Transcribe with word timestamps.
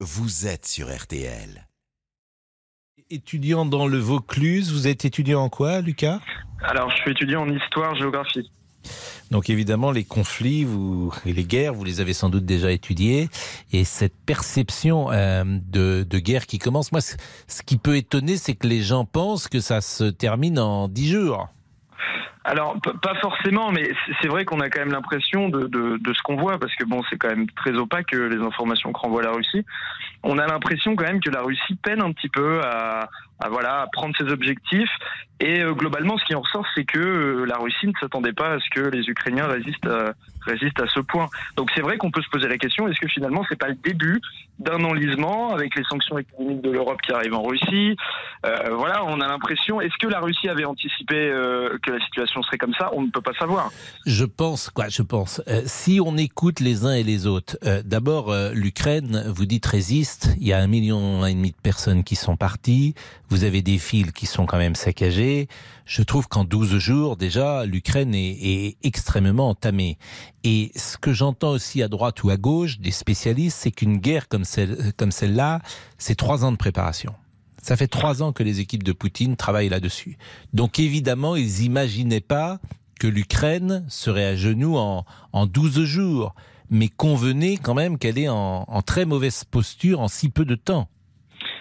vous 0.00 0.46
êtes 0.46 0.66
sur 0.66 0.94
RTL. 0.94 1.66
Étudiant 3.08 3.64
dans 3.64 3.86
le 3.86 3.98
Vaucluse, 3.98 4.72
vous 4.72 4.88
êtes 4.88 5.04
étudiant 5.04 5.42
en 5.42 5.48
quoi, 5.48 5.80
Lucas? 5.80 6.20
Alors, 6.60 6.90
je 6.90 6.96
suis 6.96 7.10
étudiant 7.12 7.42
en 7.42 7.50
histoire-géographie. 7.50 8.50
Donc 9.30 9.50
évidemment, 9.50 9.90
les 9.90 10.04
conflits 10.04 10.64
vous, 10.64 11.12
et 11.24 11.32
les 11.32 11.44
guerres, 11.44 11.74
vous 11.74 11.82
les 11.82 12.00
avez 12.00 12.12
sans 12.12 12.28
doute 12.28 12.44
déjà 12.44 12.70
étudiés. 12.70 13.28
Et 13.72 13.84
cette 13.84 14.14
perception 14.14 15.10
euh, 15.10 15.44
de, 15.44 16.06
de, 16.08 16.18
guerre 16.18 16.46
qui 16.46 16.58
commence, 16.58 16.92
moi, 16.92 17.00
ce 17.00 17.62
qui 17.62 17.78
peut 17.78 17.96
étonner, 17.96 18.36
c'est 18.36 18.54
que 18.54 18.66
les 18.66 18.82
gens 18.82 19.04
pensent 19.04 19.48
que 19.48 19.60
ça 19.60 19.80
se 19.80 20.04
termine 20.04 20.58
en 20.58 20.88
dix 20.88 21.10
jours. 21.10 21.48
Alors, 22.48 22.76
pas 23.02 23.16
forcément, 23.16 23.72
mais 23.72 23.90
c'est 24.22 24.28
vrai 24.28 24.44
qu'on 24.44 24.60
a 24.60 24.70
quand 24.70 24.78
même 24.78 24.92
l'impression 24.92 25.48
de, 25.48 25.66
de, 25.66 25.96
de, 25.96 26.14
ce 26.14 26.22
qu'on 26.22 26.36
voit, 26.36 26.60
parce 26.60 26.72
que 26.76 26.84
bon, 26.84 27.02
c'est 27.10 27.16
quand 27.16 27.28
même 27.28 27.50
très 27.50 27.72
opaque 27.72 28.12
les 28.12 28.38
informations 28.38 28.92
que 28.92 29.00
renvoie 29.00 29.24
la 29.24 29.32
Russie. 29.32 29.66
On 30.22 30.38
a 30.38 30.46
l'impression 30.46 30.94
quand 30.94 31.06
même 31.06 31.20
que 31.20 31.30
la 31.30 31.42
Russie 31.42 31.74
peine 31.74 32.00
un 32.00 32.12
petit 32.12 32.28
peu 32.28 32.60
à, 32.60 33.08
à 33.40 33.48
voilà 33.48 33.86
prendre 33.92 34.14
ses 34.16 34.24
objectifs. 34.30 34.90
Et 35.38 35.60
euh, 35.60 35.74
globalement, 35.74 36.16
ce 36.16 36.24
qui 36.24 36.34
en 36.34 36.40
ressort, 36.40 36.64
c'est 36.74 36.84
que 36.84 36.98
euh, 36.98 37.44
la 37.44 37.58
Russie 37.58 37.86
ne 37.86 37.92
s'attendait 38.00 38.32
pas 38.32 38.54
à 38.54 38.58
ce 38.58 38.70
que 38.70 38.88
les 38.88 39.02
Ukrainiens 39.06 39.46
résistent, 39.46 39.86
à, 39.86 40.14
résistent 40.46 40.80
à 40.80 40.86
ce 40.88 41.00
point. 41.00 41.26
Donc 41.56 41.70
c'est 41.74 41.82
vrai 41.82 41.98
qu'on 41.98 42.10
peut 42.10 42.22
se 42.22 42.30
poser 42.30 42.48
la 42.48 42.56
question 42.56 42.88
est-ce 42.88 42.98
que 42.98 43.08
finalement 43.08 43.44
c'est 43.48 43.58
pas 43.58 43.68
le 43.68 43.74
début 43.74 44.18
d'un 44.58 44.82
enlisement 44.84 45.52
avec 45.52 45.76
les 45.76 45.84
sanctions 45.84 46.16
économiques 46.16 46.62
de 46.62 46.70
l'Europe 46.70 47.02
qui 47.02 47.12
arrivent 47.12 47.34
en 47.34 47.42
Russie? 47.42 47.96
Euh, 48.46 48.56
Voilà, 48.70 49.04
on 49.04 49.20
a 49.20 49.28
l'impression. 49.28 49.82
Est-ce 49.82 49.98
que 50.00 50.06
la 50.08 50.20
Russie 50.20 50.48
avait 50.48 50.64
anticipé 50.64 51.14
que 51.82 51.90
la 51.90 52.00
situation 52.06 52.42
serait 52.42 52.56
comme 52.56 52.72
ça? 52.78 52.88
On 52.94 53.02
ne 53.02 53.10
peut 53.10 53.20
pas 53.20 53.34
savoir. 53.38 53.70
Je 54.06 54.24
pense 54.24 54.70
quoi 54.70 54.88
Je 54.88 55.02
pense. 55.02 55.42
si 55.66 56.00
on 56.02 56.16
écoute 56.16 56.60
les 56.60 56.86
uns 56.86 56.94
et 56.94 57.02
les 57.02 57.26
autres, 57.26 57.58
d'abord 57.84 58.34
l'Ukraine, 58.54 59.24
vous 59.26 59.44
dites 59.44 59.66
résiste. 59.66 60.34
Il 60.40 60.46
y 60.46 60.54
a 60.54 60.58
un 60.58 60.66
million 60.66 61.26
et 61.26 61.34
demi 61.34 61.50
de 61.50 61.56
personnes 61.62 62.04
qui 62.04 62.16
sont 62.16 62.36
parties 62.36 62.94
vous 63.28 63.44
avez 63.44 63.62
des 63.62 63.78
fils 63.78 64.12
qui 64.12 64.26
sont 64.26 64.46
quand 64.46 64.58
même 64.58 64.74
saccagés. 64.74 65.48
Je 65.84 66.02
trouve 66.02 66.28
qu'en 66.28 66.44
12 66.44 66.78
jours, 66.78 67.16
déjà, 67.16 67.64
l'Ukraine 67.64 68.14
est, 68.14 68.76
extrêmement 68.82 69.48
entamée. 69.48 69.98
Et 70.44 70.70
ce 70.76 70.96
que 70.96 71.12
j'entends 71.12 71.50
aussi 71.50 71.82
à 71.82 71.88
droite 71.88 72.22
ou 72.22 72.30
à 72.30 72.36
gauche 72.36 72.78
des 72.78 72.90
spécialistes, 72.90 73.58
c'est 73.60 73.70
qu'une 73.70 73.98
guerre 73.98 74.28
comme, 74.28 74.44
celle, 74.44 74.92
comme 74.96 75.10
celle-là, 75.10 75.60
c'est 75.98 76.14
trois 76.14 76.44
ans 76.44 76.52
de 76.52 76.56
préparation. 76.56 77.14
Ça 77.62 77.76
fait 77.76 77.88
trois 77.88 78.22
ans 78.22 78.32
que 78.32 78.44
les 78.44 78.60
équipes 78.60 78.84
de 78.84 78.92
Poutine 78.92 79.34
travaillent 79.36 79.68
là-dessus. 79.68 80.18
Donc 80.52 80.78
évidemment, 80.78 81.34
ils 81.34 81.62
n'imaginaient 81.62 82.20
pas 82.20 82.60
que 83.00 83.08
l'Ukraine 83.08 83.84
serait 83.88 84.24
à 84.24 84.36
genoux 84.36 84.76
en, 84.76 85.04
en 85.32 85.46
12 85.46 85.82
jours. 85.82 86.34
Mais 86.70 86.88
convenez 86.88 87.58
quand 87.58 87.74
même 87.74 87.98
qu'elle 87.98 88.18
est 88.18 88.28
en 88.28 88.82
très 88.84 89.04
mauvaise 89.04 89.44
posture 89.44 90.00
en 90.00 90.08
si 90.08 90.28
peu 90.28 90.44
de 90.44 90.54
temps. 90.54 90.88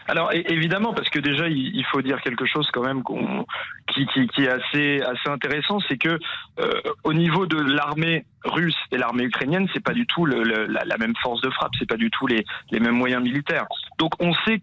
Alors 0.07 0.31
évidemment, 0.33 0.93
parce 0.93 1.09
que 1.09 1.19
déjà 1.19 1.47
il 1.47 1.83
faut 1.85 2.01
dire 2.01 2.21
quelque 2.21 2.45
chose 2.45 2.69
quand 2.71 2.83
même 2.83 3.01
qui, 3.91 4.05
qui, 4.07 4.27
qui, 4.27 4.43
est 4.43 4.49
assez 4.49 5.01
assez 5.01 5.29
intéressant, 5.29 5.79
c'est 5.87 5.97
que 5.97 6.19
euh, 6.59 6.81
au 7.03 7.13
niveau 7.13 7.47
de 7.47 7.59
l'armée 7.59 8.25
russe 8.43 8.77
et 8.91 8.97
l'armée 8.97 9.23
ukrainienne, 9.23 9.67
c'est 9.73 9.83
pas 9.83 9.93
du 9.93 10.05
tout 10.05 10.25
le, 10.25 10.43
la, 10.43 10.85
la, 10.85 10.97
même 10.97 11.15
force 11.23 11.41
de 11.41 11.49
frappe, 11.49 11.71
c'est 11.79 11.89
pas 11.89 11.97
du 11.97 12.11
tout 12.11 12.27
les, 12.27 12.45
les 12.69 12.79
mêmes 12.79 12.95
moyens 12.95 13.23
militaires. 13.23 13.65
Donc 13.97 14.11
on 14.19 14.33
sait, 14.45 14.61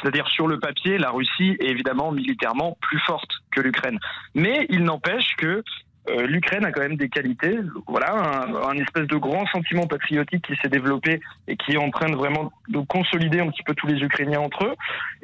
c'est-à-dire 0.00 0.28
sur 0.28 0.46
le 0.46 0.58
papier, 0.58 0.98
la 0.98 1.10
Russie 1.10 1.56
est 1.60 1.68
évidemment 1.68 2.12
militairement 2.12 2.76
plus 2.82 2.98
forte 3.00 3.30
que 3.50 3.62
l'Ukraine, 3.62 3.98
mais 4.34 4.66
il 4.68 4.84
n'empêche 4.84 5.36
que 5.38 5.64
euh, 6.10 6.26
l'Ukraine 6.26 6.64
a 6.64 6.72
quand 6.72 6.80
même 6.80 6.96
des 6.96 7.08
qualités. 7.08 7.58
Voilà, 7.86 8.46
un, 8.68 8.76
espèce 8.78 9.06
de 9.06 9.16
grand 9.16 9.46
sentiment 9.46 9.86
patriotique 9.86 10.44
qui 10.44 10.56
s'est 10.56 10.68
développé 10.68 11.20
et 11.46 11.56
qui 11.56 11.72
est 11.72 11.76
en 11.76 11.90
train 11.90 12.10
de 12.10 12.16
vraiment 12.16 12.52
de 12.68 12.80
consolider 12.80 13.40
un 13.40 13.48
petit 13.50 13.62
peu 13.62 13.74
tous 13.74 13.86
les 13.86 14.00
Ukrainiens 14.02 14.40
entre 14.40 14.64
eux. 14.64 14.74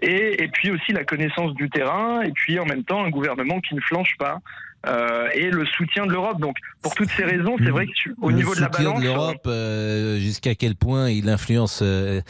Et, 0.03 0.43
et 0.43 0.49
puis 0.49 0.71
aussi 0.71 0.93
la 0.93 1.05
connaissance 1.05 1.55
du 1.55 1.69
terrain. 1.69 2.23
Et 2.23 2.31
puis 2.31 2.61
en 2.61 2.65
même 2.65 2.85
temps 2.85 3.05
un 3.05 3.11
gouvernement 3.11 3.61
qui 3.61 3.75
ne 3.75 3.81
flanche 3.81 4.17
pas. 4.19 4.41
Euh, 4.87 5.29
et 5.35 5.51
le 5.51 5.67
soutien 5.67 6.07
de 6.07 6.13
l'Europe. 6.13 6.41
Donc, 6.41 6.57
pour 6.83 6.95
toutes 6.95 7.11
ces 7.11 7.25
raisons, 7.25 7.57
c'est 7.59 7.71
vrai 7.71 7.87
qu'au 7.87 8.31
niveau 8.31 8.55
de 8.55 8.61
la 8.61 8.69
balance, 8.69 9.01
de 9.01 9.05
l'Europe, 9.05 9.47
euh, 9.47 10.19
jusqu'à 10.19 10.55
quel 10.55 10.77
point 10.77 11.11
il 11.11 11.29
influence 11.29 11.81
euh, 11.83 12.21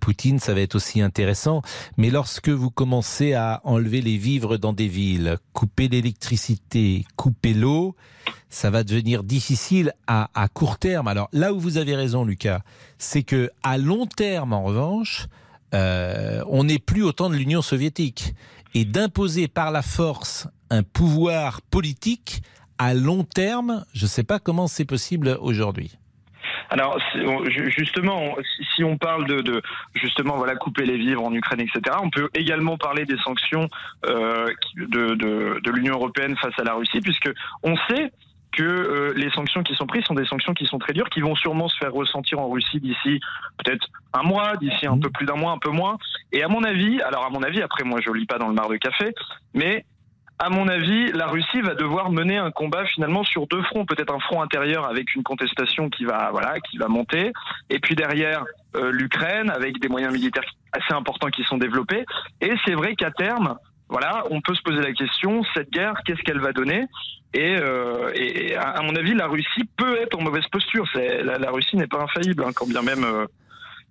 Poutine, 0.00 0.38
ça 0.38 0.54
va 0.54 0.60
être 0.60 0.76
aussi 0.76 1.00
intéressant. 1.00 1.62
Mais 1.96 2.10
lorsque 2.10 2.48
vous 2.48 2.70
commencez 2.70 3.34
à 3.34 3.60
enlever 3.64 4.00
les 4.02 4.18
vivres 4.18 4.56
dans 4.56 4.72
des 4.72 4.86
villes, 4.86 5.38
couper 5.52 5.88
l'électricité, 5.88 7.04
couper 7.16 7.54
l'eau, 7.54 7.96
ça 8.50 8.70
va 8.70 8.84
devenir 8.84 9.24
difficile 9.24 9.92
à, 10.06 10.30
à, 10.40 10.46
court 10.46 10.78
terme. 10.78 11.08
Alors 11.08 11.28
là 11.32 11.52
où 11.52 11.58
vous 11.58 11.76
avez 11.76 11.96
raison, 11.96 12.24
Lucas, 12.24 12.60
c'est 12.98 13.24
que 13.24 13.50
à 13.64 13.78
long 13.78 14.06
terme, 14.06 14.52
en 14.52 14.62
revanche, 14.62 15.26
on 15.72 16.64
n'est 16.64 16.78
plus 16.78 17.02
au 17.02 17.12
temps 17.12 17.28
de 17.28 17.34
l'Union 17.34 17.60
soviétique 17.60 18.34
et 18.76 18.84
d'imposer 18.84 19.48
par 19.48 19.70
la 19.70 19.80
force 19.80 20.48
un 20.68 20.82
pouvoir 20.82 21.62
politique 21.62 22.42
à 22.76 22.92
long 22.92 23.24
terme, 23.24 23.86
je 23.94 24.04
ne 24.04 24.08
sais 24.08 24.22
pas 24.22 24.38
comment 24.38 24.66
c'est 24.66 24.84
possible 24.84 25.38
aujourd'hui. 25.40 25.96
Alors 26.68 26.98
justement, 27.68 28.36
si 28.74 28.84
on 28.84 28.98
parle 28.98 29.24
de, 29.26 29.62
justement 29.94 30.36
voilà 30.36 30.56
couper 30.56 30.84
les 30.84 30.98
vivres 30.98 31.24
en 31.24 31.32
Ukraine, 31.32 31.60
etc. 31.60 31.96
On 32.02 32.10
peut 32.10 32.28
également 32.34 32.76
parler 32.76 33.06
des 33.06 33.16
sanctions 33.24 33.66
euh, 34.04 34.46
de, 34.76 35.14
de 35.14 35.70
l'Union 35.70 35.94
européenne 35.94 36.36
face 36.36 36.58
à 36.58 36.64
la 36.64 36.74
Russie, 36.74 37.00
puisque 37.00 37.30
on 37.62 37.76
sait 37.88 38.12
que 38.56 38.62
euh, 38.62 39.12
les 39.16 39.30
sanctions 39.30 39.62
qui 39.62 39.74
sont 39.74 39.86
prises 39.86 40.04
sont 40.04 40.14
des 40.14 40.26
sanctions 40.26 40.54
qui 40.54 40.66
sont 40.66 40.78
très 40.78 40.92
dures, 40.92 41.08
qui 41.10 41.20
vont 41.20 41.36
sûrement 41.36 41.68
se 41.68 41.76
faire 41.76 41.92
ressentir 41.92 42.38
en 42.38 42.48
Russie 42.48 42.80
d'ici 42.80 43.20
peut-être 43.58 43.86
un 44.12 44.22
mois, 44.22 44.56
d'ici 44.56 44.86
un 44.86 44.96
mmh. 44.96 45.00
peu 45.00 45.10
plus 45.10 45.26
d'un 45.26 45.36
mois, 45.36 45.52
un 45.52 45.58
peu 45.58 45.70
moins. 45.70 45.98
Et 46.32 46.42
à 46.42 46.48
mon 46.48 46.64
avis, 46.64 47.00
alors 47.02 47.26
à 47.26 47.30
mon 47.30 47.42
avis, 47.42 47.62
après 47.62 47.84
moi 47.84 48.00
je 48.04 48.10
lis 48.10 48.26
pas 48.26 48.38
dans 48.38 48.48
le 48.48 48.54
mar 48.54 48.68
de 48.68 48.76
café, 48.76 49.14
mais 49.54 49.84
à 50.38 50.50
mon 50.50 50.68
avis, 50.68 51.12
la 51.12 51.28
Russie 51.28 51.62
va 51.62 51.74
devoir 51.74 52.10
mener 52.10 52.36
un 52.36 52.50
combat 52.50 52.84
finalement 52.86 53.24
sur 53.24 53.46
deux 53.46 53.62
fronts, 53.62 53.86
peut-être 53.86 54.12
un 54.12 54.20
front 54.20 54.42
intérieur 54.42 54.86
avec 54.86 55.14
une 55.14 55.22
contestation 55.22 55.88
qui 55.88 56.04
va 56.04 56.30
voilà, 56.30 56.60
qui 56.60 56.76
va 56.76 56.88
monter, 56.88 57.32
et 57.70 57.78
puis 57.78 57.94
derrière 57.94 58.44
euh, 58.76 58.90
l'Ukraine 58.90 59.50
avec 59.50 59.80
des 59.80 59.88
moyens 59.88 60.12
militaires 60.12 60.44
assez 60.72 60.92
importants 60.92 61.28
qui 61.28 61.42
sont 61.44 61.56
développés. 61.56 62.04
Et 62.42 62.52
c'est 62.66 62.74
vrai 62.74 62.94
qu'à 62.96 63.10
terme, 63.10 63.56
voilà, 63.88 64.24
on 64.30 64.40
peut 64.40 64.54
se 64.54 64.62
poser 64.62 64.80
la 64.80 64.92
question 64.92 65.42
cette 65.54 65.70
guerre, 65.70 65.94
qu'est-ce 66.04 66.22
qu'elle 66.22 66.40
va 66.40 66.52
donner? 66.52 66.86
Et, 67.34 67.56
euh, 67.60 68.10
et, 68.14 68.56
à 68.56 68.80
mon 68.82 68.96
avis, 68.96 69.14
la 69.14 69.26
Russie 69.26 69.68
peut 69.76 70.00
être 70.00 70.18
en 70.18 70.22
mauvaise 70.22 70.46
posture. 70.50 70.86
La, 70.94 71.38
la, 71.38 71.50
Russie 71.50 71.76
n'est 71.76 71.86
pas 71.86 72.02
infaillible, 72.02 72.44
hein, 72.46 72.50
quand 72.54 72.66
bien 72.66 72.82
même. 72.82 73.04
Euh, 73.04 73.26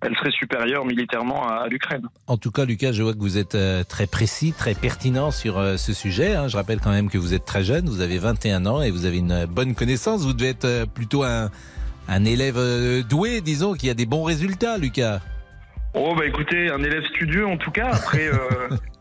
elle 0.02 0.16
serait 0.18 0.32
supérieure 0.32 0.86
militairement 0.86 1.48
à, 1.48 1.68
l'Ukraine. 1.68 2.08
En 2.28 2.38
tout 2.38 2.52
cas, 2.52 2.66
Lucas, 2.66 2.92
je 2.92 3.02
vois 3.02 3.14
que 3.14 3.20
vous 3.20 3.38
êtes 3.38 3.56
euh, 3.56 3.84
très 3.84 4.08
précis, 4.08 4.54
très 4.56 4.74
pertinent 4.74 5.32
sur 5.32 5.56
ce 5.80 5.94
sujet. 5.94 6.36
Hein. 6.36 6.48
Je 6.48 6.58
rappelle 6.58 6.80
quand 6.80 6.92
même 6.92 7.10
que 7.10 7.18
vous 7.18 7.34
êtes 7.34 7.46
très 7.46 7.64
jeune, 7.64 7.86
vous 7.86 8.02
avez 8.02 8.18
21 8.18 8.66
ans 8.66 8.82
et 8.82 8.92
vous 8.92 9.06
avez 9.06 9.18
une 9.18 9.46
bonne 9.46 9.74
connaissance. 9.74 10.24
Vous 10.24 10.34
devez 10.34 10.50
être 10.50 10.86
plutôt 10.94 11.24
un, 11.24 11.50
un 12.10 12.26
élève 12.26 12.60
doué, 13.08 13.42
disons, 13.42 13.74
qui 13.74 13.90
a 13.90 13.94
des 13.94 14.06
bons 14.06 14.24
résultats, 14.24 14.78
Lucas. 14.78 15.22
Oh 15.94 16.14
bah 16.14 16.26
écoutez, 16.26 16.70
un 16.70 16.84
élève 16.84 17.04
studieux 17.06 17.48
en 17.48 17.58
tout 17.58 17.72
cas. 17.72 17.92
Après, 17.94 18.30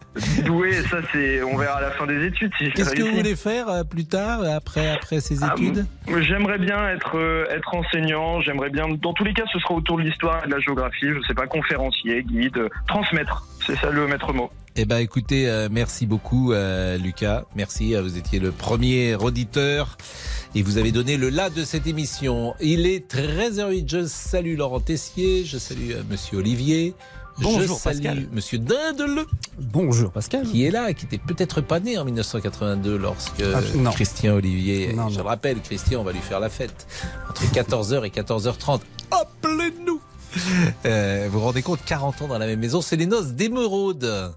Doué, 0.44 0.72
ça 0.84 0.98
c'est, 1.12 1.42
on 1.42 1.56
verra 1.56 1.78
à 1.78 1.80
la 1.80 1.91
fin 1.91 2.06
des 2.06 2.26
études. 2.26 2.52
Si 2.56 2.70
Qu'est-ce 2.70 2.94
que 2.94 3.02
vous 3.02 3.16
voulez 3.16 3.34
faire 3.34 3.69
euh, 3.69 3.82
plus 3.82 4.04
tard, 4.04 4.42
après 4.44 4.88
après 4.91 5.20
ces 5.20 5.42
ah, 5.42 5.54
études? 5.56 5.86
J'aimerais 6.20 6.58
bien 6.58 6.88
être 6.91 7.19
euh, 7.19 7.47
être 7.50 7.75
enseignant. 7.75 8.41
J'aimerais 8.41 8.70
bien, 8.70 8.86
dans 8.88 9.12
tous 9.12 9.25
les 9.25 9.34
cas, 9.34 9.42
ce 9.52 9.58
sera 9.58 9.75
autour 9.75 9.98
de 9.98 10.02
l'histoire 10.02 10.44
et 10.44 10.47
de 10.47 10.52
la 10.52 10.60
géographie. 10.60 11.08
Je 11.08 11.20
sais 11.26 11.34
pas, 11.34 11.47
conférencier, 11.47 12.22
guide, 12.22 12.69
transmettre. 12.86 13.44
C'est 13.66 13.76
ça 13.76 13.91
le 13.91 14.06
maître 14.06 14.32
mot. 14.32 14.50
Eh 14.76 14.84
ben, 14.84 14.98
écoutez, 14.98 15.48
euh, 15.48 15.69
merci 15.70 16.06
beaucoup, 16.06 16.52
Lucas. 17.00 17.44
Merci. 17.56 17.94
vous 17.94 18.16
étiez 18.16 18.38
le 18.38 18.52
premier 18.52 19.16
auditeur 19.16 19.96
et 20.54 20.62
vous 20.62 20.78
avez 20.78 20.92
donné 20.92 21.16
le 21.16 21.28
là 21.28 21.50
de 21.50 21.64
cette 21.64 21.88
émission. 21.88 22.54
Il 22.60 22.86
est 22.86 23.10
13h08. 23.12 23.91
Je 23.91 24.06
salue 24.06 24.56
Laurent 24.56 24.81
Tessier. 24.81 25.44
Je 25.44 25.58
salue 25.58 25.92
Monsieur 26.08 26.38
Olivier. 26.38 26.94
Bonjour 27.39 27.77
Je 27.77 27.83
salue 27.83 27.97
Pascal. 27.97 28.29
Monsieur 28.32 28.58
Dindele. 28.58 29.25
Bonjour 29.58 30.11
Pascal. 30.12 30.47
Qui 30.47 30.64
est 30.64 30.70
là, 30.70 30.93
qui 30.93 31.06
était 31.06 31.19
peut-être 31.19 31.61
pas 31.61 31.81
né 31.81 31.99
en 31.99 32.05
1982 32.05 32.97
lorsque 32.97 33.43
ah, 33.43 33.91
Christian 33.93 34.35
Olivier. 34.35 34.94
je 35.11 35.17
le 35.17 35.23
rappelle, 35.23 35.61
Christian, 35.61 36.00
on 36.00 36.05
va 36.05 36.12
lui 36.12 36.20
faire 36.20 36.41
la 36.41 36.49
fête 36.49 36.87
entre 37.29 37.43
14h 37.53 38.05
et 38.05 38.11
14h30. 38.11 38.81
Appelez-nous. 39.11 40.00
Euh, 40.85 41.29
vous 41.31 41.38
vous 41.38 41.44
rendez 41.44 41.62
compte, 41.62 41.81
40 41.85 42.23
ans 42.23 42.29
dans 42.29 42.38
la 42.38 42.47
même 42.47 42.58
maison, 42.58 42.81
c'est 42.81 42.97
les 42.97 43.06
noces 43.06 43.32
d'émeraude. 43.32 44.32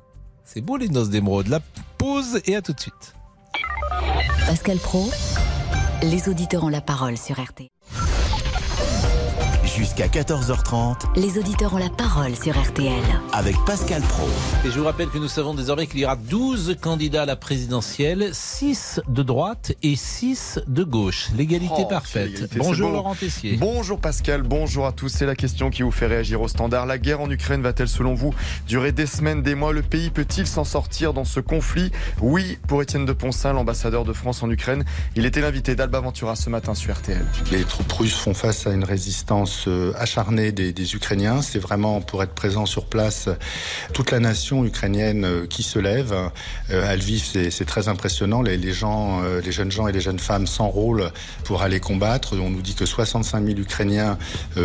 C'est 0.45 0.61
beau 0.61 0.77
les 0.77 0.89
noces 0.89 1.09
d'émeraude. 1.09 1.47
La 1.47 1.59
pause 1.97 2.39
et 2.45 2.55
à 2.55 2.61
tout 2.61 2.73
de 2.73 2.79
suite. 2.79 3.15
Pascal 4.45 4.77
Pro, 4.77 5.09
les 6.03 6.29
auditeurs 6.29 6.63
ont 6.63 6.69
la 6.69 6.81
parole 6.81 7.17
sur 7.17 7.35
RT. 7.39 7.69
Jusqu'à 9.77 10.07
14h30 10.07 10.95
Les 11.15 11.37
auditeurs 11.37 11.73
ont 11.75 11.77
la 11.77 11.89
parole 11.89 12.35
sur 12.35 12.59
RTL. 12.59 12.91
avec 13.31 13.55
Pascal 13.65 14.01
Pro. 14.01 14.27
Et 14.65 14.71
je 14.71 14.79
vous 14.79 14.85
rappelle 14.85 15.09
que 15.09 15.19
nous 15.19 15.27
savons 15.27 15.53
désormais 15.53 15.85
qu'il 15.85 15.99
y 15.99 16.05
aura 16.05 16.15
12 16.15 16.77
candidats 16.81 17.21
à 17.21 17.25
la 17.27 17.35
présidentielle, 17.35 18.29
6 18.33 19.01
de 19.07 19.21
droite 19.21 19.73
et 19.83 19.95
6 19.95 20.61
de 20.67 20.83
gauche. 20.83 21.27
L'égalité 21.35 21.75
Oh, 21.77 21.85
parfaite. 21.85 22.57
Bonjour. 22.57 22.89
Laurent 22.91 23.13
Tessier. 23.13 23.57
Bonjour 23.57 23.99
Pascal, 23.99 24.41
bonjour 24.41 24.87
à 24.87 24.91
tous. 24.93 25.09
C'est 25.09 25.27
la 25.27 25.35
question 25.35 25.69
qui 25.69 25.83
vous 25.83 25.91
fait 25.91 26.07
réagir 26.07 26.41
au 26.41 26.47
standard. 26.47 26.87
La 26.87 26.97
guerre 26.97 27.21
en 27.21 27.29
Ukraine 27.29 27.61
va-t-elle 27.61 27.87
selon 27.89 28.15
vous 28.15 28.33
durer 28.67 28.91
des 28.91 29.05
semaines, 29.05 29.43
des 29.43 29.53
mois? 29.53 29.73
Le 29.73 29.83
pays 29.83 30.09
peut-il 30.09 30.47
s'en 30.47 30.63
sortir 30.63 31.13
dans 31.13 31.25
ce 31.25 31.39
conflit? 31.39 31.91
Oui, 32.21 32.57
pour 32.67 32.81
Étienne 32.81 33.05
de 33.05 33.13
Poncin, 33.13 33.53
l'ambassadeur 33.53 34.05
de 34.05 34.13
France 34.13 34.41
en 34.41 34.49
Ukraine. 34.49 34.85
Il 35.15 35.25
était 35.27 35.41
l'invité 35.41 35.75
d'Alba 35.75 35.99
Ventura 35.99 36.35
ce 36.35 36.49
matin 36.49 36.73
sur 36.73 36.95
RTL. 36.95 37.23
Les 37.51 37.63
troupes 37.63 37.91
russes 37.91 38.17
font 38.17 38.33
face 38.33 38.65
à 38.65 38.71
une 38.73 38.83
résistance 38.83 39.66
euh, 39.67 39.93
acharnée 39.97 40.51
des, 40.51 40.95
Ukrainiens. 40.95 41.41
C'est 41.41 41.59
vraiment 41.59 42.01
pour 42.01 42.23
être 42.23 42.33
présent 42.33 42.65
sur 42.65 42.85
place 42.85 43.29
toute 43.93 44.11
la 44.11 44.19
nation 44.19 44.65
ukrainienne 44.65 45.25
euh, 45.25 45.47
qui 45.47 45.63
se 45.63 45.79
lève. 45.79 46.13
Euh, 46.71 46.89
À 46.89 46.95
Lviv, 46.95 47.23
c'est 47.23 47.65
très 47.65 47.87
impressionnant. 47.87 48.41
Les, 48.41 48.73
gens, 48.73 49.21
euh, 49.23 49.41
les 49.41 49.51
jeunes 49.51 49.71
gens 49.71 49.87
et 49.87 49.91
les 49.91 49.99
jeunes 49.99 50.19
femmes 50.19 50.47
s'enrôlent 50.47 51.11
pour 51.43 51.61
aller 51.61 51.79
combattre. 51.79 52.35
On 52.39 52.49
nous 52.49 52.61
dit 52.61 52.75
que 52.75 52.85
65 52.85 53.45
000 53.45 53.59
Ukrainiens 53.59 54.17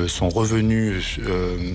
sont 0.07 0.29
revenus 0.29 1.21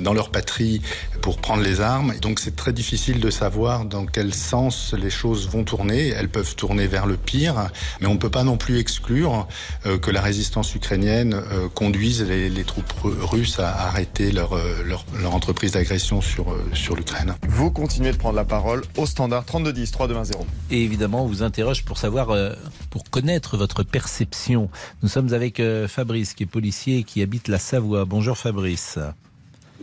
dans 0.04 0.14
leur 0.14 0.30
patrie 0.30 0.82
pour 1.22 1.38
prendre 1.38 1.64
les 1.64 1.82
armes. 1.82 2.14
Donc 2.22 2.40
c'est 2.40 2.56
très 2.56 2.74
difficile 2.74 3.20
de 3.20 3.30
savoir 3.30 3.86
dans 3.86 4.06
quel 4.06 4.34
sens 4.34 4.94
les 4.98 5.10
choses 5.10 5.50
vont 5.50 5.64
tourner. 5.64 6.10
Elles 6.10 6.30
peuvent 6.30 6.56
tourner 6.56 6.88
vers 6.88 7.06
le 7.06 7.18
pire, 7.18 7.70
mais 8.02 8.08
on 8.08 8.14
ne 8.14 8.20
peut 8.20 8.30
pas 8.30 8.44
non 8.44 8.58
plus 8.58 8.80
exclure 8.80 9.48
que 9.84 10.12
la 10.12 10.22
résistance 10.22 10.74
ukrainienne 10.76 11.42
conduise 11.74 12.24
les, 12.24 12.64
troupes 12.64 12.94
russes 13.20 13.60
à 13.60 13.70
arrêter 13.88 14.32
leur, 14.32 14.54
euh, 14.54 14.84
leur, 14.84 15.06
leur 15.20 15.34
entreprise 15.36 15.72
d'agression 15.72 16.22
sur, 16.22 16.52
euh, 16.52 16.64
sur 16.74 16.96
l'Ukraine. 16.96 17.36
Vous 17.48 17.72
continuez 17.72 18.12
de 18.12 18.18
prendre 18.18 18.36
la 18.36 18.46
parole 18.46 18.84
au 18.98 19.06
standard 19.06 19.46
3210 19.46 19.92
3220. 19.92 20.46
Et 20.72 20.84
évidemment, 20.84 21.24
on 21.24 21.28
vous 21.28 21.44
interroge 21.44 21.84
pour 21.86 21.98
savoir, 21.98 22.32
euh, 22.32 22.54
pour 22.90 23.10
connaître 23.10 23.58
votre 23.58 23.84
perception. 23.84 24.70
Nous 25.04 25.10
sommes 25.10 25.34
avec 25.34 25.62
Fabrice, 25.88 26.34
qui 26.34 26.44
est 26.44 26.48
policier 26.48 27.00
et 27.00 27.04
qui 27.04 27.22
habite 27.22 27.48
la 27.48 27.60
Savoie. 27.60 28.06
Bonjour 28.06 28.38
Fabrice. 28.38 29.00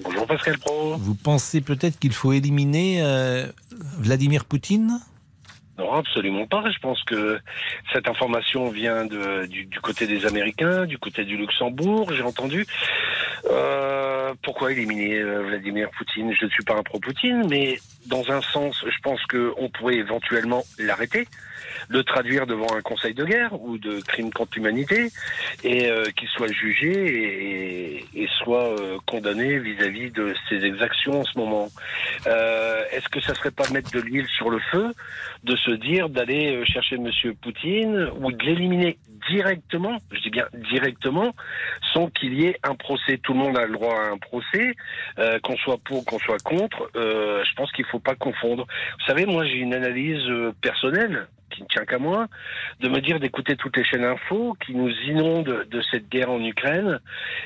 Bonjour 0.02 0.26
Pascal 0.26 0.58
Pro. 0.58 0.96
Vous 0.96 1.14
pensez 1.14 1.60
peut-être 1.60 1.98
qu'il 1.98 2.12
faut 2.12 2.32
éliminer 2.32 3.02
euh, 3.02 3.46
Vladimir 3.98 4.44
Poutine? 4.44 5.00
Non, 5.78 5.92
absolument 5.92 6.46
pas. 6.46 6.62
Je 6.70 6.78
pense 6.78 7.02
que 7.02 7.40
cette 7.92 8.08
information 8.08 8.70
vient 8.70 9.06
du 9.06 9.68
côté 9.82 10.06
des 10.06 10.24
Américains, 10.26 10.86
du 10.86 10.98
côté 10.98 11.24
du 11.24 11.36
Luxembourg, 11.36 12.12
j'ai 12.12 12.22
entendu. 12.22 12.66
Euh, 13.46 14.35
pourquoi 14.43 14.73
éliminer 14.73 15.19
euh, 15.19 15.43
Vladimir 15.43 15.91
Poutine? 15.91 16.32
Je 16.32 16.46
ne 16.46 16.50
suis 16.50 16.64
pas 16.64 16.75
un 16.75 16.82
pro-Poutine, 16.82 17.46
mais 17.49 17.79
dans 18.06 18.31
un 18.31 18.41
sens, 18.41 18.85
je 18.87 18.99
pense 19.02 19.20
qu'on 19.26 19.69
pourrait 19.69 19.96
éventuellement 19.96 20.62
l'arrêter, 20.79 21.29
le 21.88 22.02
traduire 22.05 22.46
devant 22.46 22.75
un 22.75 22.81
conseil 22.81 23.12
de 23.12 23.25
guerre 23.25 23.61
ou 23.61 23.76
de 23.76 24.00
crime 24.00 24.32
contre 24.32 24.52
l'humanité, 24.56 25.11
et 25.62 25.91
euh, 25.91 26.05
qu'il 26.17 26.29
soit 26.29 26.52
jugé 26.52 28.06
et, 28.14 28.29
soit 28.38 28.75
condamné 29.06 29.58
vis-à-vis 29.58 30.11
de 30.11 30.35
ses 30.49 30.64
exactions 30.64 31.20
en 31.20 31.25
ce 31.25 31.38
moment. 31.38 31.69
Est-ce 32.26 33.08
que 33.08 33.20
ça 33.20 33.35
serait 33.35 33.50
pas 33.50 33.69
mettre 33.70 33.91
de 33.91 34.00
l'huile 34.00 34.26
sur 34.26 34.50
le 34.50 34.58
feu 34.58 34.93
de 35.44 35.56
se 35.56 35.70
dire 35.70 36.08
d'aller 36.08 36.64
chercher 36.67 36.99
Monsieur 36.99 37.35
Poutine 37.35 38.08
ou 38.20 38.32
de 38.32 38.44
l'éliminer 38.44 38.99
directement, 39.31 39.99
je 40.11 40.20
dis 40.20 40.31
bien 40.31 40.46
directement, 40.70 41.32
sans 41.93 42.08
qu'il 42.08 42.35
y 42.35 42.46
ait 42.46 42.58
un 42.62 42.75
procès. 42.75 43.19
Tout 43.19 43.33
le 43.34 43.40
monde 43.40 43.58
a 43.58 43.66
le 43.66 43.72
droit 43.72 43.94
à 43.94 44.10
un 44.10 44.19
procès, 44.19 44.75
euh, 45.19 45.38
qu'on 45.40 45.56
soit 45.56 45.78
pour, 45.84 46.04
qu'on 46.04 46.19
soit 46.19 46.42
contre. 46.42 46.90
Euh, 46.96 47.42
je 47.44 47.54
pense 47.54 47.70
qu'il 47.72 47.84
faut 47.86 47.98
pas 47.98 48.14
confondre. 48.14 48.66
Vous 48.98 49.06
savez, 49.06 49.26
moi 49.26 49.44
j'ai 49.44 49.56
une 49.56 49.75
analyse 49.75 50.25
euh, 50.28 50.52
personnelle 50.62 51.26
qui 51.50 51.62
ne 51.62 51.69
tient 51.69 51.85
qu'à 51.85 51.99
moi, 51.99 52.26
de 52.81 52.88
me 52.88 53.00
dire 53.00 53.20
d'écouter 53.20 53.56
toutes 53.56 53.76
les 53.76 53.85
chaînes 53.85 54.05
info 54.05 54.56
qui 54.64 54.75
nous 54.75 54.91
inondent 55.06 55.67
de 55.70 55.82
cette 55.91 56.08
guerre 56.08 56.31
en 56.31 56.43
Ukraine 56.43 57.00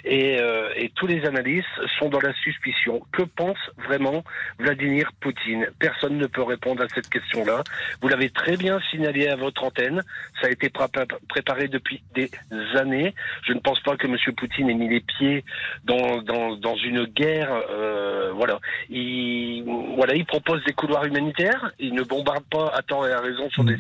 et, 0.05 0.39
euh, 0.41 0.71
et 0.77 0.89
tous 0.91 1.07
les 1.07 1.25
analystes 1.27 1.67
sont 1.99 2.09
dans 2.09 2.21
la 2.21 2.33
suspicion. 2.35 3.03
Que 3.13 3.23
pense 3.23 3.59
vraiment 3.87 4.25
Vladimir 4.59 5.11
Poutine? 5.21 5.69
Personne 5.79 6.17
ne 6.19 6.27
peut 6.27 6.43
répondre 6.43 6.83
à 6.83 6.89
cette 6.95 7.09
question-là. 7.09 7.63
Vous 8.01 8.09
l'avez 8.09 8.31
très 8.31 8.57
bien 8.57 8.81
signalé 8.91 9.29
à 9.29 9.37
votre 9.37 9.63
antenne. 9.65 10.03
Ça 10.41 10.49
a 10.49 10.51
été 10.51 10.71
pré- 10.71 10.87
préparé 11.29 11.69
depuis 11.69 12.03
des 12.15 12.31
années. 12.77 13.15
Je 13.45 13.53
ne 13.53 13.61
pense 13.61 13.81
pas 13.81 13.97
que 13.97 14.07
M. 14.07 14.17
Poutine 14.37 14.71
ait 14.71 14.75
mis 14.75 14.89
les 14.89 15.01
pieds 15.01 15.45
dans, 15.85 16.23
dans, 16.23 16.57
dans 16.57 16.77
une 16.77 17.05
guerre. 17.05 17.51
euh, 17.71 18.33
voilà. 18.35 18.59
Il, 18.89 19.65
voilà, 19.97 20.15
il 20.15 20.25
propose 20.25 20.65
des 20.65 20.73
couloirs 20.73 21.05
humanitaires. 21.05 21.71
Il 21.79 21.95
ne 21.95 22.03
bombarde 22.03 22.45
pas 22.51 22.69
à 22.75 22.83
temps 22.83 23.07
et 23.07 23.13
à 23.13 23.21
raison 23.21 23.49
sur 23.51 23.65
Mm. 23.65 23.67
des 23.67 23.79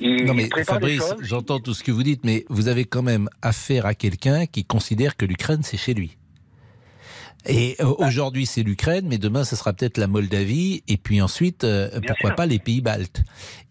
Il, 0.00 0.24
Non 0.24 0.34
mais 0.34 0.48
Fabrice, 0.64 1.14
j'entends 1.20 1.60
tout 1.60 1.74
ce 1.74 1.82
que 1.84 1.92
vous 1.92 2.02
dites, 2.02 2.24
mais 2.24 2.44
vous 2.48 2.68
avez 2.68 2.84
quand 2.84 3.02
même 3.02 3.28
affaire 3.42 3.86
à 3.86 3.94
quelqu'un 3.94 4.46
qui 4.46 4.64
considère 4.64 5.16
que 5.16 5.24
l'Ukraine 5.26 5.62
c'est 5.62 5.76
chez 5.76 5.94
lui. 5.94 6.16
Et 7.46 7.76
euh, 7.80 7.92
aujourd'hui 7.98 8.46
c'est 8.46 8.62
l'Ukraine, 8.62 9.06
mais 9.06 9.18
demain 9.18 9.44
ce 9.44 9.54
sera 9.54 9.74
peut-être 9.74 9.98
la 9.98 10.06
Moldavie, 10.06 10.82
et 10.88 10.96
puis 10.96 11.20
ensuite 11.20 11.64
euh, 11.64 11.90
pourquoi 12.06 12.30
sûr. 12.30 12.36
pas 12.36 12.46
les 12.46 12.58
pays 12.58 12.80
baltes. 12.80 13.22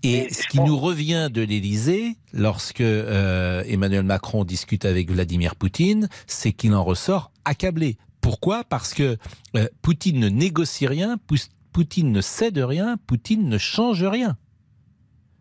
Et 0.04 0.26
Et 0.26 0.34
ce 0.34 0.48
qui 0.48 0.58
pense- 0.58 0.68
nous 0.68 0.78
revient 0.78 1.30
de 1.34 1.42
l'Élysée, 1.42 2.16
lorsque 2.34 2.82
euh, 2.82 3.64
Emmanuel 3.68 4.04
Macron 4.04 4.44
discute 4.46 4.86
avec 4.86 5.10
Vladimir 5.10 5.56
Poutine, 5.56 6.08
c'est 6.28 6.52
qu'il 6.52 6.76
en 6.76 6.84
ressort 6.84 7.32
accablé. 7.46 7.98
Pourquoi? 8.22 8.64
Parce 8.64 8.94
que 8.94 9.18
euh, 9.58 9.68
Poutine 9.82 10.20
ne 10.20 10.30
négocie 10.30 10.86
rien, 10.86 11.18
Pou- 11.26 11.36
Poutine 11.72 12.12
ne 12.12 12.22
cède 12.22 12.60
rien, 12.60 12.98
Poutine 13.08 13.50
ne 13.50 13.58
change 13.58 14.04
rien. 14.04 14.38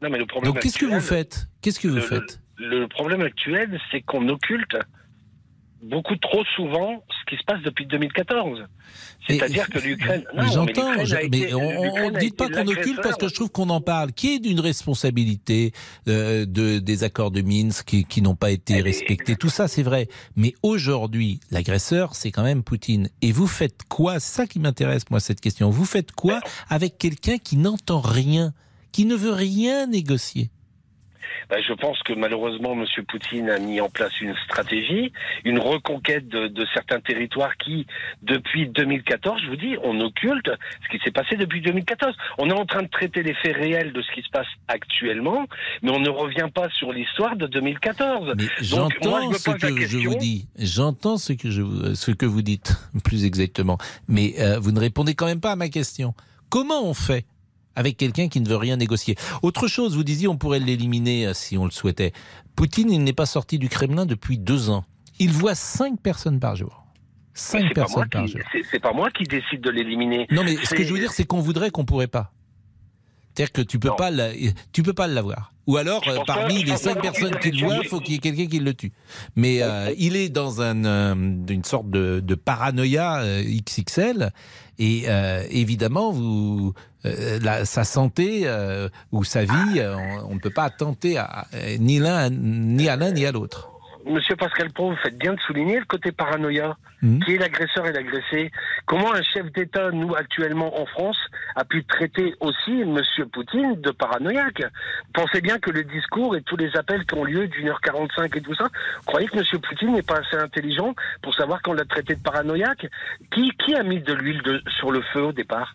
Non, 0.03 0.11
mais 0.11 0.19
le 0.19 0.27
problème 0.27 0.53
Donc 0.53 0.63
qu'est-ce 0.63 0.79
que 0.79 0.87
vous 0.87 1.01
faites 1.01 1.47
Qu'est-ce 1.61 1.81
que 1.81 1.89
vous 1.89 1.97
le- 1.97 2.01
faites 2.01 2.41
Le 2.57 2.87
problème 2.89 3.23
actuel, 3.23 3.81
c'est 3.91 4.01
qu'on 4.03 4.29
occulte 4.29 4.77
beaucoup 5.83 6.15
trop 6.17 6.45
souvent 6.55 7.03
ce 7.09 7.31
qui 7.35 7.37
se 7.41 7.45
passe 7.45 7.61
depuis 7.63 7.87
2014. 7.87 8.67
C'est-à-dire 9.27 9.69
que 9.69 9.79
l'Ukraine. 9.79 10.25
J'entends, 10.53 10.93
mais 11.31 11.53
on 11.55 12.11
ne 12.11 12.19
dit 12.19 12.31
pas 12.31 12.49
qu'on 12.49 12.67
occulte 12.67 13.01
parce 13.03 13.17
que 13.17 13.29
je 13.29 13.35
trouve 13.35 13.51
qu'on 13.51 13.69
en 13.71 13.81
parle. 13.81 14.13
Qui 14.13 14.35
est 14.35 14.39
d'une 14.39 14.61
responsabilité 14.61 15.73
euh, 16.09 16.45
de, 16.47 16.79
des 16.79 17.05
accords 17.05 17.31
de 17.31 17.43
Minsk 17.43 17.85
qui, 17.87 18.05
qui 18.05 18.23
n'ont 18.23 18.37
pas 18.37 18.51
été 18.51 18.81
respectés 18.81 19.37
Tout 19.37 19.49
ça, 19.49 19.69
c'est 19.69 19.83
vrai. 19.83 20.09
Mais 20.37 20.55
aujourd'hui, 20.63 21.41
l'agresseur, 21.51 22.15
c'est 22.15 22.31
quand 22.31 22.43
même 22.45 22.63
Poutine. 22.63 23.09
Et 23.21 23.33
vous 23.33 23.47
faites 23.47 23.83
quoi? 23.89 24.21
C'est 24.21 24.37
ça 24.37 24.47
qui 24.47 24.59
m'intéresse, 24.61 25.03
moi, 25.11 25.21
cette 25.21 25.41
question. 25.41 25.71
Vous 25.71 25.85
faites 25.85 26.13
quoi 26.13 26.41
avec 26.69 26.99
quelqu'un 26.99 27.39
qui 27.39 27.57
n'entend 27.57 28.01
rien, 28.01 28.53
qui 28.93 29.05
ne 29.07 29.15
veut 29.17 29.33
rien 29.33 29.87
négocier 29.87 30.51
Ben, 31.51 31.61
je 31.67 31.73
pense 31.75 31.99
que 32.05 32.13
malheureusement, 32.15 32.73
M. 32.73 32.85
Poutine 33.09 33.51
a 33.51 33.59
mis 33.59 33.81
en 33.81 33.89
place 33.91 34.13
une 34.21 34.35
stratégie, 34.47 35.13
une 35.45 35.59
reconquête 35.59 36.29
de, 36.29 36.49
de 36.49 36.67
certains 36.73 37.01
territoires 37.01 37.57
qui, 37.57 37.87
depuis 38.23 38.69
2014, 38.69 39.41
je 39.45 39.49
vous 39.51 39.57
dis, 39.57 39.75
on 39.83 40.01
occulte 40.01 40.51
ce 40.85 40.89
qui 40.97 41.03
s'est 41.05 41.11
passé 41.11 41.37
depuis 41.37 41.61
2014. 41.61 42.15
On 42.39 42.49
est 42.49 42.53
en 42.55 42.65
train 42.65 42.83
de 42.83 42.89
traiter 42.89 43.23
les 43.23 43.35
faits 43.35 43.57
réels 43.57 43.93
de 43.93 44.01
ce 44.03 44.11
qui 44.15 44.23
se 44.23 44.31
passe 44.31 44.47
actuellement, 44.69 45.47
mais 45.83 45.91
on 45.91 46.01
ne 46.01 46.09
revient 46.11 46.49
pas 46.55 46.69
sur 46.71 46.93
l'histoire 46.93 47.37
de 47.37 47.47
2014. 47.47 48.35
Mais 48.37 48.45
Donc, 48.71 48.93
moi, 49.05 49.21
je 49.21 49.39
j'entends 49.39 49.59
ce 49.59 49.75
que 49.75 49.87
je 49.87 49.99
vous 49.99 50.15
dis. 50.17 50.47
J'entends 50.59 51.17
ce 51.19 51.33
que 51.35 51.51
je 51.51 51.63
vous- 51.63 51.95
ce 51.95 52.11
que 52.13 52.27
vous 52.27 52.43
dites, 52.43 52.73
plus 53.05 53.25
exactement. 53.25 53.79
Mais 54.09 54.35
euh, 54.39 54.59
vous 54.59 54.73
ne 54.73 54.81
répondez 54.81 55.15
quand 55.15 55.27
même 55.27 55.41
pas 55.41 55.53
à 55.53 55.57
ma 55.57 55.69
question. 55.69 56.15
Comment 56.51 56.83
on 56.85 56.95
fait 56.95 57.25
avec 57.75 57.97
quelqu'un 57.97 58.29
qui 58.29 58.41
ne 58.41 58.49
veut 58.49 58.57
rien 58.57 58.77
négocier 58.77 59.17
Autre 59.43 59.67
chose, 59.69 59.97
vous 59.97 60.05
disiez 60.05 60.29
on 60.29 60.37
pourrait 60.37 60.61
l'éliminer 60.61 61.27
euh, 61.27 61.35
si 61.35 61.57
on 61.59 61.65
le 61.65 61.71
souhaitait. 61.71 62.13
Poutine, 62.57 62.91
il 62.91 63.03
n'est 63.05 63.13
pas 63.13 63.27
sorti 63.27 63.59
du 63.59 63.69
Kremlin 63.69 64.07
depuis 64.07 64.39
deux 64.39 64.71
ans. 64.71 64.85
Il 65.19 65.31
voit 65.33 65.55
cinq 65.55 66.01
personnes 66.01 66.41
par 66.41 66.57
jour. 66.57 66.85
Cinq 67.35 67.65
c'est 67.69 67.75
pas 67.75 67.81
moi 67.83 67.87
personnes 67.87 68.09
par 68.11 68.25
qui- 68.25 68.33
jour. 68.33 68.41
c'est- 68.71 68.79
pas 68.81 68.93
moi 68.93 69.11
qui 69.11 69.25
décide 69.25 69.61
de 69.63 69.71
l'éliminer. 69.71 70.27
Non, 70.31 70.45
mais 70.45 70.57
ce 70.57 70.75
que 70.75 70.83
je 70.85 70.93
veux 70.93 70.99
dire, 70.99 71.13
c'est 71.13 71.25
qu'on 71.25 71.41
voudrait 71.41 71.71
qu'on 71.71 71.85
pourrait 71.87 72.07
pas. 72.07 72.33
C'est-à-dire 73.35 73.53
que 73.53 73.63
tu 73.63 73.79
peux 73.79 73.89
Non. 73.89 73.97
pas, 73.97 74.11
la- 74.11 74.31
tu 74.73 74.83
peux 74.83 74.93
pas 74.93 75.07
l'avoir. 75.07 75.53
Ou 75.69 75.77
alors, 75.77 76.03
euh, 76.09 76.19
parmi 76.27 76.65
les 76.65 76.77
cinq 76.77 77.01
personnes 77.01 77.39
qu'il 77.39 77.53
qui 77.53 77.61
le 77.61 77.67
voient, 77.67 77.75
tuer. 77.77 77.85
il 77.85 77.89
faut 77.89 78.01
qu'il 78.01 78.15
y 78.15 78.17
ait 78.17 78.21
quelqu'un 78.21 78.47
qui 78.47 78.59
le 78.59 78.75
tue. 78.75 78.93
Mais 79.37 79.63
euh, 79.63 79.95
il 79.97 80.17
est 80.17 80.29
dans 80.29 80.61
un, 80.61 80.85
euh, 80.85 81.15
une 81.49 81.65
sorte 81.65 81.89
de, 81.89 82.19
de 82.21 82.35
paranoïa 82.35 83.23
XXL. 83.45 84.33
Et 84.79 85.05
évidemment, 85.51 86.11
vous, 86.11 86.73
la- 87.05 87.65
sa 87.65 87.85
santé 87.85 88.51
ou 89.13 89.23
sa 89.23 89.45
vie, 89.45 89.81
on, 90.29 90.35
ne 90.35 90.41
peut 90.41 90.51
pas 90.51 90.71
tenter 90.71 91.19
à- 91.19 91.47
ni 91.79 92.01
l'un 92.01 92.31
ni 92.31 92.89
à 92.89 92.97
l'un 92.97 93.13
ni 93.13 93.25
à 93.25 93.31
l'autre. 93.31 93.69
Monsieur 94.05 94.37
Pascal 94.37 94.71
Pro, 94.73 94.91
vous 94.91 94.97
faites 94.97 95.19
bien 95.19 95.35
de 95.35 95.41
souligner 95.41 95.79
le 95.79 95.85
côté 95.85 96.13
paranoïa. 96.13 96.77
Mhm. 97.03 97.25
Qui 97.25 97.35
est 97.35 97.39
l'agresseur 97.39 97.85
et 97.87 97.93
l'agressé 97.93 98.53
Comment 98.87 99.13
un 99.13 99.23
chef 99.23 99.51
d'État, 99.53 99.91
nous, 99.91 100.15
actuellement 100.15 100.81
en 100.81 100.87
France, 100.87 101.19
a 101.57 101.65
pu 101.65 101.85
traiter 101.85 102.35
aussi 102.39 102.85
Monsieur 102.85 103.27
Poutine 103.27 103.81
de 103.81 103.91
paranoïaque 103.91 104.63
Pensez 105.13 105.41
bien 105.41 105.59
que 105.59 105.71
le 105.71 105.83
discours 105.83 106.37
et 106.37 106.43
tous 106.43 106.57
les 106.57 106.77
appels 106.77 107.05
qui 107.05 107.15
ont 107.15 107.25
lieu 107.25 107.49
d'une 107.49 107.69
heure 107.69 107.81
45 107.81 108.37
et 108.37 108.41
tout 108.41 108.55
ça, 108.55 108.69
croyez 109.05 109.27
que 109.27 109.37
Monsieur 109.37 109.59
Poutine 109.59 109.95
n'est 109.95 110.03
pas 110.03 110.19
assez 110.19 110.37
intelligent 110.37 110.95
pour 111.23 111.35
savoir 111.35 111.61
qu'on 111.63 111.73
l'a 111.73 111.85
traité 111.85 112.15
de 112.15 112.21
paranoïaque 112.21 112.87
qui, 113.33 113.51
qui 113.59 113.75
a 113.75 113.83
mis 113.83 114.01
de 114.01 114.13
l'huile 114.13 114.63
sur 114.79 114.93
le 114.93 115.03
feu 115.13 115.23
au 115.23 115.33
départ? 115.33 115.75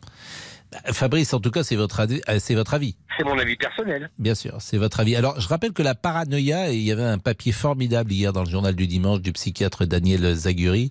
Fabrice, 0.91 1.33
en 1.33 1.39
tout 1.39 1.49
cas, 1.51 1.63
c'est 1.63 1.75
votre, 1.77 1.99
avis- 2.01 2.21
euh, 2.27 2.39
c'est 2.39 2.55
votre 2.55 2.73
avis. 2.73 2.97
C'est 3.17 3.23
mon 3.23 3.37
avis 3.39 3.55
personnel. 3.55 4.09
Bien 4.19 4.35
sûr, 4.35 4.57
c'est 4.59 4.77
votre 4.77 4.99
avis. 4.99 5.15
Alors, 5.15 5.39
je 5.39 5.47
rappelle 5.47 5.71
que 5.71 5.81
la 5.81 5.95
paranoïa, 5.95 6.71
et 6.71 6.75
il 6.75 6.83
y 6.83 6.91
avait 6.91 7.03
un 7.03 7.17
papier 7.19 7.51
formidable 7.53 8.11
hier 8.11 8.33
dans 8.33 8.43
le 8.43 8.49
journal 8.49 8.75
du 8.75 8.85
dimanche 8.85 9.21
du 9.21 9.31
psychiatre 9.31 9.85
Daniel 9.85 10.33
Zaguri, 10.35 10.89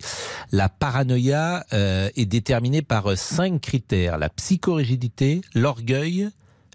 la 0.52 0.68
paranoïa 0.68 1.64
euh, 1.72 2.08
est 2.16 2.24
déterminée 2.26 2.82
par 2.82 3.16
cinq 3.18 3.60
critères. 3.60 4.16
La 4.18 4.28
psychorigidité, 4.30 5.42
l'orgueil, 5.54 6.30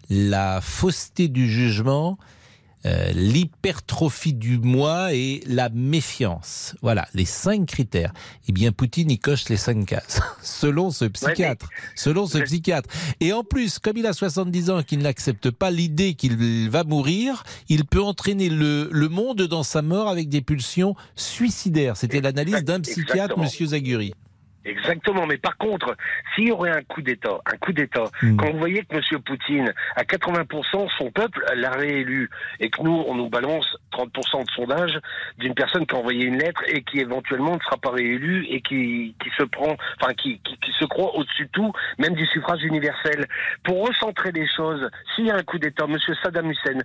la 0.08 0.60
fausseté 0.60 1.28
du 1.28 1.50
jugement, 1.50 2.18
euh, 2.84 3.12
l'hypertrophie 3.12 4.32
du 4.32 4.58
moi 4.58 5.14
et 5.14 5.42
la 5.46 5.68
méfiance. 5.68 6.74
Voilà, 6.82 7.06
les 7.14 7.24
cinq 7.24 7.66
critères. 7.66 8.12
Eh 8.48 8.52
bien, 8.52 8.72
Poutine 8.72 9.10
y 9.10 9.18
coche 9.18 9.48
les 9.48 9.56
cinq 9.56 9.86
cases, 9.86 10.20
selon 10.42 10.90
ce 10.90 11.04
psychiatre. 11.04 11.68
selon 11.94 12.26
ce 12.26 12.38
psychiatre. 12.38 12.88
Et 13.20 13.32
en 13.32 13.44
plus, 13.44 13.78
comme 13.78 13.96
il 13.96 14.06
a 14.06 14.12
70 14.12 14.70
ans 14.70 14.80
et 14.80 14.84
qu'il 14.84 15.00
n'accepte 15.00 15.50
pas 15.50 15.70
l'idée 15.70 16.14
qu'il 16.14 16.68
va 16.70 16.84
mourir, 16.84 17.44
il 17.68 17.84
peut 17.84 18.02
entraîner 18.02 18.48
le, 18.48 18.88
le 18.90 19.08
monde 19.08 19.42
dans 19.42 19.62
sa 19.62 19.82
mort 19.82 20.08
avec 20.08 20.28
des 20.28 20.40
pulsions 20.40 20.96
suicidaires. 21.14 21.96
C'était 21.96 22.20
l'analyse 22.20 22.64
d'un 22.64 22.80
psychiatre. 22.80 23.38
Monsieur 23.38 23.66
Zaguri. 23.66 24.12
Exactement, 24.64 25.26
mais 25.26 25.38
par 25.38 25.56
contre, 25.56 25.96
s'il 26.34 26.48
y 26.48 26.52
aurait 26.52 26.70
un 26.70 26.82
coup 26.82 27.02
d'État, 27.02 27.40
un 27.46 27.56
coup 27.56 27.72
d'État, 27.72 28.04
Hmm. 28.22 28.36
quand 28.36 28.50
vous 28.52 28.58
voyez 28.58 28.84
que 28.84 28.96
M. 28.96 29.20
Poutine, 29.22 29.72
à 29.96 30.04
80%, 30.04 30.88
son 30.98 31.10
peuple 31.10 31.44
l'a 31.54 31.70
réélu, 31.70 32.30
et 32.60 32.70
que 32.70 32.82
nous, 32.82 33.04
on 33.06 33.14
nous 33.14 33.28
balance 33.28 33.66
30% 33.92 34.44
de 34.44 34.50
sondage 34.50 34.98
d'une 35.38 35.54
personne 35.54 35.86
qui 35.86 35.94
a 35.94 35.98
envoyé 35.98 36.24
une 36.24 36.38
lettre 36.38 36.62
et 36.68 36.82
qui 36.82 37.00
éventuellement 37.00 37.54
ne 37.54 37.60
sera 37.60 37.76
pas 37.76 37.90
réélue 37.90 38.46
et 38.48 38.60
qui, 38.60 39.14
qui 39.22 39.30
se 39.36 39.42
prend, 39.44 39.76
enfin, 40.00 40.14
qui, 40.14 40.38
qui, 40.40 40.56
qui 40.58 40.72
se 40.78 40.84
croit 40.84 41.14
au-dessus 41.16 41.46
de 41.46 41.50
tout, 41.50 41.72
même 41.98 42.14
du 42.14 42.26
suffrage 42.26 42.62
universel. 42.62 43.26
Pour 43.64 43.86
recentrer 43.86 44.32
les 44.32 44.46
choses, 44.48 44.88
s'il 45.14 45.26
y 45.26 45.30
a 45.30 45.36
un 45.36 45.42
coup 45.42 45.58
d'État, 45.58 45.84
M. 45.88 45.96
Saddam 46.22 46.50
Hussein, 46.50 46.78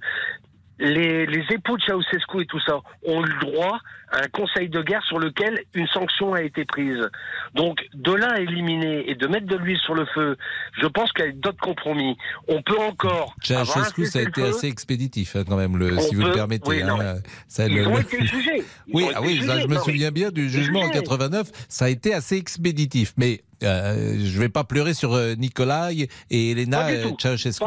les, 0.79 1.25
les 1.25 1.43
époux 1.51 1.77
de 1.77 1.81
Ceausescu 1.84 2.41
et 2.41 2.46
tout 2.46 2.60
ça 2.60 2.79
ont 3.05 3.22
le 3.22 3.34
droit 3.39 3.79
à 4.10 4.19
un 4.24 4.27
conseil 4.29 4.69
de 4.69 4.81
guerre 4.81 5.03
sur 5.03 5.19
lequel 5.19 5.62
une 5.74 5.88
sanction 5.88 6.34
a 6.34 6.41
été 6.41 6.63
prise. 6.63 7.10
Donc, 7.55 7.86
de 7.93 8.13
là 8.13 8.34
à 8.36 8.39
éliminer 8.39 9.10
et 9.10 9.15
de 9.15 9.27
mettre 9.27 9.48
de 9.48 9.57
l'huile 9.57 9.79
sur 9.79 9.96
le 9.96 10.05
feu, 10.05 10.38
je 10.79 10.88
pense 10.88 11.12
qu'avec 11.12 11.39
d'autres 11.41 11.60
compromis, 11.60 12.15
on 12.48 12.62
peut 12.62 12.79
encore. 12.79 13.36
Ceausescu, 13.43 14.05
ça 14.05 14.19
a 14.19 14.22
été 14.22 14.43
assez 14.43 14.67
expéditif 14.67 15.36
hein, 15.36 15.43
quand 15.48 15.57
même, 15.57 15.75
le, 15.77 15.98
si 16.00 16.15
vous 16.15 16.22
le 16.24 16.31
permettez. 16.31 16.69
oui, 16.69 16.81
hein, 16.84 17.15
ça, 17.48 17.67
Ils 17.67 17.75
le- 17.75 17.88
ont 17.88 17.96
le- 17.96 18.01
été 18.01 18.25
jugés. 18.25 18.63
Ils 18.88 18.93
Oui, 18.96 19.03
ah 19.13 19.19
été 19.19 19.27
oui, 19.27 19.36
jugés. 19.41 19.62
je 19.62 19.67
me 19.67 19.75
souviens 19.79 20.12
bien 20.12 20.29
du 20.31 20.50
jugement 20.50 20.79
en 20.81 20.88
jugés. 20.88 21.00
89. 21.01 21.50
Ça 21.67 21.86
a 21.86 21.89
été 21.89 22.13
assez 22.13 22.38
expéditif. 22.38 23.13
Mais 23.17 23.41
euh, 23.63 24.15
je 24.23 24.39
vais 24.39 24.49
pas 24.49 24.63
pleurer 24.63 24.93
sur 24.93 25.13
euh, 25.13 25.35
Nikolai 25.35 26.07
et 26.29 26.51
Elena 26.51 26.87
euh. 26.89 27.11
Ceausescu. 27.19 27.63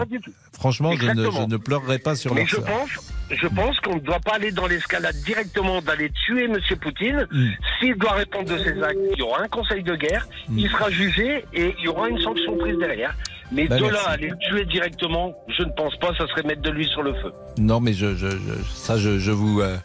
Franchement, 0.52 0.92
je 0.92 1.06
ne, 1.06 1.30
je 1.30 1.42
ne 1.46 1.56
pleurerai 1.56 1.98
pas 1.98 2.14
sur 2.16 2.34
Mais 2.34 2.40
leur 2.42 2.48
je 2.48 2.56
pense, 2.56 2.90
je 3.30 3.46
pense 3.48 3.80
qu'on 3.80 3.96
ne 3.96 4.00
doit 4.00 4.20
pas 4.20 4.34
aller 4.34 4.52
dans 4.52 4.66
l'escalade 4.66 5.16
directement 5.24 5.80
d'aller 5.80 6.10
tuer 6.26 6.44
M. 6.44 6.58
Poutine. 6.80 7.26
Mm. 7.32 7.48
S'il 7.80 7.94
doit 7.96 8.12
répondre 8.12 8.48
de 8.50 8.58
ses 8.58 8.82
actes, 8.82 8.98
il 9.12 9.18
y 9.18 9.22
aura 9.22 9.42
un 9.42 9.48
conseil 9.48 9.82
de 9.82 9.94
guerre, 9.96 10.28
Mm. 10.48 10.58
il 10.58 10.70
sera 10.70 10.90
jugé 10.90 11.44
et 11.54 11.74
il 11.78 11.84
y 11.84 11.88
aura 11.88 12.08
une 12.08 12.20
sanction 12.20 12.56
prise 12.58 12.76
derrière. 12.78 13.14
Mais 13.52 13.66
Bah, 13.66 13.76
de 13.78 13.82
merci. 13.82 13.96
là 13.96 14.02
à 14.06 14.10
aller 14.12 14.28
le 14.28 14.36
tuer 14.38 14.64
directement, 14.66 15.34
je 15.48 15.64
ne 15.64 15.70
pense 15.70 15.96
pas, 15.98 16.14
ça 16.16 16.26
serait 16.28 16.42
mettre 16.44 16.62
de 16.62 16.70
l'huile 16.70 16.88
sur 16.88 17.02
le 17.02 17.14
feu. 17.14 17.32
Non, 17.58 17.80
mais 17.80 17.92
je, 17.94 18.14
je, 18.14 18.28
je- 18.28 18.36
ça, 18.72 18.96
je, 18.96 19.18
je 19.18 19.32
vous, 19.32 19.60
euh, 19.60 19.76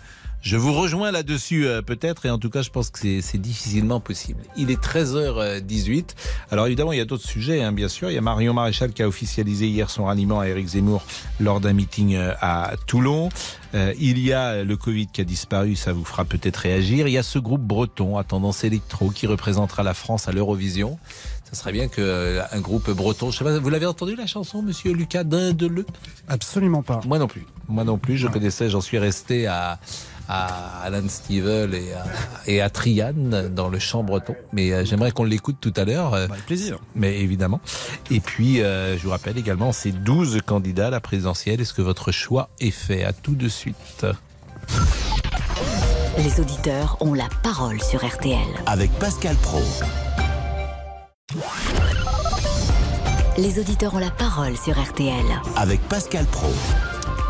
je 0.46 0.58
vous 0.58 0.74
rejoins 0.74 1.10
là-dessus 1.12 1.66
euh, 1.66 1.82
peut-être, 1.82 2.28
et 2.28 2.30
en 2.30 2.38
tout 2.38 2.52
cas, 2.52 2.62
je 2.62 2.70
pense 2.70 2.92
que 2.92 3.00
c'est- 3.00 3.38
difficilement 3.38 4.00
possible. 4.00 4.44
Il 4.56 4.70
est 4.70 4.80
13h18. 4.80 6.16
Alors 6.52 6.68
évidemment, 6.68 6.92
il 6.92 7.00
y 7.00 7.02
a 7.02 7.06
d'autres 7.06 7.28
sujets, 7.28 7.64
hein, 7.64 7.72
bien 7.72 7.88
sûr. 7.90 8.12
Il 8.12 8.14
y 8.14 8.18
a 8.18 8.22
Marion 8.22 8.54
Maréchal 8.54 8.94
qui 8.94 9.02
a 9.02 9.08
officialisé 9.08 9.66
hier 9.68 9.90
son 9.90 10.06
ralliement 10.06 10.40
à 10.40 10.48
Éric 10.48 10.68
Zemmour 10.68 11.04
lors 11.40 11.60
d'un 11.60 11.74
meeting 11.74 12.16
euh, 12.16 12.34
à 12.42 12.74
Toulon. 12.86 13.30
Euh, 13.74 13.94
il 14.00 14.20
y 14.20 14.34
a 14.34 14.64
le 14.64 14.78
Covid 14.78 15.08
qui 15.08 15.20
a 15.22 15.24
disparu, 15.24 15.76
ça 15.76 15.94
vous 15.94 16.06
fera 16.06 16.26
peut-être 16.26 16.58
réagir. 16.58 17.08
Il 17.08 17.12
y 17.12 17.18
a 17.18 17.24
ce 17.24 17.40
groupe 17.40 17.62
breton 17.64 18.18
à 18.18 18.24
tendance 18.24 18.64
électro 18.64 19.10
qui 19.10 19.26
représentera 19.28 19.82
la 19.82 19.96
France 19.96 20.28
à 20.28 20.32
l'Eurovision. 20.32 21.00
Ça 21.52 21.56
serait 21.60 21.72
bien 21.74 21.88
que 21.88 22.02
euh, 22.02 22.42
un 22.52 22.60
groupe 22.62 22.90
breton, 22.92 23.32
je 23.32 23.38
sais 23.40 23.44
pas, 23.44 23.58
vous 23.60 23.70
l'avez 23.70 23.86
entendu 23.86 24.16
la 24.16 24.28
chanson, 24.28 24.62
Monsieur 24.62 24.94
Lucas 24.94 25.24
Dindeleu 25.24 25.86
Absolument 26.28 26.84
pas. 26.84 27.02
moi 27.06 27.18
non 27.20 27.28
plus. 27.28 27.46
Moi 27.68 27.84
non 27.84 27.98
plus. 27.98 28.18
Je 28.18 28.28
connaissais, 28.28 28.70
j'en 28.70 28.82
suis 28.82 28.98
resté 29.00 29.48
à, 29.48 29.80
à 30.28 30.82
Alan 30.84 31.08
Stivell 31.08 31.74
et 31.76 31.94
à, 31.94 32.04
et 32.48 32.62
à 32.62 32.70
Trian 32.70 33.14
dans 33.52 33.70
le 33.70 33.80
chant 33.80 34.04
breton. 34.04 34.36
Mais 34.54 34.72
euh, 34.74 34.84
j'aimerais 34.86 35.12
qu'on 35.12 35.24
l'écoute 35.24 35.58
tout 35.62 35.74
à 35.76 35.86
l'heure. 35.86 36.14
euh, 36.14 36.28
Bah, 36.28 36.34
avec 36.34 36.46
plaisir. 36.46 36.80
mais 36.96 37.20
évidemment. 37.20 37.62
Et 38.12 38.20
puis, 38.20 38.62
euh, 38.62 38.98
je 38.98 39.04
vous 39.04 39.10
rappelle 39.12 39.38
également, 39.38 39.72
ces 39.72 39.92
12 39.92 40.40
candidats 40.46 40.88
à 40.88 40.90
la 40.90 41.00
présidentielle. 41.00 41.62
Est-ce 41.62 41.74
que 41.74 41.82
votre 41.82 42.12
choix 42.12 42.50
est 42.60 42.72
fait? 42.72 43.04
À 43.04 43.14
tout 43.14 43.36
de 43.36 43.48
suite. 43.50 44.06
Les 46.18 46.40
auditeurs 46.40 46.98
ont 47.02 47.14
la 47.14 47.28
parole 47.44 47.82
sur 47.82 48.06
RTL. 48.06 48.38
Avec 48.66 48.90
Pascal 48.94 49.36
Pro. 49.36 49.62
Les 53.38 53.60
auditeurs 53.60 53.94
ont 53.96 54.00
la 54.00 54.12
parole 54.12 54.56
sur 54.58 54.82
RTL. 54.82 55.26
Avec 55.58 55.82
Pascal 55.90 56.26
Pro. 56.26 56.48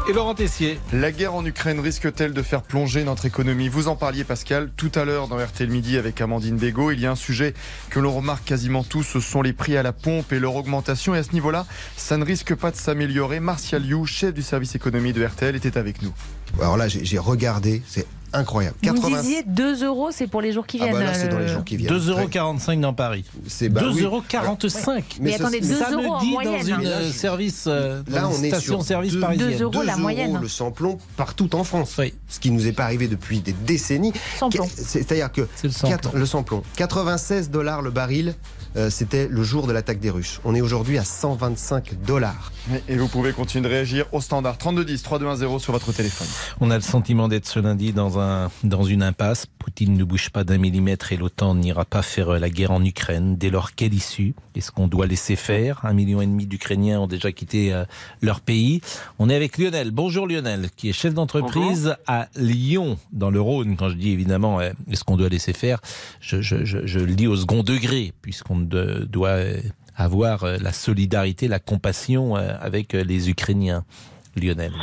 Et 0.08 0.14
Laurent 0.14 0.36
Tessier. 0.36 0.80
La 0.94 1.12
guerre 1.12 1.34
en 1.34 1.44
Ukraine 1.44 1.80
risque-t-elle 1.80 2.32
de 2.32 2.42
faire 2.44 2.62
plonger 2.62 3.04
notre 3.04 3.26
économie? 3.26 3.70
Vous 3.70 3.88
en 3.88 3.96
parliez 3.96 4.24
Pascal 4.24 4.70
tout 4.78 4.92
à 4.94 5.04
l'heure 5.04 5.28
dans 5.28 5.44
RTL 5.44 5.68
Midi 5.68 5.98
avec 5.98 6.22
Amandine 6.22 6.58
Bégaud. 6.58 6.92
Il 6.92 7.00
y 7.00 7.08
a 7.08 7.12
un 7.12 7.16
sujet 7.16 7.56
que 7.90 8.00
l'on 8.00 8.14
remarque 8.14 8.46
quasiment 8.46 8.84
tous, 8.84 9.02
ce 9.02 9.20
sont 9.20 9.42
les 9.42 9.54
prix 9.54 9.78
à 9.78 9.82
la 9.82 9.94
pompe 9.94 10.32
et 10.32 10.40
leur 10.40 10.56
augmentation. 10.56 11.16
Et 11.16 11.18
à 11.18 11.24
ce 11.24 11.32
niveau-là, 11.32 11.66
ça 11.98 12.18
ne 12.18 12.24
risque 12.24 12.54
pas 12.54 12.70
de 12.70 12.76
s'améliorer. 12.76 13.40
Martial 13.40 13.84
You, 13.84 14.06
chef 14.06 14.32
du 14.32 14.44
service 14.44 14.76
économie 14.76 15.12
de 15.12 15.26
RTL, 15.26 15.56
était 15.56 15.76
avec 15.76 16.04
nous. 16.04 16.14
Alors 16.60 16.78
là, 16.78 16.88
j'ai 16.88 17.18
regardé, 17.20 17.82
c'est 17.88 18.06
incroyable. 18.34 18.76
Vous 18.84 18.90
me 18.92 18.96
80 18.98 19.22
disiez 19.22 19.44
2 19.48 19.86
euros, 19.86 20.10
c'est 20.12 20.28
pour 20.28 20.42
les 20.42 20.52
jours 20.52 20.68
qui 20.68 20.78
Ah 20.82 20.86
viennent. 20.86 20.98
bah 20.98 21.04
là, 21.06 21.14
c'est 21.14 21.30
dans 21.30 21.40
les 21.40 21.46
euh, 21.46 21.54
jours 21.54 21.64
qui 21.64 21.78
viennent. 21.78 21.94
2,45€ 21.98 22.80
dans 22.82 22.94
Paris. 22.94 23.24
C'est 23.48 23.70
bah 23.70 23.82
oui. 23.94 24.02
2,45€. 24.04 25.04
Mais 25.22 25.32
ça, 25.32 25.36
attendez, 25.44 25.62
c'est- 25.62 25.70
2 25.70 25.76
Samedi 25.78 26.04
euros 26.06 26.14
en 26.16 26.20
dans 26.20 26.26
moyenne. 26.26 26.68
une 26.70 26.78
Mais 26.80 26.84
là, 26.84 26.90
euh, 26.98 27.12
service, 27.12 27.64
euh, 27.68 28.02
dans 28.04 28.14
Là, 28.16 28.20
une 28.22 28.26
on 28.28 28.44
est 28.44 28.50
sur 28.50 28.58
station-service 28.60 29.14
deux- 29.14 29.20
parisienne. 29.22 29.50
deux 29.52 29.64
euros. 29.64 29.82
la 29.84 29.96
Deux 29.96 30.02
moyenne. 30.02 30.38
le 30.42 30.48
samplon 30.50 30.98
partout 31.16 31.56
en 31.56 31.64
France. 31.64 31.96
Oui. 31.98 32.14
Ce 32.28 32.40
qui 32.40 32.52
nous 32.52 32.68
est 32.68 32.74
pas 32.74 32.84
arrivé 32.84 33.08
depuis 33.08 33.40
des 33.40 33.54
décennies. 33.54 34.12
C'est-à-dire 34.76 35.32
que 35.32 35.48
le 36.14 36.26
samplon, 36.26 36.62
96 36.76 37.50
dollars 37.50 37.82
le 37.82 37.92
baril, 37.92 38.36
euh, 38.76 38.90
c'était 38.90 39.28
le 39.28 39.44
jour 39.44 39.68
de 39.68 39.74
l'attaque 39.74 40.00
des 40.00 40.10
Russes. 40.10 40.40
On 40.44 40.56
est 40.56 40.62
aujourd'hui 40.62 40.98
à 40.98 41.04
125 41.04 42.02
dollars. 42.06 42.52
Et 42.88 42.98
vous 42.98 43.08
pouvez 43.08 43.32
continuer 43.32 43.64
de 43.64 43.74
réagir 43.74 44.06
au 44.12 44.22
standard 44.22 44.58
3210 44.58 45.04
3210 45.04 45.60
sur 45.60 45.74
votre 45.74 45.92
téléphone. 45.94 46.28
On 46.60 46.72
a 46.72 46.76
le 46.76 46.82
sentiment 46.82 47.28
d'être 47.28 47.46
ce 47.46 47.60
lundi 47.60 47.94
dans, 47.94 48.20
un, 48.20 48.50
dans 48.64 48.84
une 48.84 49.04
impasse. 49.04 49.46
Poutine 49.46 49.96
ne 49.98 50.04
bouge 50.04 50.30
pas 50.30 50.44
d'un 50.44 50.58
millimètre 50.58 51.12
et 51.12 51.18
l'OTAN 51.18 51.56
n'ira 51.56 51.86
pas 51.86 52.02
faire 52.02 52.30
euh, 52.30 52.40
la 52.40 52.50
guerre 52.50 52.72
en 52.72 52.84
Ukraine. 52.84 53.36
Dès 53.36 53.50
lors, 53.50 53.76
quelle 53.76 53.94
issue? 53.94 54.34
Est-ce 54.56 54.72
qu'on 54.72 54.88
doit 54.88 55.06
laisser 55.08 55.36
faire? 55.36 55.82
Un 55.84 55.94
million 55.94 56.22
et 56.22 56.26
demi 56.26 56.46
d'Ukrainiens 56.46 57.00
ont 57.00 57.08
déjà 57.08 57.32
quitté 57.32 57.74
euh, 57.74 57.86
leur 58.22 58.42
pays. 58.42 58.82
On 59.20 59.30
est 59.30 59.36
avec 59.36 59.58
Lionel. 59.58 59.92
Bonjour 59.92 60.28
Lionel, 60.28 60.70
qui 60.76 60.90
est 60.90 60.94
chef 60.94 61.14
d'entreprise 61.14 61.96
à 62.08 62.28
Lyon, 62.36 62.98
dans 63.12 63.30
le 63.30 63.42
Rhône. 63.42 63.76
Quand 63.76 63.90
je 63.90 63.96
dis 63.96 64.12
évidemment, 64.12 64.60
euh, 64.60 64.72
est-ce 64.92 65.04
qu'on 65.04 65.18
doit 65.18 65.30
laisser 65.30 65.54
faire 65.54 65.80
je, 66.20 66.42
je, 66.42 66.66
je, 66.66 66.86
je 66.86 67.00
le 67.00 67.14
dis 67.14 67.28
au 67.28 67.36
second 67.36 67.64
degré, 67.64 68.14
puisqu'on 68.22 68.65
de- 68.66 69.06
doit 69.06 69.38
avoir 69.96 70.44
euh, 70.44 70.58
la 70.62 70.74
solidarité, 70.74 71.48
la 71.48 71.60
compassion 71.60 72.36
euh, 72.36 72.54
avec 72.60 72.94
euh, 72.96 73.04
les 73.04 73.30
Ukrainiens. 73.30 73.84
Lionel. 74.36 74.74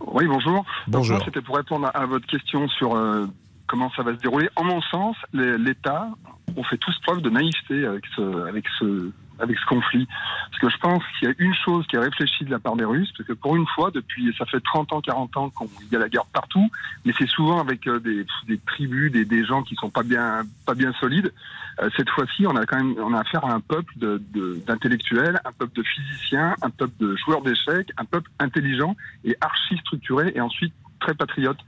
Oui, 0.00 0.24
bonjour. 0.26 0.64
Bonjour. 0.88 1.16
moi, 1.16 1.24
C'était 1.26 1.42
pour 1.42 1.56
répondre 1.56 1.90
à 1.92 2.06
votre 2.06 2.26
question 2.26 2.66
sur 2.68 2.96
euh, 2.96 3.26
comment 3.66 3.90
ça 3.94 4.02
va 4.02 4.14
se 4.14 4.20
dérouler. 4.20 4.48
En 4.56 4.64
mon 4.64 4.80
sens, 4.80 5.16
l'État 5.34 6.08
ont 6.56 6.62
fait 6.64 6.78
tous 6.78 6.98
preuve 7.02 7.20
de 7.20 7.28
naïveté 7.28 7.84
avec 7.84 8.04
ce, 8.16 8.46
avec 8.48 8.64
ce, 8.78 9.10
avec 9.38 9.58
ce 9.58 9.66
conflit. 9.66 10.06
Parce 10.50 10.60
que 10.62 10.70
je 10.70 10.78
pense 10.78 11.02
qu'il 11.18 11.28
y 11.28 11.30
a 11.30 11.34
une 11.38 11.52
chose 11.62 11.86
qui 11.88 11.96
est 11.96 11.98
réfléchie 11.98 12.46
de 12.46 12.50
la 12.50 12.58
part 12.58 12.76
des 12.76 12.86
Russes, 12.86 13.12
parce 13.18 13.28
que 13.28 13.34
pour 13.34 13.54
une 13.56 13.66
fois, 13.74 13.90
depuis, 13.90 14.34
ça 14.38 14.46
fait 14.46 14.60
30 14.60 14.94
ans, 14.94 15.00
40 15.02 15.36
ans 15.36 15.50
qu'il 15.50 15.92
y 15.92 15.96
a 15.96 15.98
la 15.98 16.08
guerre 16.08 16.24
partout, 16.32 16.70
mais 17.04 17.12
c'est 17.18 17.28
souvent 17.28 17.60
avec 17.60 17.86
des, 17.86 18.24
des 18.48 18.58
tribus, 18.66 19.12
des, 19.12 19.26
des 19.26 19.44
gens 19.44 19.62
qui 19.62 19.74
sont 19.74 19.90
pas 19.90 20.04
bien, 20.04 20.44
pas 20.64 20.74
bien 20.74 20.94
solides. 21.00 21.34
Euh, 21.80 21.90
cette 21.96 22.08
fois-ci, 22.10 22.46
on 22.46 22.56
a 22.56 22.64
quand 22.64 22.76
même, 22.76 22.94
on 22.98 23.12
a 23.12 23.20
affaire 23.20 23.44
à 23.44 23.52
un 23.52 23.60
peuple 23.60 23.92
de- 23.96 24.22
de- 24.32 24.60
d'intellectuels, 24.66 25.40
un 25.44 25.52
peuple 25.52 25.74
de 25.76 25.82
physiciens, 25.82 26.54
un 26.62 26.70
peuple 26.70 26.94
de 26.98 27.16
joueurs 27.16 27.42
d'échecs, 27.42 27.90
un 27.98 28.04
peuple 28.04 28.30
intelligent 28.38 28.96
et 29.24 29.36
archi 29.40 29.76
structuré, 29.78 30.32
et 30.34 30.40
ensuite 30.40 30.72
très 31.00 31.14
patriote. 31.14 31.58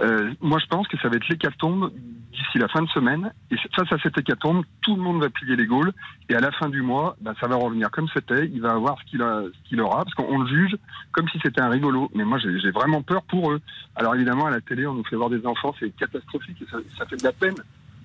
Euh, 0.00 0.32
moi, 0.40 0.58
je 0.58 0.66
pense 0.66 0.88
que 0.88 0.96
ça 0.98 1.10
va 1.10 1.16
être 1.16 1.28
l'hécatombe 1.28 1.92
d'ici 2.32 2.56
la 2.56 2.66
fin 2.68 2.80
de 2.80 2.88
semaine. 2.88 3.30
Et 3.50 3.56
face 3.76 3.92
à 3.92 3.98
cette 4.02 4.16
hécatombe, 4.16 4.64
tout 4.80 4.96
le 4.96 5.02
monde 5.02 5.20
va 5.20 5.28
plier 5.28 5.54
les 5.54 5.66
Gaules. 5.66 5.92
Et 6.30 6.34
à 6.34 6.40
la 6.40 6.50
fin 6.52 6.70
du 6.70 6.80
mois, 6.80 7.14
bah, 7.20 7.34
ça 7.38 7.46
va 7.46 7.56
revenir 7.56 7.90
comme 7.90 8.08
c'était. 8.14 8.48
Il 8.54 8.62
va 8.62 8.70
avoir 8.70 8.98
ce 9.00 9.04
qu'il 9.04 9.22
qu'il 9.64 9.78
aura, 9.82 10.02
parce 10.02 10.14
qu'on 10.14 10.38
le 10.38 10.48
juge 10.48 10.74
comme 11.12 11.28
si 11.28 11.38
c'était 11.42 11.60
un 11.60 11.68
rigolo. 11.68 12.10
Mais 12.14 12.24
moi, 12.24 12.38
j'ai 12.38 12.70
vraiment 12.70 13.02
peur 13.02 13.22
pour 13.24 13.52
eux. 13.52 13.60
Alors 13.94 14.14
évidemment, 14.14 14.46
à 14.46 14.50
la 14.50 14.62
télé, 14.62 14.86
on 14.86 14.94
nous 14.94 15.04
fait 15.04 15.16
voir 15.16 15.28
des 15.28 15.44
enfants, 15.46 15.74
c'est 15.78 15.94
catastrophique 15.94 16.56
et 16.62 16.66
ça 16.96 17.04
fait 17.04 17.16
de 17.16 17.24
la 17.24 17.32
peine. 17.32 17.56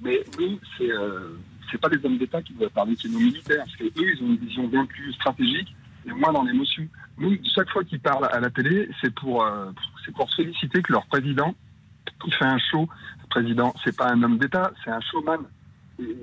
Mais 0.01 0.23
nous, 0.39 0.59
c'est 0.77 0.91
euh, 0.91 1.37
c'est 1.71 1.79
pas 1.79 1.89
les 1.89 2.03
hommes 2.05 2.17
d'État 2.17 2.41
qui 2.41 2.53
doivent 2.53 2.71
parler, 2.71 2.95
c'est 2.99 3.09
nos 3.09 3.19
militaires, 3.19 3.63
parce 3.65 3.75
que 3.75 3.83
eux, 3.85 4.15
ils 4.15 4.23
ont 4.23 4.27
une 4.27 4.37
vision 4.37 4.67
bien 4.67 4.85
plus 4.85 5.11
stratégique 5.13 5.75
et 6.05 6.11
moins 6.11 6.31
dans 6.31 6.43
l'émotion. 6.43 6.87
Nous, 7.17 7.37
chaque 7.55 7.69
fois 7.69 7.83
qu'ils 7.83 7.99
parlent 7.99 8.29
à 8.31 8.39
la 8.39 8.49
télé, 8.49 8.89
c'est 9.01 9.13
pour, 9.13 9.43
euh, 9.43 9.71
pour 10.15 10.33
féliciter 10.33 10.81
que 10.81 10.93
leur 10.93 11.05
président, 11.07 11.53
il 12.25 12.33
fait 12.33 12.45
un 12.45 12.57
show. 12.57 12.87
Le 13.21 13.27
président, 13.29 13.73
c'est 13.83 13.95
pas 13.95 14.11
un 14.11 14.23
homme 14.23 14.37
d'État, 14.37 14.71
c'est 14.83 14.91
un 14.91 15.01
showman. 15.01 15.39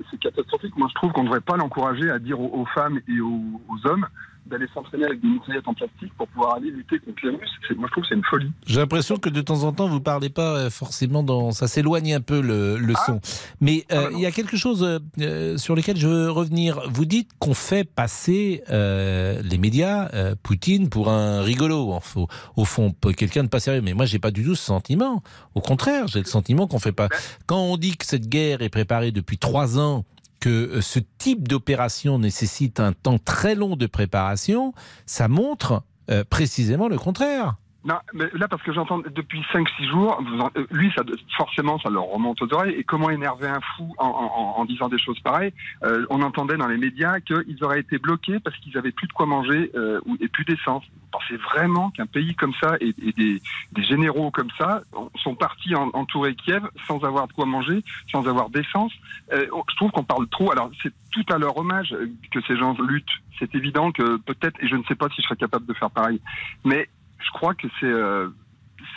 C'est 0.09 0.19
catastrophique. 0.19 0.75
Moi, 0.77 0.87
je 0.89 0.95
trouve 0.95 1.11
qu'on 1.11 1.23
ne 1.23 1.27
devrait 1.27 1.41
pas 1.41 1.57
l'encourager 1.57 2.09
à 2.09 2.17
dire 2.17 2.39
aux, 2.39 2.65
femmes 2.65 3.01
et 3.09 3.19
aux 3.19 3.59
hommes 3.83 4.07
d'aller 4.45 4.67
s'entraîner 4.73 5.05
avec 5.05 5.21
des 5.21 5.27
mitraillettes 5.27 5.67
en 5.67 5.73
plastique 5.73 6.13
pour 6.17 6.27
pouvoir 6.27 6.55
aller 6.55 6.69
lutter 6.69 6.99
contre 6.99 7.17
les 7.23 7.31
Russes. 7.31 7.49
Moi, 7.75 7.87
je 7.87 7.91
trouve 7.91 8.03
que 8.03 8.09
c'est 8.09 8.15
une 8.15 8.23
folie. 8.23 8.51
J'ai 8.67 8.79
l'impression 8.79 9.17
que 9.17 9.29
de 9.29 9.41
temps 9.41 9.63
en 9.63 9.71
temps, 9.73 9.87
vous 9.87 10.01
parlez 10.01 10.29
pas 10.29 10.55
euh, 10.55 10.69
forcément 10.69 11.23
dans. 11.23 11.51
Ça 11.51 11.67
s'éloigne 11.67 12.13
un 12.13 12.21
peu 12.21 12.41
le, 12.41 12.77
le 12.77 12.93
son. 13.05 13.19
Mais 13.59 13.85
euh, 13.91 14.09
il 14.13 14.19
y 14.19 14.25
a 14.25 14.31
quelque 14.31 14.55
chose 14.57 14.83
euh, 14.83 14.99
euh, 15.19 15.57
sur 15.57 15.75
lequel 15.75 15.97
je 15.97 16.07
veux 16.07 16.29
revenir. 16.29 16.81
Vous 16.91 17.05
dites 17.05 17.31
qu'on 17.39 17.53
fait 17.55 17.83
passer 17.89 18.63
euh, 18.69 19.41
les 19.43 19.57
médias, 19.57 20.09
euh, 20.13 20.35
Poutine, 20.43 20.89
pour 20.89 21.09
un 21.09 21.41
rigolo. 21.41 21.91
Enfin, 21.93 22.21
au, 22.21 22.27
au 22.55 22.65
fond, 22.65 22.93
quelqu'un 23.17 23.43
de 23.43 23.49
pas 23.49 23.59
sérieux. 23.59 23.81
Mais 23.81 23.93
moi, 23.93 24.05
j'ai 24.05 24.19
pas 24.19 24.31
du 24.31 24.43
tout 24.43 24.55
ce 24.55 24.63
sentiment. 24.63 25.23
Au 25.55 25.61
contraire, 25.61 26.07
j'ai 26.07 26.19
le 26.19 26.25
sentiment 26.25 26.67
qu'on 26.67 26.79
fait 26.79 26.91
pas. 26.91 27.09
Quand 27.47 27.59
on 27.59 27.77
dit 27.77 27.97
que 27.97 28.05
cette 28.05 28.27
guerre 28.29 28.61
est 28.61 28.69
préparée 28.69 29.11
depuis 29.11 29.37
trois 29.37 29.79
ans 29.79 30.05
que 30.45 30.49
euh, 30.77 30.81
ce 30.81 30.99
type 31.17 31.47
d'opération 31.47 32.19
nécessite 32.19 32.79
un 32.79 32.93
temps 32.93 33.17
très 33.17 33.55
long 33.55 33.75
de 33.75 33.87
préparation, 33.87 34.73
ça 35.07 35.27
montre 35.27 35.81
euh, 36.11 36.23
précisément 36.23 36.87
le 36.87 36.99
contraire. 36.99 37.55
Non, 37.85 37.99
mais 38.13 38.25
là, 38.33 38.47
parce 38.47 38.63
que 38.63 38.73
j'entends 38.73 38.97
depuis 38.97 39.45
5-6 39.53 39.87
jours, 39.89 40.19
euh, 40.57 40.65
lui, 40.71 40.91
ça, 40.95 41.03
forcément, 41.37 41.77
ça 41.77 41.91
leur 41.91 42.05
remonte 42.05 42.41
aux 42.41 42.51
oreilles. 42.51 42.73
Et 42.73 42.83
comment 42.83 43.11
énerver 43.11 43.47
un 43.47 43.61
fou 43.61 43.93
en, 43.99 44.07
en- 44.07 44.59
en 44.59 44.65
disant 44.65 44.89
des 44.89 44.97
choses 44.97 45.19
pareilles 45.19 45.53
Euh, 45.83 46.03
On 46.09 46.23
entendait 46.23 46.57
dans 46.57 46.67
les 46.67 46.77
médias 46.77 47.19
qu'ils 47.19 47.63
auraient 47.63 47.81
été 47.81 47.99
bloqués 47.99 48.39
parce 48.39 48.57
qu'ils 48.57 48.75
avaient 48.77 48.91
plus 48.91 49.07
de 49.07 49.13
quoi 49.13 49.27
manger 49.27 49.69
euh, 49.75 50.01
et 50.19 50.27
plus 50.27 50.45
d'essence. 50.45 50.83
Vous 50.83 51.01
pensez 51.11 51.37
vraiment 51.37 51.91
qu'un 51.91 52.07
pays 52.07 52.33
comme 52.35 52.53
ça 52.59 52.75
et, 52.81 52.91
des, 52.93 53.39
des 53.71 53.83
généraux 53.83 54.31
comme 54.31 54.49
ça 54.57 54.81
sont 55.23 55.35
partis 55.35 55.75
en, 55.75 55.89
entourer 55.93 56.33
Kiev 56.35 56.63
sans 56.87 57.03
avoir 57.03 57.27
de 57.27 57.33
quoi 57.33 57.45
manger, 57.45 57.83
sans 58.11 58.27
avoir 58.27 58.49
d'essence 58.49 58.93
Euh, 59.31 59.45
Je 59.69 59.75
trouve 59.75 59.91
qu'on 59.91 60.03
parle 60.03 60.27
trop. 60.29 60.51
Alors, 60.51 60.71
c'est 60.81 60.91
tout 61.11 61.25
à 61.31 61.37
leur 61.37 61.55
hommage 61.57 61.95
que 62.31 62.41
ces 62.47 62.57
gens 62.57 62.75
luttent. 62.81 63.05
C'est 63.37 63.53
évident 63.53 63.91
que 63.91 64.17
peut-être, 64.17 64.57
et 64.63 64.67
je 64.67 64.75
ne 64.75 64.83
sais 64.83 64.95
pas 64.95 65.07
si 65.09 65.17
je 65.21 65.27
serais 65.27 65.35
capable 65.35 65.65
de 65.65 65.73
faire 65.73 65.91
pareil, 65.91 66.19
mais 66.63 66.89
je 67.25 67.31
crois 67.31 67.53
que 67.53 67.67
c'est 67.79 67.85
euh, 67.85 68.29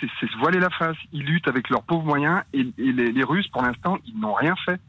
c'est 0.01 0.31
se 0.31 0.39
voiler 0.39 0.61
la 0.61 0.71
face. 0.71 0.97
Ils 1.13 1.25
luttent 1.25 1.49
avec 1.49 1.71
leurs 1.71 1.83
pauvres 1.83 2.05
moyens 2.05 2.43
et, 2.53 2.61
et 2.79 2.93
les, 2.93 3.11
les 3.11 3.25
Russes, 3.25 3.49
pour 3.49 3.63
l'instant, 3.63 3.99
ils 4.07 4.19
n'ont 4.21 4.35
rien 4.35 4.55
fait. 4.65 4.81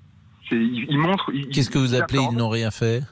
Ils, 0.51 0.85
ils 0.89 0.97
montrent. 0.97 1.31
Qu'est-ce 1.51 1.69
que 1.69 1.79
vous 1.79 1.95
ils 1.95 2.01
appelez 2.01 2.19
ils 2.31 2.37
n'ont 2.37 2.49
rien 2.49 2.71
fait? 2.71 3.03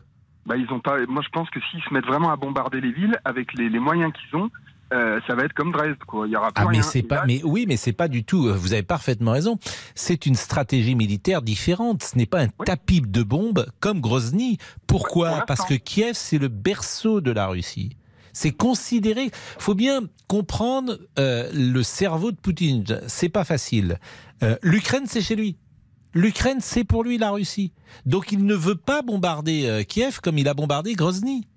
Bah, 0.46 0.56
ils 0.58 0.72
ont 0.72 0.80
pas. 0.80 0.98
Moi, 1.08 1.22
je 1.24 1.30
pense 1.30 1.50
que 1.50 1.60
s'ils 1.70 1.82
se 1.84 1.94
mettent 1.94 2.06
vraiment 2.06 2.32
à 2.32 2.36
bombarder 2.36 2.82
les 2.82 2.92
villes 2.92 3.20
avec 3.26 3.54
les, 3.54 3.70
les 3.70 3.80
moyens 3.80 4.14
qu'ils 4.14 4.40
ont, 4.40 4.50
euh, 4.94 5.20
ça 5.28 5.36
va 5.36 5.44
être 5.44 5.54
comme 5.54 5.72
Dresde, 5.72 5.98
quoi. 6.06 6.28
Il 6.28 6.32
y 6.32 6.36
aura 6.38 6.52
plus 6.52 6.64
Ah 6.66 6.70
mais 6.72 6.82
c'est 6.82 7.04
pas 7.04 7.18
là, 7.18 7.24
mais 7.28 7.42
oui 7.44 7.66
mais 7.68 7.76
c'est 7.76 7.92
pas 7.92 8.08
du 8.08 8.24
tout 8.24 8.48
vous 8.54 8.72
avez 8.72 8.84
parfaitement 8.84 9.32
raison 9.32 9.60
c'est 9.96 10.26
une 10.26 10.36
stratégie 10.36 10.96
militaire 10.96 11.42
différente 11.42 12.04
ce 12.04 12.18
n'est 12.18 12.26
pas 12.26 12.40
un 12.42 12.48
tapis 12.48 13.02
de 13.02 13.24
bombes 13.24 13.66
comme 13.82 14.00
Grozny 14.00 14.58
pourquoi? 14.88 15.44
Parce 15.46 15.66
que 15.66 15.74
Kiev 15.74 16.14
c'est 16.14 16.38
le 16.38 16.48
berceau 16.48 17.20
de 17.20 17.32
la 17.32 17.48
Russie 17.48 17.98
c'est 18.38 18.52
considéré 18.52 19.32
faut 19.58 19.76
bien 19.76 20.02
comprendre 20.28 20.98
euh, 21.18 21.50
le 21.54 21.82
cerveau 21.84 22.32
de 22.32 22.38
Poutine 22.38 22.84
c'est 23.08 23.30
pas 23.30 23.44
facile 23.44 24.00
Euh, 24.44 24.56
l'Ukraine 24.62 25.08
c'est 25.08 25.22
chez 25.22 25.36
lui 25.36 25.58
L'Ukraine, 26.14 26.62
c'est 26.62 26.84
pour 26.84 27.04
lui 27.04 27.20
la 27.20 27.30
Russie. 27.30 27.74
Donc 28.08 28.32
il 28.32 28.44
ne 28.46 28.56
veut 28.56 28.76
pas 28.76 29.04
bombarder 29.04 29.68
euh, 29.68 29.84
Kiev 29.84 30.20
comme 30.20 30.40
il 30.40 30.48
a 30.48 30.56
bombardé 30.56 30.96
Grozny. 30.96 31.48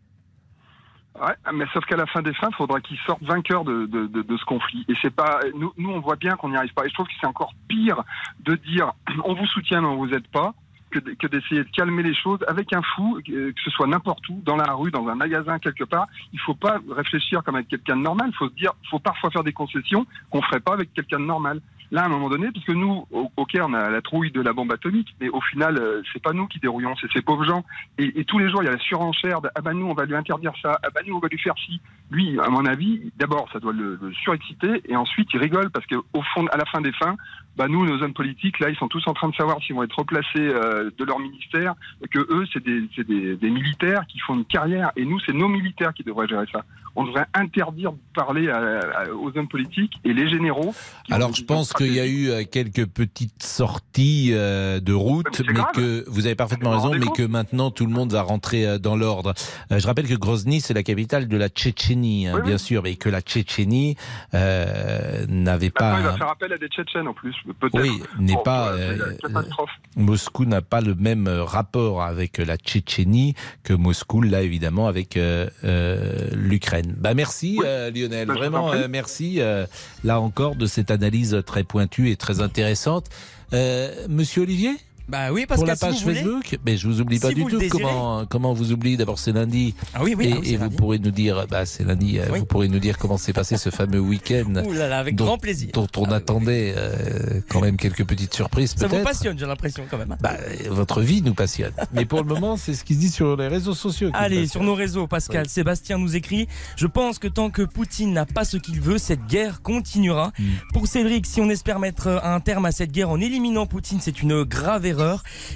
Ouais, 1.18 1.34
mais 1.54 1.64
sauf 1.72 1.84
qu'à 1.86 1.96
la 1.96 2.06
fin 2.06 2.20
des 2.20 2.34
fins, 2.34 2.48
il 2.50 2.56
faudra 2.56 2.80
qu'ils 2.80 2.98
sortent 3.06 3.22
vainqueurs 3.22 3.64
de, 3.64 3.86
de 3.86 4.36
ce 4.36 4.44
conflit. 4.44 4.84
Et 4.88 4.94
c'est 5.00 5.14
pas 5.14 5.40
nous, 5.54 5.72
nous, 5.78 5.90
on 5.90 6.00
voit 6.00 6.16
bien 6.16 6.36
qu'on 6.36 6.50
n'y 6.50 6.56
arrive 6.56 6.74
pas. 6.74 6.84
Et 6.84 6.88
je 6.88 6.94
trouve 6.94 7.06
que 7.06 7.12
c'est 7.20 7.26
encore 7.26 7.52
pire 7.68 8.02
de 8.40 8.54
dire 8.54 8.92
on 9.24 9.34
vous 9.34 9.46
soutient 9.46 9.80
mais 9.80 9.88
on 9.88 9.96
vous 9.96 10.12
aide 10.12 10.28
pas 10.28 10.54
que, 10.90 10.98
de- 10.98 11.12
que 11.14 11.26
d'essayer 11.26 11.64
de 11.64 11.70
calmer 11.70 12.02
les 12.02 12.14
choses 12.14 12.40
avec 12.48 12.72
un 12.72 12.82
fou, 12.82 13.18
euh, 13.30 13.52
que 13.52 13.60
ce 13.64 13.70
soit 13.70 13.86
n'importe 13.86 14.28
où, 14.28 14.40
dans 14.44 14.56
la 14.56 14.72
rue, 14.74 14.90
dans 14.90 15.06
un 15.08 15.14
magasin 15.14 15.58
quelque 15.58 15.84
part. 15.84 16.06
Il 16.32 16.40
faut 16.40 16.54
pas 16.54 16.78
réfléchir 16.90 17.42
comme 17.44 17.54
avec 17.56 17.68
quelqu'un 17.68 17.96
de 17.96 18.02
normal. 18.02 18.28
Il 18.32 18.36
faut 18.36 18.48
se 18.48 18.54
dire, 18.54 18.72
faut 18.90 18.98
parfois 18.98 19.30
faire 19.30 19.44
des 19.44 19.52
concessions 19.52 20.06
qu'on 20.30 20.42
ferait 20.42 20.60
pas 20.60 20.74
avec 20.74 20.92
quelqu'un 20.92 21.20
de 21.20 21.24
normal. 21.26 21.60
Là, 21.92 22.02
à 22.02 22.06
un 22.06 22.08
moment 22.08 22.28
donné, 22.28 22.48
puisque 22.52 22.70
nous, 22.70 23.04
au- 23.10 23.32
ok, 23.36 23.58
on 23.60 23.74
a 23.74 23.90
la 23.90 24.00
trouille 24.00 24.30
de 24.30 24.40
la 24.40 24.52
bombe 24.52 24.70
atomique, 24.72 25.12
mais 25.20 25.28
au 25.28 25.40
final, 25.40 25.76
euh, 25.76 26.02
c'est 26.12 26.22
pas 26.22 26.32
nous 26.32 26.46
qui 26.46 26.60
dérouillons, 26.60 26.94
c'est 27.00 27.10
ces 27.12 27.20
pauvres 27.20 27.44
gens. 27.44 27.64
Et, 27.98 28.24
tous 28.24 28.38
les 28.38 28.48
jours, 28.48 28.62
il 28.62 28.66
y 28.66 28.68
a 28.68 28.72
la 28.72 28.78
surenchère 28.78 29.40
de, 29.40 29.48
ah 29.56 29.60
bah 29.60 29.72
nous, 29.72 29.86
on 29.86 29.94
va 29.94 30.04
lui 30.04 30.14
interdire 30.14 30.52
ça, 30.62 30.78
ah 30.84 30.88
bah 30.94 31.00
nous, 31.04 31.16
on 31.16 31.18
va 31.18 31.26
lui 31.26 31.38
faire 31.38 31.54
ci. 31.66 31.80
Lui, 32.12 32.38
à 32.38 32.48
mon 32.48 32.64
avis, 32.64 33.10
d'abord, 33.16 33.48
ça 33.52 33.58
doit 33.58 33.72
le, 33.72 33.98
le 34.00 34.12
surexciter, 34.12 34.82
et 34.88 34.94
ensuite, 34.94 35.28
il 35.34 35.40
rigole 35.40 35.70
parce 35.70 35.84
que 35.86 35.96
fond, 36.32 36.46
à 36.52 36.56
la 36.56 36.64
fin 36.66 36.80
des 36.80 36.92
fins, 36.92 37.16
bah 37.56 37.68
nous, 37.68 37.84
nos 37.84 38.02
hommes 38.02 38.14
politiques, 38.14 38.58
là, 38.60 38.70
ils 38.70 38.76
sont 38.76 38.88
tous 38.88 39.06
en 39.06 39.12
train 39.14 39.28
de 39.28 39.34
savoir 39.34 39.58
s'ils 39.62 39.74
vont 39.74 39.82
être 39.82 39.98
replacés 39.98 40.28
euh, 40.38 40.90
de 40.96 41.04
leur 41.04 41.18
ministère, 41.18 41.74
que 42.10 42.20
eux, 42.20 42.46
c'est 42.52 42.62
des, 42.64 42.82
c'est 42.96 43.06
des, 43.06 43.36
des 43.36 43.50
militaires 43.50 44.06
qui 44.08 44.18
font 44.20 44.34
une 44.34 44.44
carrière, 44.46 44.92
et 44.96 45.04
nous, 45.04 45.18
c'est 45.26 45.32
nos 45.34 45.48
militaires 45.48 45.92
qui 45.92 46.02
devraient 46.02 46.28
gérer 46.28 46.46
ça. 46.52 46.62
On 46.96 47.04
devrait 47.04 47.26
interdire 47.34 47.92
de 47.92 47.98
parler 48.14 48.48
à- 48.50 48.80
à- 48.80 49.10
aux 49.12 49.36
hommes 49.38 49.46
politiques 49.48 49.92
et 50.04 50.12
les 50.12 50.28
généraux. 50.28 50.74
Alors 51.10 51.32
je 51.32 51.44
pense 51.44 51.72
qu'il 51.72 51.92
y 51.94 52.00
a 52.00 52.06
eu 52.06 52.28
euh, 52.30 52.42
quelques 52.50 52.84
petites 52.86 53.42
sorties 53.44 54.30
euh, 54.32 54.80
de 54.80 54.92
route, 54.92 55.40
mais, 55.46 55.60
que 55.72 56.04
vous 56.08 56.26
avez 56.26 56.34
parfaitement 56.34 56.70
raison, 56.70 56.90
mais 56.92 57.06
que 57.16 57.22
maintenant 57.22 57.70
tout 57.70 57.86
le 57.86 57.92
monde 57.92 58.10
va 58.12 58.22
rentrer 58.22 58.78
dans 58.80 58.96
l'ordre. 58.96 59.34
Je 59.70 59.86
rappelle 59.86 60.08
que 60.08 60.14
Grozny 60.14 60.60
c'est 60.60 60.74
la 60.74 60.82
capitale 60.82 61.28
de 61.28 61.36
la 61.36 61.48
Tchétchénie, 61.48 62.26
hein, 62.26 62.32
Oui, 62.34 62.40
oui. 62.42 62.48
bien 62.48 62.58
sûr, 62.58 62.82
mais 62.82 62.96
que 62.96 63.08
la 63.08 63.20
Tchétchénie 63.20 63.94
euh, 64.34 65.24
n'avait 65.28 65.70
pas. 65.70 65.96
il 66.00 66.04
va 66.04 66.16
faire 66.16 66.30
appel 66.30 66.52
à 66.52 66.58
des 66.58 66.68
Tchétchènes 66.68 67.06
en 67.08 67.14
plus, 67.14 67.36
peut-être. 67.58 67.80
Oui, 67.82 68.02
n'est 68.18 68.34
Bon, 68.34 68.42
pas. 68.42 68.72
euh, 68.72 69.14
catastrophe. 69.22 69.70
Moscou 69.96 70.44
n'a 70.44 70.62
pas 70.62 70.80
le 70.80 70.94
même 70.94 71.26
euh, 71.26 71.44
rapport 71.44 72.02
avec 72.02 72.38
la 72.38 72.56
Tchétchénie 72.56 73.34
que 73.64 73.72
Moscou 73.72 74.22
l'a 74.22 74.42
évidemment 74.42 74.86
avec 74.86 75.16
euh, 75.16 75.48
euh, 75.64 76.28
l'Ukraine. 76.32 76.94
Bah 76.98 77.14
merci 77.14 77.58
euh, 77.64 77.90
Lionel, 77.90 78.28
Bah, 78.28 78.34
vraiment 78.34 78.72
euh, 78.72 78.86
merci 78.88 79.40
euh, 79.40 79.66
là 80.04 80.20
encore 80.20 80.54
de 80.56 80.66
cette 80.66 80.90
analyse 80.90 81.42
très 81.46 81.64
pointue 81.64 82.10
et 82.10 82.16
très 82.16 82.40
intéressante. 82.40 83.06
Euh, 83.52 84.06
Monsieur 84.08 84.42
Olivier? 84.42 84.76
Bah 85.10 85.32
oui, 85.32 85.46
pour 85.46 85.56
Pascal, 85.64 85.68
la 85.68 85.76
si 85.76 85.84
vous 85.84 85.90
page 85.92 86.02
voulez. 86.04 86.14
Facebook, 86.22 86.58
mais 86.64 86.76
je 86.76 86.86
vous 86.88 87.00
oublie 87.00 87.18
pas 87.18 87.28
Si 87.28 87.34
du 87.34 87.42
vous 87.42 87.50
tout. 87.50 87.58
désirez. 87.58 87.82
Comment 87.82 88.24
comment 88.26 88.52
vous 88.52 88.72
oublie 88.72 88.96
D'abord 88.96 89.18
c'est 89.18 89.32
lundi. 89.32 89.74
Ah 89.94 90.00
oui, 90.02 90.14
oui, 90.16 90.26
et, 90.28 90.32
ah 90.32 90.36
oui, 90.40 90.48
et 90.52 90.56
vous 90.56 90.62
lundi. 90.64 90.76
pourrez 90.76 90.98
nous 90.98 91.10
dire, 91.10 91.46
bah 91.50 91.66
c'est 91.66 91.84
lundi. 91.84 92.18
euh, 92.18 92.26
Oui. 92.32 92.38
Vous 92.40 92.44
pourrez 92.46 92.68
nous 92.68 92.78
dire 92.78 92.96
comment 92.98 93.18
s'est 93.18 93.32
passé 93.32 93.56
ce 93.56 93.70
fameux 93.70 93.98
week-end. 94.00 94.62
Ouh 94.66 94.72
là 94.72 94.88
là, 94.88 94.98
avec 94.98 95.16
dont- 95.16 95.24
grand 95.24 95.38
plaisir. 95.38 95.70
Dont 95.72 95.86
on 95.96 96.04
attendait 96.12 96.74
euh, 96.76 97.40
quand 97.48 97.60
même 97.60 97.76
quelques 97.76 98.04
petites 98.04 98.34
surprises 98.34 98.74
Ça 98.76 98.86
vous 98.86 99.02
passionne, 99.02 99.38
j'ai 99.38 99.46
l'impression 99.46 99.84
quand 99.90 99.98
même. 99.98 100.12
hein. 100.12 100.18
Bah, 100.22 100.34
votre 100.70 101.00
vie 101.00 101.22
nous 101.22 101.34
passionne. 101.34 101.72
Mais 101.92 102.04
pour 102.04 102.22
le 102.22 102.28
moment, 102.28 102.56
c'est 102.56 102.74
ce 102.74 102.84
qui 102.84 102.94
se 102.94 103.00
dit 103.00 103.10
sur 103.10 103.36
les 103.36 103.48
réseaux 103.48 103.74
sociaux. 103.74 104.10
Allez, 104.14 104.46
sur 104.46 104.62
nos 104.62 104.74
réseaux, 104.74 105.06
Pascal, 105.06 105.48
Sébastien 105.48 105.98
nous 105.98 106.16
écrit 106.16 106.46
Je 106.76 106.86
pense 106.86 107.18
que 107.18 107.28
tant 107.28 107.50
que 107.50 107.62
Poutine 107.62 108.12
n'a 108.12 108.26
pas 108.26 108.44
ce 108.44 108.56
qu'il 108.56 108.80
veut, 108.80 108.98
cette 108.98 109.26
guerre 109.26 109.62
continuera. 109.62 110.32
Hmm. 110.38 110.44
Pour 110.72 110.86
Cédric, 110.86 111.26
si 111.26 111.40
on 111.40 111.50
espère 111.50 111.78
mettre 111.78 112.20
un 112.22 112.40
terme 112.40 112.66
à 112.66 112.72
cette 112.72 112.92
guerre 112.92 113.10
en 113.10 113.20
éliminant 113.20 113.66
Poutine, 113.66 113.98
c'est 114.00 114.22
une 114.22 114.44
grave 114.44 114.86
erreur. 114.86 114.99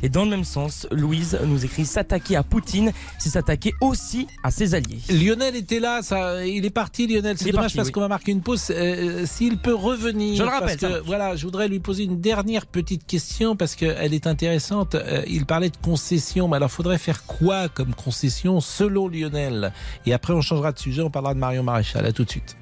Et 0.03 0.09
dans 0.09 0.25
le 0.25 0.31
même 0.31 0.45
sens, 0.45 0.87
Louise 0.91 1.39
nous 1.45 1.65
écrit 1.65 1.85
S'attaquer 1.85 2.37
à 2.37 2.43
Poutine, 2.43 2.93
c'est 3.19 3.31
s'attaquer 3.31 3.75
aussi 3.81 4.27
à 4.43 4.51
ses 4.51 4.75
alliés. 4.75 5.01
Lionel 5.09 5.57
était 5.57 5.81
là, 5.81 6.03
ça, 6.03 6.45
il 6.45 6.65
est 6.65 6.71
parti 6.71 7.07
Lionel. 7.07 7.37
C'est 7.39 7.49
est 7.49 7.53
dommage 7.53 7.65
parti, 7.65 7.77
parce 7.77 7.89
oui. 7.89 7.93
qu'on 7.93 8.01
va 8.01 8.09
marquer 8.09 8.33
une 8.33 8.43
pause. 8.43 8.67
Euh, 8.71 9.27
S'il 9.27 9.59
peut 9.59 9.75
revenir, 9.75 10.37
Je 10.37 10.43
le 10.43 10.49
rappelle, 10.49 10.77
que 10.77 11.01
voilà, 11.05 11.37
je 11.37 11.45
voudrais 11.45 11.69
lui 11.69 11.81
poser 11.81 12.05
une 12.05 12.21
dernière 12.21 12.67
petite 12.67 13.07
question 13.07 13.57
parce 13.57 13.75
qu'elle 13.75 14.15
est 14.15 14.27
intéressante. 14.27 14.95
Euh, 14.95 15.23
il 15.27 15.47
parlait 15.47 15.71
de 15.71 15.77
concession, 15.77 16.49
mais 16.49 16.57
alors 16.57 16.71
faudrait 16.71 16.99
faire 16.99 17.25
quoi 17.25 17.69
comme 17.69 17.95
concession 17.95 18.61
selon 18.61 19.09
Lionel? 19.09 19.73
Et 20.07 20.13
après 20.13 20.33
on 20.33 20.41
changera 20.41 20.73
de 20.73 20.79
sujet, 20.79 21.03
on 21.03 21.11
parlera 21.11 21.35
de 21.35 21.39
Marion 21.39 21.63
Maréchal. 21.63 22.07
À 22.07 22.13
tout 22.13 22.25
de 22.25 22.31
suite. 22.31 22.57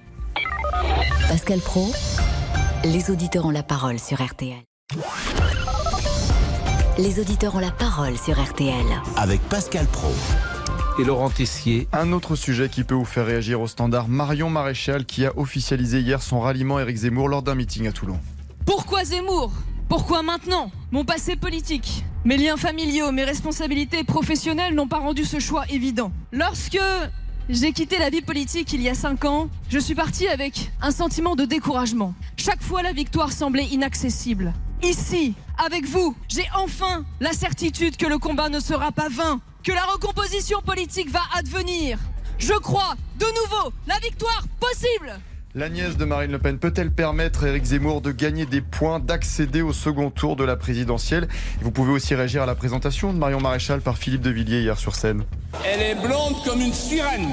Pascal 1.29 1.61
Pro, 1.61 1.93
les 2.85 3.11
auditeurs 3.11 3.47
ont 3.47 3.51
la 3.51 3.63
parole 3.63 3.99
sur 3.99 4.23
RTL. 4.23 4.63
Les 7.03 7.19
auditeurs 7.19 7.57
ont 7.57 7.59
la 7.59 7.73
parole 7.73 8.17
sur 8.17 8.41
RTL. 8.41 8.87
Avec 9.17 9.41
Pascal 9.49 9.87
Pro. 9.87 10.13
Et 11.01 11.05
Laurent 11.05 11.31
Tessier. 11.31 11.89
Un 11.93 12.13
autre 12.13 12.37
sujet 12.37 12.69
qui 12.69 12.85
peut 12.85 12.95
vous 12.95 13.05
faire 13.05 13.27
réagir 13.27 13.61
au 13.61 13.67
standard, 13.67 14.07
Marion 14.07 14.49
Maréchal 14.51 15.05
qui 15.05 15.27
a 15.27 15.37
officialisé 15.37 15.99
hier 15.99 16.23
son 16.23 16.39
ralliement 16.39 16.77
à 16.77 16.83
Éric 16.83 16.99
Zemmour 16.99 17.29
lors 17.29 17.43
d'un 17.43 17.57
meeting 17.57 17.89
à 17.89 17.93
Toulon. 17.93 18.21
Pourquoi 18.67 19.03
Zemmour? 19.03 19.51
Pourquoi 19.89 20.23
maintenant? 20.23 20.71
Mon 20.93 21.05
passé 21.05 21.35
politique, 21.35 22.05
mes 22.25 22.37
liens 22.37 22.57
familiaux, 22.57 23.11
mes 23.11 23.25
responsabilités 23.25 24.05
professionnelles 24.05 24.77
n'ont 24.77 24.87
pas 24.87 25.01
rendu 25.01 25.25
ce 25.25 25.41
choix 25.41 25.65
évident. 25.71 26.13
Lorsque 26.31 26.79
j'ai 27.49 27.73
quitté 27.73 27.99
la 27.99 28.11
vie 28.11 28.23
politique 28.23 28.73
il 28.73 28.83
y 28.83 28.89
a 28.89 28.95
cinq 28.95 29.25
ans, 29.25 29.49
je 29.69 29.79
suis 29.79 29.95
partie 29.95 30.29
avec 30.29 30.71
un 30.81 30.91
sentiment 30.91 31.37
de 31.37 31.45
découragement. 31.45 32.15
Chaque 32.37 32.63
fois 32.63 32.83
la 32.83 32.93
victoire 32.93 33.33
semblait 33.33 33.67
inaccessible. 33.67 34.53
Ici, 34.83 35.35
avec 35.59 35.85
vous, 35.87 36.17
j'ai 36.29 36.47
enfin 36.57 37.05
la 37.21 37.33
certitude 37.33 37.97
que 37.97 38.07
le 38.07 38.19
combat 38.19 38.49
ne 38.49 38.61
sera 38.61 38.93
pas 38.93 39.09
vain, 39.09 39.41
que 39.63 39.73
la 39.73 39.85
recomposition 39.85 40.61
politique 40.61 41.11
va 41.11 41.23
advenir. 41.37 41.99
Je 42.39 42.55
crois, 42.55 42.95
de 43.19 43.27
nouveau, 43.27 43.73
la 43.87 43.99
victoire 43.99 44.45
possible 44.59 45.21
La 45.55 45.69
nièce 45.69 45.99
de 45.99 46.07
Marine 46.07 46.33
Le 46.33 46.39
Pen 46.39 46.59
peut-elle 46.59 46.91
permettre 46.91 47.45
à 47.45 47.49
Éric 47.49 47.65
Zemmour 47.65 48.01
de 48.01 48.11
gagner 48.11 48.47
des 48.47 48.63
points, 48.63 49.01
d'accéder 49.01 49.61
au 49.61 49.75
second 49.75 50.11
tour 50.11 50.35
de 50.35 50.45
la 50.45 50.57
présidentielle? 50.57 51.29
Vous 51.61 51.71
pouvez 51.71 51.93
aussi 51.93 52.15
réagir 52.15 52.43
à 52.43 52.47
la 52.47 52.55
présentation 52.55 53.13
de 53.13 53.19
Marion 53.19 53.39
Maréchal 53.41 53.83
par 53.83 53.99
Philippe 53.99 54.23
de 54.23 54.31
Villiers 54.31 54.63
hier 54.63 54.79
sur 54.79 54.95
scène. 54.95 55.25
Elle 55.67 55.83
est 55.83 55.95
blonde 55.95 56.43
comme 56.47 56.61
une 56.63 56.73
sirène. 56.73 57.29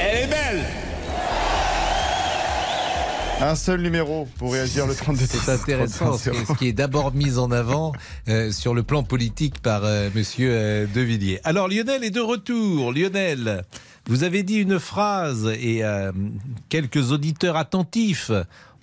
Elle 0.00 0.24
est 0.24 0.26
belle. 0.26 0.64
Un 3.42 3.56
seul 3.56 3.82
numéro 3.82 4.26
pour 4.38 4.52
réagir 4.52 4.86
le 4.86 4.94
32 4.94 5.26
C'est 5.26 5.50
intéressant, 5.52 6.16
ce 6.16 6.30
qui- 6.30 6.46
ce 6.46 6.52
qui 6.54 6.68
est 6.68 6.72
d'abord 6.72 7.12
mis 7.12 7.38
en 7.38 7.50
avant 7.50 7.92
euh, 8.28 8.52
sur 8.52 8.72
le 8.72 8.84
plan 8.84 9.02
politique 9.02 9.60
par 9.60 9.82
euh, 9.84 10.08
Monsieur 10.14 10.50
euh, 10.52 10.86
De 10.94 11.00
Villiers. 11.02 11.40
Alors 11.44 11.68
Lionel 11.68 12.04
est 12.04 12.10
de 12.10 12.20
retour. 12.20 12.92
Lionel, 12.92 13.64
vous 14.06 14.24
avez 14.24 14.42
dit 14.42 14.56
une 14.58 14.78
phrase 14.78 15.46
et 15.60 15.84
euh, 15.84 16.12
quelques 16.68 17.12
auditeurs 17.12 17.56
attentifs 17.56 18.30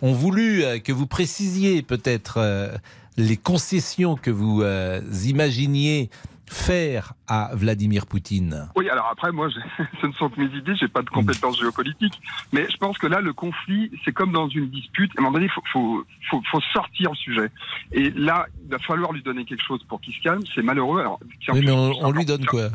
ont 0.02 0.14
voulu 0.14 0.64
euh, 0.64 0.80
que 0.80 0.92
vous 0.94 1.08
précisiez 1.08 1.82
peut-être 1.82 2.38
euh, 2.38 2.70
les 3.18 3.36
concessions 3.38 4.16
que 4.16 4.32
vous 4.32 4.62
euh, 4.62 5.02
imaginiez 5.26 6.10
faire 6.52 7.14
à 7.28 7.52
Vladimir 7.54 8.08
Poutine. 8.08 8.70
Oui, 8.76 8.90
alors 8.90 9.08
après, 9.12 9.32
moi, 9.32 9.50
je- 9.50 9.84
ce 10.02 10.08
ne 10.08 10.14
sont 10.14 10.30
que 10.30 10.40
mes 10.42 10.58
idées, 10.58 10.74
j'ai 10.80 10.88
pas 10.88 11.04
de 11.04 11.10
compétences 11.10 11.60
géopolitiques, 11.60 12.20
mais 12.52 12.66
je 12.72 12.78
pense 12.78 12.98
que 12.98 13.06
là, 13.06 13.22
le 13.22 13.34
conflit, 13.34 13.92
c'est 14.04 14.14
comme 14.14 14.32
dans 14.32 14.48
une 14.50 14.68
dispute. 14.72 15.12
À 15.16 15.22
un 15.22 15.24
moment 15.26 15.34
donné, 15.34 15.46
il 15.46 15.52
faut, 15.52 15.62
faut, 15.72 16.04
faut, 16.32 16.42
faut 16.50 16.62
sortir 16.74 17.12
le 17.12 17.16
sujet. 17.18 17.52
Et 17.92 18.10
là, 18.12 18.48
il 18.66 18.72
va 18.72 18.80
falloir 18.80 19.12
lui 19.14 19.22
donner 19.22 19.46
quelque 19.46 19.64
chose 19.64 19.84
pour 19.88 20.02
qu'il 20.02 20.14
se 20.16 20.22
calme. 20.22 20.42
C'est 20.56 20.64
malheureux. 20.64 21.02
Alors, 21.02 21.20
tiens, 21.44 21.54
Oui, 21.54 21.62
mais 21.64 21.72
on, 21.72 22.10
lui 22.12 22.26
donne 22.26 22.46
quoi? 22.46 22.70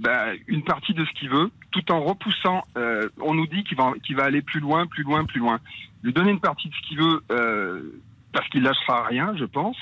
Ben, 0.00 0.34
une 0.46 0.62
partie 0.64 0.94
de 0.94 1.04
ce 1.04 1.10
qu'il 1.12 1.28
veut, 1.28 1.50
tout 1.72 1.92
en 1.92 2.00
repoussant. 2.02 2.64
euh, 2.78 3.08
on 3.20 3.34
nous 3.34 3.46
dit 3.46 3.62
qu'il 3.64 3.76
va, 3.76 3.92
qu'il 4.02 4.16
va 4.16 4.24
aller 4.24 4.40
plus 4.40 4.58
loin, 4.60 4.86
plus 4.86 5.02
loin, 5.02 5.24
plus 5.26 5.40
loin. 5.40 5.60
Lui 6.02 6.14
donner 6.14 6.30
une 6.30 6.40
partie 6.40 6.68
de 6.70 6.74
ce 6.74 6.88
qu'il 6.88 6.98
veut, 6.98 7.22
euh, 7.30 8.00
parce 8.32 8.48
qu'il 8.48 8.62
lâchera 8.62 9.04
rien, 9.04 9.34
je 9.38 9.44
pense. 9.44 9.76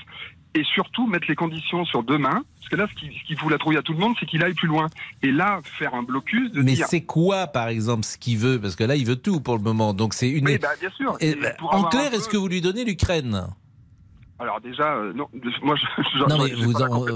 Et 0.54 0.64
surtout 0.74 1.07
mettre 1.07 1.26
les 1.28 1.37
conditions 1.37 1.85
sur 1.85 2.02
demain, 2.02 2.42
parce 2.57 2.68
que 2.68 2.74
là, 2.76 2.88
ce 2.90 2.94
qui, 2.98 3.16
ce 3.16 3.24
qui 3.28 3.37
fout 3.37 3.48
la 3.48 3.59
trouille 3.59 3.76
à 3.76 3.83
tout 3.83 3.92
le 3.92 4.00
monde, 4.00 4.16
c'est 4.18 4.26
qu'il 4.26 4.42
aille 4.42 4.54
plus 4.54 4.66
loin. 4.66 4.88
Et 5.22 5.31
là, 5.31 5.61
faire 5.62 5.94
un 5.94 6.02
blocus 6.02 6.50
de 6.50 6.62
Mais 6.62 6.72
dire. 6.74 6.87
c'est 6.88 7.02
quoi, 7.02 7.46
par 7.46 7.68
exemple, 7.68 8.02
ce 8.02 8.18
qu'il 8.18 8.38
veut? 8.38 8.61
Parce 8.61 8.74
que 8.74 8.83
là, 8.83 8.96
il 8.96 9.07
veut 9.07 9.14
tout 9.14 9.40
pour 9.40 9.57
le 9.57 9.62
moment. 9.62 9.94
Donc 9.94 10.14
c'est 10.14 10.28
une. 10.28 10.46
Oui, 10.46 10.59
bah, 10.59 10.70
bien 10.81 10.90
sûr. 10.90 11.16
Et, 11.20 11.37
bah, 11.37 11.50
en 11.61 11.85
clair, 11.85 12.12
est-ce 12.12 12.28
que 12.28 12.37
vous 12.37 12.48
lui 12.48 12.61
donnez 12.61 12.85
l'Ukraine? 12.85 13.46
Alors 14.40 14.61
déjà, 14.61 14.94
euh, 14.94 15.12
non, 15.14 15.27
de- 15.35 15.51
moi, 15.64 15.74
je, 15.77 16.03
je, 16.18 16.24
Non, 16.24 16.44
mais 16.44 16.53
vous 16.55 16.77
en- 16.77 17.07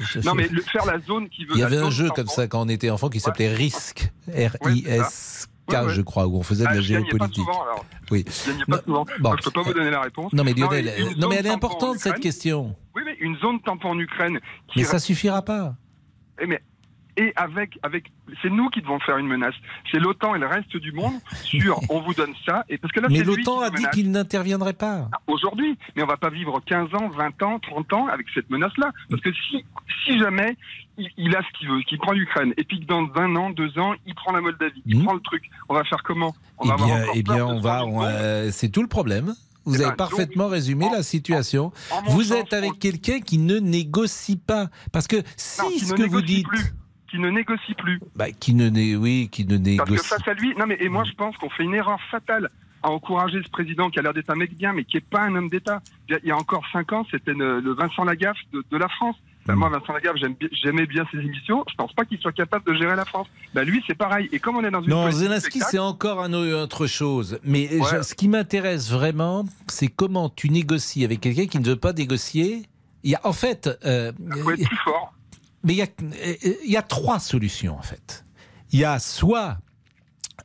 je 0.00 0.18
Non, 0.20 0.34
mais 0.34 0.48
le- 0.48 0.60
faire 0.62 0.84
la 0.84 0.98
zone 1.00 1.28
qui 1.30 1.44
veut. 1.46 1.52
Il 1.54 1.60
y 1.60 1.62
avait 1.62 1.78
un 1.78 1.90
jeu 1.90 2.10
comme 2.10 2.26
ça 2.26 2.46
quand 2.46 2.60
on 2.60 2.68
était 2.68 2.90
enfant 2.90 3.08
qui 3.08 3.20
s'appelait 3.20 3.52
RISC, 3.54 4.12
R-I-S-K, 4.28 5.48
Ouais, 5.72 5.78
ouais. 5.78 5.94
je 5.94 6.02
crois, 6.02 6.26
où 6.26 6.36
on 6.36 6.42
faisait 6.42 6.64
de 6.64 6.68
Ah, 6.70 6.74
la 6.74 6.80
je 6.80 6.92
gagnais 6.92 7.04
pas 7.04 7.10
géopolitique. 7.10 7.44
souvent, 7.44 7.62
alors. 7.62 7.84
Oui. 8.10 8.24
Je 8.28 8.50
gagnais 8.50 8.64
pas 8.66 8.82
souvent. 8.84 9.06
bon. 9.20 9.34
Je 9.38 9.44
peux 9.44 9.50
pas 9.50 9.62
vous 9.62 9.72
donner 9.72 9.90
la 9.90 10.00
réponse. 10.02 10.32
Non, 10.32 10.44
mais 10.44 10.52
Lionel, 10.54 10.92
une 10.98 11.06
euh, 11.06 11.10
non, 11.16 11.28
mais 11.28 11.36
elle 11.36 11.46
est 11.46 11.50
importante 11.50 11.98
cette 11.98 12.20
question. 12.20 12.74
Oui, 12.94 13.02
mais 13.06 13.16
une 13.20 13.36
zone 13.38 13.60
tampon 13.62 13.90
en 13.90 13.98
Ukraine. 13.98 14.38
Qui 14.68 14.80
Mais 14.80 14.84
ça 14.84 14.98
suffira 14.98 15.40
pas. 15.42 15.74
Eh, 16.40 16.46
mais- 16.46 16.60
et 17.16 17.32
avec, 17.36 17.78
avec, 17.82 18.10
c'est 18.40 18.50
nous 18.50 18.68
qui 18.70 18.80
devons 18.80 18.98
faire 19.00 19.18
une 19.18 19.26
menace. 19.28 19.54
C'est 19.90 19.98
l'OTAN 19.98 20.34
et 20.34 20.38
le 20.38 20.46
reste 20.46 20.76
du 20.76 20.92
monde 20.92 21.14
sur 21.42 21.80
on 21.90 22.00
vous 22.00 22.14
donne 22.14 22.34
ça. 22.46 22.64
Et 22.68 22.78
parce 22.78 22.92
que 22.92 23.00
là, 23.00 23.08
Mais 23.10 23.22
l'OTAN 23.22 23.60
a 23.60 23.70
dit 23.70 23.84
qu'il 23.92 24.10
n'interviendrait 24.10 24.72
pas. 24.72 25.08
aujourd'hui, 25.26 25.76
mais 25.96 26.02
on 26.02 26.06
va 26.06 26.16
pas 26.16 26.30
vivre 26.30 26.60
15 26.64 26.94
ans, 26.94 27.08
20 27.08 27.42
ans, 27.42 27.58
30 27.58 27.92
ans 27.92 28.06
avec 28.08 28.26
cette 28.34 28.48
menace-là. 28.50 28.90
Parce 29.10 29.20
que 29.22 29.30
si, 29.32 29.64
si 30.04 30.18
jamais 30.18 30.56
il, 30.98 31.08
il 31.16 31.36
a 31.36 31.40
ce 31.42 31.58
qu'il 31.58 31.68
veut, 31.68 31.80
qu'il 31.82 31.98
prend 31.98 32.12
l'Ukraine, 32.12 32.54
et 32.56 32.64
puis 32.64 32.80
que 32.80 32.86
dans 32.86 33.06
un 33.16 33.36
an, 33.36 33.50
deux 33.50 33.78
ans, 33.78 33.94
il 34.06 34.14
prend 34.14 34.32
la 34.32 34.40
Moldavie, 34.40 34.82
il 34.86 35.02
prend 35.04 35.14
le 35.14 35.20
truc, 35.20 35.42
on 35.68 35.74
va 35.74 35.84
faire 35.84 36.02
comment? 36.02 36.34
On 36.58 36.64
Eh 36.64 36.68
va 36.68 36.74
avoir 36.74 36.86
bien, 36.88 37.02
encore 37.02 37.14
eh 37.16 37.22
bien, 37.22 37.46
on 37.46 37.60
va. 37.60 37.84
on, 37.84 38.02
euh, 38.04 38.48
c'est 38.52 38.68
tout 38.68 38.82
le 38.82 38.88
problème. 38.88 39.34
Vous 39.64 39.74
Eh 39.74 39.76
avez 39.76 39.84
ben, 39.84 39.88
donc, 39.90 39.96
parfaitement 39.98 40.48
résumé 40.48 40.86
la 40.90 41.04
situation. 41.04 41.72
en 41.92 42.02
Vous 42.10 42.24
sens, 42.24 42.36
êtes 42.38 42.52
avec 42.52 42.78
quelqu'un 42.80 43.20
qui 43.20 43.38
ne 43.38 43.58
négocie 43.60 44.36
pas. 44.36 44.68
Parce 44.92 45.06
que 45.06 45.22
si 45.36 45.62
Non, 45.62 45.68
ce 45.78 45.94
que 45.94 46.02
vous 46.02 46.20
dites. 46.20 46.48
plus, 46.48 46.72
qui 47.12 47.18
ne 47.20 47.30
négocie 47.30 47.74
plus. 47.74 48.00
Bah, 48.16 48.32
qui 48.32 48.54
ne 48.54 48.68
né- 48.68 48.96
oui, 48.96 49.28
qui 49.30 49.44
ne 49.44 49.56
Parce 49.76 49.88
que 49.88 49.92
négocie 49.94 50.08
face 50.08 50.26
à 50.26 50.34
lui, 50.34 50.54
non 50.56 50.66
mais 50.66 50.78
et 50.80 50.88
moi 50.88 51.04
je 51.04 51.12
pense 51.12 51.36
qu'on 51.36 51.50
fait 51.50 51.62
une 51.62 51.74
erreur 51.74 52.00
fatale 52.10 52.48
à 52.82 52.90
encourager 52.90 53.40
ce 53.44 53.48
président 53.50 53.90
qui 53.90 54.00
a 54.00 54.02
l'air 54.02 54.12
d'être 54.12 54.30
un 54.30 54.34
mec 54.34 54.56
bien, 54.56 54.72
mais 54.72 54.82
qui 54.82 54.96
est 54.96 55.00
pas 55.08 55.20
un 55.20 55.36
homme 55.36 55.48
d'État. 55.48 55.80
Il 56.08 56.12
y 56.12 56.16
a- 56.16 56.20
il 56.24 56.32
encore 56.32 56.64
cinq 56.72 56.92
ans, 56.92 57.06
c'était 57.12 57.32
le, 57.32 57.60
Vincent 57.74 58.02
Lagaffe 58.02 58.38
de, 58.52 58.64
de 58.68 58.76
la 58.76 58.88
France. 58.88 59.14
Ben, 59.46 59.56
moi, 59.56 59.68
Vincent 59.68 59.92
bi- 60.40 60.48
j'aimais 60.52 60.86
bien 60.86 61.04
ses 61.12 61.18
émissions. 61.18 61.64
Je 61.68 61.74
pense 61.74 61.92
pas 61.92 62.04
qu'il 62.04 62.18
soit 62.18 62.32
capable 62.32 62.64
de 62.64 62.74
gérer 62.78 62.94
la 62.96 63.04
France. 63.04 63.26
Ben, 63.54 63.64
lui, 63.64 63.82
c'est 63.88 63.94
pareil. 63.96 64.28
Et 64.32 64.38
comme 64.38 64.56
on 64.56 64.64
est 64.64 64.70
dans 64.70 64.82
une 64.82 64.90
Non, 64.90 65.10
Zelensky, 65.10 65.60
c'est 65.68 65.80
encore 65.80 66.22
un 66.22 66.32
autre 66.32 66.86
chose. 66.86 67.38
Mais 67.44 67.68
Ouais. 67.76 67.88
je- 67.98 68.02
ce 68.02 68.14
qui 68.14 68.28
m'intéresse 68.28 68.90
vraiment, 68.90 69.44
c'est 69.68 69.88
comment 69.88 70.28
tu 70.28 70.48
négocies 70.48 71.04
avec 71.04 71.20
quelqu'un 71.20 71.46
qui 71.46 71.58
ne 71.58 71.64
veut 71.66 71.76
pas 71.76 71.92
négocier. 71.92 72.62
Il 73.04 73.10
y 73.10 73.14
a, 73.16 73.20
en 73.24 73.32
fait, 73.32 73.68
euh, 73.84 74.12
faut 74.42 74.50
être 74.52 74.64
plus 74.68 74.76
fort. 74.84 75.12
Mais 75.64 75.74
il 75.74 75.76
y, 75.76 75.82
a, 75.82 75.86
euh, 75.86 76.34
il 76.64 76.70
y 76.70 76.76
a 76.76 76.82
trois 76.82 77.18
solutions 77.20 77.78
en 77.78 77.82
fait. 77.82 78.24
Il 78.72 78.80
y 78.80 78.84
a 78.84 78.98
soit 78.98 79.58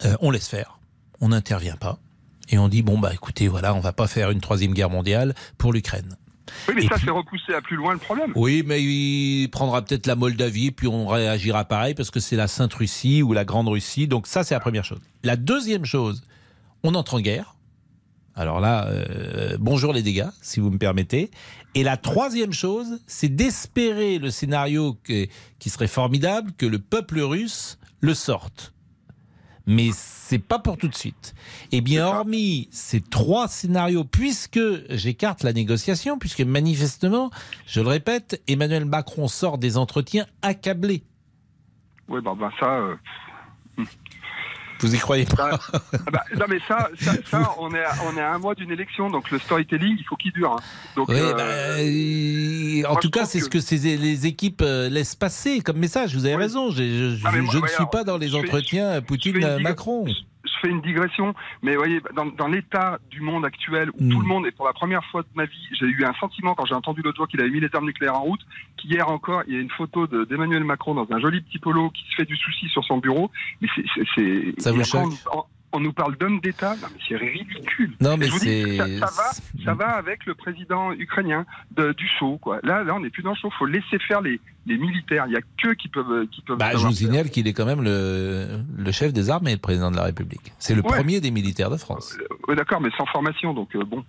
euh, 0.06 0.16
on 0.22 0.30
laisse 0.32 0.48
faire, 0.48 0.80
on 1.22 1.30
n'intervient 1.30 1.78
pas, 1.78 1.98
et 2.50 2.58
on 2.58 2.68
dit 2.68 2.82
bon 2.84 3.00
bah 3.00 3.14
écoutez 3.14 3.48
voilà, 3.48 3.74
on 3.74 3.80
va 3.80 3.94
pas 3.94 4.08
faire 4.08 4.30
une 4.32 4.42
troisième 4.42 4.74
guerre 4.74 4.90
mondiale 4.90 5.34
pour 5.58 5.74
l'Ukraine. 5.74 6.16
Oui, 6.70 6.76
mais 6.78 6.84
Et 6.86 6.88
ça, 6.88 6.96
puis- 6.96 7.04
c'est 7.06 7.12
repoussé 7.12 7.54
à 7.54 7.62
plus 7.62 7.76
loin 7.76 7.92
le 7.94 8.00
problème. 8.00 8.32
Oui, 8.36 8.64
mais 8.66 8.82
il 8.82 9.50
prendra 9.50 9.82
peut-être 9.84 10.08
la 10.08 10.16
Moldavie, 10.16 10.72
puis 10.72 10.88
on 10.88 11.08
réagira 11.08 11.66
pareil 11.66 11.94
parce 11.94 12.10
que 12.10 12.20
c'est 12.22 12.38
la 12.38 12.48
Sainte 12.48 12.74
Russie 12.74 13.22
ou 13.22 13.34
la 13.34 13.44
Grande 13.44 13.68
Russie. 13.68 14.08
Donc 14.08 14.28
ça, 14.28 14.44
c'est 14.46 14.54
la 14.56 14.62
première 14.62 14.86
chose. 14.86 15.00
La 15.24 15.36
deuxième 15.36 15.84
chose, 15.84 16.24
on 16.84 16.96
entre 16.96 17.16
en 17.16 17.20
guerre. 17.20 17.56
Alors 18.40 18.60
là, 18.60 18.86
euh, 18.88 19.58
bonjour 19.60 19.94
les 19.94 20.04
dégâts, 20.04 20.28
si 20.44 20.60
vous 20.60 20.70
me 20.70 20.78
permettez. 20.78 21.32
Et 21.74 21.82
la 21.84 21.98
troisième 21.98 22.54
chose, 22.54 23.02
c'est 23.08 23.30
d'espérer 23.36 24.20
le 24.20 24.30
scénario 24.30 24.96
que- 25.04 25.26
qui 25.58 25.72
serait 25.72 25.88
formidable, 25.88 26.52
que 26.56 26.68
le 26.68 26.78
peuple 26.78 27.20
russe 27.20 27.80
le 28.00 28.14
sorte. 28.14 28.74
Mais 29.66 29.90
c'est 29.92 30.38
pas 30.40 30.60
pour 30.60 30.78
tout 30.78 30.88
de 30.88 30.94
suite. 30.96 31.34
Eh 31.72 31.82
bien, 31.82 32.06
hormis 32.06 32.70
ces 32.72 33.02
trois 33.02 33.48
scénarios, 33.48 34.06
puisque 34.06 34.60
j'écarte 34.92 35.42
la 35.42 35.52
négociation, 35.52 36.20
puisque 36.20 36.42
manifestement, 36.42 37.32
je 37.66 37.82
le 37.82 37.88
répète, 37.88 38.40
Emmanuel 38.48 38.86
Macron 38.86 39.28
sort 39.28 39.58
des 39.58 39.78
entretiens 39.78 40.28
accablé. 40.44 41.04
Oui, 42.08 42.22
ben, 42.24 42.36
ben 42.36 42.52
ça. 42.60 42.78
euh, 42.78 42.96
Vous 44.80 44.94
y 44.94 44.98
croyez 45.00 45.26
pas 45.26 45.60
ah 45.74 45.80
bah, 46.12 46.24
non, 46.36 46.46
mais 46.50 46.60
ça, 46.68 46.90
ça, 47.00 47.14
ça, 47.30 47.56
on, 47.60 47.74
est 47.74 47.84
à, 47.84 47.94
on 48.12 48.16
est 48.18 48.22
à 48.22 48.34
un 48.34 48.38
mois 48.38 48.54
d'une 48.56 48.72
élection, 48.72 49.10
donc 49.10 49.32
le 49.32 49.40
storytelling, 49.40 49.96
il 50.00 50.04
faut 50.06 50.16
qu'il 50.16 50.32
dure. 50.32 50.54
hein. 50.54 50.60
Donc, 50.96 51.10
Oui, 51.10 51.16
euh, 51.20 51.34
bah, 52.84 52.90
en 52.90 52.94
moi, 52.94 53.02
tout 53.02 53.10
cas, 53.10 53.26
c'est 53.26 53.40
ce 53.40 53.50
que 53.50 53.60
ces- 53.60 53.98
les 53.98 54.26
équipes 54.28 54.62
euh, 54.62 54.90
laissent 54.90 55.16
passer 55.16 55.62
comme 55.62 55.78
message. 55.78 56.16
Vous 56.16 56.26
avez 56.26 56.36
raison. 56.36 56.70
Je, 56.72 57.16
je- 57.18 57.22
Ah, 57.26 57.32
je 57.34 57.40
ne 57.58 57.68
suis 57.68 57.86
pas 57.92 58.04
dans 58.04 58.18
les 58.18 58.36
entretiens 58.36 59.02
Poutine-Macron. 59.02 60.06
Je 60.62 60.68
fais 60.68 60.72
une 60.74 60.82
digression, 60.82 61.34
mais 61.62 61.74
vous 61.74 61.80
voyez, 61.80 62.02
dans, 62.16 62.26
dans 62.26 62.48
l'état 62.48 63.00
du 63.10 63.22
monde 63.22 63.46
actuel 63.46 63.90
où 63.92 64.04
Mm. 64.04 64.10
tout 64.12 64.22
le 64.22 64.28
monde 64.28 64.46
est 64.48 64.52
pour 64.52 64.66
la 64.66 64.74
première 64.74 65.04
fois 65.06 65.22
de 65.22 65.28
ma 65.36 65.46
vie, 65.46 65.68
j'ai 65.80 65.86
eu 65.86 66.04
un 66.06 66.14
sentiment 66.20 66.56
quand 66.56 66.66
j'ai 66.66 66.76
entendu 66.76 67.02
l'autre 67.02 67.18
jour 67.18 67.28
qu'il 67.28 67.40
avait 67.42 67.50
mis 67.50 67.60
les 67.60 67.70
armes 67.74 67.86
nucléaires 67.86 68.16
en 68.16 68.22
route, 68.24 68.42
qu'hier 68.78 69.10
encore, 69.10 69.44
il 69.48 69.54
y 69.54 69.58
a 69.58 69.62
une 69.62 69.70
photo 69.72 70.08
de- 70.08 70.24
d'Emmanuel 70.26 70.64
Macron 70.64 70.94
dans 70.96 71.08
un 71.12 71.20
joli 71.20 71.42
petit 71.42 71.60
polo 71.60 71.90
qui 71.92 72.04
se 72.10 72.16
fait 72.16 72.26
du 72.26 72.36
souci 72.38 72.68
sur 72.70 72.84
son 72.84 72.98
bureau. 72.98 73.30
Mais 73.62 73.68
c'est, 74.16 74.54
Ça 74.60 74.72
vous 74.72 74.82
et 74.82 74.84
choque 74.84 75.14
on, 75.74 75.80
nous 75.80 75.94
parle 75.94 76.18
d'homme 76.18 76.40
d'État, 76.40 76.76
c'est 77.08 77.16
ridicule. 77.18 77.94
Non, 78.02 78.14
Et 78.14 78.18
mais 78.18 78.30
c'est- 78.32 78.78
ça, 78.78 79.08
ça 79.08 79.22
va, 79.22 79.32
ça 79.66 79.74
va 79.74 79.88
avec 79.98 80.26
le 80.26 80.34
président 80.36 80.92
ukrainien 80.94 81.46
de- 81.76 81.94
du 81.94 82.08
show, 82.20 82.38
quoi. 82.38 82.60
Là, 82.64 82.84
là, 82.84 82.96
on 82.96 83.00
n'est 83.02 83.10
plus 83.10 83.24
dans 83.24 83.32
le 83.32 83.36
show. 83.36 83.50
Faut 83.58 83.66
laisser 83.66 84.00
faire 84.08 84.22
les, 84.22 84.40
les 84.66 84.78
militaires. 84.78 85.26
Il 85.28 85.34
y 85.34 85.38
a 85.38 85.42
que 85.62 85.74
qui 85.74 85.88
peuvent, 85.88 86.28
qui 86.28 86.42
peuvent. 86.42 86.58
Bah, 86.58 86.72
je 86.74 86.86
vous 86.86 86.92
signale 86.92 87.30
qu'il 87.30 87.48
est 87.48 87.54
quand 87.54 87.66
même 87.66 87.84
le, 87.84 88.60
le 88.78 88.92
chef 88.92 89.14
des 89.14 89.30
armées, 89.30 89.52
le 89.54 89.58
président 89.60 89.92
de 89.92 89.96
la 89.98 90.04
République. 90.04 90.54
C'est 90.60 90.74
le 90.76 90.82
Ouais. 90.82 90.90
premier 90.98 91.20
des 91.22 91.32
militaires 91.32 91.70
de 91.70 91.78
France. 91.78 92.18
Oui, 92.48 92.56
d'accord, 92.56 92.82
mais 92.82 92.90
sans 92.98 93.06
formation, 93.06 93.54
donc 93.54 93.76
euh, 93.76 93.84
bon. 93.84 94.04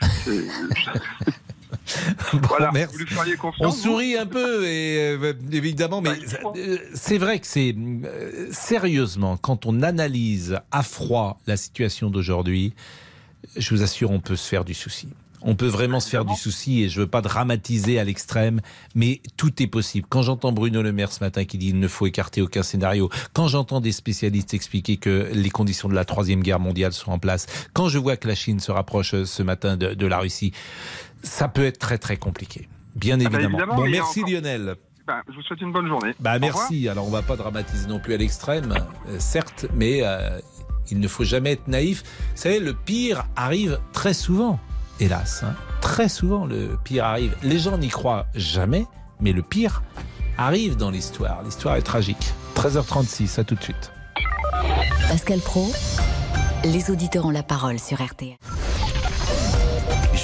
Bon, 2.32 2.40
Voilà, 2.48 2.70
merci. 2.72 2.92
vous 2.94 3.04
lui 3.04 3.06
feriez 3.06 3.34
On 3.34 3.40
confiance. 3.40 3.80
sourit 3.80 4.16
un 4.16 4.26
peu, 4.26 4.66
et, 4.66 4.98
euh, 4.98 5.32
évidemment, 5.52 6.00
mais 6.00 6.10
euh, 6.56 6.78
c'est 6.94 7.18
vrai 7.18 7.38
que 7.38 7.46
c'est 7.46 7.74
euh, 7.76 8.48
sérieusement, 8.52 9.36
quand 9.36 9.66
on 9.66 9.82
analyse 9.82 10.58
à 10.70 10.82
froid 10.82 11.40
la 11.46 11.56
situation 11.56 12.10
d'aujourd'hui, 12.10 12.74
je 13.56 13.74
vous 13.74 13.82
assure, 13.82 14.10
on 14.10 14.20
peut 14.20 14.36
se 14.36 14.48
faire 14.48 14.64
du 14.64 14.74
souci. 14.74 15.08
On 15.40 15.54
peut 15.54 15.68
vraiment 15.68 16.00
se 16.00 16.08
faire 16.08 16.24
du 16.24 16.34
souci 16.34 16.82
et 16.82 16.88
je 16.88 17.00
veux 17.00 17.06
pas 17.06 17.20
dramatiser 17.22 18.00
à 18.00 18.02
l'extrême, 18.04 18.60
mais 18.96 19.20
tout 19.36 19.62
est 19.62 19.68
possible. 19.68 20.04
Quand 20.10 20.20
j'entends 20.22 20.50
Bruno 20.50 20.82
Le 20.82 20.90
Maire 20.90 21.12
ce 21.12 21.22
matin 21.22 21.44
qui 21.44 21.58
dit 21.58 21.66
qu'il 21.68 21.78
ne 21.78 21.86
faut 21.86 22.08
écarter 22.08 22.42
aucun 22.42 22.64
scénario, 22.64 23.08
quand 23.34 23.46
j'entends 23.46 23.80
des 23.80 23.92
spécialistes 23.92 24.52
expliquer 24.52 24.96
que 24.96 25.30
les 25.32 25.50
conditions 25.50 25.88
de 25.88 25.94
la 25.94 26.04
troisième 26.04 26.42
guerre 26.42 26.58
mondiale 26.58 26.92
sont 26.92 27.12
en 27.12 27.20
place, 27.20 27.46
quand 27.72 27.88
je 27.88 27.98
vois 27.98 28.16
que 28.16 28.26
la 28.26 28.34
Chine 28.34 28.58
se 28.58 28.72
rapproche 28.72 29.22
ce 29.22 29.42
matin 29.44 29.76
de, 29.76 29.94
de 29.94 30.06
la 30.08 30.18
Russie, 30.18 30.52
ça 31.22 31.48
peut 31.48 31.64
être 31.64 31.78
très 31.78 31.98
très 31.98 32.16
compliqué. 32.16 32.68
Bien 32.94 33.18
Ah 33.20 33.28
bah, 33.28 33.38
évidemment. 33.40 33.76
bon, 33.76 33.86
merci 33.88 34.20
encore- 34.20 34.32
Lionel. 34.32 34.74
Ben, 35.06 35.22
je 35.28 35.34
vous 35.36 35.42
souhaite 35.42 35.60
une 35.62 35.72
bonne 35.72 35.86
journée. 35.88 36.14
Bah 36.20 36.38
merci. 36.38 36.86
Alors 36.88 37.06
on 37.06 37.10
va 37.10 37.22
pas 37.22 37.36
dramatiser 37.36 37.86
non 37.86 37.98
plus 37.98 38.12
à 38.14 38.16
l'extrême, 38.18 38.74
euh, 39.08 39.16
certes, 39.18 39.64
mais 39.74 40.00
euh, 40.02 40.38
il 40.90 41.00
ne 41.00 41.08
faut 41.08 41.24
jamais 41.24 41.52
être 41.52 41.66
naïf. 41.66 42.02
Vous 42.02 42.42
savez, 42.42 42.60
le 42.60 42.74
pire 42.74 43.24
arrive 43.34 43.80
très 43.94 44.12
souvent, 44.12 44.58
hélas. 45.00 45.42
hein. 45.44 45.54
Très 45.80 46.08
souvent, 46.10 46.44
le 46.44 46.78
pire 46.84 47.04
arrive. 47.06 47.34
Les 47.42 47.58
gens 47.58 47.78
n'y 47.78 47.88
croient 47.88 48.26
jamais, 48.34 48.84
mais 49.20 49.32
le 49.32 49.42
pire 49.42 49.82
arrive 50.36 50.76
dans 50.76 50.90
l'histoire. 50.90 51.42
L'histoire 51.42 51.76
est 51.76 51.82
tragique. 51.82 52.32
13h36, 52.56 53.40
à 53.40 53.44
tout 53.44 53.54
de 53.54 53.62
suite. 53.62 53.92
Pascal 55.08 55.38
Pro, 55.40 55.72
les 56.64 56.90
auditeurs 56.90 57.24
ont 57.24 57.30
la 57.30 57.42
parole 57.42 57.78
sur 57.78 58.02
RTL. 58.04 58.36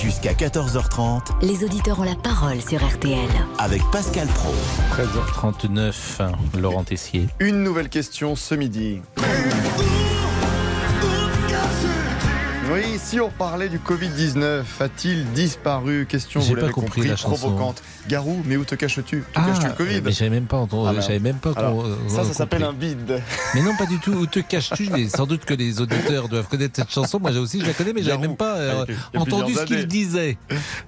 Jusqu'à 0.03 0.33
14h30 0.33 1.21
Les 1.43 1.65
auditeurs 1.65 2.01
ont 2.01 2.05
la 2.05 2.15
parole 2.15 2.61
sur 2.61 2.85
RTL. 2.85 3.19
avec 3.59 3.81
Pascal 3.93 4.27
Pro. 4.29 4.53
13h39, 4.93 6.31
Laurent 6.59 6.85
Tessier. 6.85 7.27
Une 7.41 7.63
nouvelle 7.63 7.89
question 7.89 8.37
ce 8.37 8.55
midi. 8.55 9.01
Oui, 12.75 12.99
si 12.99 13.21
on 13.21 13.31
parlait 13.31 13.69
du 13.69 13.79
Covid-19, 13.79 14.63
a-t-il 14.81 15.25
disparu? 15.33 16.07
Question, 16.09 16.41
vous 16.41 16.57
l'avez 16.57 16.73
compris 16.73 16.91
compris, 16.97 17.09
la 17.09 17.15
chanson. 17.17 17.37
provocante. 17.37 17.83
Garou, 18.09 18.43
mais 18.45 18.57
où 18.57 18.65
te 18.65 18.75
caches-tu? 18.75 19.23
Te 19.23 19.35
caches-tu 19.35 19.67
le 19.69 19.73
Covid? 19.75 19.97
Ah, 19.99 20.01
mais 20.05 20.13
j'avais 20.13 20.31
même 20.31 20.47
pas 20.47 20.57
entendu. 20.57 20.97
Ah, 20.99 21.01
j'avais 21.01 21.21
même 21.21 21.37
pas 21.37 21.53
Alors, 21.55 21.87
Ça, 22.09 22.25
ça 22.25 22.33
s'appelle 22.33 22.65
un 22.65 22.73
bide. 22.73 23.23
Mais 23.55 23.63
non, 23.63 23.77
pas 23.77 23.87
du 23.87 23.99
tout. 24.01 24.13
Où 24.13 24.27
te 24.27 24.41
caches-tu? 24.41 24.89
Sans 25.09 25.27
doute 25.27 25.45
que 25.45 25.55
les 25.55 25.81
auditeurs 25.81 26.29
doivent 26.29 26.49
connaître 26.49 26.75
cette 26.77 26.91
chanson. 26.91 27.21
Moi, 27.21 27.31
j'ai 27.33 27.39
aussi, 27.39 27.61
je 27.61 27.67
la 27.67 27.75
connais, 27.75 27.93
mais 27.93 28.03
j'avais 28.03 28.19
même 28.27 28.37
pas 28.37 28.57
euh, 28.57 28.85
Ah, 29.15 29.19
entendu 29.21 29.55
ce 29.55 29.65
qu'il 29.65 29.87
disait. 29.87 30.37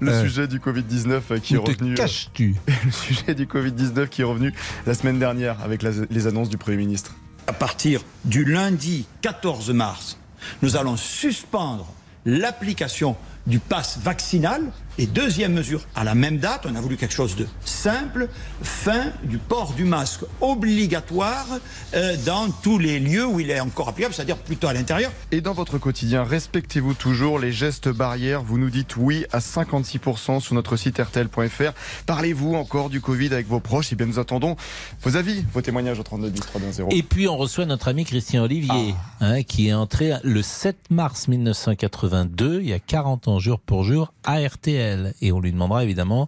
Le 0.01 0.11
Euh, 0.13 0.23
sujet 0.23 0.49
du 0.49 0.59
Covid-19 0.59 1.21
euh, 1.31 1.39
qui 1.39 1.55
est 1.55 1.59
Où 1.59 1.63
te 1.63 1.71
revenu. 1.71 1.93
euh, 1.93 1.97
caches-tu? 1.97 2.57
Le 2.85 2.91
sujet 2.91 3.35
du 3.35 3.47
Covid-19 3.47 4.09
qui 4.09 4.23
est 4.23 4.25
revenu 4.25 4.53
la 4.87 4.95
semaine 4.95 5.19
dernière 5.21 5.57
avec 5.65 5.83
la- 5.83 5.91
les 6.11 6.27
annonces 6.27 6.49
du 6.49 6.57
Premier 6.59 6.79
ministre. 6.79 7.13
À 7.47 7.53
partir 7.53 8.01
du 8.25 8.45
lundi 8.45 9.07
14 9.23 9.71
mars, 9.71 10.19
nous 10.63 10.77
allons 10.77 10.97
suspendre 10.97 11.87
l'application 12.25 13.17
du 13.47 13.59
pass 13.59 13.99
vaccinal. 13.99 14.63
Et 14.99 15.07
deuxième 15.07 15.53
mesure, 15.53 15.83
à 15.95 16.05
la 16.05 16.15
même 16.15 16.39
date, 16.39 16.65
on 16.65 16.75
a 16.75 16.81
voulu 16.81 16.97
quelque 16.97 17.13
chose 17.13 17.37
de 17.37 17.47
simple, 17.67 18.31
fin 18.63 19.13
du 19.25 19.37
port 19.37 19.75
du 19.75 19.85
masque 19.85 20.25
obligatoire 20.41 21.47
euh, 21.95 22.17
dans 22.25 22.51
tous 22.63 22.79
les 22.79 22.99
lieux 22.99 23.27
où 23.27 23.39
il 23.39 23.51
est 23.51 23.61
encore 23.61 23.91
applicable, 23.91 24.15
c'est-à-dire 24.15 24.39
plutôt 24.39 24.69
à 24.69 24.73
l'intérieur. 24.73 25.13
Et 25.33 25.43
dans 25.43 25.53
votre 25.53 25.77
quotidien, 25.77 26.25
respectez-vous 26.25 26.95
toujours 26.95 27.39
les 27.39 27.53
gestes 27.53 27.91
barrières? 27.91 28.43
Vous 28.43 28.57
nous 28.57 28.71
dites 28.71 28.97
oui 28.97 29.27
à 29.33 29.41
56% 29.41 30.41
sur 30.41 30.55
notre 30.55 30.77
site 30.77 30.99
rtl.fr. 30.99 31.73
Parlez-vous 32.07 32.55
encore 32.55 32.89
du 32.89 33.03
Covid 33.03 33.35
avec 33.35 33.49
vos 33.49 33.61
proches? 33.61 33.93
Et 33.93 33.97
bien, 33.97 34.07
nous 34.07 34.19
attendons 34.19 34.57
vos 35.03 35.17
avis, 35.17 35.45
vos 35.53 35.61
témoignages 35.61 36.01
au 36.01 36.05
32 36.05 36.31
10 36.31 36.41
310. 36.41 36.97
Et 36.97 37.03
puis 37.03 37.29
on 37.29 37.37
reçoit 37.37 37.67
notre 37.67 37.89
ami 37.89 38.07
Christian 38.07 38.45
Olivier, 38.45 38.95
hein, 39.21 39.43
qui 39.43 39.69
est 39.69 39.75
entré 39.75 40.15
le 40.23 40.41
7 40.41 40.77
mars 40.89 41.29
1982, 41.29 42.61
il 42.63 42.69
y 42.69 42.73
a 42.73 42.79
40 42.79 43.29
ans 43.29 43.39
jour 43.39 43.61
pour 43.61 43.85
jour, 43.85 44.15
à 44.25 44.41
RTL. 44.41 44.86
Et 45.21 45.33
on 45.33 45.41
lui 45.41 45.53
demandera 45.53 45.85
évidemment 45.85 46.27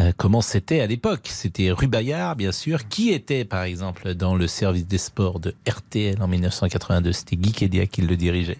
euh, 0.00 0.12
comment 0.16 0.40
c'était 0.40 0.80
à 0.80 0.86
l'époque. 0.86 1.28
C'était 1.30 1.70
Rue 1.70 1.86
Bayard, 1.86 2.36
bien 2.36 2.52
sûr. 2.52 2.88
Qui 2.88 3.10
était, 3.10 3.44
par 3.44 3.62
exemple, 3.62 4.14
dans 4.14 4.34
le 4.34 4.46
service 4.46 4.86
des 4.86 4.98
sports 4.98 5.40
de 5.40 5.54
RTL 5.68 6.20
en 6.20 6.28
1982 6.28 7.12
C'était 7.12 7.36
Guy 7.36 7.52
Kedia 7.52 7.86
qui 7.86 8.02
le 8.02 8.16
dirigeait. 8.16 8.58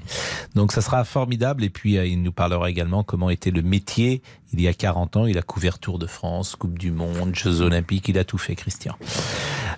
Donc 0.54 0.72
ça 0.72 0.80
sera 0.80 1.04
formidable. 1.04 1.64
Et 1.64 1.70
puis 1.70 1.98
euh, 1.98 2.06
il 2.06 2.22
nous 2.22 2.32
parlera 2.32 2.70
également 2.70 3.02
comment 3.02 3.30
était 3.30 3.50
le 3.50 3.62
métier 3.62 4.22
il 4.52 4.61
y 4.61 4.68
a 4.68 4.74
40 4.74 5.16
ans. 5.16 5.26
Il 5.26 5.38
a 5.38 5.42
couvert 5.42 5.78
Tour 5.78 5.98
de 5.98 6.06
France, 6.06 6.56
Coupe 6.56 6.78
du 6.78 6.90
Monde, 6.90 7.35
Jeux 7.35 7.61
Olympiques. 7.61 8.09
Il 8.09 8.18
a 8.18 8.24
tout 8.24 8.38
fait, 8.38 8.54
Christian. 8.54 8.94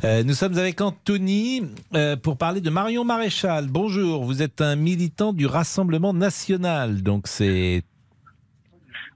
Euh, 0.05 0.23
nous 0.23 0.35
sommes 0.35 0.57
avec 0.57 0.81
Anthony 0.81 1.63
pour 2.23 2.37
parler 2.37 2.61
de 2.61 2.71
Marion 2.71 3.05
Maréchal. 3.05 3.67
Bonjour, 3.69 4.25
vous 4.25 4.43
êtes 4.43 4.61
un 4.61 4.77
militant 4.77 5.33
du 5.33 5.47
Rassemblement 5.47 6.13
national, 6.13 7.03
donc 7.03 7.27
c'est. 7.27 7.83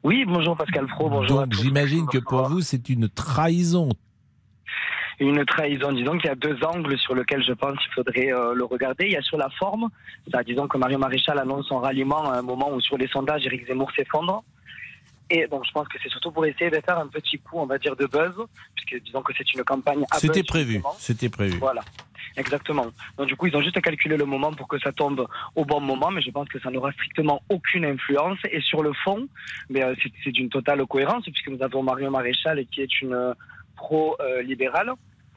Oui, 0.03 0.25
bonjour 0.27 0.57
Pascal 0.57 0.87
Pro, 0.87 1.09
bonjour 1.09 1.43
Donc 1.43 1.55
j'imagine 1.55 2.07
que 2.07 2.19
pour 2.19 2.49
vous 2.49 2.61
c'est 2.61 2.89
une 2.89 3.09
trahison. 3.09 3.89
Une 5.21 5.45
trahison, 5.45 5.93
disons 5.93 6.19
qu'il 6.19 6.27
y 6.27 6.33
a 6.33 6.35
deux 6.35 6.59
angles 6.65 6.99
sur 6.99 7.15
lesquels 7.15 7.45
je 7.45 7.53
pense 7.53 7.79
qu'il 7.79 7.93
faudrait 7.93 8.33
euh, 8.33 8.55
le 8.55 8.65
regarder. 8.65 9.07
Il 9.07 9.13
y 9.13 9.17
a 9.17 9.23
sur 9.23 9.37
la 9.37 9.49
forme, 9.51 9.89
ça, 10.33 10.43
disons 10.43 10.67
que 10.67 10.77
Marion 10.79 10.99
Maréchal 10.99 11.39
annonce 11.39 11.67
son 11.69 11.79
ralliement 11.79 12.29
à 12.33 12.39
un 12.39 12.43
moment 12.43 12.73
où 12.73 12.81
sur 12.81 12.97
les 12.99 13.07
sondages, 13.07 13.47
Éric 13.47 13.67
Zemmour 13.69 13.93
s'effondre. 13.95 14.43
Et 15.31 15.47
donc 15.47 15.65
je 15.65 15.71
pense 15.71 15.87
que 15.87 15.99
c'est 16.03 16.09
surtout 16.09 16.33
pour 16.33 16.45
essayer 16.45 16.71
de 16.71 16.81
faire 16.85 16.99
un 16.99 17.07
petit 17.07 17.39
coup, 17.39 17.59
on 17.59 17.67
va 17.67 17.79
dire, 17.79 17.95
de 17.95 18.07
buzz, 18.07 18.35
puisque 18.75 19.05
disons 19.05 19.23
que 19.23 19.33
c'est 19.39 19.55
une 19.55 19.63
campagne 19.63 20.05
à 20.11 20.19
C'était 20.19 20.41
buzz, 20.41 20.47
prévu, 20.49 20.73
justement. 20.75 20.95
c'était 20.99 21.29
prévu. 21.29 21.59
Voilà, 21.59 21.83
exactement. 22.37 22.87
Donc 23.17 23.27
du 23.29 23.37
coup, 23.37 23.47
ils 23.47 23.57
ont 23.57 23.63
juste 23.63 23.81
calculé 23.81 24.17
le 24.17 24.25
moment 24.25 24.53
pour 24.53 24.69
que 24.69 24.79
ça 24.79 24.93
tombe 24.93 25.27
au 25.55 25.65
bon 25.65 25.81
moment, 25.81 26.11
mais 26.11 26.23
je 26.23 26.31
pense 26.31 26.49
que 26.49 26.59
ça 26.61 26.71
n'aura 26.71 26.93
strictement 26.93 27.43
aucune 27.49 27.85
influence. 27.85 28.39
Et 28.51 28.61
sur 28.61 28.83
le 28.83 28.93
fond, 28.93 29.29
mais 29.71 29.83
euh, 29.83 29.95
c'est- 30.25 30.31
d'une 30.33 30.49
totale 30.49 30.85
cohérence, 30.87 31.25
puisque 31.25 31.49
nous 31.49 31.63
avons 31.63 31.83
Marion 31.83 32.11
Maréchal 32.11 32.65
qui 32.71 32.83
est 32.83 33.01
une 33.03 33.13
euh, 33.15 33.35
pro-libérale, 33.77 34.93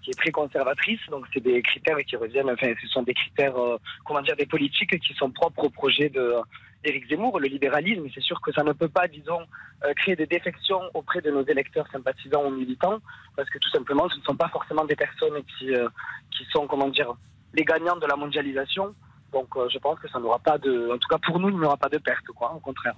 qui 0.05 0.11
est 0.11 0.21
très 0.23 0.31
conservatrice. 0.31 0.99
Donc 1.09 1.25
c'est 1.33 1.41
des 1.41 1.61
critères 1.61 1.97
qui 2.05 2.15
reviennent, 2.15 2.49
enfin 2.49 2.71
ce 2.81 2.87
sont 2.87 3.03
des 3.03 3.15
critères, 3.15 3.57
euh, 3.57 3.77
comment 4.05 4.21
dire, 4.21 4.35
des 4.35 4.45
politiques 4.45 4.99
qui 4.99 5.13
sont 5.15 5.31
propres 5.31 5.63
au 5.65 5.69
projet 5.69 6.09
de 6.09 6.19
euh, 6.19 6.41
Éric 6.83 7.09
Zemmour, 7.09 7.39
le 7.39 7.47
libéralisme. 7.47 8.05
C'est 8.13 8.21
sûr 8.21 8.39
que 8.39 8.51
ça 8.53 8.63
ne 8.63 8.71
peut 8.71 8.87
pas, 8.87 9.07
disons, 9.07 9.41
euh, 9.83 9.93
créer 9.95 10.15
des 10.15 10.27
défections 10.27 10.81
auprès 10.93 11.21
de 11.21 11.31
nos 11.31 11.43
électeurs 11.45 11.87
sympathisants 11.91 12.45
ou 12.45 12.51
militants, 12.51 12.99
parce 13.35 13.49
que 13.49 13.57
tout 13.57 13.69
simplement, 13.69 14.07
ce 14.09 14.17
ne 14.17 14.21
sont 14.21 14.35
pas 14.35 14.49
forcément 14.49 14.85
des 14.85 14.95
personnes 14.95 15.41
qui, 15.57 15.73
euh, 15.73 15.89
qui 16.31 16.45
sont, 16.51 16.67
comment 16.67 16.89
dire, 16.89 17.13
les 17.53 17.65
gagnants 17.65 17.97
de 17.97 18.05
la 18.05 18.15
mondialisation. 18.15 18.93
Donc 19.33 19.47
euh, 19.57 19.67
je 19.73 19.79
pense 19.79 19.99
que 19.99 20.07
ça 20.09 20.19
n'aura 20.19 20.39
pas 20.39 20.57
de, 20.59 20.91
en 20.93 20.97
tout 20.97 21.07
cas 21.09 21.17
pour 21.17 21.39
nous, 21.39 21.49
il 21.49 21.57
n'y 21.57 21.65
aura 21.65 21.77
pas 21.77 21.89
de 21.89 21.97
perte, 21.97 22.27
quoi, 22.27 22.53
au 22.53 22.59
contraire. 22.59 22.93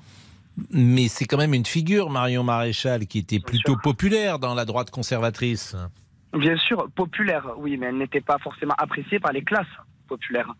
Mais 0.71 1.07
c'est 1.07 1.25
quand 1.25 1.37
même 1.37 1.53
une 1.53 1.65
figure, 1.65 2.09
Marion 2.09 2.43
Maréchal, 2.43 3.05
qui 3.05 3.19
était 3.19 3.39
plutôt 3.39 3.77
populaire 3.77 4.39
dans 4.39 4.55
la 4.55 4.65
droite 4.65 4.89
conservatrice. 4.89 5.75
Bien 6.33 6.57
sûr, 6.57 6.89
populaire, 6.95 7.45
oui, 7.57 7.77
mais 7.77 7.87
elle 7.87 7.97
n'était 7.97 8.21
pas 8.21 8.37
forcément 8.37 8.75
appréciée 8.77 9.19
par 9.19 9.31
les 9.31 9.43
classes 9.43 9.65
populaires. 10.07 10.53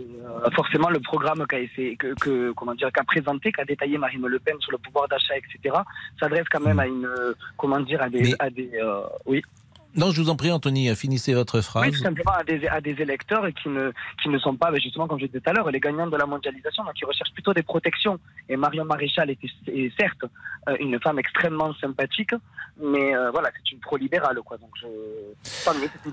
Et, 0.00 0.04
euh, 0.24 0.48
forcément, 0.54 0.90
le 0.90 1.00
programme 1.00 1.44
qu'a 1.46 1.58
essayé- 1.60 1.96
que, 1.96 2.14
que- 2.14 2.52
comment 2.52 2.74
dire, 2.74 2.90
qu'a 2.92 3.02
présenté, 3.04 3.50
qu'a 3.52 3.64
détaillé 3.64 3.98
Marine 3.98 4.24
Le 4.26 4.38
Pen 4.38 4.54
sur 4.60 4.72
le 4.72 4.78
pouvoir 4.78 5.08
d'achat, 5.08 5.34
etc., 5.36 5.74
s'adresse 6.20 6.46
quand 6.50 6.60
même 6.60 6.78
à 6.78 6.86
une, 6.86 7.04
euh, 7.04 7.34
comment 7.56 7.80
dire, 7.80 8.00
à 8.02 8.08
des, 8.08 8.22
Mais- 8.22 8.34
à 8.38 8.48
des, 8.50 8.70
euh, 8.80 9.02
oui, 9.26 9.42
Non, 9.96 10.10
je 10.10 10.20
vous 10.20 10.28
en 10.28 10.36
prie, 10.36 10.50
Anthony, 10.50 10.94
finissez 10.94 11.34
votre 11.34 11.58
oui, 11.58 11.62
phrase. 11.62 11.90
tout 11.90 12.02
simplement 12.02 12.32
à 12.32 12.44
des, 12.44 12.66
à 12.68 12.80
des 12.80 13.00
électeurs 13.00 13.46
qui 13.62 13.68
ne, 13.68 13.90
qui 14.22 14.28
ne 14.28 14.38
sont 14.38 14.54
pas, 14.54 14.70
ben, 14.70 14.80
justement, 14.80 15.08
comme 15.08 15.18
je 15.18 15.26
disais 15.26 15.40
tout 15.40 15.50
à 15.50 15.52
l'heure, 15.52 15.70
les 15.70 15.80
gagnants 15.80 16.06
de 16.06 16.16
la 16.16 16.26
mondialisation, 16.26 16.84
donc 16.84 16.94
qui 16.94 17.04
recherchent 17.04 17.32
plutôt 17.32 17.54
des 17.54 17.62
protections. 17.62 18.18
Et 18.48 18.56
Marion 18.56 18.84
Maréchal 18.84 19.30
était, 19.30 19.48
est 19.66 19.92
certes 19.98 20.24
euh, 20.68 20.76
une 20.80 21.00
femme 21.00 21.18
extrêmement 21.18 21.72
sympathique, 21.74 22.32
mais 22.80 23.14
euh, 23.14 23.30
voilà, 23.30 23.50
c'est 23.56 23.72
une 23.72 23.80
pro-libérale, 23.80 24.38
quoi. 24.44 24.58
Donc 24.58 24.70
je, 24.80 24.86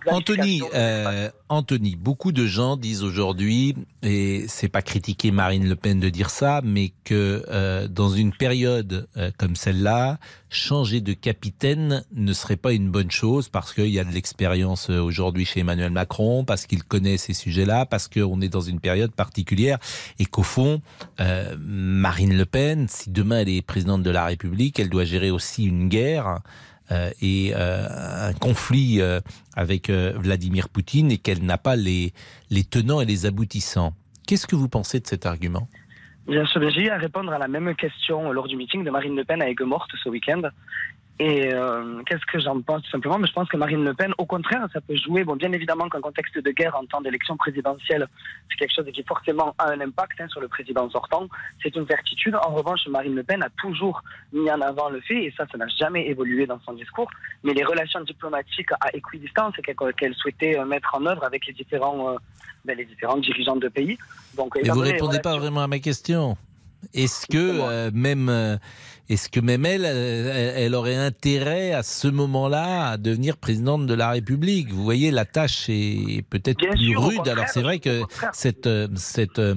Anthony, 0.09 0.61
euh, 0.73 1.29
Anthony, 1.47 1.95
beaucoup 1.95 2.31
de 2.31 2.47
gens 2.47 2.75
disent 2.75 3.03
aujourd'hui, 3.03 3.75
et 4.01 4.45
c'est 4.47 4.67
pas 4.67 4.81
critiquer 4.81 5.29
Marine 5.29 5.69
Le 5.69 5.75
Pen 5.75 5.99
de 5.99 6.09
dire 6.09 6.31
ça, 6.31 6.61
mais 6.63 6.91
que 7.03 7.45
euh, 7.49 7.87
dans 7.87 8.09
une 8.09 8.31
période 8.31 9.07
euh, 9.15 9.29
comme 9.37 9.55
celle-là, 9.55 10.17
changer 10.49 11.01
de 11.01 11.13
capitaine 11.13 12.03
ne 12.15 12.33
serait 12.33 12.55
pas 12.55 12.73
une 12.73 12.89
bonne 12.89 13.11
chose 13.11 13.49
parce 13.49 13.73
qu'il 13.73 13.89
y 13.89 13.99
a 13.99 14.03
de 14.03 14.11
l'expérience 14.11 14.89
euh, 14.89 14.99
aujourd'hui 14.99 15.45
chez 15.45 15.59
Emmanuel 15.59 15.91
Macron, 15.91 16.45
parce 16.45 16.65
qu'il 16.65 16.83
connaît 16.83 17.17
ces 17.17 17.33
sujets-là, 17.33 17.85
parce 17.85 18.07
qu'on 18.07 18.41
est 18.41 18.49
dans 18.49 18.61
une 18.61 18.79
période 18.79 19.11
particulière 19.11 19.77
et 20.17 20.25
qu'au 20.25 20.43
fond, 20.43 20.81
euh, 21.19 21.55
Marine 21.59 22.35
Le 22.35 22.45
Pen, 22.45 22.87
si 22.89 23.11
demain 23.11 23.41
elle 23.41 23.49
est 23.49 23.61
présidente 23.61 24.01
de 24.01 24.09
la 24.09 24.25
République, 24.25 24.79
elle 24.79 24.89
doit 24.89 25.05
gérer 25.05 25.29
aussi 25.29 25.65
une 25.65 25.89
guerre 25.89 26.39
et 27.21 27.53
euh, 27.55 28.29
un 28.29 28.33
conflit 28.33 29.01
euh, 29.01 29.19
avec 29.55 29.89
euh, 29.89 30.13
Vladimir 30.15 30.69
Poutine 30.69 31.11
et 31.11 31.17
qu'elle 31.17 31.43
n'a 31.43 31.57
pas 31.57 31.75
les, 31.75 32.13
les 32.49 32.63
tenants 32.63 33.01
et 33.01 33.05
les 33.05 33.25
aboutissants. 33.25 33.93
Qu'est-ce 34.27 34.47
que 34.47 34.55
vous 34.55 34.69
pensez 34.69 34.99
de 34.99 35.07
cet 35.07 35.25
argument? 35.25 35.67
Bien 36.27 36.45
sûr, 36.45 36.67
j'ai 36.71 36.81
eu 36.81 36.89
à 36.89 36.97
répondre 36.97 37.31
à 37.31 37.37
la 37.37 37.47
même 37.47 37.75
question 37.75 38.31
lors 38.31 38.47
du 38.47 38.55
meeting 38.55 38.83
de 38.83 38.89
Marine 38.89 39.15
Le 39.15 39.23
Pen 39.23 39.41
à 39.41 39.49
Aigues-Mortes 39.49 39.91
ce 40.03 40.09
week-end. 40.09 40.41
Et 41.17 41.53
euh, 41.53 42.01
qu'est-ce 42.05 42.25
que 42.25 42.39
j'en 42.39 42.59
pense 42.61 42.81
tout 42.83 42.89
simplement? 42.89 43.17
Mais 43.17 43.27
Je 43.27 43.33
pense 43.33 43.47
que 43.47 43.55
Marine 43.55 43.85
Le 43.85 43.93
Pen, 43.93 44.13
au 44.17 44.25
contraire, 44.25 44.67
ça 44.73 44.81
peut 44.81 44.97
jouer. 44.97 45.23
Bon, 45.23 45.37
bien 45.37 45.51
évidemment 45.53 45.87
qu'un 45.87 46.01
contexte 46.01 46.37
de 46.37 46.51
guerre 46.51 46.75
en 46.75 46.85
temps 46.85 46.99
d'élection 46.99 47.37
présidentielle, 47.37 48.05
c'est 48.49 48.57
quelque 48.57 48.75
chose 48.75 48.85
qui 48.93 49.01
forcément 49.03 49.55
a 49.57 49.69
un 49.69 49.79
impact 49.79 50.19
hein, 50.19 50.27
sur 50.27 50.41
le 50.41 50.49
président 50.49 50.89
sortant. 50.89 51.27
C'est 51.63 51.73
une 51.75 51.87
certitude. 51.87 52.35
En 52.35 52.53
revanche, 52.53 52.85
Marine 52.89 53.15
Le 53.15 53.23
Pen 53.23 53.41
a 53.43 53.49
toujours 53.61 54.03
mis 54.33 54.51
en 54.51 54.59
avant 54.59 54.89
le 54.89 54.99
fait, 54.99 55.23
et 55.23 55.33
ça, 55.37 55.45
ça 55.49 55.57
n'a 55.57 55.67
jamais 55.67 56.05
évolué 56.09 56.45
dans 56.45 56.59
son 56.65 56.73
discours, 56.73 57.09
mais 57.43 57.53
les 57.53 57.63
relations 57.63 58.01
diplomatiques 58.01 58.71
à 58.81 58.93
équidistance 58.93 59.53
qu'elle 59.63 59.75
qu'elle 59.97 60.15
souhaitait 60.15 60.59
euh, 60.59 60.65
mettre 60.65 60.93
en 60.95 61.05
œuvre 61.05 61.23
avec 61.23 61.45
les 61.47 61.53
différents, 61.53 62.09
euh, 62.09 62.17
ben, 62.65 62.77
les 62.77 62.85
différents 62.85 63.17
dirigeants 63.17 63.55
de 63.55 63.69
pays. 63.69 63.97
Donc, 64.35 64.57
Et 64.57 64.69
vous 64.69 64.81
les 64.81 64.91
répondez 64.91 65.19
pas 65.19 65.37
vraiment 65.37 65.61
à 65.61 65.67
ma 65.67 65.79
question. 65.79 66.35
Est-ce 66.93 67.27
que 67.27 67.37
euh, 67.37 67.91
même 67.93 68.29
euh, 68.29 68.57
est-ce 69.07 69.29
que 69.29 69.39
même 69.39 69.65
elle, 69.65 69.85
elle, 69.85 70.73
aurait 70.73 70.95
intérêt 70.95 71.73
à 71.73 71.83
ce 71.83 72.07
moment-là 72.07 72.89
à 72.89 72.97
devenir 72.97 73.37
présidente 73.37 73.85
de 73.85 73.93
la 73.93 74.09
République? 74.09 74.71
Vous 74.71 74.83
voyez, 74.83 75.11
la 75.11 75.25
tâche 75.25 75.65
est 75.69 76.25
peut-être 76.27 76.65
plus 76.67 76.91
sûr, 76.91 77.03
rude. 77.03 77.27
Alors 77.27 77.45
c'est 77.47 77.61
vrai 77.61 77.79
que 77.79 78.01
cette 78.33 78.65
euh, 78.65 78.87
cette 78.95 79.37
euh, 79.37 79.53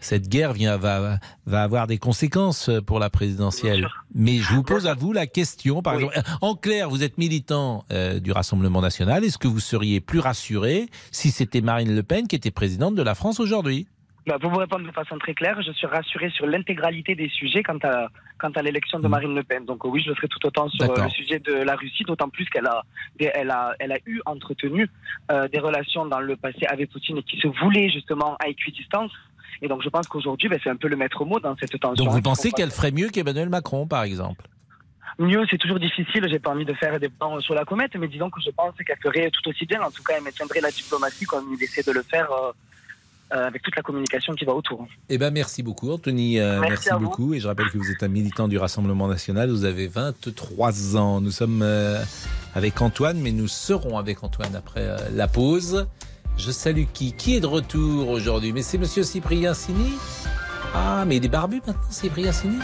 cette 0.00 0.28
guerre 0.28 0.52
vient 0.52 0.76
va 0.78 1.18
va 1.46 1.62
avoir 1.62 1.86
des 1.86 1.98
conséquences 1.98 2.70
pour 2.84 2.98
la 2.98 3.08
présidentielle. 3.08 3.88
Mais 4.16 4.38
je 4.38 4.52
vous 4.52 4.64
pose 4.64 4.88
à 4.88 4.94
vous 4.94 5.12
la 5.12 5.28
question, 5.28 5.80
par 5.80 5.94
exemple, 5.94 6.20
en 6.40 6.56
clair, 6.56 6.90
vous 6.90 7.04
êtes 7.04 7.18
militant 7.18 7.84
euh, 7.92 8.18
du 8.18 8.32
Rassemblement 8.32 8.80
national. 8.80 9.24
Est-ce 9.24 9.38
que 9.38 9.48
vous 9.48 9.60
seriez 9.60 10.00
plus 10.00 10.18
rassuré 10.18 10.88
si 11.12 11.30
c'était 11.30 11.60
Marine 11.60 11.94
Le 11.94 12.02
Pen 12.02 12.26
qui 12.26 12.34
était 12.34 12.50
présidente 12.50 12.96
de 12.96 13.02
la 13.02 13.14
France 13.14 13.38
aujourd'hui? 13.38 13.86
Bah, 14.26 14.38
pour 14.38 14.50
vous 14.50 14.58
répondre 14.58 14.86
de 14.86 14.92
façon 14.92 15.18
très 15.18 15.34
claire, 15.34 15.60
je 15.62 15.72
suis 15.72 15.86
rassuré 15.86 16.30
sur 16.30 16.46
l'intégralité 16.46 17.16
des 17.16 17.28
sujets 17.28 17.64
quant 17.64 17.78
à, 17.82 18.06
quant 18.38 18.50
à 18.50 18.62
l'élection 18.62 19.00
de 19.00 19.08
Marine 19.08 19.34
Le 19.34 19.42
Pen. 19.42 19.64
Donc 19.64 19.84
euh, 19.84 19.88
oui, 19.88 20.00
je 20.00 20.10
le 20.10 20.14
ferai 20.14 20.28
tout 20.28 20.46
autant 20.46 20.68
sur 20.68 20.88
euh, 20.88 21.04
le 21.04 21.10
sujet 21.10 21.40
de 21.40 21.52
la 21.52 21.74
Russie, 21.74 22.04
d'autant 22.04 22.28
plus 22.28 22.44
qu'elle 22.48 22.66
a, 22.66 22.82
elle 23.18 23.50
a, 23.50 23.74
elle 23.80 23.90
a 23.90 23.98
eu 24.06 24.20
entretenu 24.24 24.88
euh, 25.32 25.48
des 25.48 25.58
relations 25.58 26.06
dans 26.06 26.20
le 26.20 26.36
passé 26.36 26.64
avec 26.68 26.90
Poutine 26.90 27.18
et 27.18 27.22
qui 27.24 27.36
se 27.38 27.48
voulaient 27.48 27.90
justement 27.90 28.36
à 28.36 28.48
équidistance. 28.48 29.10
Et 29.60 29.66
donc 29.66 29.82
je 29.82 29.88
pense 29.88 30.06
qu'aujourd'hui, 30.06 30.48
ben, 30.48 30.60
c'est 30.62 30.70
un 30.70 30.76
peu 30.76 30.88
le 30.88 30.96
maître 30.96 31.24
mot 31.24 31.40
dans 31.40 31.56
cette 31.56 31.78
tension. 31.80 32.04
Donc 32.04 32.14
vous 32.14 32.22
pensez 32.22 32.52
qu'elle 32.52 32.70
ferait 32.70 32.92
mieux 32.92 33.08
qu'Emmanuel 33.08 33.48
Macron, 33.48 33.88
par 33.88 34.04
exemple? 34.04 34.46
Mieux, 35.18 35.44
c'est 35.50 35.58
toujours 35.58 35.80
difficile. 35.80 36.26
J'ai 36.30 36.38
pas 36.38 36.50
envie 36.50 36.64
de 36.64 36.74
faire 36.74 36.98
des 37.00 37.08
plans 37.08 37.40
sur 37.40 37.54
la 37.54 37.64
comète, 37.64 37.94
mais 37.96 38.08
disons 38.08 38.30
que 38.30 38.40
je 38.40 38.50
pense 38.50 38.74
qu'elle 38.86 38.96
ferait 39.02 39.30
tout 39.30 39.46
aussi 39.48 39.66
bien. 39.66 39.82
En 39.82 39.90
tout 39.90 40.02
cas, 40.02 40.14
elle 40.16 40.22
maintiendrait 40.22 40.60
la 40.60 40.70
diplomatie 40.70 41.26
comme 41.26 41.52
il 41.52 41.62
essaie 41.62 41.82
de 41.82 41.92
le 41.92 42.02
faire 42.02 42.30
avec 43.32 43.62
toute 43.62 43.74
la 43.76 43.82
communication 43.82 44.34
qui 44.34 44.44
va 44.44 44.52
autour. 44.54 44.86
Eh 45.08 45.18
ben 45.18 45.32
merci 45.32 45.62
beaucoup, 45.62 45.90
Anthony. 45.90 46.38
euh, 46.38 46.60
Merci 46.60 46.70
merci 46.70 46.90
à 46.90 46.96
vous. 46.96 47.04
beaucoup. 47.04 47.34
Et 47.34 47.40
je 47.40 47.46
rappelle 47.48 47.70
que 47.70 47.78
vous 47.78 47.90
êtes 47.90 48.02
un 48.02 48.08
militant 48.08 48.48
du 48.48 48.58
Rassemblement 48.58 49.08
national. 49.08 49.50
Vous 49.50 49.64
avez 49.64 49.86
23 49.88 50.96
ans. 50.96 51.20
Nous 51.20 51.30
sommes 51.30 51.62
euh, 51.62 52.02
avec 52.54 52.80
Antoine, 52.82 53.18
mais 53.20 53.32
nous 53.32 53.48
serons 53.48 53.98
avec 53.98 54.22
Antoine 54.22 54.54
après 54.54 54.82
euh, 54.82 54.96
la 55.14 55.28
pause. 55.28 55.86
Je 56.38 56.50
salue 56.50 56.84
qui? 56.92 57.12
Qui 57.12 57.36
est 57.36 57.40
de 57.40 57.46
retour 57.46 58.08
aujourd'hui? 58.08 58.52
Mais 58.52 58.62
c'est 58.62 58.78
Monsieur 58.78 59.02
Cyprien 59.02 59.54
Sini. 59.54 59.92
Ah, 60.74 61.04
mais 61.06 61.16
il 61.16 61.24
est 61.24 61.28
barbu 61.28 61.56
maintenant, 61.66 61.74
Cyprien 61.90 62.32
Sini 62.32 62.56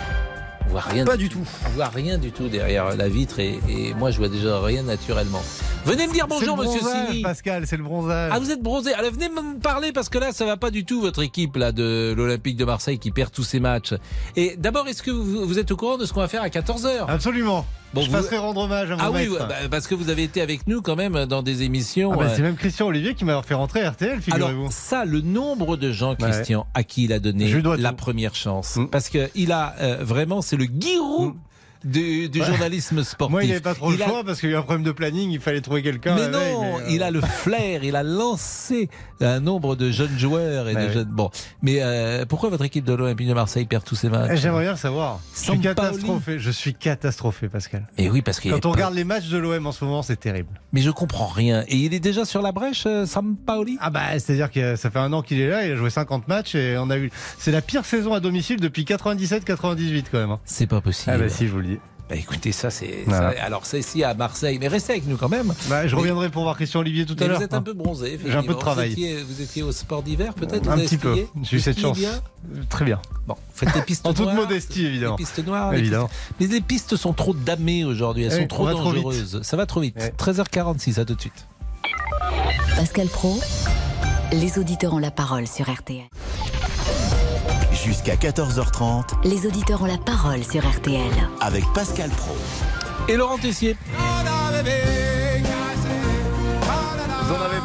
On 0.67 0.71
voit 0.71 0.81
rien. 0.81 1.05
Pas 1.05 1.19
du 1.19 1.29
tout. 1.29 1.47
On 1.67 1.71
voit 1.71 1.89
rien 1.89 2.17
du 2.17 2.33
tout 2.33 2.49
derrière 2.49 2.97
la 2.97 3.09
vitre 3.09 3.39
et, 3.41 3.59
et 3.69 3.93
moi 3.95 4.11
je 4.11 4.19
vois 4.19 4.29
déjà 4.31 4.61
rien 4.63 4.83
naturellement. 4.83 5.43
Venez 5.85 6.07
me 6.07 6.13
dire 6.13 6.27
bonjour, 6.29 6.57
le 6.57 6.65
Monsieur 6.65 6.81
bronzage, 6.81 7.09
Sini. 7.09 7.23
Pascal, 7.23 7.67
c'est 7.67 7.77
le 7.79 7.83
bronzage. 7.83 8.31
Ah, 8.35 8.39
vous 8.39 8.51
êtes 8.51 8.63
bronzé. 8.63 8.93
Alors 8.93 9.11
venez 9.11 9.29
me 9.31 9.59
parler 9.59 9.91
parce 9.93 10.11
que 10.11 10.19
là, 10.19 10.33
ça 10.33 10.45
va 10.45 10.59
pas 10.59 10.71
du 10.71 10.85
tout 10.85 11.01
votre 11.01 11.23
équipe 11.23 11.57
là 11.57 11.73
de 11.73 12.13
l'Olympique 12.17 12.57
de 12.59 12.65
Marseille 12.67 12.99
qui 12.99 13.11
perd 13.11 13.31
tous 13.33 13.43
ses 13.45 13.59
matchs. 13.59 13.95
Et 14.37 14.55
d'abord, 14.59 14.87
est-ce 14.87 15.03
que 15.03 15.11
vous, 15.11 15.47
vous 15.47 15.59
êtes 15.59 15.71
au 15.71 15.77
courant 15.77 15.97
de 15.97 16.05
ce 16.05 16.13
qu'on 16.13 16.21
va 16.21 16.29
faire 16.29 16.43
à 16.43 16.51
14 16.51 16.85
h 16.87 17.05
Absolument. 17.09 17.65
Bon, 17.95 18.03
je 18.03 18.11
vous- 18.11 18.13
passerai 18.17 18.37
rendre 18.37 18.61
hommage 18.61 18.91
à 18.91 18.97
mon 18.97 19.03
Ah 19.03 19.11
oui, 19.11 19.29
maître. 19.31 19.49
bah, 19.49 19.55
parce 19.71 19.87
que 19.87 19.95
vous 19.95 20.11
avez 20.11 20.25
été 20.25 20.43
avec 20.43 20.67
nous 20.67 20.83
quand 20.83 20.97
même 20.97 21.25
dans 21.25 21.43
des 21.43 21.63
émissions. 21.63 22.13
Ah 22.13 22.17
bah, 22.19 22.25
euh, 22.27 22.33
c'est 22.37 22.43
même 22.43 22.57
Christian 22.57 22.87
Olivier 22.89 23.15
qui 23.15 23.25
m'a 23.25 23.41
fait 23.43 23.55
rentrer 23.55 23.81
à 23.83 23.93
RTL, 23.93 24.21
figurez-vous. 24.21 24.67
ça, 24.71 25.07
le 25.07 25.23
nombre 25.23 25.79
de 25.79 25.91
gens, 25.91 26.15
Christian, 26.15 26.67
à 26.75 26.83
qui 26.83 27.05
il 27.05 27.15
a 27.15 27.19
donné 27.19 27.47
Je 27.49 27.57
lui 27.57 27.63
dois 27.63 27.79
la 27.79 27.91
tout. 27.91 27.97
première 27.97 28.35
chance, 28.35 28.79
parce 28.93 29.09
que 29.09 29.31
il 29.35 29.53
a 29.53 29.75
euh, 29.81 29.97
vraiment, 30.03 30.43
c'est 30.43 30.57
le 30.59 30.67
Giroud 30.67 31.33
du, 31.85 32.29
du 32.29 32.41
Ouais. 32.41 32.47
journalisme 32.47 33.03
sportif. 33.05 33.31
Moi, 33.33 33.45
il 33.45 33.49
n'avait 33.49 33.61
pas 33.61 33.75
trop 33.75 33.93
Il 33.93 33.99
le 33.99 34.05
a- 34.05 34.09
choix 34.09 34.25
parce 34.25 34.41
qu'il 34.41 34.49
y 34.51 34.53
a 34.53 34.57
eu 34.57 34.59
un 34.59 34.63
problème 34.63 34.85
de 34.85 34.93
planning, 34.93 35.31
il 35.31 35.41
fallait 35.41 35.61
trouver 35.61 35.83
quelqu'un. 35.83 36.15
Mais 36.15 36.23
veille, 36.29 36.53
non, 36.55 36.61
mais, 36.79 36.83
euh, 36.83 36.91
il 36.91 37.03
a 37.03 37.11
le 37.11 37.21
flair, 37.21 37.85
il 37.85 37.95
a 37.97 38.03
lancé 38.03 38.89
un 39.21 39.41
nombre 39.41 39.75
de 39.77 39.91
jeunes 39.91 40.17
joueurs 40.19 40.69
et 40.69 40.75
Bah 40.75 40.83
de 40.83 40.87
oui. 40.89 40.93
jeunes. 40.95 41.09
Bon, 41.11 41.31
mais 41.63 41.79
euh, 41.83 42.25
pourquoi 42.27 42.51
votre 42.51 42.65
équipe 42.65 42.85
de 42.85 42.93
l'Olympique 42.95 43.29
de 43.29 43.35
Marseille 43.35 43.65
perd 43.67 43.85
tous 43.85 43.95
ses 43.97 44.09
matchs? 44.09 44.39
J'aimerais 44.41 44.63
bien 44.63 44.73
le 44.73 44.77
savoir. 44.79 45.21
Je 45.35 45.41
suis 45.41 45.61
catastrophé. 45.61 46.39
Je 46.39 46.51
suis 46.51 46.75
catastrophé, 46.75 47.49
Pascal. 47.49 47.87
Et 47.99 48.09
oui, 48.11 48.23
parce 48.23 48.41
qu'il 48.41 48.51
Quand 48.51 48.59
on 48.59 48.61
pas- 48.71 48.77
regarde 48.77 48.95
les 48.95 49.05
matchs 49.05 49.29
de 49.29 49.39
l'OM 49.39 49.67
en 49.67 49.73
ce 49.73 49.85
moment, 49.85 50.03
c'est 50.03 50.19
terrible. 50.19 50.61
Mais 50.73 50.81
je 50.81 50.91
comprends 50.91 51.27
rien. 51.27 51.65
Et 51.69 51.77
il 51.77 51.95
est 51.95 52.01
déjà 52.01 52.25
sur 52.25 52.43
la 52.43 52.53
brèche, 52.53 52.85
euh, 52.87 53.07
Sampaoli? 53.07 53.77
Ah 53.81 53.91
bah, 53.91 54.19
c'est-à-dire 54.19 54.51
que 54.51 54.77
ça 54.77 54.91
fait 54.91 54.99
un 54.99 55.13
an 55.13 55.23
qu'il 55.23 55.41
est 55.41 55.49
là, 55.49 55.65
il 55.67 55.73
a 55.73 55.77
joué 55.77 55.91
50 55.91 56.29
matchs 56.29 56.55
et 56.55 56.77
on 56.79 56.91
a 56.91 56.99
eu. 56.99 57.11
C'est 57.39 57.53
la 57.53 57.63
pire 57.63 57.85
saison 57.85 58.13
à 58.15 58.21
domicile 58.21 58.61
depuis 58.61 58.85
97-98 58.85 60.05
quand 60.11 60.19
même. 60.19 60.31
hein. 60.31 60.41
C'est 60.45 60.67
pas 60.67 60.81
possible. 60.81 61.13
Ah 61.15 61.19
bah 61.19 61.29
si, 61.29 61.47
je 61.47 61.53
vous 61.53 61.59
le 61.59 61.67
dis. 61.67 61.68
Bah 62.09 62.17
écoutez, 62.17 62.53
ça 62.53 62.71
c'est. 62.71 63.05
Voilà. 63.07 63.35
alors 63.45 63.67
c'est 63.67 63.81
ici 63.81 64.03
à 64.03 64.15
Marseille, 64.15 64.57
mais 64.59 64.69
restez 64.69 64.93
avec 64.93 65.07
nous 65.07 65.19
quand 65.19 65.29
même. 65.29 65.53
Bah, 65.69 65.87
je 65.87 65.95
Mais- 65.95 66.01
reviendrai 66.01 66.31
pour 66.31 66.43
voir 66.45 66.57
Christian 66.57 66.81
Olivier 66.81 67.05
tout 67.05 67.15
mais 67.19 67.25
à 67.25 67.29
l'heure. 67.29 67.39
Vous 67.39 67.45
êtes 67.45 67.53
un 67.53 67.61
peu 67.61 67.75
bronzé. 67.75 68.19
J'ai 68.25 68.33
un 68.33 68.43
peu 68.43 68.55
de 68.55 68.59
travail. 68.59 68.89
Vous 68.89 68.93
étiez, 68.95 69.23
vous 69.23 69.43
étiez 69.43 69.63
au 69.63 69.73
sport 69.73 70.03
d'hiver 70.03 70.33
peut-être 70.33 70.69
Un 70.69 70.73
Vous 70.75 70.79
avez 70.79 70.85
petit 70.85 70.97
peu. 70.97 71.17
J'ai 71.43 71.57
eu 71.57 71.61
cette 71.61 71.79
chance. 71.79 71.99
bien 71.99 72.13
Très 72.71 72.87
bien. 72.87 72.99
Bon, 73.27 73.35
faites 73.53 73.75
les 73.75 73.83
pistes 73.83 74.07
En 74.07 74.15
toute 74.15 74.25
noires. 74.25 74.37
modestie, 74.37 74.87
évidemment. 74.87 75.17
Les 75.19 75.25
pistes 75.25 75.45
noires. 75.47 75.73
les 75.73 75.81
Évidemment. 75.81 76.09
pistes- 76.09 76.33
Mais 76.41 76.47
les 76.47 76.61
pistes 76.63 76.97
sont 76.97 77.13
trop 77.13 77.35
damées 77.35 77.85
aujourd'hui. 77.85 78.25
Elles 78.25 78.33
Eh, 78.33 78.37
sont 78.39 78.45
on 78.45 78.47
trop 78.47 78.71
dangereuses. 78.71 79.41
Ça 79.43 79.57
va 79.59 79.67
trop 79.67 79.81
vite. 79.81 79.99
13h46, 80.17 80.99
à 81.01 81.05
tout 81.05 81.15
de 81.15 81.21
suite. 81.21 81.47
Pascal 82.77 83.09
Pro, 83.09 83.39
les 84.33 84.59
auditeurs 84.59 84.95
ont 84.95 84.99
la 84.99 85.11
parole 85.11 85.47
sur 85.47 85.69
RTL. 85.71 86.07
Jusqu'à 87.89 88.17
14h30 88.17 89.25
Les 89.25 89.47
auditeurs 89.47 89.81
ont 89.81 89.87
la 89.87 89.97
parole 89.97 90.45
sur 90.45 90.61
RTL. 90.69 91.01
avec 91.41 91.65
Pascal 91.73 92.11
Pro. 92.11 92.37
Et 93.09 93.17
Laurent 93.17 93.39
Tessier. 93.39 93.79
Avez 94.55 94.98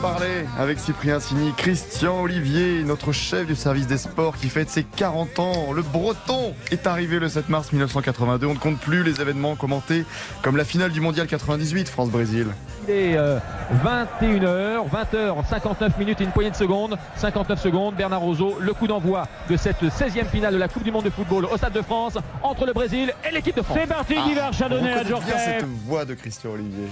parlé 0.03 0.45
avec 0.59 0.79
Cyprien 0.79 1.21
Sini, 1.21 1.53
Christian 1.55 2.19
Olivier, 2.23 2.83
notre 2.83 3.13
chef 3.13 3.47
du 3.47 3.55
service 3.55 3.87
des 3.87 3.97
sports 3.97 4.35
qui 4.35 4.49
fête 4.49 4.69
ses 4.69 4.83
40 4.83 5.39
ans. 5.39 5.71
Le 5.71 5.81
Breton 5.81 6.53
est 6.71 6.87
arrivé 6.87 7.19
le 7.19 7.29
7 7.29 7.47
mars 7.47 7.71
1982. 7.71 8.47
On 8.47 8.53
ne 8.53 8.59
compte 8.59 8.79
plus 8.79 9.03
les 9.03 9.21
événements 9.21 9.55
commentés 9.55 10.03
comme 10.41 10.57
la 10.57 10.65
finale 10.65 10.91
du 10.91 10.99
Mondial 10.99 11.25
98 11.25 11.87
France-Brésil. 11.87 12.47
Il 12.85 12.93
est 12.93 13.15
euh, 13.17 13.39
21h, 13.81 14.89
20h, 14.89 15.47
59 15.49 15.97
minutes 15.97 16.19
et 16.19 16.25
une 16.25 16.31
poignée 16.31 16.51
de 16.51 16.57
secondes. 16.57 16.97
59 17.15 17.61
secondes, 17.61 17.95
Bernard 17.95 18.19
Roseau, 18.19 18.57
le 18.59 18.73
coup 18.73 18.87
d'envoi 18.87 19.25
de 19.49 19.55
cette 19.55 19.83
16e 19.83 20.25
finale 20.25 20.53
de 20.53 20.59
la 20.59 20.67
Coupe 20.67 20.83
du 20.83 20.91
Monde 20.91 21.05
de 21.05 21.11
football 21.11 21.45
au 21.45 21.55
Stade 21.55 21.71
de 21.73 21.81
France 21.81 22.17
entre 22.41 22.65
le 22.65 22.73
Brésil 22.73 23.13
et 23.25 23.33
l'équipe 23.33 23.55
de 23.55 23.61
France. 23.61 23.77
C'est 23.79 23.87
parti, 23.87 24.15
Ah, 24.17 24.49
on 24.49 24.63
reconnaît 24.63 25.05
bien 25.05 25.37
cette 25.37 25.65
voix 25.87 26.03
de 26.03 26.13
Christian 26.13 26.51
Olivier. 26.51 26.89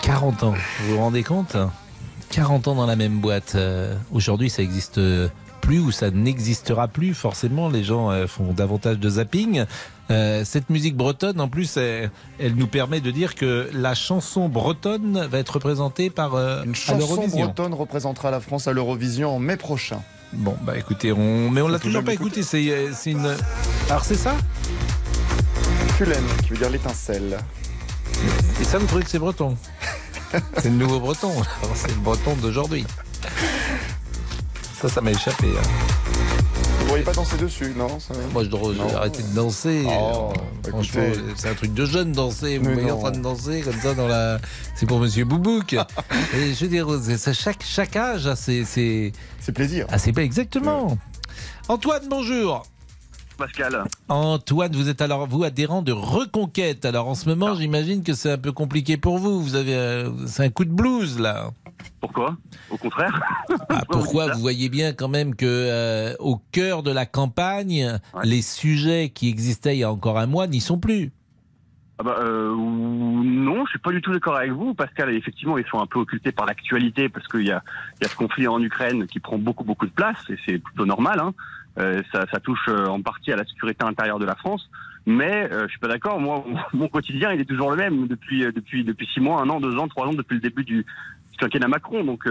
40 0.00 0.42
ans, 0.44 0.54
vous 0.80 0.94
vous 0.94 0.98
rendez 0.98 1.22
compte? 1.22 1.58
40 2.32 2.68
ans 2.68 2.74
dans 2.74 2.86
la 2.86 2.96
même 2.96 3.20
boîte. 3.20 3.52
Euh, 3.54 3.94
Aujourd'hui, 4.12 4.50
ça 4.50 4.62
existe 4.62 5.00
plus 5.60 5.78
ou 5.78 5.92
ça 5.92 6.10
n'existera 6.10 6.88
plus. 6.88 7.14
Forcément, 7.14 7.68
les 7.70 7.84
gens 7.84 8.10
euh, 8.10 8.26
font 8.26 8.52
davantage 8.52 8.98
de 8.98 9.08
zapping. 9.08 9.64
Euh, 10.10 10.44
cette 10.44 10.68
musique 10.68 10.96
bretonne, 10.96 11.40
en 11.40 11.48
plus, 11.48 11.76
elle, 11.78 12.10
elle 12.38 12.54
nous 12.54 12.66
permet 12.66 13.00
de 13.00 13.10
dire 13.10 13.34
que 13.34 13.70
la 13.72 13.94
chanson 13.94 14.48
bretonne 14.48 15.26
va 15.30 15.38
être 15.38 15.54
représentée 15.54 16.10
par 16.10 16.34
euh, 16.34 16.64
Une 16.64 16.74
chanson 16.74 17.26
bretonne 17.28 17.72
représentera 17.72 18.30
la 18.30 18.40
France 18.40 18.68
à 18.68 18.72
l'Eurovision 18.72 19.36
en 19.36 19.38
mai 19.38 19.56
prochain. 19.56 20.02
Bon, 20.34 20.56
bah 20.62 20.76
écoutez, 20.76 21.12
on... 21.12 21.50
mais 21.50 21.62
on 21.62 21.68
l'a 21.68 21.78
toujours 21.78 22.02
pas 22.02 22.14
écouté. 22.14 22.42
C'est 22.42 22.70
euh, 22.70 22.90
c'est 22.94 23.12
une. 23.12 23.36
Alors 23.88 24.04
c'est 24.04 24.16
ça? 24.16 24.34
Fulen, 25.96 26.24
qui 26.42 26.50
veut 26.50 26.56
dire 26.56 26.70
l'étincelle. 26.70 27.38
Et 28.60 28.64
ça, 28.64 28.78
vous 28.78 28.86
trouvez 28.86 29.04
que 29.04 29.10
c'est 29.10 29.18
breton? 29.18 29.56
C'est 30.58 30.64
le 30.70 30.76
nouveau 30.76 31.00
breton. 31.00 31.32
C'est 31.74 31.88
le 31.90 31.96
breton 32.00 32.34
d'aujourd'hui. 32.36 32.84
Ça, 34.80 34.88
ça 34.88 35.00
m'a 35.00 35.10
échappé. 35.12 35.46
hein. 35.46 35.62
Vous 36.78 36.82
ne 36.84 36.88
pourriez 36.88 37.04
pas 37.04 37.12
danser 37.12 37.36
dessus, 37.36 37.72
non 37.76 37.98
ça- 38.00 38.14
Moi, 38.32 38.44
je 38.44 38.50
Non. 38.50 38.96
arrêter 38.96 39.22
de 39.22 39.34
danser. 39.34 39.84
Oh, 39.86 40.32
Franchement, 40.68 41.02
écoutez. 41.04 41.22
c'est 41.36 41.48
un 41.48 41.54
truc 41.54 41.72
de 41.72 41.86
jeune 41.86 42.12
danser. 42.12 42.58
Vous 42.58 42.72
voyez 42.72 42.90
en 42.90 42.98
train 42.98 43.12
de 43.12 43.20
danser 43.20 43.60
comme 43.62 43.80
ça 43.80 43.94
dans 43.94 44.08
la. 44.08 44.38
C'est 44.74 44.86
pour 44.86 44.98
Monsieur 44.98 45.24
Boubouk. 45.24 45.72
Et 46.34 46.52
je 46.54 46.64
veux 46.64 46.68
dire, 46.68 46.86
chaque, 47.32 47.62
chaque 47.64 47.96
âge 47.96 48.26
a 48.26 48.36
ses. 48.36 48.64
ses... 48.64 49.12
C'est 49.40 49.52
plaisir. 49.52 49.86
Ah, 49.90 49.98
c'est 49.98 50.12
pas 50.12 50.22
exactement. 50.22 50.98
Antoine, 51.68 52.02
bonjour. 52.10 52.64
Pascal. 53.36 53.84
Antoine, 54.08 54.72
vous 54.72 54.88
êtes 54.88 55.00
alors 55.00 55.26
vous 55.26 55.44
adhérent 55.44 55.82
de 55.82 55.92
Reconquête. 55.92 56.84
Alors 56.84 57.08
en 57.08 57.14
ce 57.14 57.28
moment, 57.28 57.54
j'imagine 57.54 58.02
que 58.02 58.14
c'est 58.14 58.32
un 58.32 58.38
peu 58.38 58.52
compliqué 58.52 58.96
pour 58.96 59.18
vous. 59.18 59.42
Vous 59.42 59.54
avez, 59.54 59.74
euh, 59.74 60.10
c'est 60.26 60.44
un 60.44 60.50
coup 60.50 60.64
de 60.64 60.72
blues 60.72 61.18
là. 61.18 61.50
Pourquoi? 62.00 62.36
Au 62.70 62.76
contraire. 62.76 63.20
Ah, 63.68 63.82
pourquoi 63.88 64.32
vous 64.32 64.40
voyez 64.40 64.68
bien 64.68 64.92
quand 64.92 65.08
même 65.08 65.34
que 65.34 65.46
euh, 65.46 66.14
au 66.18 66.36
cœur 66.52 66.82
de 66.82 66.90
la 66.90 67.06
campagne, 67.06 67.98
les 68.22 68.42
sujets 68.42 69.10
qui 69.10 69.28
existaient 69.28 69.76
il 69.76 69.80
y 69.80 69.84
a 69.84 69.90
encore 69.90 70.18
un 70.18 70.26
mois 70.26 70.46
n'y 70.46 70.60
sont 70.60 70.78
plus. 70.78 71.10
Ah 71.98 72.02
bah, 72.02 72.16
euh, 72.20 72.54
non, 72.56 73.64
je 73.66 73.70
suis 73.70 73.78
pas 73.78 73.92
du 73.92 74.00
tout 74.00 74.12
d'accord 74.12 74.36
avec 74.36 74.50
vous, 74.50 74.74
Pascal. 74.74 75.14
Effectivement, 75.14 75.56
ils 75.56 75.66
sont 75.66 75.78
un 75.78 75.86
peu 75.86 76.00
occultés 76.00 76.32
par 76.32 76.46
l'actualité 76.46 77.08
parce 77.08 77.28
qu'il 77.28 77.46
y 77.46 77.50
a, 77.50 77.62
y 78.00 78.04
a 78.04 78.08
ce 78.08 78.16
conflit 78.16 78.48
en 78.48 78.60
Ukraine 78.60 79.06
qui 79.06 79.20
prend 79.20 79.38
beaucoup 79.38 79.64
beaucoup 79.64 79.86
de 79.86 79.92
place 79.92 80.18
et 80.28 80.36
c'est 80.44 80.58
plutôt 80.58 80.84
normal. 80.86 81.20
Hein. 81.20 81.32
Euh, 81.78 82.02
ça, 82.12 82.26
ça 82.30 82.38
touche 82.40 82.66
euh, 82.68 82.86
en 82.86 83.00
partie 83.00 83.32
à 83.32 83.36
la 83.36 83.44
sécurité 83.46 83.84
intérieure 83.84 84.18
de 84.18 84.26
la 84.26 84.34
France. 84.36 84.68
Mais 85.06 85.48
euh, 85.52 85.64
je 85.64 85.70
suis 85.70 85.78
pas 85.80 85.88
d'accord. 85.88 86.20
Moi, 86.20 86.44
mon 86.74 86.88
quotidien, 86.88 87.32
il 87.32 87.40
est 87.40 87.44
toujours 87.46 87.70
le 87.70 87.76
même 87.76 88.06
depuis 88.08 88.40
depuis 88.52 88.84
depuis 88.84 89.08
six 89.14 89.20
mois, 89.20 89.40
un 89.42 89.48
an, 89.48 89.60
deux 89.60 89.76
ans, 89.76 89.88
trois 89.88 90.06
ans 90.06 90.12
depuis 90.14 90.34
le 90.34 90.40
début 90.40 90.64
du, 90.64 90.76
du 90.84 91.36
quinquennat 91.38 91.68
Macron. 91.68 92.04
Donc 92.04 92.24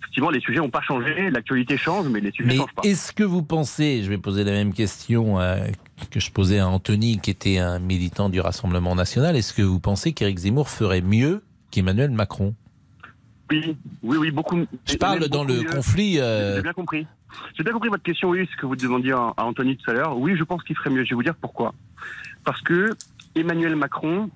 effectivement, 0.00 0.30
les 0.30 0.40
sujets 0.40 0.58
n'ont 0.58 0.70
pas 0.70 0.80
changé. 0.80 1.30
L'actualité 1.30 1.76
change, 1.76 2.08
mais 2.08 2.20
les 2.20 2.32
sujets 2.32 2.48
Mais 2.48 2.56
changent 2.56 2.74
pas. 2.74 2.82
est-ce 2.84 3.12
que 3.12 3.22
vous 3.22 3.42
pensez, 3.44 4.02
je 4.02 4.08
vais 4.10 4.18
poser 4.18 4.42
la 4.44 4.52
même 4.52 4.72
question 4.74 5.38
euh, 5.38 5.66
que 6.10 6.18
je 6.20 6.30
posais 6.32 6.58
à 6.58 6.66
Anthony, 6.68 7.18
qui 7.20 7.30
était 7.30 7.58
un 7.58 7.78
militant 7.78 8.28
du 8.28 8.40
Rassemblement 8.40 8.94
national, 8.96 9.36
est-ce 9.36 9.52
que 9.54 9.62
vous 9.62 9.78
pensez 9.78 10.12
qu'Éric 10.12 10.38
Zemmour 10.38 10.68
ferait 10.68 11.02
mieux 11.02 11.42
qu'Emmanuel 11.70 12.10
Macron? 12.10 12.54
Oui, 13.50 13.76
oui, 14.02 14.16
oui, 14.16 14.30
beaucoup. 14.30 14.64
Je 14.86 14.96
parle 14.96 15.20
même 15.20 15.28
dans 15.28 15.40
beaucoup 15.44 15.52
le 15.58 15.62
mieux. 15.64 15.70
conflit. 15.70 16.18
euh, 16.20 16.56
J'ai 16.56 16.62
bien 16.62 16.72
compris. 16.72 17.06
J'ai 17.56 17.62
bien 17.64 17.72
compris 17.72 17.88
votre 17.88 18.02
question, 18.02 18.30
oui, 18.30 18.48
ce 18.50 18.56
que 18.56 18.66
vous 18.66 18.76
demandiez 18.76 19.12
à 19.12 19.34
Anthony 19.38 19.76
tout 19.76 19.90
à 19.90 19.94
l'heure. 19.94 20.18
Oui, 20.18 20.36
je 20.36 20.44
pense 20.44 20.62
qu'il 20.62 20.76
ferait 20.76 20.90
mieux. 20.90 21.04
Je 21.04 21.10
vais 21.10 21.14
vous 21.16 21.22
dire 21.22 21.34
pourquoi. 21.34 21.74
Parce 22.44 22.60
que 22.62 22.90
Emmanuel 23.34 23.76
Macron, 23.76 24.30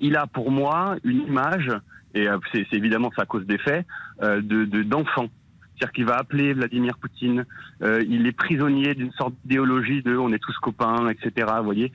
il 0.00 0.16
a 0.16 0.26
pour 0.26 0.50
moi 0.50 0.96
une 1.04 1.20
image, 1.26 1.70
et 2.14 2.28
euh, 2.28 2.38
c'est 2.52 2.66
évidemment 2.72 3.10
à 3.16 3.26
cause 3.26 3.46
des 3.46 3.58
faits, 3.58 3.86
euh, 4.22 4.40
de 4.40 4.64
de- 4.64 4.82
d'enfant. 4.82 5.28
C'est-à-dire 5.76 5.92
qu'il 5.92 6.04
va 6.04 6.16
appeler 6.16 6.52
Vladimir 6.54 6.96
Poutine. 6.98 7.44
euh, 7.82 8.04
il 8.08 8.26
est 8.26 8.32
prisonnier 8.32 8.94
d'une 8.94 9.10
sorte 9.12 9.34
d'idéologie 9.44 10.02
de 10.02 10.16
on 10.16 10.32
est 10.32 10.38
tous 10.38 10.56
copains, 10.58 11.08
etc. 11.08 11.48
Vous 11.58 11.64
voyez. 11.64 11.92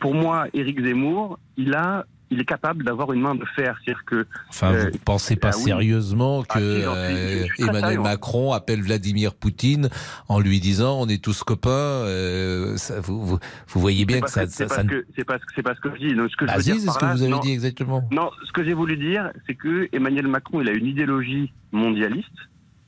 Pour 0.00 0.14
moi, 0.14 0.46
Éric 0.54 0.80
Zemmour, 0.82 1.38
il 1.56 1.74
a, 1.74 2.06
il 2.32 2.40
est 2.40 2.44
capable 2.44 2.84
d'avoir 2.84 3.12
une 3.12 3.20
main 3.20 3.34
de 3.34 3.44
fer. 3.54 3.76
C'est-à-dire 3.84 4.04
que 4.06 4.26
Enfin, 4.48 4.72
euh, 4.72 4.84
vous 4.84 4.90
ne 4.90 5.04
pensez 5.04 5.36
pas 5.36 5.50
ah 5.52 5.56
oui. 5.56 5.62
sérieusement 5.64 6.42
que 6.42 6.48
Ah, 6.50 6.58
suis- 6.58 6.66
euh, 6.66 7.46
Emmanuel 7.58 7.80
sérieux. 7.82 8.00
Macron 8.00 8.52
appelle 8.52 8.82
Vladimir 8.82 9.34
Poutine 9.34 9.88
en 10.28 10.40
lui 10.40 10.58
disant 10.60 10.98
on 11.00 11.06
est 11.08 11.22
tous 11.22 11.42
copains 11.44 11.70
euh, 11.70 12.76
ça, 12.76 13.00
vous, 13.00 13.24
vous, 13.26 13.38
vous 13.68 13.80
voyez 13.80 14.04
bien 14.04 14.20
que 14.20 14.30
ça, 14.30 14.46
ce- 14.46 14.52
ça, 14.52 14.56
c'est 14.56 14.68
pas 14.68 14.74
ça 14.76 14.84
que 14.84 15.22
pas 15.24 15.38
ce 15.38 15.54
que 15.54 15.60
pas 15.60 15.74
ce 15.74 15.80
que 15.80 15.90
je 15.94 16.08
dis. 16.08 16.14
Donc, 16.14 16.30
ce 16.30 16.36
que 16.36 16.46
je 16.46 16.52
c'est 16.60 16.84
par 16.86 16.94
ce 16.94 16.98
que 16.98 17.04
là, 17.04 17.12
vous 17.14 17.22
avez 17.22 17.30
non. 17.30 17.40
dit 17.40 17.52
exactement. 17.52 18.08
Non, 18.10 18.30
ce 18.46 18.52
que 18.52 18.64
j'ai 18.64 18.74
voulu 18.74 18.96
dire, 18.96 19.30
c'est 19.46 19.54
que 19.54 19.88
Emmanuel 19.92 20.26
Macron, 20.28 20.60
il 20.60 20.68
a 20.68 20.72
une 20.72 20.86
idéologie 20.86 21.52
mondialiste 21.72 22.28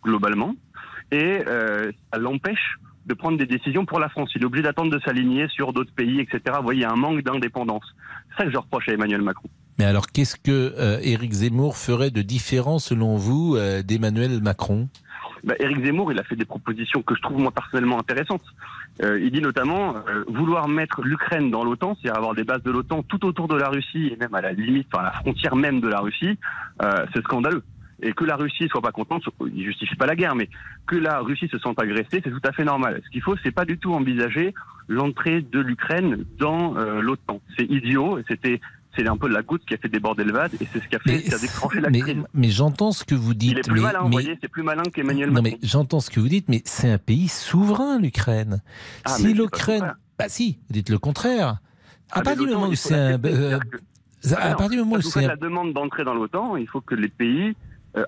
globalement, 0.03 0.55
et 1.13 1.41
euh, 1.47 1.91
ça 2.13 2.19
l'empêche 2.19 2.77
de 3.07 3.15
prendre 3.15 3.37
des 3.37 3.47
décisions 3.47 3.85
pour 3.85 3.99
la 4.01 4.09
France. 4.09 4.31
Il 4.35 4.43
est 4.43 4.45
obligé 4.47 4.63
d'attendre 4.63 4.91
de 4.91 4.99
s'aligner 5.01 5.47
sur 5.49 5.73
d'autres 5.75 5.93
pays, 5.93 6.21
etc. 6.21 6.41
Vous 6.57 6.63
voyez, 6.63 6.81
il 6.81 6.83
y 6.83 6.87
a 6.87 6.91
un 6.91 6.97
manque 6.97 7.23
d'indépendance. 7.23 7.85
C'est 8.35 8.43
ça 8.43 8.47
que 8.47 8.53
je 8.53 8.59
reproche 8.59 8.89
à 8.89 8.93
Emmanuel 8.93 9.23
Macron. 9.23 9.49
Mais 9.79 9.85
alors, 9.85 10.07
qu'est-ce 10.07 10.37
que 10.37 10.75
euh, 10.79 10.99
Éric 11.03 11.33
Zemmour 11.33 11.77
ferait 11.77 12.11
de 12.11 12.23
différent, 12.23 12.79
selon 12.79 13.17
vous, 13.17 13.57
euh, 13.57 13.83
d'Emmanuel 13.83 14.41
Macron? 14.41 14.89
Bah, 15.43 15.55
Éric 15.59 15.85
Zemmour, 15.85 16.13
il 16.13 16.19
a 16.19 16.23
fait 16.23 16.37
des 16.37 16.45
propositions 16.45 17.03
que 17.03 17.15
je 17.15 17.21
trouve 17.21 17.39
moi 17.39 17.51
personnellement 17.51 17.99
intéressantes. 17.99 18.45
Euh, 19.03 19.21
il 19.21 19.33
dit 19.33 19.41
notamment 19.41 19.95
vouloir 20.29 20.69
mettre 20.69 21.03
l'Ukraine 21.03 21.51
dans 21.51 21.65
l'OTAN, 21.65 21.97
c'est-à-dire 21.97 22.17
avoir 22.17 22.35
des 22.35 22.45
bases 22.45 22.63
de 22.63 22.71
l'OTAN 22.71 23.03
tout 23.03 23.27
autour 23.27 23.49
de 23.49 23.57
la 23.57 23.69
Russie 23.69 24.13
et 24.13 24.17
même 24.17 24.35
à 24.35 24.41
la 24.41 24.53
limite, 24.53 24.87
enfin 24.93 25.03
à 25.03 25.07
la 25.07 25.13
frontière 25.13 25.57
même 25.57 25.81
de 25.81 25.89
la 25.89 25.99
Russie, 25.99 26.39
c'est 26.81 27.23
scandaleux. 27.23 27.63
Et 28.07 28.13
que 28.13 28.25
la 28.25 28.37
Russie 28.37 28.69
soit 28.71 28.83
pas 28.83 28.93
contente, 28.93 29.23
il 29.55 29.65
justifie 29.65 29.97
pas 29.97 30.05
la 30.07 30.15
guerre, 30.15 30.35
mais 30.35 30.49
que 30.87 30.95
la 30.97 31.21
Russie 31.21 31.49
se 31.49 31.59
sente 31.59 31.81
agressée, 31.81 32.21
c'est 32.23 32.31
tout 32.31 32.41
à 32.45 32.53
fait 32.53 32.65
normal. 32.65 33.01
Ce 33.05 33.11
qu'il 33.11 33.23
faut, 33.23 33.35
c'est 33.43 33.51
pas 33.51 33.65
du 33.65 33.79
tout 33.79 33.93
envisager 33.95 34.53
l'entrée 34.89 35.41
de 35.41 35.59
l'Ukraine 35.59 36.25
dans 36.39 36.77
euh, 36.77 37.01
l'OTAN. 37.01 37.41
C'est 37.57 37.65
idiot, 37.65 38.19
c'était 38.29 38.61
c'est 38.97 39.09
un 39.09 39.17
peu 39.17 39.27
la 39.29 39.43
goutte 39.43 39.65
qui 39.67 39.75
a 39.75 39.79
fait 39.79 39.89
déborder 39.89 40.23
le 40.23 40.33
vase, 40.33 40.53
et 40.55 40.69
c'est 40.73 40.81
ce 40.81 40.87
qui 40.87 40.95
a 40.95 40.99
fait, 41.01 41.23
qui 41.23 41.35
a 41.35 41.39
déclenché 41.39 41.81
la 41.81 41.91
mais, 41.91 41.99
crise. 42.01 42.23
mais 42.33 42.49
j'entends 42.51 42.93
ce 42.93 43.05
que 43.05 43.15
vous 43.17 43.35
dites. 43.35 43.51
Il 43.53 43.59
est 43.59 43.63
plus 43.63 43.75
mais, 43.81 43.81
malin, 43.81 44.01
vous 44.03 44.09
mais- 44.09 44.13
voyez, 44.13 44.39
c'est 44.41 44.49
plus 44.49 44.63
malin 44.63 44.83
qu'Emmanuel 44.93 45.31
Non, 45.31 45.43
Macron. 45.43 45.59
mais 45.61 45.67
j'entends 45.67 45.99
ce 46.01 46.11
que 46.11 46.21
vous 46.21 46.29
dites, 46.29 46.49
mais 46.49 46.63
c'est 46.65 46.91
un 46.93 46.99
pays 46.99 47.27
souverain, 47.27 47.99
l'Ukraine. 47.99 48.63
Ah, 49.05 49.11
si 49.11 49.33
l'Ukraine. 49.35 49.95
Bah 50.19 50.27
si, 50.29 50.59
vous 50.69 50.75
dites 50.75 50.91
le 50.91 50.99
contraire. 50.99 51.49
À 51.49 51.59
Ah, 52.13 52.19
mais 52.19 52.23
partir 52.25 52.45
du 52.47 52.53
moment 52.53 52.69
où 52.69 52.75
c'est 52.77 52.95
un. 52.95 53.15
euh, 53.25 53.59
que- 53.59 54.33
à 54.33 54.37
Ah 54.39 54.51
non, 54.51 54.57
partir 54.57 54.71
du 54.71 54.77
moment 54.85 54.97
où 54.97 55.01
vous 55.01 55.11
c'est 55.11 55.27
la 55.27 55.35
demande 55.37 55.73
d'entrer 55.73 56.05
dans 56.05 56.15
l'OTAN, 56.15 56.57
il 56.57 56.69
faut 56.69 56.81
que 56.81 56.95
les 56.95 57.09
pays 57.09 57.49
euh, 57.49 57.53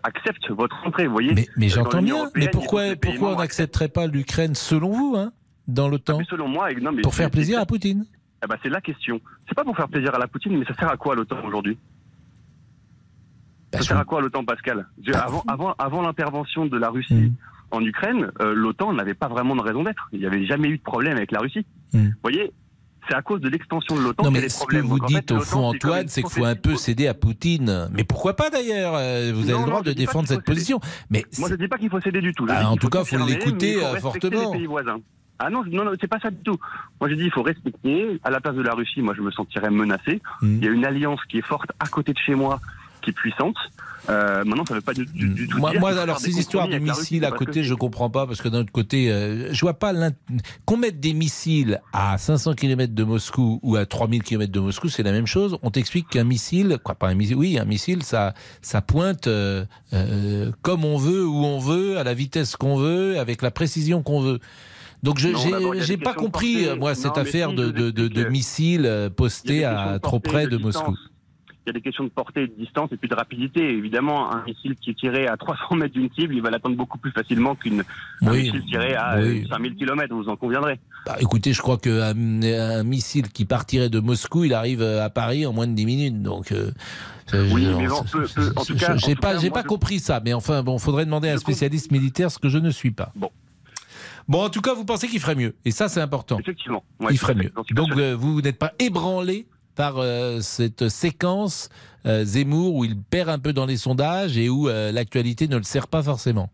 acceptent 0.03 0.51
votre 0.51 0.76
entrée. 0.87 1.07
Vous 1.07 1.12
voyez 1.12 1.34
Mais, 1.34 1.66
Euh, 1.66 1.68
j'entends 1.68 2.03
bien. 2.03 2.30
Mais 2.34 2.49
pourquoi, 2.49 2.97
pourquoi 3.01 3.34
on 3.34 3.39
n'accepterait 3.39 3.89
pas 3.89 4.07
l'Ukraine, 4.07 4.55
selon 4.55 4.91
vous, 4.93 5.14
hein, 5.16 5.32
dans 5.68 5.89
l'OTAN 5.89 6.18
Mais 6.18 6.24
selon 6.28 6.49
moi, 6.49 6.72
et- 6.72 6.76
non, 6.76 6.93
mais 6.93 7.03
Pour 7.03 7.14
faire 7.14 7.30
plaisir 7.30 7.61
à 7.61 7.66
Poutine 7.66 8.05
Ah 8.43 8.47
bah, 8.47 8.57
c'est 8.62 8.68
la 8.68 8.80
question. 8.80 9.20
C'est 9.49 9.55
pas 9.55 9.64
pour 9.64 9.76
faire 9.76 9.89
plaisir 9.89 10.14
à 10.14 10.18
la 10.18 10.26
Poutine, 10.28 10.59
mais 10.59 10.64
ça 10.66 10.74
sert 10.74 10.91
à 10.91 10.97
quoi 10.97 11.14
l'OTAN 11.14 11.37
aujourd'hui? 11.45 11.78
Bah, 13.72 13.78
Ça 13.78 13.84
sert 13.84 13.99
à 13.99 14.05
quoi 14.05 14.20
l'OTAN, 14.20 14.45
Pascal? 14.45 14.87
Je- 15.05 15.12
Avant, 15.12 15.43
avant, 15.49 15.72
avant 15.78 16.03
l'intervention 16.03 16.66
de 16.66 16.76
la 16.78 16.89
Russie 16.91 17.14
Hmm. 17.14 17.34
en 17.72 17.80
Ukraine, 17.84 18.30
euh, 18.41 18.55
l'OTAN 18.55 18.93
n'avait 18.93 19.14
pas 19.14 19.28
vraiment 19.28 19.57
de 19.57 19.61
raison 19.62 19.82
d'être. 19.82 20.09
Il 20.12 20.20
n'y 20.20 20.26
avait 20.26 20.47
jamais 20.47 20.68
eu 20.68 20.78
de 20.78 20.82
problème 20.82 21.16
avec 21.16 21.32
la 21.32 21.41
Russie. 21.41 21.66
Hmm. 21.93 22.07
Vous 22.07 22.12
voyez 22.22 22.53
c'est 23.09 23.14
à 23.14 23.22
cause 23.22 23.40
de 23.40 23.48
l'extension 23.48 23.94
de 23.96 24.00
l'OTAN 24.00 24.24
Non, 24.24 24.30
qu'il 24.30 24.36
y 24.36 24.40
a 24.40 24.42
mais 24.42 24.48
ce 24.48 24.64
que 24.66 24.76
vous 24.76 24.98
Donc, 24.98 25.04
en 25.04 25.09
fait, 25.09 25.20
dites 25.20 25.32
au 25.32 25.40
fond, 25.40 25.66
Antoine, 25.66 26.09
c'est 26.09 26.22
qu'il 26.22 26.30
faut 26.30 26.44
un 26.44 26.57
peu 26.57 26.76
céder 26.76 27.07
à 27.07 27.14
Poutine. 27.14 27.88
Mais 27.92 28.04
pourquoi 28.04 28.34
pas 28.36 28.50
d'ailleurs 28.50 28.94
euh, 28.96 29.32
Vous 29.34 29.44
avez 29.44 29.52
Non, 29.52 29.61
le 29.61 29.66
droit 29.66 29.78
non, 29.78 29.84
de 29.84 29.92
défendre 29.92 30.28
cette 30.28 30.44
position. 30.44 30.80
Mais 31.11 31.24
Moi, 31.38 31.48
je 31.48 31.54
dis 31.54 31.68
pas 31.68 31.78
qu'il 31.78 31.90
faut 31.90 32.00
céder 32.00 32.20
du 32.20 32.32
tout. 32.32 32.46
Bah, 32.46 32.68
en 32.68 32.76
tout 32.76 32.88
cas, 32.88 33.02
l'écouter, 33.26 33.72
il 33.72 33.78
faut 33.78 33.84
euh, 33.84 33.90
respecter 33.92 34.30
fortement. 34.30 34.52
les 34.52 34.59
pays 34.59 34.66
voisins. 34.66 34.98
Ah 35.38 35.50
non, 35.50 35.64
non, 35.66 35.84
non, 35.84 35.92
c'est 36.00 36.09
pas 36.09 36.18
ça 36.18 36.30
du 36.30 36.42
tout. 36.42 36.57
Moi, 37.00 37.11
je 37.11 37.14
dis, 37.14 37.24
il 37.24 37.30
faut 37.30 37.42
respecter. 37.42 38.18
À 38.24 38.30
la 38.30 38.40
place 38.40 38.54
de 38.54 38.62
la 38.62 38.72
Russie, 38.74 39.02
moi, 39.02 39.14
je 39.14 39.22
me 39.22 39.30
sentirais 39.30 39.70
menacé. 39.70 40.22
Hmm. 40.40 40.57
Il 40.57 40.64
y 40.64 40.68
a 40.68 40.70
une 40.70 40.84
alliance 40.84 41.20
qui 41.28 41.38
est 41.38 41.46
forte 41.46 41.70
à 41.78 41.86
côté 41.86 42.12
de 42.12 42.18
chez 42.18 42.34
moi, 42.34 42.61
qui 43.07 43.11
est 43.11 43.14
puissante. 43.14 43.57
Euh, 44.09 44.44
maintenant, 44.44 44.64
ça 44.64 44.74
veut 44.74 44.80
pas 44.80 44.94
du, 44.94 45.04
du- 45.07 45.28
du 45.30 45.48
tout 45.48 45.59
Moi, 45.59 45.72
dire 45.72 45.84
alors 45.98 46.20
ces 46.20 46.38
histoires 46.38 46.68
de 46.68 46.78
missiles 46.78 47.24
à 47.24 47.30
côté, 47.30 47.64
je 47.64 47.74
comprends 47.74 48.11
pas 48.11 48.26
parce 48.26 48.40
que 48.40 48.48
d'un 48.48 48.61
autre 48.61 48.70
côté, 48.72 49.11
euh, 49.11 49.52
je 49.52 49.61
vois 49.61 49.74
pas 49.74 49.92
qu'on 50.64 50.76
mette 50.76 51.00
des 51.00 51.12
missiles 51.12 51.80
à 51.92 52.16
500 52.18 52.54
km 52.54 52.94
de 52.94 53.04
Moscou 53.04 53.59
ou 53.62 53.76
à 53.76 53.84
3000 53.86 54.22
km 54.22 54.52
de 54.52 54.61
Moscou, 54.61 54.88
c'est 54.88 55.02
la 55.02 55.12
même 55.12 55.26
chose. 55.26 55.59
On 55.62 55.70
t'explique 55.70 56.09
qu'un 56.09 56.24
missile, 56.24 56.78
quoi, 56.84 56.94
pas 56.94 57.09
un 57.09 57.14
missile, 57.14 57.36
oui, 57.36 57.59
un 57.59 57.64
missile, 57.64 58.02
ça, 58.04 58.34
ça 58.62 58.80
pointe 58.80 59.26
euh, 59.26 59.64
euh, 59.92 60.52
comme 60.62 60.84
on 60.84 60.98
veut, 60.98 61.26
où 61.26 61.44
on 61.44 61.59
veut, 61.59 61.98
à 61.98 62.04
la 62.04 62.14
vitesse 62.14 62.54
qu'on 62.57 62.76
veut, 62.76 63.18
avec 63.18 63.42
la 63.42 63.50
précision 63.50 64.02
qu'on 64.02 64.20
veut. 64.20 64.38
Donc 65.02 65.18
je 65.18 65.28
des 65.86 65.96
pas 65.96 66.14
compris 66.14 66.64
portée. 66.64 66.78
moi 66.78 66.94
cette 66.94 67.18
affaire 67.18 67.50
si, 67.50 67.57
de, 67.57 67.70
de, 67.70 67.90
de, 67.90 68.24
missiles 68.24 68.86
euh, 68.86 69.11
postés 69.11 69.64
à 69.64 69.98
trop 70.02 70.20
près 70.20 70.46
de 70.46 70.57
distance. 70.57 70.74
Moscou. 70.76 70.96
Il 71.67 71.71
y 71.71 71.71
a 71.71 71.73
des 71.73 71.81
questions 71.81 72.05
de 72.05 72.11
portée 72.11 72.47
de 72.47 72.53
distance 72.57 72.91
et 72.93 72.97
puis 72.97 73.09
de 73.09 73.14
rapidité. 73.17 73.61
Évidemment, 73.71 74.33
un 74.33 74.45
missile 74.45 74.77
qui 74.77 74.91
est 74.91 74.95
tiré 74.95 75.27
à 75.27 75.37
300 75.37 75.75
mètres 75.75 75.95
d'une 75.95 76.09
cible, 76.17 76.33
il 76.37 76.41
va 76.41 76.51
l'atteindre 76.51 76.77
beaucoup 76.77 76.97
plus 76.97 77.11
facilement 77.11 77.57
qu'une 77.57 77.81
un 78.23 78.31
Oui, 78.31 78.45
missile 78.45 78.62
tiré 78.67 78.95
à 78.95 79.17
oui. 79.19 79.43
euh, 79.45 79.49
5000 79.49 79.75
km, 79.75 80.14
vous 80.14 80.29
en 80.29 80.37
conviendrez. 80.37 80.79
Bah, 81.07 81.17
écoutez, 81.21 81.53
je 81.53 81.61
crois 81.61 81.77
qu'un 81.79 82.14
un 82.17 82.83
missile 82.85 83.29
qui 83.31 83.45
partirait 83.45 83.89
de 83.91 83.99
Moscou, 83.99 84.45
il 84.45 84.55
arrive 84.55 84.81
euh, 84.81 85.05
à 85.05 85.11
Paris 85.11 85.45
en 85.45 85.53
moins 85.53 85.67
de 85.67 85.73
10 85.75 85.87
minutes. 85.87 86.23
Donc, 86.23 86.53
euh, 86.53 86.71
euh, 87.35 87.49
Oui, 87.53 87.67
mais 87.77 87.89
bon, 87.89 88.05
peu- 88.12 88.27
peu- 88.33 88.53
en 88.55 88.64
tout 88.64 88.77
cas- 88.77 88.97
j'ai 88.97 89.17
pas, 89.17 89.37
j'ai 89.39 89.51
pas 89.51 89.62
je- 89.62 89.67
compris 89.67 89.99
ça. 89.99 90.21
Mais 90.25 90.35
enfin, 90.35 90.62
bon, 90.62 90.79
faudrait 90.79 91.05
demander 91.05 91.29
à 91.31 91.35
un 91.35 91.39
spécialiste 91.39 91.91
militaire, 91.91 92.31
ce 92.31 92.39
que 92.39 92.49
je 92.49 92.59
ne 92.59 92.71
suis 92.71 92.93
pas. 92.93 93.11
Bon. 93.17 93.31
Bon, 94.29 94.45
en 94.45 94.51
tout 94.51 94.61
cas, 94.61 94.75
vous 94.75 94.85
pensez 94.85 95.07
qu'il 95.09 95.21
ferait 95.21 95.35
mieux. 95.37 95.55
Et 95.64 95.71
ça, 95.73 95.89
c'est 95.89 96.01
important. 96.01 96.39
Effectivement. 96.41 96.83
Ouais, 97.01 97.09
il 97.12 97.19
ferait 97.19 97.35
mieux. 97.37 97.53
Donc, 97.73 97.91
euh, 97.97 98.17
vous 98.19 98.41
n'êtes 98.41 98.59
pas 98.59 98.73
ébranlé 98.81 99.47
par 99.77 99.99
euh, 99.99 100.41
cette 100.41 100.89
séquence 100.89 101.68
euh, 102.07 102.24
Zemmour 102.24 102.74
où 102.74 102.85
il 102.85 102.99
perd 103.01 103.29
un 103.29 103.39
peu 103.39 103.53
dans 103.53 103.66
les 103.66 103.77
sondages 103.77 104.37
et 104.39 104.49
où 104.49 104.68
euh, 104.68 104.91
l'actualité 104.91 105.47
ne 105.47 105.57
le 105.57 105.62
sert 105.62 105.87
pas 105.87 106.03
forcément. 106.03 106.51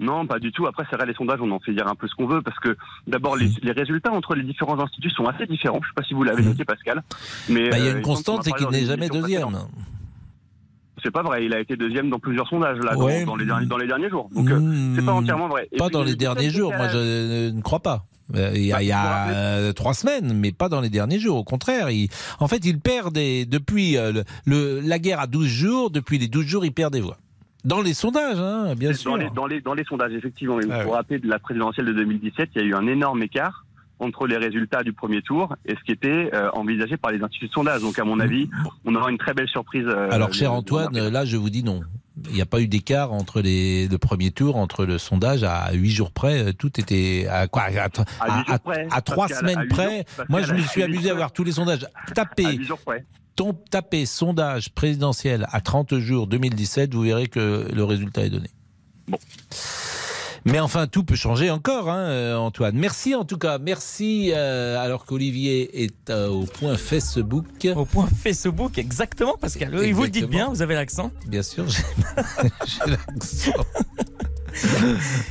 Non, 0.00 0.26
pas 0.26 0.40
du 0.40 0.50
tout. 0.50 0.66
Après, 0.66 0.84
c'est 0.90 0.96
vrai, 0.96 1.06
les 1.06 1.14
sondages, 1.14 1.38
on 1.40 1.50
en 1.52 1.60
fait 1.60 1.72
dire 1.72 1.86
un 1.86 1.94
peu 1.94 2.08
ce 2.08 2.14
qu'on 2.16 2.26
veut, 2.26 2.42
parce 2.42 2.58
que 2.58 2.76
d'abord, 3.06 3.36
les, 3.36 3.48
les 3.62 3.70
résultats 3.70 4.10
entre 4.10 4.34
les 4.34 4.42
différents 4.42 4.80
instituts 4.80 5.10
sont 5.10 5.26
assez 5.26 5.46
différents. 5.46 5.78
Je 5.80 5.86
ne 5.86 5.90
sais 5.90 5.94
pas 5.94 6.02
si 6.02 6.14
vous 6.14 6.24
l'avez 6.24 6.42
noté, 6.42 6.64
Pascal. 6.64 7.04
Mais 7.48 7.70
Bah, 7.70 7.78
il 7.78 7.84
y 7.84 7.88
a 7.88 7.92
une 7.92 8.02
constante, 8.02 8.42
c'est 8.42 8.50
qu'il 8.52 8.68
n'est 8.70 8.84
jamais 8.86 9.08
deuxième. 9.08 9.56
C'est 11.04 11.10
pas 11.12 11.22
vrai. 11.22 11.44
Il 11.44 11.54
a 11.54 11.60
été 11.60 11.76
deuxième 11.76 12.10
dans 12.10 12.18
plusieurs 12.18 12.48
sondages 12.48 12.78
là, 12.78 12.94
dans- 12.94 13.04
Ouais. 13.04 13.24
dans, 13.24 13.36
les 13.36 13.44
derniers, 13.44 13.66
dans 13.66 13.76
les 13.76 13.86
derniers 13.86 14.08
jours. 14.10 14.28
Donc, 14.34 14.48
euh, 14.50 14.94
c'est 14.96 15.04
pas 15.04 15.12
entièrement 15.12 15.48
vrai. 15.48 15.68
Et 15.72 15.76
Pas 15.76 15.86
puis, 15.86 15.92
dans 15.94 16.00
le- 16.00 16.06
les 16.06 16.10
le 16.12 16.16
derniers 16.16 16.50
jours, 16.50 16.72
moi 16.76 16.88
je 16.88 17.50
ne 17.50 17.60
crois 17.60 17.80
pas. 17.80 18.04
Euh, 18.34 18.52
Il 18.54 18.64
y 18.64 18.72
a, 18.72 18.82
il 18.82 18.86
y 18.88 18.92
a, 18.92 19.28
euh, 19.30 19.72
trois 19.72 19.94
semaines, 19.94 20.32
mais 20.34 20.52
pas 20.52 20.68
dans 20.68 20.80
les 20.80 20.90
derniers 20.90 21.18
jours. 21.18 21.36
Au 21.38 21.44
contraire, 21.44 21.90
il, 21.90 22.08
en 22.40 22.48
fait, 22.48 22.64
il 22.64 22.78
perd 22.80 23.12
des, 23.12 23.44
depuis 23.46 23.96
euh, 23.96 24.12
le, 24.12 24.24
le- 24.46 24.80
la 24.80 24.98
guerre 24.98 25.20
à 25.20 25.26
12 25.26 25.46
jours, 25.48 25.90
depuis 25.90 26.18
les 26.18 26.28
12 26.28 26.46
jours, 26.46 26.64
il 26.64 26.72
perd 26.72 26.92
des 26.92 27.00
voix. 27.00 27.18
Dans 27.64 27.80
les 27.80 27.94
sondages, 27.94 28.38
hein, 28.40 28.74
bien 28.74 28.92
sûr. 28.92 29.12
Dans 29.12 29.16
les, 29.16 29.30
dans, 29.30 29.46
les, 29.46 29.60
dans 29.60 29.74
les 29.74 29.84
sondages, 29.84 30.12
effectivement. 30.12 30.56
Mais 30.56 30.64
Ah 30.70 30.80
pour 30.82 30.92
ouais. 30.92 30.96
rappeler 30.98 31.18
de 31.20 31.28
la 31.28 31.38
présidentielle 31.38 31.86
de 31.86 31.92
2017, 31.92 32.50
il 32.56 32.62
y 32.62 32.64
a 32.64 32.66
eu 32.68 32.74
un 32.74 32.86
énorme 32.88 33.22
écart 33.22 33.64
entre 34.02 34.26
les 34.26 34.36
résultats 34.36 34.82
du 34.82 34.92
premier 34.92 35.22
tour 35.22 35.54
et 35.64 35.74
ce 35.74 35.80
qui 35.84 35.92
était 35.92 36.30
euh, 36.34 36.50
envisagé 36.52 36.96
par 36.96 37.10
les 37.12 37.22
instituts 37.22 37.46
de 37.48 37.52
sondage. 37.52 37.80
Donc, 37.82 37.98
à 37.98 38.04
mon 38.04 38.20
avis, 38.20 38.48
on 38.84 38.94
aura 38.94 39.10
une 39.10 39.18
très 39.18 39.32
belle 39.34 39.48
surprise. 39.48 39.84
euh, 39.86 40.08
Alors, 40.10 40.32
cher 40.34 40.52
Antoine, 40.52 41.08
là, 41.08 41.24
je 41.24 41.36
vous 41.36 41.50
dis 41.50 41.62
non. 41.62 41.80
il 42.28 42.34
n'y 42.34 42.40
a 42.42 42.46
pas 42.46 42.60
eu 42.60 42.66
d'écart 42.68 43.12
entre 43.12 43.40
les, 43.40 43.88
le 43.88 43.98
premier 43.98 44.30
tour, 44.30 44.56
entre 44.56 44.84
le 44.84 44.98
sondage 44.98 45.44
à 45.44 45.72
huit 45.72 45.90
jours 45.90 46.10
près. 46.12 46.48
euh, 46.48 46.52
Tout 46.52 46.78
était 46.80 47.26
à 47.30 47.46
quoi 47.46 47.62
À, 47.62 47.66
à- 47.66 47.70
À 48.20 48.38
huit 48.38 48.46
jours 48.46 48.54
à- 48.54 48.58
près, 48.58 48.86
à 48.90 49.00
trois 49.02 49.28
Pascal, 49.28 49.36
à 49.36 49.40
semaines 49.52 49.64
huit 49.64 49.74
jours, 49.74 49.76
près. 49.78 50.04
Moi, 50.28 50.42
je 50.42 50.52
me 50.54 50.60
suis 50.60 50.82
amusé 50.82 51.10
à 51.10 51.14
voir 51.14 51.32
tous 51.32 51.44
les 51.44 51.52
sondages. 51.52 51.86
Tapez, 52.14 52.58
ton- 53.36 53.54
tapez 53.70 54.04
sondage 54.04 54.70
présidentiel 54.74 55.46
à 55.52 55.60
30 55.60 55.98
jours 55.98 56.26
2017, 56.26 56.92
vous 56.92 57.02
verrez 57.02 57.28
que 57.28 57.68
le 57.72 57.84
résultat 57.84 58.24
est 58.24 58.30
donné. 58.30 58.48
Bon. 59.08 59.18
Mais 60.44 60.58
enfin, 60.58 60.86
tout 60.88 61.04
peut 61.04 61.14
changer 61.14 61.50
encore, 61.50 61.88
hein, 61.88 62.00
euh, 62.00 62.36
Antoine. 62.36 62.74
Merci 62.76 63.14
en 63.14 63.24
tout 63.24 63.38
cas. 63.38 63.58
Merci 63.58 64.32
euh, 64.34 64.76
alors 64.82 65.04
qu'Olivier 65.06 65.84
est 65.84 66.10
euh, 66.10 66.28
au 66.28 66.44
point 66.46 66.76
Facebook. 66.76 67.46
Au 67.76 67.84
point 67.84 68.08
Facebook, 68.22 68.76
exactement, 68.78 69.36
Pascal. 69.40 69.72
Oui, 69.74 69.92
vous 69.92 70.02
le 70.02 70.08
dites 70.08 70.28
bien, 70.28 70.48
vous 70.48 70.62
avez 70.62 70.74
l'accent. 70.74 71.12
Bien 71.28 71.42
sûr, 71.42 71.64
j'ai 71.68 72.90
l'accent. 72.90 73.52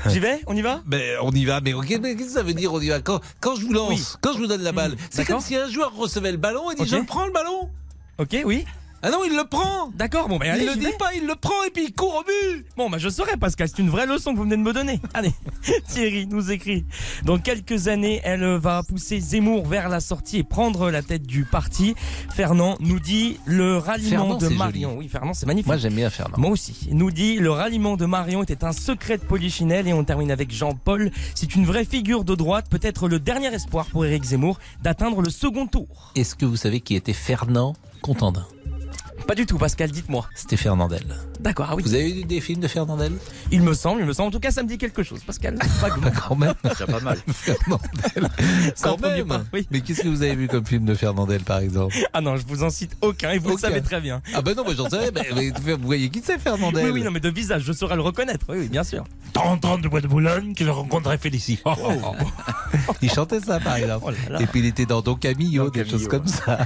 J'y 0.07 0.19
vais 0.19 0.41
On 0.47 0.55
y 0.55 0.61
va? 0.61 0.81
Mais 0.87 1.13
on 1.21 1.31
y 1.31 1.45
va, 1.45 1.61
mais 1.61 1.73
ok, 1.73 1.99
mais 2.01 2.15
qu'est-ce 2.15 2.27
que 2.29 2.33
ça 2.33 2.43
veut 2.43 2.53
dire 2.53 2.73
on 2.73 2.81
y 2.81 2.89
va? 2.89 3.01
Quand, 3.01 3.19
quand 3.39 3.55
je 3.55 3.65
vous 3.65 3.73
lance, 3.73 3.89
Oui. 3.89 4.03
quand 4.21 4.33
je 4.33 4.39
vous 4.39 4.47
donne 4.47 4.63
la 4.63 4.71
balle, 4.71 4.95
c'est 5.09 5.25
comme 5.25 5.41
si 5.41 5.55
un 5.55 5.69
joueur 5.69 5.93
recevait 5.95 6.31
le 6.31 6.37
ballon 6.37 6.71
et 6.71 6.75
dit 6.75 6.87
je 6.87 6.95
prends 7.05 7.25
le 7.25 7.31
ballon. 7.33 7.69
Ok, 8.17 8.37
oui. 8.45 8.65
Ah 9.03 9.09
non, 9.09 9.23
il 9.25 9.35
le 9.35 9.43
prend. 9.45 9.89
D'accord, 9.95 10.27
bon, 10.27 10.37
ben 10.37 10.51
allez, 10.51 10.63
il 10.63 10.69
le 10.69 10.75
dit 10.75 10.85
vais. 10.85 10.91
pas, 10.93 11.13
il 11.15 11.25
le 11.25 11.35
prend 11.35 11.63
et 11.65 11.71
puis 11.71 11.85
il 11.85 11.93
court 11.93 12.15
au 12.21 12.23
but. 12.23 12.65
Bon, 12.77 12.89
bah 12.89 12.99
je 12.99 13.09
saurais, 13.09 13.35
Pascal, 13.37 13.67
c'est 13.67 13.79
une 13.81 13.89
vraie 13.89 14.05
leçon 14.05 14.31
que 14.31 14.37
vous 14.37 14.43
venez 14.43 14.57
de 14.57 14.61
me 14.61 14.73
donner. 14.73 14.99
Allez, 15.15 15.31
Thierry 15.87 16.27
nous 16.27 16.51
écrit. 16.51 16.85
Dans 17.23 17.39
quelques 17.39 17.87
années, 17.87 18.21
elle 18.23 18.45
va 18.57 18.83
pousser 18.83 19.19
Zemmour 19.19 19.65
vers 19.65 19.89
la 19.89 19.99
sortie 20.01 20.37
et 20.37 20.43
prendre 20.43 20.91
la 20.91 21.01
tête 21.01 21.23
du 21.23 21.45
parti. 21.45 21.95
Fernand 22.35 22.77
nous 22.79 22.99
dit 22.99 23.39
le 23.45 23.77
ralliement 23.77 24.09
Fernand, 24.09 24.37
de 24.37 24.47
Marion. 24.49 24.89
joli. 24.91 24.99
Oui, 24.99 25.07
Fernand, 25.09 25.33
c'est 25.33 25.45
magnifique. 25.47 25.67
Moi 25.67 25.77
j'aime 25.77 25.95
bien 25.95 26.09
Fernand. 26.09 26.37
Moi 26.37 26.51
aussi. 26.51 26.87
Il 26.89 26.97
nous 26.97 27.09
dit 27.11 27.37
le 27.37 27.51
ralliement 27.51 27.97
de 27.97 28.05
Marion 28.05 28.43
était 28.43 28.63
un 28.63 28.71
secret 28.73 29.17
de 29.17 29.23
Polichinelle 29.23 29.87
et 29.87 29.93
on 29.93 30.03
termine 30.03 30.31
avec 30.31 30.51
Jean-Paul. 30.51 31.11
C'est 31.33 31.55
une 31.55 31.65
vraie 31.65 31.85
figure 31.85 32.23
de 32.23 32.35
droite, 32.35 32.67
peut-être 32.69 33.07
le 33.07 33.19
dernier 33.19 33.47
espoir 33.53 33.87
pour 33.87 34.05
Éric 34.05 34.23
Zemmour 34.25 34.59
d'atteindre 34.83 35.21
le 35.21 35.29
second 35.31 35.65
tour. 35.65 36.11
Est-ce 36.15 36.35
que 36.35 36.45
vous 36.45 36.55
savez 36.55 36.81
qui 36.81 36.95
était 36.95 37.13
Fernand 37.13 37.73
Contandin? 38.01 38.45
Pas 39.27 39.35
du 39.35 39.45
tout, 39.45 39.57
Pascal, 39.57 39.91
dites-moi. 39.91 40.27
C'était 40.35 40.57
Fernandel. 40.57 41.03
D'accord, 41.39 41.67
ah 41.69 41.75
oui. 41.75 41.83
Vous 41.83 41.93
avez 41.93 42.11
vu 42.11 42.23
des 42.25 42.41
films 42.41 42.59
de 42.59 42.67
Fernandel? 42.67 43.13
Il 43.51 43.61
me 43.61 43.73
semble, 43.73 44.01
il 44.01 44.05
me 44.07 44.13
semble. 44.13 44.27
En 44.27 44.31
tout 44.31 44.39
cas, 44.39 44.51
ça 44.51 44.61
me 44.63 44.67
dit 44.67 44.77
quelque 44.77 45.03
chose, 45.03 45.21
Pascal. 45.23 45.57
Vaguement. 45.79 46.11
Quand 46.27 46.35
même. 46.35 46.53
C'est 46.77 46.85
pas 46.85 46.99
mal. 46.99 47.17
Fernandel. 47.27 48.29
C'est 48.75 48.87
un 48.87 48.91
Quand 48.91 49.01
même. 49.01 49.27
pas, 49.27 49.43
oui. 49.53 49.67
Mais 49.71 49.81
qu'est-ce 49.81 50.01
que 50.01 50.07
vous 50.09 50.21
avez 50.23 50.35
vu 50.35 50.47
comme 50.47 50.65
film 50.65 50.85
de 50.85 50.95
Fernandel 50.95 51.41
par 51.41 51.59
exemple? 51.59 51.95
Ah 52.13 52.19
non, 52.21 52.35
je 52.35 52.45
vous 52.45 52.63
en 52.63 52.69
cite 52.69 52.97
aucun 53.01 53.31
et 53.31 53.37
vous 53.37 53.51
Aucun. 53.51 53.67
le 53.67 53.73
savez 53.73 53.81
très 53.81 54.01
bien. 54.01 54.21
Ah 54.33 54.41
ben 54.41 54.55
non, 54.55 54.63
mais 54.67 54.75
j'en 54.75 54.89
savais. 54.89 55.11
Vous 55.75 55.77
voyez 55.85 56.09
qui 56.09 56.21
c'est 56.23 56.37
Fernandel? 56.39 56.85
Oui, 56.85 56.91
oui, 56.91 57.03
non, 57.03 57.11
mais 57.11 57.19
de 57.19 57.29
visage, 57.29 57.63
je 57.63 57.71
saurais 57.73 57.95
le 57.95 58.01
reconnaître. 58.01 58.45
Oui, 58.49 58.57
oui, 58.59 58.67
bien 58.69 58.83
sûr. 58.83 59.03
30 59.33 59.65
ans 59.65 59.77
de 59.77 59.87
Bois 59.87 60.01
de 60.01 60.07
Boulogne 60.07 60.53
que 60.53 60.65
je 60.65 60.69
rencontrerai 60.69 61.17
Félicie. 61.17 61.59
il 63.01 63.09
chantait 63.11 63.39
ça 63.39 63.59
par 63.59 63.77
exemple. 63.77 64.05
Oh 64.07 64.11
là 64.11 64.39
là. 64.39 64.41
Et 64.41 64.45
puis 64.47 64.59
il 64.59 64.65
était 64.65 64.85
dans 64.85 65.01
Don 65.01 65.15
Camillo, 65.15 65.65
Don 65.65 65.69
des 65.69 65.79
Camillo, 65.79 65.97
choses 65.97 66.07
comme 66.07 66.27
ça. 66.27 66.59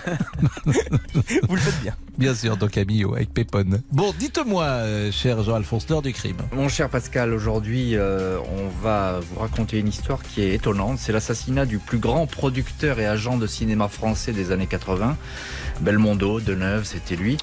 Vous 0.66 1.56
le 1.56 1.62
faites 1.62 1.82
bien. 1.82 1.96
Bien 2.18 2.34
sûr, 2.34 2.45
Camillo 2.72 3.16
avec 3.16 3.34
Pépone. 3.34 3.82
Bon, 3.92 4.14
dites-moi, 4.20 4.64
euh, 4.64 5.12
cher 5.12 5.42
Jean-Alphonse, 5.44 5.90
l'heure 5.90 6.02
du 6.02 6.14
crime. 6.14 6.38
Mon 6.54 6.70
cher 6.70 6.90
Pascal, 6.90 7.34
aujourd'hui, 7.34 7.96
euh, 7.96 8.38
on 8.58 8.68
va 8.84 9.20
vous 9.20 9.40
raconter 9.40 9.80
une 9.80 9.88
histoire 9.88 10.22
qui 10.22 10.42
est 10.42 10.54
étonnante. 10.54 11.00
C'est 11.00 11.12
l'assassinat 11.12 11.66
du 11.66 11.80
plus 11.80 11.98
grand 11.98 12.28
producteur 12.28 13.00
et 13.00 13.06
agent 13.06 13.38
de 13.38 13.48
cinéma 13.48 13.88
français 13.88 14.32
des 14.32 14.52
années 14.52 14.68
80. 14.68 15.18
Belmondo, 15.82 16.40
Deneuve, 16.40 16.86
c'était 16.86 17.16
lui. 17.16 17.38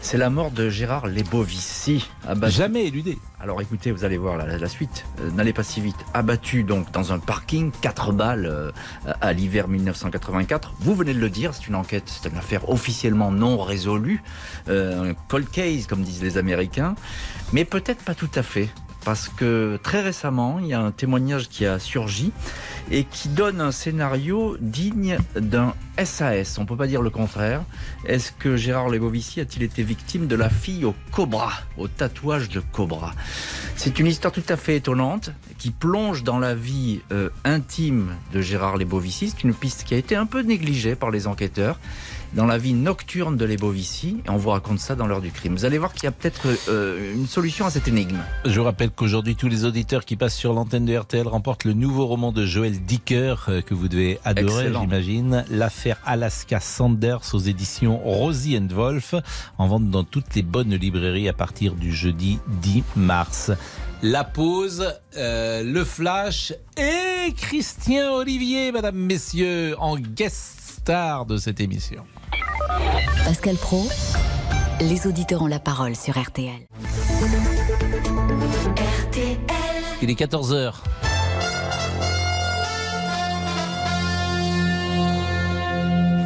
C'est 0.00 0.18
la 0.18 0.30
mort 0.30 0.50
de 0.50 0.70
Gérard 0.70 1.06
Lebovici. 1.06 2.08
Jamais 2.46 2.86
éludé. 2.86 3.18
Alors 3.38 3.60
écoutez, 3.60 3.92
vous 3.92 4.04
allez 4.04 4.16
voir 4.16 4.38
la, 4.38 4.68
suite. 4.68 5.04
Euh, 5.20 5.30
N'allez 5.30 5.52
pas 5.52 5.62
si 5.62 5.82
vite. 5.82 6.06
Abattu 6.14 6.62
donc 6.62 6.90
dans 6.92 7.12
un 7.12 7.18
parking, 7.18 7.70
4 7.82 8.12
balles 8.12 8.46
euh, 8.46 8.72
à 9.20 9.34
l'hiver 9.34 9.68
1984. 9.68 10.72
Vous 10.80 10.94
venez 10.94 11.12
de 11.12 11.18
le 11.18 11.28
dire, 11.28 11.52
c'est 11.52 11.66
une 11.66 11.74
enquête, 11.74 12.04
c'est 12.06 12.30
une 12.30 12.38
affaire 12.38 12.70
officiellement 12.70 13.30
non 13.30 13.58
résolue. 13.58 14.22
Euh, 14.68 15.10
un 15.10 15.14
cold 15.28 15.50
case, 15.50 15.86
comme 15.86 16.02
disent 16.02 16.22
les 16.22 16.38
Américains. 16.38 16.94
Mais 17.52 17.66
peut-être 17.66 18.02
pas 18.02 18.14
tout 18.14 18.30
à 18.34 18.42
fait. 18.42 18.70
Parce 19.06 19.28
que 19.28 19.78
très 19.84 20.00
récemment, 20.00 20.58
il 20.58 20.66
y 20.66 20.74
a 20.74 20.80
un 20.80 20.90
témoignage 20.90 21.48
qui 21.48 21.64
a 21.64 21.78
surgi 21.78 22.32
et 22.90 23.04
qui 23.04 23.28
donne 23.28 23.60
un 23.60 23.70
scénario 23.70 24.56
digne 24.60 25.18
d'un 25.36 25.74
SAS. 26.02 26.58
On 26.58 26.66
peut 26.66 26.76
pas 26.76 26.88
dire 26.88 27.02
le 27.02 27.10
contraire. 27.10 27.62
Est-ce 28.04 28.32
que 28.32 28.56
Gérard 28.56 28.88
Lebovici 28.88 29.40
a-t-il 29.40 29.62
été 29.62 29.84
victime 29.84 30.26
de 30.26 30.34
la 30.34 30.50
fille 30.50 30.84
au 30.84 30.92
cobra, 31.12 31.52
au 31.78 31.86
tatouage 31.86 32.48
de 32.48 32.58
cobra? 32.58 33.14
C'est 33.76 34.00
une 34.00 34.08
histoire 34.08 34.32
tout 34.32 34.42
à 34.48 34.56
fait 34.56 34.74
étonnante 34.74 35.30
qui 35.56 35.70
plonge 35.70 36.24
dans 36.24 36.40
la 36.40 36.56
vie 36.56 37.02
euh, 37.12 37.28
intime 37.44 38.08
de 38.32 38.40
Gérard 38.40 38.76
Lebovici. 38.76 39.30
C'est 39.30 39.44
une 39.44 39.54
piste 39.54 39.84
qui 39.84 39.94
a 39.94 39.98
été 39.98 40.16
un 40.16 40.26
peu 40.26 40.40
négligée 40.40 40.96
par 40.96 41.12
les 41.12 41.28
enquêteurs 41.28 41.78
dans 42.36 42.46
la 42.46 42.58
vie 42.58 42.74
nocturne 42.74 43.36
de 43.36 43.44
Lebovici. 43.46 44.18
Et 44.26 44.30
on 44.30 44.36
vous 44.36 44.50
raconte 44.50 44.78
ça 44.78 44.94
dans 44.94 45.06
l'heure 45.06 45.22
du 45.22 45.32
crime. 45.32 45.54
Vous 45.54 45.64
allez 45.64 45.78
voir 45.78 45.94
qu'il 45.94 46.04
y 46.04 46.06
a 46.06 46.12
peut-être 46.12 46.46
euh, 46.68 47.14
une 47.14 47.26
solution 47.26 47.64
à 47.64 47.70
cette 47.70 47.88
énigme. 47.88 48.18
Je 48.44 48.60
vous 48.60 48.64
rappelle 48.64 48.90
qu'aujourd'hui, 48.90 49.34
tous 49.34 49.48
les 49.48 49.64
auditeurs 49.64 50.04
qui 50.04 50.16
passent 50.16 50.36
sur 50.36 50.52
l'antenne 50.52 50.84
de 50.84 50.96
RTL 50.96 51.26
remportent 51.26 51.64
le 51.64 51.72
nouveau 51.72 52.06
roman 52.06 52.32
de 52.32 52.44
Joël 52.44 52.78
Dicker 52.84 53.34
euh, 53.48 53.62
que 53.62 53.72
vous 53.72 53.88
devez 53.88 54.20
adorer, 54.24 54.70
j'imagine. 54.72 55.44
L'affaire 55.50 55.98
Alaska 56.04 56.60
Sanders 56.60 57.22
aux 57.32 57.38
éditions 57.38 57.98
Rosie 57.98 58.58
and 58.58 58.68
Wolf, 58.72 59.14
en 59.56 59.66
vente 59.66 59.90
dans 59.90 60.04
toutes 60.04 60.34
les 60.34 60.42
bonnes 60.42 60.74
librairies 60.74 61.30
à 61.30 61.32
partir 61.32 61.74
du 61.74 61.92
jeudi 61.92 62.38
10 62.60 62.84
mars. 62.96 63.50
La 64.02 64.24
pause, 64.24 64.92
euh, 65.16 65.62
le 65.62 65.84
flash 65.84 66.52
et 66.76 67.32
Christian 67.32 68.12
Olivier, 68.16 68.72
mesdames, 68.72 68.94
messieurs, 68.94 69.74
en 69.78 69.96
guest 69.96 70.60
star 70.60 71.24
de 71.24 71.38
cette 71.38 71.60
émission. 71.60 72.04
Pascal 73.24 73.56
Pro, 73.56 73.88
les 74.80 75.06
auditeurs 75.06 75.42
ont 75.42 75.46
la 75.46 75.58
parole 75.58 75.96
sur 75.96 76.20
RTL. 76.20 76.66
Il 80.02 80.10
est 80.10 80.20
14h. 80.20 80.74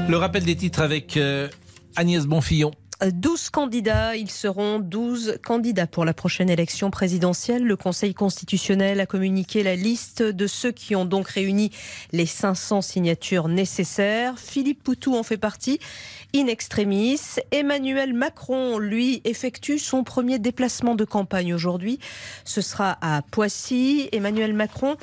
Le 0.09 0.17
rappel 0.17 0.45
des 0.45 0.57
titres 0.57 0.81
avec 0.81 1.17
euh, 1.17 1.49
Agnès 1.95 2.27
Bonfillon. 2.27 2.73
12 3.03 3.51
candidats, 3.51 4.15
ils 4.15 4.31
seront 4.31 4.79
12 4.79 5.39
candidats 5.43 5.87
pour 5.87 6.05
la 6.05 6.13
prochaine 6.13 6.51
élection 6.51 6.91
présidentielle. 6.91 7.65
Le 7.65 7.77
Conseil 7.77 8.13
constitutionnel 8.13 9.01
a 9.01 9.07
communiqué 9.07 9.63
la 9.63 9.75
liste 9.75 10.23
de 10.23 10.47
ceux 10.47 10.71
qui 10.71 10.95
ont 10.95 11.07
donc 11.07 11.29
réuni 11.29 11.71
les 12.13 12.27
500 12.27 12.83
signatures 12.83 13.49
nécessaires. 13.49 14.39
Philippe 14.39 14.83
Poutou 14.83 15.17
en 15.17 15.23
fait 15.23 15.39
partie. 15.39 15.79
In 16.33 16.47
extremis, 16.47 17.19
Emmanuel 17.51 18.15
Macron, 18.15 18.79
lui, 18.79 19.21
effectue 19.25 19.81
son 19.81 20.05
premier 20.05 20.39
déplacement 20.39 20.95
de 20.95 21.05
campagne 21.05 21.53
aujourd'hui. 21.53 21.99
Ce 22.45 22.61
sera 22.61 22.99
à 23.01 23.23
Poissy. 23.23 24.09
Emmanuel 24.13 24.55
Macron 24.55 24.97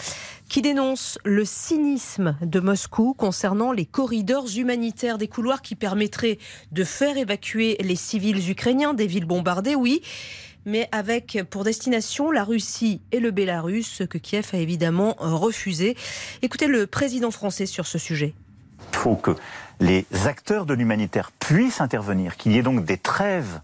qui 0.47 0.61
dénonce 0.61 1.19
le 1.25 1.43
cynisme 1.43 2.38
de 2.41 2.61
Moscou 2.61 3.13
concernant 3.13 3.73
les 3.73 3.86
corridors 3.86 4.47
humanitaires 4.55 5.17
des 5.17 5.28
couloirs 5.28 5.61
qui 5.61 5.75
permettraient 5.75 6.38
de 6.71 6.86
faire 6.86 7.17
évacuer 7.17 7.75
les 7.82 7.97
civils 7.97 8.49
ukrainiens 8.49 8.93
des 8.93 9.07
villes 9.07 9.25
bombardées, 9.25 9.75
oui, 9.75 10.01
mais 10.65 10.88
avec 10.93 11.39
pour 11.49 11.65
destination 11.65 12.32
la 12.32 12.45
Russie 12.45 13.01
et 13.11 13.19
le 13.19 13.32
Bélarus, 13.32 13.88
ce 13.88 14.03
que 14.03 14.17
Kiev 14.17 14.51
a 14.53 14.57
évidemment 14.57 15.17
refusé. 15.19 15.97
Écoutez 16.41 16.67
le 16.67 16.88
président 16.88 17.32
français 17.32 17.65
sur 17.65 17.86
ce 17.86 17.97
sujet. 17.97 18.34
Il 18.93 18.97
faut 18.97 19.15
que 19.15 19.36
les 19.80 20.05
acteurs 20.25 20.65
de 20.65 20.73
l'humanitaire 20.73 21.32
puissent 21.32 21.82
intervenir, 21.82 22.38
qu'il 22.38 22.51
y 22.51 22.57
ait 22.57 22.63
donc 22.63 22.84
des 22.86 22.97
trêves 22.97 23.61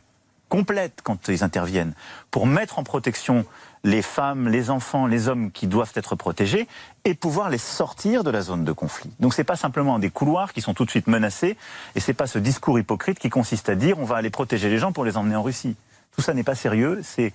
complètes 0.49 0.99
quand 1.03 1.30
ils 1.30 1.43
interviennent 1.43 1.93
pour 2.30 2.45
mettre 2.45 2.78
en 2.78 2.84
protection 2.84 3.45
les 3.84 4.03
femmes, 4.03 4.47
les 4.47 4.70
enfants, 4.70 5.07
les 5.07 5.28
hommes 5.28 5.51
qui 5.51 5.66
doivent 5.66 5.91
être 5.95 6.16
protégés 6.16 6.68
et 7.05 7.16
pouvoir 7.16 7.49
les 7.49 7.57
sortir 7.57 8.24
de 8.24 8.30
la 8.30 8.41
zone 8.41 8.64
de 8.64 8.72
conflit. 8.72 9.11
Donc 9.20 9.34
c'est 9.34 9.43
pas 9.43 9.55
simplement 9.55 9.97
des 9.97 10.11
couloirs 10.11 10.53
qui 10.53 10.61
sont 10.61 10.74
tout 10.74 10.86
de 10.86 10.91
suite 10.91 11.07
menacés 11.07 11.57
et 11.95 11.99
c'est 11.99 12.14
pas 12.14 12.28
ce 12.28 12.38
discours 12.38 12.78
hypocrite 12.78 13.20
qui 13.20 13.30
consiste 13.30 13.68
à 13.68 13.76
dire 13.76 13.97
on 13.99 14.05
va 14.05 14.18
aller 14.18 14.30
protéger 14.30 14.70
les 14.70 14.78
gens 14.78 14.91
pour 14.91 15.05
les 15.05 15.18
emmener 15.18 15.36
en 15.36 15.43
Russie. 15.43 15.76
Tout 16.16 16.22
ça 16.22 16.36
n'est 16.36 16.43
pas 16.43 16.55
sérieux, 16.55 17.01
c'est 17.03 17.34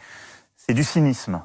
c'est 0.57 0.75
du 0.75 0.85
cynisme 0.85 1.43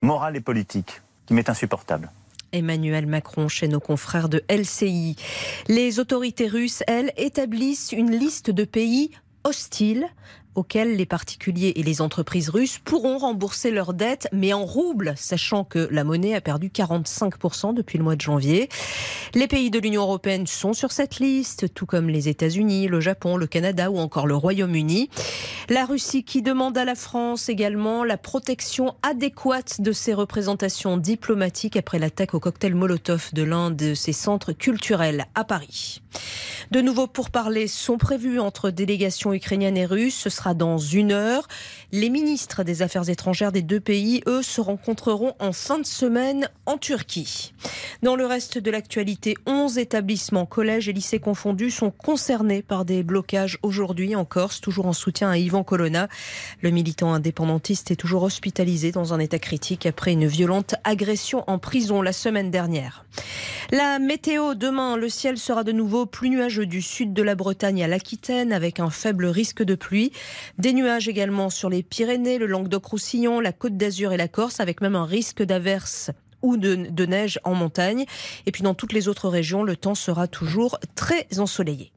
moral 0.00 0.36
et 0.36 0.40
politique 0.40 1.02
qui 1.26 1.34
m'est 1.34 1.50
insupportable. 1.50 2.10
Emmanuel 2.52 3.06
Macron 3.06 3.48
chez 3.48 3.68
nos 3.68 3.80
confrères 3.80 4.28
de 4.28 4.42
LCI. 4.48 5.16
Les 5.68 5.98
autorités 5.98 6.48
russes, 6.48 6.82
elles, 6.86 7.12
établissent 7.16 7.92
une 7.92 8.10
liste 8.10 8.50
de 8.50 8.64
pays 8.64 9.10
hostiles 9.44 10.06
auquel 10.54 10.96
les 10.96 11.06
particuliers 11.06 11.72
et 11.76 11.82
les 11.82 12.00
entreprises 12.00 12.48
russes 12.48 12.78
pourront 12.78 13.18
rembourser 13.18 13.70
leurs 13.70 13.94
dettes, 13.94 14.28
mais 14.32 14.52
en 14.52 14.64
roubles, 14.64 15.14
sachant 15.16 15.64
que 15.64 15.88
la 15.90 16.04
monnaie 16.04 16.34
a 16.34 16.40
perdu 16.40 16.68
45% 16.68 17.74
depuis 17.74 17.98
le 17.98 18.04
mois 18.04 18.16
de 18.16 18.20
janvier. 18.20 18.68
Les 19.34 19.46
pays 19.46 19.70
de 19.70 19.78
l'Union 19.78 20.02
européenne 20.02 20.46
sont 20.46 20.72
sur 20.72 20.92
cette 20.92 21.18
liste, 21.18 21.72
tout 21.74 21.86
comme 21.86 22.08
les 22.08 22.28
États-Unis, 22.28 22.88
le 22.88 23.00
Japon, 23.00 23.36
le 23.36 23.46
Canada 23.46 23.90
ou 23.90 23.98
encore 23.98 24.26
le 24.26 24.36
Royaume-Uni. 24.36 25.08
La 25.68 25.84
Russie 25.84 26.24
qui 26.24 26.42
demande 26.42 26.76
à 26.76 26.84
la 26.84 26.94
France 26.94 27.48
également 27.48 28.04
la 28.04 28.16
protection 28.16 28.94
adéquate 29.02 29.80
de 29.80 29.92
ses 29.92 30.14
représentations 30.14 30.96
diplomatiques 30.96 31.76
après 31.76 31.98
l'attaque 31.98 32.34
au 32.34 32.40
cocktail 32.40 32.74
Molotov 32.74 33.30
de 33.32 33.42
l'un 33.42 33.70
de 33.70 33.94
ses 33.94 34.12
centres 34.12 34.52
culturels 34.52 35.26
à 35.34 35.44
Paris. 35.44 36.02
De 36.70 36.80
nouveaux 36.80 37.06
pourparlers 37.06 37.66
sont 37.66 37.98
prévus 37.98 38.38
entre 38.38 38.70
délégations 38.70 39.32
ukrainiennes 39.32 39.76
et 39.76 39.86
russes. 39.86 40.16
Ce 40.16 40.30
sera 40.30 40.49
dans 40.54 40.78
une 40.78 41.12
heure. 41.12 41.46
Les 41.92 42.08
ministres 42.08 42.62
des 42.62 42.82
Affaires 42.82 43.08
étrangères 43.08 43.50
des 43.50 43.62
deux 43.62 43.80
pays, 43.80 44.22
eux, 44.28 44.42
se 44.42 44.60
rencontreront 44.60 45.34
en 45.40 45.52
fin 45.52 45.80
de 45.80 45.86
semaine 45.86 46.48
en 46.64 46.78
Turquie. 46.78 47.52
Dans 48.02 48.14
le 48.14 48.26
reste 48.26 48.58
de 48.58 48.70
l'actualité, 48.70 49.34
11 49.46 49.76
établissements, 49.78 50.46
collèges 50.46 50.88
et 50.88 50.92
lycées 50.92 51.18
confondus, 51.18 51.72
sont 51.72 51.90
concernés 51.90 52.62
par 52.62 52.84
des 52.84 53.02
blocages 53.02 53.58
aujourd'hui 53.62 54.14
en 54.14 54.24
Corse, 54.24 54.60
toujours 54.60 54.86
en 54.86 54.92
soutien 54.92 55.30
à 55.30 55.36
Yvan 55.36 55.64
Colonna. 55.64 56.08
Le 56.60 56.70
militant 56.70 57.12
indépendantiste 57.12 57.90
est 57.90 57.96
toujours 57.96 58.22
hospitalisé 58.22 58.92
dans 58.92 59.12
un 59.12 59.18
état 59.18 59.40
critique 59.40 59.84
après 59.84 60.12
une 60.12 60.28
violente 60.28 60.76
agression 60.84 61.42
en 61.48 61.58
prison 61.58 62.02
la 62.02 62.12
semaine 62.12 62.52
dernière. 62.52 63.04
La 63.72 63.98
météo, 63.98 64.54
demain, 64.54 64.96
le 64.96 65.08
ciel 65.08 65.38
sera 65.38 65.64
de 65.64 65.72
nouveau 65.72 66.06
plus 66.06 66.30
nuageux 66.30 66.66
du 66.66 66.82
sud 66.82 67.12
de 67.12 67.22
la 67.22 67.34
Bretagne 67.34 67.82
à 67.82 67.88
l'Aquitaine 67.88 68.52
avec 68.52 68.80
un 68.80 68.90
faible 68.90 69.26
risque 69.26 69.62
de 69.62 69.74
pluie. 69.74 70.12
Des 70.58 70.72
nuages 70.72 71.08
également 71.08 71.50
sur 71.50 71.68
les 71.68 71.79
Pyrénées, 71.82 72.38
le 72.38 72.46
Languedoc-Roussillon, 72.46 73.40
la 73.40 73.52
Côte 73.52 73.76
d'Azur 73.76 74.12
et 74.12 74.16
la 74.16 74.28
Corse 74.28 74.60
avec 74.60 74.80
même 74.80 74.96
un 74.96 75.04
risque 75.04 75.42
d'averse 75.42 76.10
ou 76.42 76.56
de 76.56 77.06
neige 77.06 77.38
en 77.44 77.54
montagne. 77.54 78.06
Et 78.46 78.52
puis 78.52 78.62
dans 78.62 78.74
toutes 78.74 78.92
les 78.92 79.08
autres 79.08 79.28
régions, 79.28 79.62
le 79.62 79.76
temps 79.76 79.94
sera 79.94 80.26
toujours 80.26 80.78
très 80.94 81.26
ensoleillé. 81.38 81.92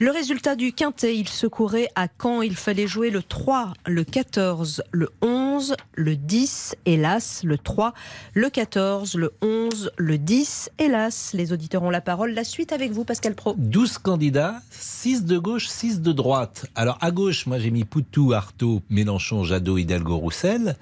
Le 0.00 0.12
résultat 0.12 0.54
du 0.54 0.72
quintet, 0.72 1.16
il 1.16 1.26
se 1.28 1.48
courait 1.48 1.88
à 1.96 2.06
Caen. 2.22 2.40
Il 2.42 2.54
fallait 2.54 2.86
jouer 2.86 3.10
le 3.10 3.20
3, 3.20 3.72
le 3.84 4.04
14, 4.04 4.84
le 4.92 5.08
11, 5.22 5.74
le 5.96 6.14
10, 6.14 6.76
hélas, 6.86 7.40
le 7.42 7.58
3, 7.58 7.94
le 8.34 8.48
14, 8.48 9.16
le 9.16 9.32
11, 9.42 9.90
le 9.96 10.16
10, 10.16 10.70
hélas. 10.78 11.32
Les 11.34 11.52
auditeurs 11.52 11.82
ont 11.82 11.90
la 11.90 12.00
parole. 12.00 12.30
La 12.32 12.44
suite 12.44 12.72
avec 12.72 12.92
vous, 12.92 13.02
Pascal 13.02 13.34
Pro. 13.34 13.56
12 13.58 13.98
candidats, 13.98 14.60
6 14.70 15.24
de 15.24 15.36
gauche, 15.36 15.66
6 15.66 16.00
de 16.00 16.12
droite. 16.12 16.66
Alors 16.76 16.98
à 17.00 17.10
gauche, 17.10 17.46
moi 17.46 17.58
j'ai 17.58 17.72
mis 17.72 17.82
Poutou, 17.82 18.32
Artaud, 18.34 18.82
Mélenchon, 18.90 19.42
Jadot, 19.42 19.78
Hidalgo, 19.78 20.16
Roussel. 20.16 20.76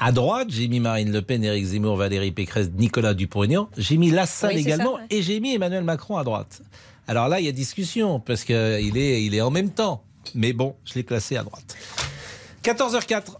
À 0.00 0.10
droite, 0.10 0.48
j'ai 0.48 0.68
mis 0.68 0.80
Marine 0.80 1.12
Le 1.12 1.20
Pen, 1.20 1.44
Éric 1.44 1.66
Zemmour, 1.66 1.96
Valérie 1.96 2.32
Pécresse, 2.32 2.70
Nicolas 2.74 3.12
Dupont-Aignan. 3.12 3.68
J'ai 3.76 3.98
mis 3.98 4.10
Lassalle 4.10 4.54
Oui, 4.54 4.62
également 4.62 4.94
ça, 4.96 5.02
ouais. 5.02 5.06
et 5.10 5.20
j'ai 5.20 5.38
mis 5.40 5.54
Emmanuel 5.54 5.84
Macron 5.84 6.16
à 6.16 6.24
droite. 6.24 6.62
Alors 7.06 7.28
là, 7.28 7.40
il 7.40 7.46
y 7.46 7.48
a 7.48 7.52
discussion 7.52 8.20
parce 8.20 8.44
qu'il 8.44 8.56
est, 8.56 9.24
il 9.24 9.34
est 9.34 9.40
en 9.40 9.50
même 9.50 9.70
temps. 9.70 10.04
Mais 10.34 10.52
bon, 10.52 10.74
je 10.84 10.94
l'ai 10.94 11.04
classé 11.04 11.36
à 11.36 11.42
droite. 11.42 11.76
14h04. 12.62 13.36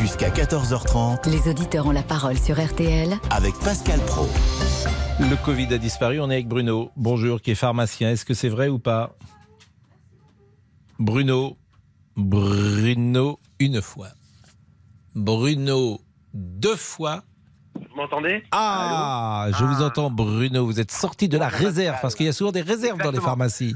Jusqu'à 0.00 0.30
14h30 0.30 1.30
Les 1.30 1.48
auditeurs 1.48 1.86
ont 1.86 1.92
la 1.92 2.02
parole 2.02 2.38
sur 2.38 2.62
RTL 2.62 3.16
avec 3.30 3.54
Pascal 3.60 4.00
Pro. 4.00 4.28
Le 5.20 5.36
Covid 5.44 5.72
a 5.72 5.78
disparu. 5.78 6.20
On 6.20 6.30
est 6.30 6.34
avec 6.34 6.48
Bruno. 6.48 6.90
Bonjour, 6.96 7.40
qui 7.40 7.52
est 7.52 7.54
pharmacien. 7.54 8.10
Est-ce 8.10 8.24
que 8.24 8.34
c'est 8.34 8.48
vrai 8.48 8.68
ou 8.68 8.78
pas? 8.78 9.16
Bruno. 10.98 11.56
Bruno, 12.16 13.38
une 13.58 13.80
fois. 13.80 14.08
Bruno, 15.14 16.00
deux 16.34 16.76
fois. 16.76 17.22
Vous 17.96 18.02
m'entendez 18.02 18.44
Ah, 18.52 19.46
je 19.58 19.64
vous 19.64 19.82
entends, 19.82 20.10
Bruno. 20.10 20.66
Vous 20.66 20.80
êtes 20.80 20.90
sorti 20.90 21.30
de 21.30 21.38
la 21.38 21.48
réserve 21.48 21.96
parce 22.02 22.14
qu'il 22.14 22.26
y 22.26 22.28
a 22.28 22.32
souvent 22.34 22.52
des 22.52 22.60
réserves 22.60 22.98
dans 23.02 23.10
les 23.10 23.20
pharmacies. 23.20 23.74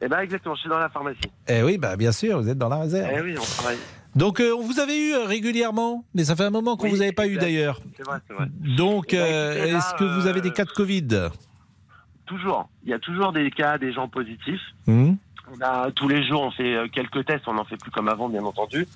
Eh 0.00 0.06
ben 0.06 0.20
exactement, 0.20 0.54
je 0.54 0.60
suis 0.60 0.68
dans 0.70 0.78
la 0.78 0.88
pharmacie. 0.88 1.18
Eh 1.48 1.64
oui, 1.64 1.76
bah 1.76 1.96
bien 1.96 2.12
sûr, 2.12 2.40
vous 2.40 2.48
êtes 2.48 2.58
dans 2.58 2.68
la 2.68 2.76
réserve. 2.76 3.10
Eh 3.12 3.20
oui, 3.22 3.34
on 3.36 3.42
travaille. 3.42 3.78
Donc, 4.14 4.38
euh, 4.38 4.54
on 4.56 4.62
vous 4.62 4.78
avait 4.78 4.96
eu 4.96 5.14
euh, 5.14 5.24
régulièrement, 5.24 6.04
mais 6.14 6.22
ça 6.24 6.36
fait 6.36 6.44
un 6.44 6.50
moment 6.50 6.76
qu'on 6.76 6.84
Oui, 6.84 6.90
vous 6.90 7.02
avait 7.02 7.10
pas 7.12 7.26
eu 7.26 7.30
exact. 7.30 7.40
d'ailleurs. 7.42 7.80
C'est 7.96 8.04
vrai, 8.04 8.18
c'est 8.28 8.34
vrai. 8.34 8.46
Donc, 8.76 9.06
Eh 9.12 9.16
ben, 9.16 9.22
euh, 9.24 9.52
écoutez, 9.56 9.72
là, 9.72 9.78
est-ce 9.78 9.94
que 9.94 10.04
vous 10.04 10.26
avez 10.28 10.40
des 10.42 10.50
euh, 10.50 10.52
cas 10.52 10.64
de 10.64 10.70
Covid? 10.70 11.08
Toujours. 12.26 12.68
Il 12.84 12.90
y 12.90 12.94
a 12.94 12.98
toujours 13.00 13.32
des 13.32 13.50
cas, 13.50 13.78
des 13.78 13.92
gens 13.92 14.06
positifs. 14.06 14.60
Hmm 14.86 15.14
On 15.52 15.60
a 15.64 15.90
tous 15.90 16.06
les 16.08 16.24
jours, 16.28 16.42
on 16.42 16.50
fait 16.52 16.76
euh, 16.76 16.86
quelques 16.92 17.24
tests. 17.24 17.48
On 17.48 17.54
n'en 17.54 17.64
fait 17.64 17.76
plus 17.76 17.90
comme 17.90 18.08
avant, 18.08 18.28
bien 18.28 18.44
entendu. 18.44 18.86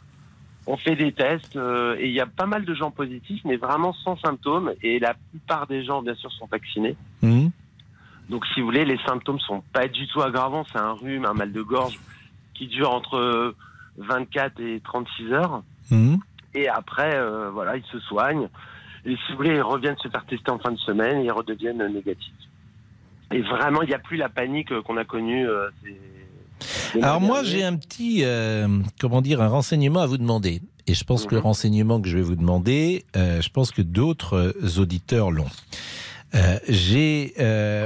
On 0.72 0.76
fait 0.76 0.94
des 0.94 1.10
tests 1.12 1.56
euh, 1.56 1.96
et 1.98 2.06
il 2.06 2.12
y 2.12 2.20
a 2.20 2.26
pas 2.26 2.46
mal 2.46 2.64
de 2.64 2.74
gens 2.74 2.92
positifs, 2.92 3.40
mais 3.44 3.56
vraiment 3.56 3.92
sans 3.92 4.16
symptômes. 4.18 4.72
Et 4.82 5.00
la 5.00 5.14
plupart 5.30 5.66
des 5.66 5.82
gens, 5.84 6.00
bien 6.00 6.14
sûr, 6.14 6.30
sont 6.32 6.46
vaccinés. 6.46 6.96
Hmm 7.22 7.48
Donc, 8.28 8.46
si 8.46 8.60
vous 8.60 8.66
voulez, 8.66 8.84
les 8.84 8.98
symptômes 9.04 9.40
sont 9.40 9.62
pas 9.72 9.88
du 9.88 10.06
tout 10.06 10.22
aggravants. 10.22 10.64
C'est 10.70 10.78
un 10.78 10.92
rhume, 10.92 11.24
un 11.26 11.34
mal 11.34 11.50
de 11.52 11.62
gorge 11.62 11.98
qui 12.54 12.68
dure 12.68 12.92
entre 12.92 13.16
euh, 13.16 13.56
24 13.98 14.60
et 14.60 14.80
36 14.84 15.32
heures. 15.32 15.62
Hmm 15.90 16.16
Et 16.54 16.68
après, 16.68 17.16
euh, 17.16 17.50
voilà, 17.50 17.76
ils 17.76 17.84
se 17.90 17.98
soignent. 18.00 18.48
Et 19.04 19.16
si 19.16 19.32
vous 19.32 19.38
voulez, 19.38 19.56
ils 19.56 19.62
reviennent 19.62 19.98
se 19.98 20.08
faire 20.08 20.24
tester 20.26 20.50
en 20.52 20.58
fin 20.60 20.70
de 20.70 20.78
semaine 20.78 21.18
et 21.22 21.24
ils 21.24 21.32
redeviennent 21.32 21.84
négatifs. 21.92 22.32
Et 23.32 23.40
vraiment, 23.42 23.82
il 23.82 23.88
n'y 23.88 23.94
a 23.94 23.98
plus 23.98 24.16
la 24.18 24.28
panique 24.28 24.70
euh, 24.72 24.82
qu'on 24.82 24.96
a 24.98 25.04
connue. 25.04 25.48
euh, 25.48 25.68
ces- 25.82 25.98
Alors 27.02 27.20
moi, 27.20 27.42
j'ai 27.44 27.62
un 27.62 27.76
petit, 27.76 28.20
euh, 28.24 28.68
comment 29.00 29.22
dire, 29.22 29.40
un 29.40 29.48
renseignement 29.48 30.00
à 30.00 30.06
vous 30.06 30.18
demander. 30.18 30.62
Et 30.86 30.94
je 30.94 31.04
pense 31.04 31.24
que 31.24 31.34
Mhm. 31.34 31.40
le 31.40 31.44
renseignement 31.44 32.00
que 32.00 32.08
je 32.08 32.16
vais 32.16 32.22
vous 32.22 32.36
demander, 32.36 33.04
euh, 33.16 33.40
je 33.40 33.48
pense 33.50 33.70
que 33.70 33.82
d'autres 33.82 34.34
euh, 34.54 34.80
auditeurs 34.80 35.30
l'ont. 35.30 35.46
Euh, 36.34 36.58
j'ai 36.68 37.34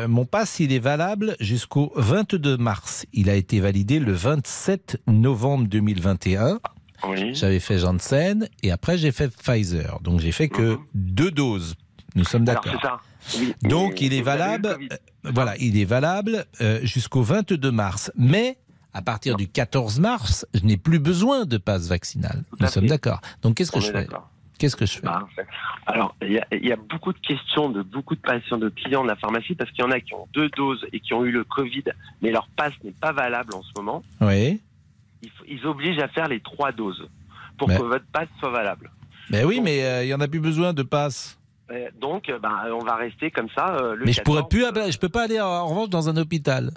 mon 0.09 0.25
pass, 0.27 0.61
il 0.61 0.71
est 0.73 0.79
valable 0.79 1.35
jusqu'au 1.41 1.93
22 1.97 2.57
mars. 2.59 3.07
Il 3.15 3.31
a 3.31 3.35
été 3.35 3.59
validé 3.61 3.99
le 3.99 4.13
27 4.13 5.01
novembre 5.07 5.67
2021. 5.67 6.61
Oui. 7.09 7.35
J'avais 7.35 7.61
fait 7.61 7.79
Janssen 7.79 8.49
et 8.63 8.71
après 8.71 8.97
j'ai 8.99 9.13
fait 9.13 9.29
Pfizer. 9.35 9.99
Donc 10.03 10.21
j'ai 10.21 10.33
fait 10.33 10.49
que 10.49 10.79
deux 10.95 11.31
doses. 11.31 11.75
Nous 12.17 12.25
sommes 12.25 12.43
Mhm. 12.43 12.47
D'accord. 12.47 13.03
Oui. 13.39 13.55
Donc 13.63 14.01
il 14.03 14.13
est 14.13 14.21
valable, 14.23 14.77
voilà, 15.25 15.57
il 15.59 15.79
est 15.79 15.85
valable 15.87 16.45
jusqu'au 16.83 17.23
22 17.23 17.71
mars. 17.73 18.13
Mais 18.17 18.59
à 18.95 19.03
partir 19.03 19.37
du 19.37 19.49
14 19.49 19.99
mars, 20.01 20.47
je 20.55 20.61
n'ai 20.65 20.77
plus 20.77 20.99
besoin 21.01 21.45
de 21.45 21.59
passe 21.59 21.89
vaccinal. 21.89 22.43
Nous 22.61 22.67
sommes 22.69 22.87
d'accord. 22.87 23.21
Donc 23.43 23.57
qu'est-ce 23.57 23.73
que 23.73 23.81
je 23.81 23.91
fais. 23.93 24.07
Qu'est-ce 24.59 24.77
que 24.77 24.87
je 24.87 24.93
fais 24.93 25.01
Bah, 25.07 25.27
Alors, 25.87 26.15
il 26.23 26.33
y, 26.33 26.39
a, 26.39 26.47
il 26.53 26.65
y 26.65 26.71
a 26.73 26.77
beaucoup 26.77 27.13
de 27.13 27.19
questions 27.19 27.71
de 27.71 27.83
beaucoup 27.83 28.15
de 28.15 28.21
patients, 28.21 28.57
de 28.57 28.69
clients 28.69 29.03
de 29.03 29.09
la 29.09 29.17
pharmacie, 29.17 29.57
parce 29.57 29.69
qu'il 29.73 29.85
y 29.85 29.87
en 29.87 29.91
a 29.91 29.99
qui 29.99 30.15
ont 30.15 30.29
deux 30.33 30.49
doses 30.51 30.87
et 30.93 31.01
qui 31.01 31.13
ont 31.13 31.25
eu 31.25 31.33
le 31.33 31.43
Covid, 31.43 31.83
mais 32.23 32.31
leur 32.31 32.47
passe 32.57 32.73
n'est 32.85 32.93
pas 32.93 33.11
valable 33.13 33.53
en 33.53 33.63
ce 33.63 33.71
moment. 33.77 34.05
Oui. 34.21 34.61
Ils, 35.23 35.31
ils 35.49 35.67
obligent 35.67 35.99
à 36.01 36.07
faire 36.09 36.29
les 36.29 36.39
trois 36.41 36.71
doses 36.71 37.05
pour 37.59 37.67
Mais- 37.69 37.77
que 37.77 37.83
votre 37.83 38.07
passe 38.13 38.29
soit 38.39 38.51
valable. 38.51 38.93
Ben 39.29 39.45
oui, 39.45 39.61
mais 39.61 39.83
euh, 39.85 40.05
il 40.05 40.09
y 40.09 40.15
en 40.15 40.21
a 40.21 40.29
plus 40.29 40.41
besoin 40.41 40.73
de 40.73 40.85
passe. 40.85 41.37
Euh, 41.73 41.89
Donc, 42.01 42.29
euh, 42.29 42.39
bah, 42.39 42.63
on 42.73 42.85
va 42.85 42.95
rester 42.95 43.33
comme 43.33 43.49
ça. 43.57 43.75
euh, 43.75 43.97
le 43.97 44.05
Mais 44.05 44.13
je 44.13 44.19
14. 44.19 44.25
pourrais 44.39 44.49
plus, 44.49 44.93
je 44.93 44.99
peux 44.99 45.09
pas 45.09 45.25
aller 45.25 45.41
en 45.41 45.47
en 45.47 45.67
revanche 45.67 45.89
dans 45.89 46.09
un 46.09 46.17
hôpital. 46.17 46.71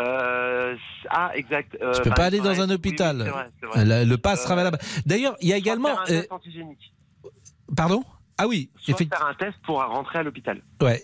Euh, 0.00 0.76
ah, 1.08 1.30
exact. 1.34 1.76
euh, 1.80 1.92
Je 1.94 2.00
peux 2.02 2.10
bah, 2.10 2.16
pas 2.16 2.22
il 2.24 2.26
aller 2.26 2.38
dans 2.38 2.44
faudrait- 2.44 2.60
un 2.62 2.68
oui, 2.68 2.74
hôpital. 2.74 3.16
vrai, 3.18 3.30
vrai. 3.62 3.84
Le, 4.04 4.08
le 4.10 4.16
pass 4.18 4.42
sera 4.42 4.54
Euh, 4.54 4.56
valable. 4.56 4.78
D'ailleurs, 5.06 5.36
il 5.40 5.48
y 5.48 5.52
a 5.52 5.56
également. 5.56 5.88
faire 5.88 6.00
un 6.00 6.12
euh, 6.12 6.20
test 6.20 6.32
antigénique. 6.32 6.92
pardon? 7.76 8.02
Ah 8.42 8.48
oui, 8.48 8.70
effectivement. 8.88 9.18
faire 9.18 9.26
un 9.26 9.34
test 9.34 9.58
pour 9.64 9.76
rentrer 9.84 10.20
à 10.20 10.22
l'hôpital. 10.22 10.62
Ouais. 10.80 11.02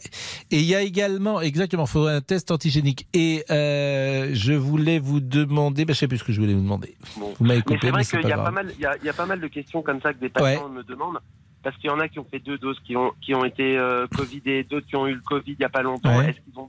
Et 0.51 0.57
il 0.61 0.65
y 0.65 0.75
a 0.75 0.81
également, 0.81 1.43
exactement, 1.43 1.85
il 1.85 1.91
faut 1.91 2.07
un 2.07 2.23
test 2.23 2.51
antigénique. 2.51 3.07
Et 3.13 3.45
euh, 3.51 4.31
je 4.33 4.55
voulais 4.55 4.99
vous 4.99 5.21
demander, 5.21 5.85
ben, 5.85 5.93
je 5.93 5.99
sais 5.99 6.09
plus 6.09 6.17
ce 6.17 6.25
que 6.25 6.33
je 6.33 6.41
voulais 6.41 6.55
vous 6.55 6.63
demander. 6.63 6.97
Bon. 7.19 7.35
Vous 7.39 7.45
m'avez 7.45 7.61
coupé, 7.61 7.79
c'est 7.83 7.91
vrai 7.91 8.05
qu'il 8.07 8.27
y 8.27 8.33
a 8.33 8.39
pas 8.39 8.51
mal, 8.51 8.73
il 8.75 8.81
y 8.81 8.87
a, 8.87 8.97
il 8.97 9.05
y 9.05 9.11
a 9.11 9.13
pas 9.13 9.27
mal 9.27 9.39
de 9.39 9.49
questions 9.49 9.83
comme 9.83 10.01
ça 10.01 10.15
que 10.15 10.19
des 10.19 10.31
patients 10.31 10.71
me 10.71 10.83
demandent. 10.83 11.19
Parce 11.63 11.77
qu'il 11.79 11.91
y 11.91 11.93
en 11.93 11.99
a 12.01 12.09
qui 12.09 12.21
ont 12.21 12.27
fait 12.31 12.39
deux 12.39 12.57
doses, 12.59 12.79
qui 12.87 12.97
ont, 12.97 13.13
qui 13.21 13.35
ont 13.35 13.45
été 13.45 13.77
euh, 13.77 14.07
Covidés, 14.07 14.63
d'autres 14.65 14.87
qui 14.87 14.97
ont 14.97 15.07
eu 15.07 15.15
le 15.15 15.21
Covid 15.21 15.51
il 15.53 15.59
n'y 15.59 15.65
a 15.65 15.69
pas 15.69 15.83
longtemps. 15.83 16.17
Ouais. 16.17 16.31
Est-ce 16.31 16.39
qu'ils 16.41 16.59
ont- 16.59 16.69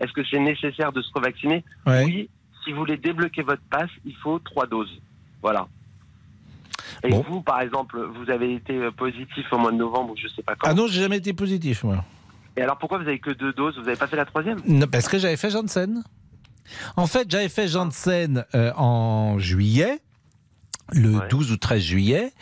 est-ce 0.00 0.12
que 0.12 0.22
c'est 0.30 0.38
nécessaire 0.40 0.92
de 0.92 1.02
se 1.02 1.10
revacciner 1.14 1.64
Ouais. 1.86 2.04
Oui. 2.04 2.30
Si 2.64 2.72
vous 2.72 2.78
voulez 2.78 2.96
débloquer 2.96 3.42
votre 3.42 3.62
passe, 3.70 3.90
il 4.04 4.14
faut 4.16 4.38
trois 4.38 4.66
doses. 4.66 5.00
Voilà. 5.42 5.66
Et 7.04 7.10
Bon. 7.10 7.24
vous, 7.28 7.40
par 7.40 7.60
exemple, 7.60 7.98
vous 7.98 8.30
avez 8.30 8.54
été 8.54 8.78
positif 8.96 9.46
au 9.52 9.58
mois 9.58 9.72
de 9.72 9.76
novembre, 9.76 10.14
je 10.16 10.28
sais 10.28 10.42
pas 10.42 10.54
quand. 10.56 10.68
Ah 10.68 10.74
non, 10.74 10.86
j'ai 10.86 11.00
jamais 11.00 11.16
été 11.18 11.32
positif, 11.32 11.84
moi. 11.84 12.04
Et 12.56 12.62
alors 12.62 12.76
pourquoi 12.78 12.98
vous 12.98 13.06
avez 13.08 13.18
que 13.20 13.30
deux 13.30 13.52
doses? 13.52 13.76
Vous 13.78 13.84
n'avez 13.84 13.96
pas 13.96 14.06
fait 14.08 14.16
la 14.16 14.26
troisième? 14.26 14.60
Non, 14.66 14.86
parce 14.86 15.08
que 15.08 15.18
j'avais 15.18 15.36
fait 15.36 15.50
Janssen. 15.50 16.02
En 16.96 17.06
fait, 17.06 17.30
j'avais 17.30 17.48
fait 17.48 17.68
Janssen 17.68 18.44
euh, 18.54 18.72
en 18.76 19.38
juillet. 19.38 20.00
Le 20.92 21.28
12 21.28 21.52
ou 21.52 21.56
13 21.56 21.82
juillet. 21.82 22.32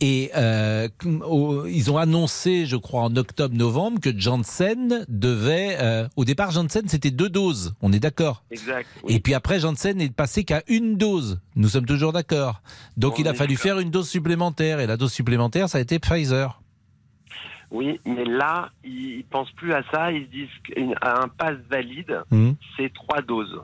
Et 0.00 0.30
euh, 0.36 0.88
au- 1.26 1.66
ils 1.66 1.90
ont 1.90 1.98
annoncé, 1.98 2.66
je 2.66 2.76
crois, 2.76 3.02
en 3.02 3.16
octobre-novembre, 3.16 4.00
que 4.00 4.16
Janssen 4.16 5.04
devait... 5.08 5.76
euh, 5.80 6.06
au 6.16 6.24
départ, 6.24 6.50
Janssen, 6.50 6.88
c'était 6.88 7.10
deux 7.10 7.28
doses. 7.28 7.74
On 7.82 7.92
est 7.92 7.98
d'accord 8.00 8.44
Exact. 8.50 8.86
Et 9.08 9.20
puis 9.20 9.34
après, 9.34 9.58
Janssen 9.60 9.96
n'est 9.96 10.08
passé 10.10 10.44
qu'à 10.44 10.62
une 10.68 10.96
dose. 10.96 11.40
Nous 11.56 11.68
sommes 11.68 11.86
toujours 11.86 12.12
d'accord. 12.12 12.62
Donc 12.96 13.14
On 13.18 13.22
il 13.22 13.28
a 13.28 13.34
fallu 13.34 13.56
faire 13.56 13.78
une 13.78 13.90
dose 13.90 14.08
supplémentaire. 14.08 14.80
Et 14.80 14.86
la 14.86 14.96
dose 14.96 15.12
supplémentaire, 15.12 15.68
ça 15.68 15.78
a 15.78 15.80
été 15.80 15.98
Pfizer. 15.98 16.60
Oui, 17.70 18.00
mais 18.06 18.24
là, 18.24 18.70
ils, 18.82 19.24
pensent 19.30 19.50
plus 19.52 19.74
à 19.74 19.82
ça. 19.92 20.10
Ils 20.10 20.24
se 20.24 20.30
disent 20.30 20.48
qu'un 20.64 21.28
pass 21.36 21.56
valide, 21.70 22.22
Mhm. 22.30 22.54
c'est 22.76 22.90
trois 22.94 23.20
doses. 23.20 23.60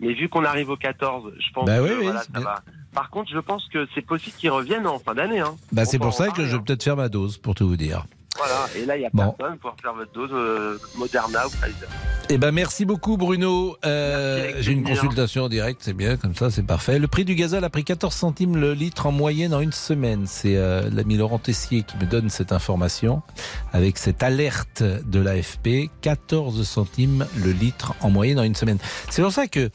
Mais 0.00 0.12
vu 0.14 0.28
qu'on 0.28 0.44
arrive 0.44 0.70
au 0.70 0.76
14, 0.76 1.32
je 1.38 1.52
pense 1.52 1.66
Bah 1.66 1.78
que 1.78 1.82
oui, 1.82 2.04
voilà, 2.04 2.22
c'est 2.22 2.32
ça 2.32 2.40
va. 2.40 2.62
Par 2.94 3.10
contre, 3.10 3.30
je 3.30 3.38
pense 3.38 3.66
que 3.72 3.86
c'est 3.94 4.06
possible 4.06 4.36
qu'ils 4.36 4.50
reviennent 4.50 4.86
en 4.86 4.98
fin 4.98 5.14
d'année. 5.14 5.40
Hein. 5.40 5.56
Bah, 5.72 5.84
c'est 5.84 5.98
pour 5.98 6.14
ça 6.14 6.30
que 6.30 6.44
je 6.44 6.56
vais 6.56 6.62
peut-être 6.62 6.82
faire 6.84 6.96
ma 6.96 7.08
dose, 7.08 7.38
pour 7.38 7.54
tout 7.54 7.66
vous 7.66 7.76
dire. 7.76 8.04
Voilà, 8.36 8.66
et 8.76 8.84
là, 8.84 8.96
il 8.96 9.00
n'y 9.00 9.06
a 9.06 9.10
Bon. 9.12 9.30
personne 9.30 9.58
pour 9.58 9.74
faire 9.80 9.94
votre 9.94 10.12
dose 10.12 10.30
euh, 10.32 10.78
Moderna 10.96 11.46
ou 11.46 11.50
Pfizer. 11.50 11.88
Eh 12.30 12.38
ben 12.38 12.52
merci 12.52 12.86
beaucoup 12.86 13.18
Bruno. 13.18 13.76
Euh, 13.84 14.52
J'ai 14.60 14.72
une 14.72 14.82
consultation 14.82 15.42
en 15.44 15.48
direct, 15.50 15.82
c'est 15.84 15.92
bien 15.92 16.16
comme 16.16 16.34
ça, 16.34 16.50
c'est 16.50 16.62
parfait. 16.62 16.98
Le 16.98 17.06
prix 17.06 17.26
du 17.26 17.34
gazole 17.34 17.62
a 17.64 17.68
pris 17.70 17.84
14 17.84 18.14
centimes 18.14 18.56
le 18.56 18.72
litre 18.72 19.04
en 19.06 19.12
moyenne 19.12 19.52
en 19.52 19.60
une 19.60 19.72
semaine. 19.72 20.24
C'est 20.26 20.56
euh, 20.56 20.88
l'ami 20.90 21.18
Laurent 21.18 21.38
Tessier 21.38 21.82
qui 21.82 21.98
me 21.98 22.06
donne 22.06 22.30
cette 22.30 22.50
information 22.52 23.20
avec 23.74 23.98
cette 23.98 24.22
alerte 24.22 24.82
de 24.82 25.20
l'AFP. 25.20 25.90
14 26.00 26.66
centimes 26.66 27.26
le 27.36 27.52
litre 27.52 27.92
en 28.00 28.08
moyenne 28.08 28.38
en 28.38 28.44
une 28.44 28.54
semaine. 28.54 28.78
C'est 29.10 29.20
pour 29.20 29.32
ça 29.32 29.46
que 29.46 29.68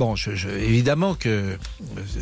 Bon, 0.00 0.14
évidemment 0.14 1.14
que 1.14 1.28
euh, 1.28 1.56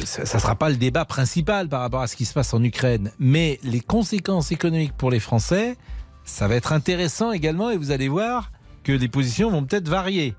ça 0.05 0.22
ne 0.22 0.41
sera 0.41 0.57
pas 0.57 0.68
le 0.68 0.74
débat 0.74 1.05
principal 1.05 1.68
par 1.68 1.81
rapport 1.81 2.01
à 2.01 2.09
ce 2.09 2.16
qui 2.16 2.24
se 2.24 2.35
passe 2.35 2.53
en 2.53 2.61
Ukraine, 2.64 3.12
mais 3.20 3.61
les 3.62 3.79
conséquences 3.79 4.51
économiques 4.51 4.95
pour 4.99 5.12
les 5.12 5.20
Français, 5.20 5.76
ça 6.24 6.49
va 6.49 6.57
être 6.57 6.72
intéressant 6.72 7.31
également 7.31 7.70
et 7.70 7.76
vous 7.76 7.93
allez 7.93 8.09
voir 8.09 8.51
que 8.83 8.91
les 8.91 9.07
positions 9.07 9.53
vont 9.53 9.62
peut-être 9.62 9.89
varier. 9.89 10.35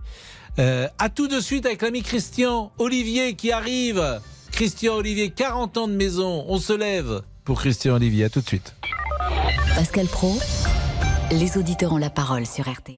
Euh, 0.59 0.89
à 0.97 1.07
tout 1.07 1.29
de 1.29 1.39
suite 1.39 1.65
avec 1.65 1.81
l'ami 1.81 2.03
Christian 2.03 2.73
Olivier 2.77 3.35
qui 3.35 3.53
arrive. 3.53 4.19
Christian 4.51 4.95
Olivier, 4.95 5.29
40 5.29 5.77
ans 5.77 5.87
de 5.87 5.93
maison, 5.93 6.43
on 6.49 6.57
se 6.57 6.73
lève 6.73 7.21
pour 7.45 7.61
Christian 7.61 7.95
Olivier. 7.95 8.25
À 8.25 8.29
tout 8.29 8.41
de 8.41 8.47
suite. 8.47 8.75
Pascal 9.75 10.07
Pro, 10.07 10.37
les 11.31 11.57
auditeurs 11.57 11.93
ont 11.93 11.97
la 11.97 12.09
parole 12.09 12.45
sur 12.45 12.69
RTL. 12.69 12.97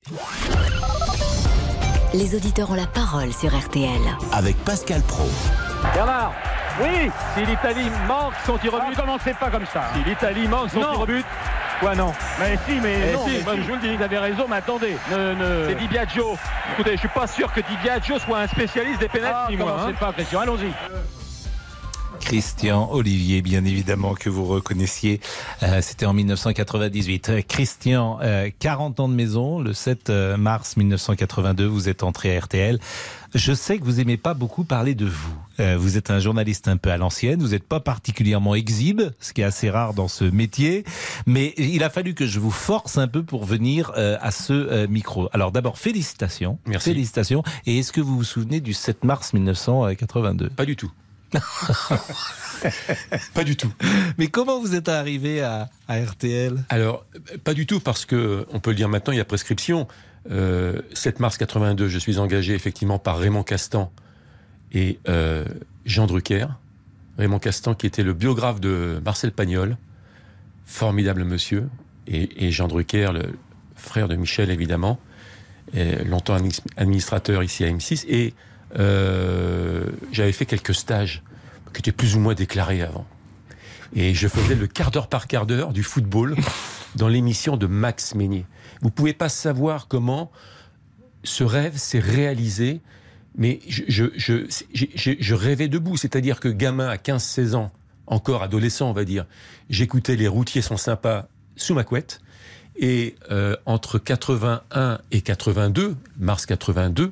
Les 2.14 2.36
auditeurs 2.36 2.70
ont 2.72 2.76
la 2.76 2.88
parole 2.88 3.32
sur 3.34 3.56
RTL. 3.58 3.90
Avec 4.34 4.58
Pascal 4.66 5.02
Pro. 5.02 5.28
Bernard 5.94 6.34
Oui 6.82 7.10
Si 7.36 7.46
l'Italie 7.46 7.90
manque 8.08 8.34
son 8.46 8.58
tir 8.58 8.74
au 8.74 8.80
but. 8.80 8.96
commencez 8.96 9.34
pas 9.34 9.50
comme 9.50 9.66
ça. 9.66 9.84
Si 9.96 10.10
l'Italie 10.10 10.48
manque 10.48 10.70
son 10.72 10.80
tir 10.82 11.00
au 11.02 11.06
but. 11.06 11.26
Quoi 11.80 11.96
non? 11.96 12.14
Mais 12.40 12.60
si, 12.68 12.80
mais 12.80 13.14
non, 13.14 13.26
si, 13.26 13.32
mais 13.38 13.44
moi, 13.44 13.54
si. 13.56 13.62
je 13.64 13.68
vous 13.68 13.74
le 13.76 13.82
dis, 13.82 13.96
vous 13.96 14.04
avez 14.04 14.18
raison, 14.20 14.46
mais 14.48 14.58
attendez. 14.58 14.96
C'est 15.10 15.76
Di 15.76 15.88
Biagio. 15.88 16.38
Écoutez, 16.74 16.92
je 16.94 16.98
suis 17.00 17.08
pas 17.08 17.26
sûr 17.28 17.52
que 17.52 17.62
Di 17.62 17.76
Biagio 17.82 18.20
soit 18.20 18.40
un 18.40 18.48
spécialiste 18.48 19.00
des 19.00 19.08
pénaltys, 19.10 19.58
moi. 19.58 19.72
commencez 19.72 19.94
pas, 19.94 20.14
Christian, 20.14 20.42
allons-y. 20.42 20.72
Christian 22.22 22.90
Olivier, 22.92 23.42
bien 23.42 23.66
évidemment 23.66 24.14
que 24.14 24.30
vous 24.30 24.46
reconnaissiez, 24.46 25.20
euh, 25.64 25.82
c'était 25.82 26.06
en 26.06 26.14
1998. 26.14 27.30
Euh, 27.30 27.42
Christian, 27.48 28.20
euh, 28.22 28.50
40 28.60 29.00
ans 29.00 29.10
de 29.10 29.14
maison, 29.14 29.60
le 29.60 29.74
7 29.74 30.10
euh, 30.10 30.38
mars 30.38 30.78
1982, 30.78 31.66
vous 31.66 31.90
êtes 31.90 32.04
entré 32.04 32.36
à 32.36 32.40
RTL. 32.40 32.80
Je 33.34 33.54
sais 33.54 33.78
que 33.78 33.86
vous 33.86 34.00
aimez 34.00 34.18
pas 34.18 34.34
beaucoup 34.34 34.64
parler 34.64 34.94
de 34.94 35.06
vous. 35.06 35.36
Euh, 35.60 35.78
vous 35.78 35.98
êtes 35.98 36.12
un 36.12 36.20
journaliste 36.20 36.68
un 36.68 36.78
peu 36.78 36.92
à 36.92 36.98
l'ancienne, 36.98 37.40
vous 37.42 37.50
n'êtes 37.50 37.68
pas 37.68 37.80
particulièrement 37.80 38.56
exhibe, 38.56 39.02
ce 39.20 39.32
qui 39.32 39.42
est 39.42 39.46
assez 39.46 39.70
rare 39.70 39.94
dans 39.94 40.08
ce 40.08 40.26
métier, 40.26 40.84
mais 41.26 41.54
il 41.58 41.84
a 41.84 41.90
fallu 41.90 42.14
que 42.14 42.26
je 42.26 42.40
vous 42.40 42.52
force 42.52 42.98
un 42.98 43.08
peu 43.08 43.24
pour 43.24 43.46
venir 43.46 43.92
euh, 43.98 44.18
à 44.22 44.32
ce 44.32 44.54
euh, 44.54 44.88
micro. 44.88 45.30
Alors 45.34 45.52
d'abord, 45.52 45.78
félicitations. 45.78 46.58
Merci. 46.66 46.90
Félicitations. 46.90 47.44
Et 47.66 47.80
est-ce 47.80 47.92
que 47.92 48.02
vous 48.02 48.18
vous 48.18 48.24
souvenez 48.24 48.60
du 48.60 48.74
7 48.74 49.06
mars 49.06 49.34
1982 49.34 50.50
Pas 50.50 50.66
du 50.66 50.76
tout. 50.76 50.92
pas 53.34 53.44
du 53.44 53.56
tout. 53.56 53.72
Mais 54.18 54.28
comment 54.28 54.60
vous 54.60 54.76
êtes 54.76 54.90
arrivé 54.90 55.42
à, 55.42 55.70
à 55.88 56.00
RTL 56.00 56.64
Alors, 56.70 57.06
euh, 57.16 57.38
pas 57.44 57.54
du 57.54 57.66
tout, 57.66 57.80
parce 57.80 58.06
que, 58.06 58.46
on 58.52 58.60
peut 58.60 58.72
le 58.72 58.76
dire 58.76 58.90
maintenant, 58.90 59.14
il 59.14 59.18
y 59.18 59.22
a 59.22 59.26
prescription. 59.26 59.88
Euh, 60.30 60.82
7 60.94 61.20
mars 61.20 61.38
82, 61.38 61.88
je 61.88 61.98
suis 61.98 62.20
engagé 62.20 62.54
effectivement 62.54 63.00
par 63.00 63.18
Raymond 63.18 63.44
Castan 63.44 63.92
et 64.72 65.00
euh, 65.08 65.46
Jean 65.86 66.06
Drucker. 66.06 66.48
Raymond 67.18 67.40
Castan, 67.40 67.74
qui 67.74 67.88
était 67.88 68.04
le 68.04 68.14
biographe 68.14 68.60
de 68.62 69.02
Marcel 69.04 69.32
Pagnol, 69.32 69.78
formidable 70.66 71.24
monsieur, 71.24 71.70
et, 72.08 72.46
et 72.46 72.52
Jean 72.52 72.68
Drucker, 72.68 73.12
le 73.14 73.34
frère 73.76 74.08
de 74.08 74.16
Michel, 74.16 74.52
évidemment, 74.52 75.00
et 75.74 76.04
longtemps 76.04 76.38
admi- 76.38 76.62
administrateur 76.78 77.44
ici 77.44 77.64
à 77.64 77.68
M6. 77.70 78.06
Et 78.08 78.34
euh, 78.80 79.86
j'avais 80.12 80.32
fait 80.32 80.46
quelques 80.46 80.74
stages 80.76 81.24
qui 81.74 81.80
étaient 81.80 81.92
plus 81.92 82.16
ou 82.16 82.20
moins 82.20 82.34
déclarés 82.34 82.82
avant. 82.82 83.06
Et 83.94 84.14
je 84.14 84.28
faisais 84.28 84.56
le 84.56 84.68
quart 84.68 84.92
d'heure 84.92 85.08
par 85.08 85.28
quart 85.28 85.46
d'heure 85.46 85.74
du 85.74 85.84
football 85.84 86.36
dans 86.96 87.08
l'émission 87.08 87.58
de 87.58 87.68
Max 87.68 88.16
Meignier. 88.16 88.46
Vous 88.82 88.90
pouvez 88.92 89.14
pas 89.14 89.30
savoir 89.30 89.88
comment 89.88 90.32
ce 91.24 91.44
rêve 91.44 91.78
s'est 91.78 92.00
réalisé, 92.00 92.82
mais 93.38 93.60
je, 93.68 93.84
je, 93.88 94.06
je, 94.16 94.46
j'ai- 94.74 94.90
j'ai- 94.96 95.18
je 95.20 95.36
rêvais 95.36 95.68
debout. 95.68 95.98
C'est-à-dire 95.98 96.40
que 96.40 96.48
gamin 96.50 96.88
à 96.88 96.96
15-16 96.96 97.56
ans, 97.56 97.72
encore 98.08 98.44
adolescent 98.44 98.90
on 98.90 98.94
va 98.94 99.06
dire, 99.06 99.26
j'écoutais 99.70 100.16
Les 100.16 100.28
routiers 100.28 100.62
sont 100.62 100.78
sympas 100.78 101.28
sous 101.56 101.74
ma 101.74 101.84
couette. 101.84 102.22
Et 102.78 103.16
euh, 103.30 103.56
entre 103.66 104.00
81 104.00 105.00
et 105.12 105.22
82, 105.22 105.96
mars 106.18 106.46
82, 106.46 107.04
il, 107.04 107.10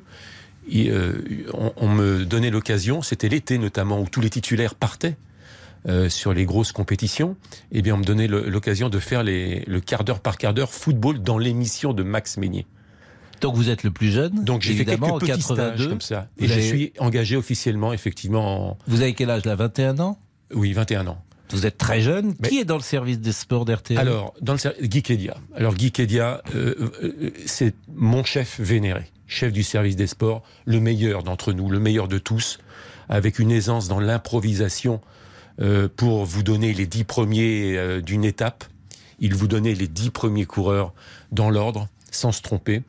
on, 1.52 1.72
on 1.76 1.88
me 1.88 2.24
donnait 2.24 2.50
l'occasion, 2.50 3.02
c'était 3.02 3.28
l'été 3.28 3.58
notamment, 3.58 4.00
où 4.00 4.08
tous 4.08 4.20
les 4.20 4.30
titulaires 4.30 4.74
partaient 4.74 5.16
euh, 5.88 6.10
sur 6.10 6.34
les 6.34 6.44
grosses 6.44 6.72
compétitions, 6.72 7.36
et 7.72 7.80
bien 7.80 7.94
on 7.94 7.98
me 7.98 8.04
donnait 8.04 8.26
l'occasion 8.26 8.90
de 8.90 8.98
faire 8.98 9.22
les, 9.22 9.64
le 9.66 9.80
quart 9.80 10.04
d'heure 10.04 10.20
par 10.20 10.36
quart 10.36 10.52
d'heure 10.52 10.74
football 10.74 11.22
dans 11.22 11.38
l'émission 11.38 11.94
de 11.94 12.02
Max 12.02 12.36
Meignier. 12.36 12.66
Donc 13.40 13.54
vous 13.54 13.70
êtes 13.70 13.82
le 13.82 13.90
plus 13.90 14.10
jeune 14.10 14.44
Donc 14.44 14.60
j'ai 14.60 14.74
fait 14.74 14.84
quelques 14.84 15.00
petits 15.00 15.28
82. 15.28 15.54
stages 15.54 15.88
comme 15.88 16.00
ça. 16.02 16.28
Et 16.38 16.46
je 16.46 16.60
suis 16.60 16.92
engagé 16.98 17.34
officiellement, 17.34 17.94
effectivement. 17.94 18.72
En... 18.72 18.78
Vous 18.88 19.00
avez 19.00 19.14
quel 19.14 19.30
âge 19.30 19.46
là 19.46 19.54
21 19.54 20.00
ans? 20.00 20.18
Oui, 20.52 20.74
21 20.74 21.06
ans. 21.06 21.24
Vous 21.48 21.64
êtes 21.64 21.78
très 21.78 22.02
jeune. 22.02 22.36
Qui 22.36 22.58
est 22.58 22.66
dans 22.66 22.76
le 22.76 22.82
service 22.82 23.18
des 23.18 23.32
sports 23.32 23.64
d'RTL 23.64 23.98
Alors, 23.98 24.34
dans 24.42 24.52
le 24.52 24.86
Guy 24.86 25.02
Kedia. 25.02 25.38
Alors, 25.56 25.74
Guy 25.74 25.92
Kedia, 25.92 26.42
euh, 26.54 26.90
euh, 27.02 27.30
c'est 27.46 27.74
mon 27.94 28.22
chef 28.22 28.60
vénéré, 28.60 29.04
chef 29.30 29.52
du 29.52 29.62
service 29.62 29.96
des 29.96 30.08
sports, 30.08 30.42
le 30.66 30.80
meilleur 30.80 31.22
d'entre 31.22 31.52
nous, 31.52 31.70
le 31.70 31.78
meilleur 31.78 32.08
de 32.08 32.18
tous, 32.18 32.58
avec 33.08 33.38
une 33.38 33.50
aisance 33.50 33.88
dans 33.88 34.00
l'improvisation 34.00 35.00
euh, 35.60 35.88
pour 35.94 36.24
vous 36.24 36.42
donner 36.42 36.74
les 36.74 36.86
dix 36.86 37.04
premiers 37.04 37.76
euh, 37.76 38.00
d'une 38.00 38.24
étape. 38.24 38.64
Il 39.20 39.34
vous 39.34 39.46
donnait 39.46 39.74
les 39.74 39.86
dix 39.86 40.10
premiers 40.10 40.46
coureurs 40.46 40.92
dans 41.30 41.48
l'ordre, 41.48 41.88
sans 42.10 42.32
se 42.32 42.42
tromper, 42.42 42.82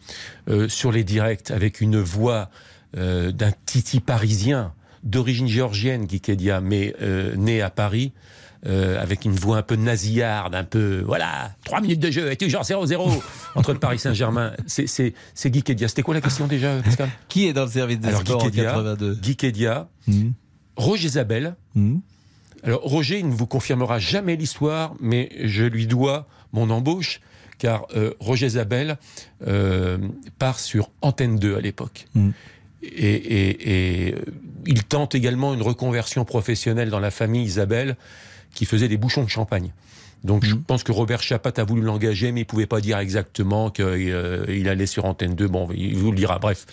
euh, 0.49 0.67
sur 0.67 0.91
les 0.91 1.03
directs, 1.03 1.51
avec 1.51 1.79
une 1.79 1.99
voix 1.99 2.49
d'un 2.93 3.53
titi 3.65 4.01
parisien, 4.01 4.73
d'origine 5.03 5.47
géorgienne, 5.47 6.07
Guy 6.07 6.19
Kedia, 6.19 6.59
mais 6.59 6.93
né 7.37 7.61
à 7.61 7.69
Paris, 7.69 8.11
euh, 8.67 9.01
avec 9.01 9.25
une 9.25 9.31
voix 9.31 9.57
un 9.57 9.61
peu 9.63 9.75
nasillarde, 9.75 10.53
un 10.53 10.63
peu, 10.63 11.03
voilà, 11.05 11.51
trois 11.63 11.81
minutes 11.81 11.99
de 11.99 12.11
jeu 12.11 12.31
et 12.31 12.37
toujours 12.37 12.61
0-0 12.61 13.21
entre 13.55 13.73
le 13.73 13.79
Paris 13.79 13.99
Saint-Germain. 13.99 14.53
C'est, 14.67 14.87
c'est, 14.87 15.13
c'est 15.33 15.49
Guy 15.49 15.63
Kedia. 15.63 15.87
C'était 15.87 16.03
quoi 16.03 16.13
la 16.13 16.21
question 16.21 16.47
déjà, 16.47 16.75
Pascal? 16.83 17.09
Qui 17.27 17.47
est 17.47 17.53
dans 17.53 17.65
le 17.65 17.71
service 17.71 17.99
des 17.99 18.09
Alors, 18.09 18.21
sports 18.21 18.37
Guy 18.37 18.45
en 18.45 18.49
Kedia, 18.49 18.63
82 18.65 19.15
Guy 19.15 19.35
Kedia. 19.35 19.89
Roger 20.75 21.09
Zabel. 21.09 21.55
Mhm. 21.75 22.01
Alors, 22.63 22.81
Roger, 22.81 23.19
il 23.19 23.27
ne 23.27 23.33
vous 23.33 23.47
confirmera 23.47 23.99
jamais 23.99 24.35
l'histoire, 24.35 24.93
mais 24.99 25.29
je 25.43 25.63
lui 25.63 25.87
dois 25.87 26.27
mon 26.53 26.69
embauche, 26.69 27.21
car 27.57 27.85
euh, 27.95 28.13
Roger 28.19 28.49
Zabel 28.49 28.97
euh, 29.47 29.97
part 30.37 30.59
sur 30.59 30.91
Antenne 31.01 31.37
2 31.37 31.55
à 31.55 31.61
l'époque. 31.61 32.07
Mhm. 32.13 32.33
Et, 32.83 32.87
et- 32.89 34.07
et, 34.07 34.13
euh, 34.15 34.17
il 34.65 34.83
tente 34.83 35.15
également 35.15 35.53
une 35.53 35.61
reconversion 35.61 36.25
professionnelle 36.25 36.89
dans 36.89 36.99
la 36.99 37.11
famille 37.11 37.43
Isabelle, 37.43 37.95
qui 38.53 38.65
faisait 38.65 38.87
des 38.87 38.97
bouchons 38.97 39.23
de 39.23 39.29
champagne. 39.29 39.71
Donc 40.23 40.45
je 40.45 40.53
pense 40.53 40.83
que 40.83 40.91
Robert 40.91 41.23
Chapat 41.23 41.53
a 41.57 41.63
voulu 41.63 41.81
l'engager, 41.81 42.31
mais 42.31 42.41
il 42.41 42.45
pouvait 42.45 42.67
pas 42.67 42.79
dire 42.79 42.99
exactement 42.99 43.71
qu'il 43.71 44.69
allait 44.69 44.85
sur 44.85 45.05
Antenne 45.05 45.33
2. 45.33 45.47
Bon, 45.47 45.67
il 45.75 45.97
vous 45.97 46.11
le 46.11 46.17
dira, 46.17 46.37
bref. 46.37 46.67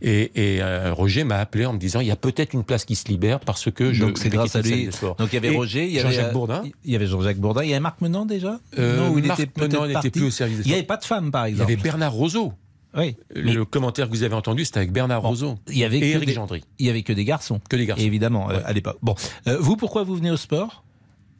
Et, 0.00 0.54
et, 0.56 0.62
euh, 0.62 0.94
Roger 0.94 1.24
m'a 1.24 1.36
appelé 1.36 1.66
en 1.66 1.74
me 1.74 1.78
disant, 1.78 2.00
il 2.00 2.06
y 2.06 2.10
a 2.10 2.16
peut-être 2.16 2.54
une 2.54 2.64
place 2.64 2.86
qui 2.86 2.96
se 2.96 3.06
libère 3.08 3.40
parce 3.40 3.70
que 3.70 3.92
je... 3.92 4.02
Donc 4.06 4.16
c'est 4.16 4.30
grâce 4.30 4.56
à 4.56 4.62
lui. 4.62 4.88
Donc 5.18 5.28
il 5.32 5.34
y 5.34 5.36
avait 5.36 5.52
Et 5.52 5.56
Roger, 5.56 5.84
il 5.84 5.92
y 5.92 5.98
avait 6.00 6.08
Jean-Jacques 6.14 6.30
euh, 6.30 6.32
Bourdin. 6.32 6.62
Il 6.86 6.92
y 6.92 6.96
avait 6.96 7.06
Jean-Jacques 7.06 7.36
Bourdin. 7.36 7.62
Il 7.64 7.68
y 7.68 7.72
avait 7.74 7.80
Marc 7.80 8.00
Menant 8.00 8.24
déjà? 8.24 8.58
Euh, 8.78 8.96
Non, 8.96 9.18
il 9.18 9.24
Marc 9.26 9.40
était 9.40 9.60
Menant 9.60 9.86
n'était 9.86 10.10
plus 10.10 10.24
au 10.24 10.30
service 10.30 10.58
des 10.58 10.64
Il 10.64 10.68
n'y 10.68 10.74
avait 10.74 10.82
pas 10.84 10.96
de 10.96 11.04
femme 11.04 11.30
par 11.30 11.46
Il 11.46 11.50
y 11.50 11.52
exemple. 11.56 11.72
avait 11.72 11.82
Bernard 11.82 12.12
Roseau. 12.12 12.54
Oui. 12.96 13.16
Le 13.34 13.64
commentaire 13.64 14.06
que 14.06 14.12
vous 14.12 14.22
avez 14.22 14.34
entendu, 14.34 14.64
c'était 14.64 14.78
avec 14.78 14.92
Bernard 14.92 15.22
Roseau 15.22 15.56
Il 15.68 15.78
y 15.78 15.84
avait 15.84 15.98
et 15.98 16.10
Eric 16.12 16.28
des- 16.28 16.32
Gendry. 16.34 16.62
Il 16.78 16.86
y 16.86 16.90
avait 16.90 17.02
que 17.02 17.12
des 17.12 17.24
garçons. 17.24 17.60
Que 17.68 17.76
des 17.76 17.86
garçons. 17.86 18.02
Évidemment, 18.04 18.50
euh, 18.50 18.60
à 18.64 18.72
l'époque. 18.72 18.98
Bon, 19.02 19.14
Euh, 19.48 19.56
vous, 19.58 19.76
pourquoi 19.76 20.04
vous 20.04 20.14
venez 20.16 20.30
au 20.30 20.36
sport? 20.36 20.84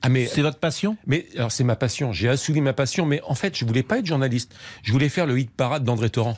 Ah, 0.03 0.09
C'est 0.29 0.43
votre 0.43 0.59
passion? 0.59 0.99
Mais 1.07 1.27
alors 1.37 1.51
c'est 1.51 1.65
ma 1.65 1.77
passion. 1.77 2.13
J'ai 2.13 2.29
assouvi 2.29 2.61
ma 2.61 2.75
passion, 2.75 3.07
mais 3.07 3.23
en 3.27 3.35
fait, 3.35 3.57
je 3.57 3.65
voulais 3.65 3.83
pas 3.83 3.99
être 4.01 4.07
journaliste. 4.07 4.55
Je 4.83 4.93
voulais 4.93 5.09
faire 5.09 5.25
le 5.27 5.39
hit 5.39 5.51
parade 5.51 5.83
d'André 5.83 6.11
Torrent. 6.11 6.37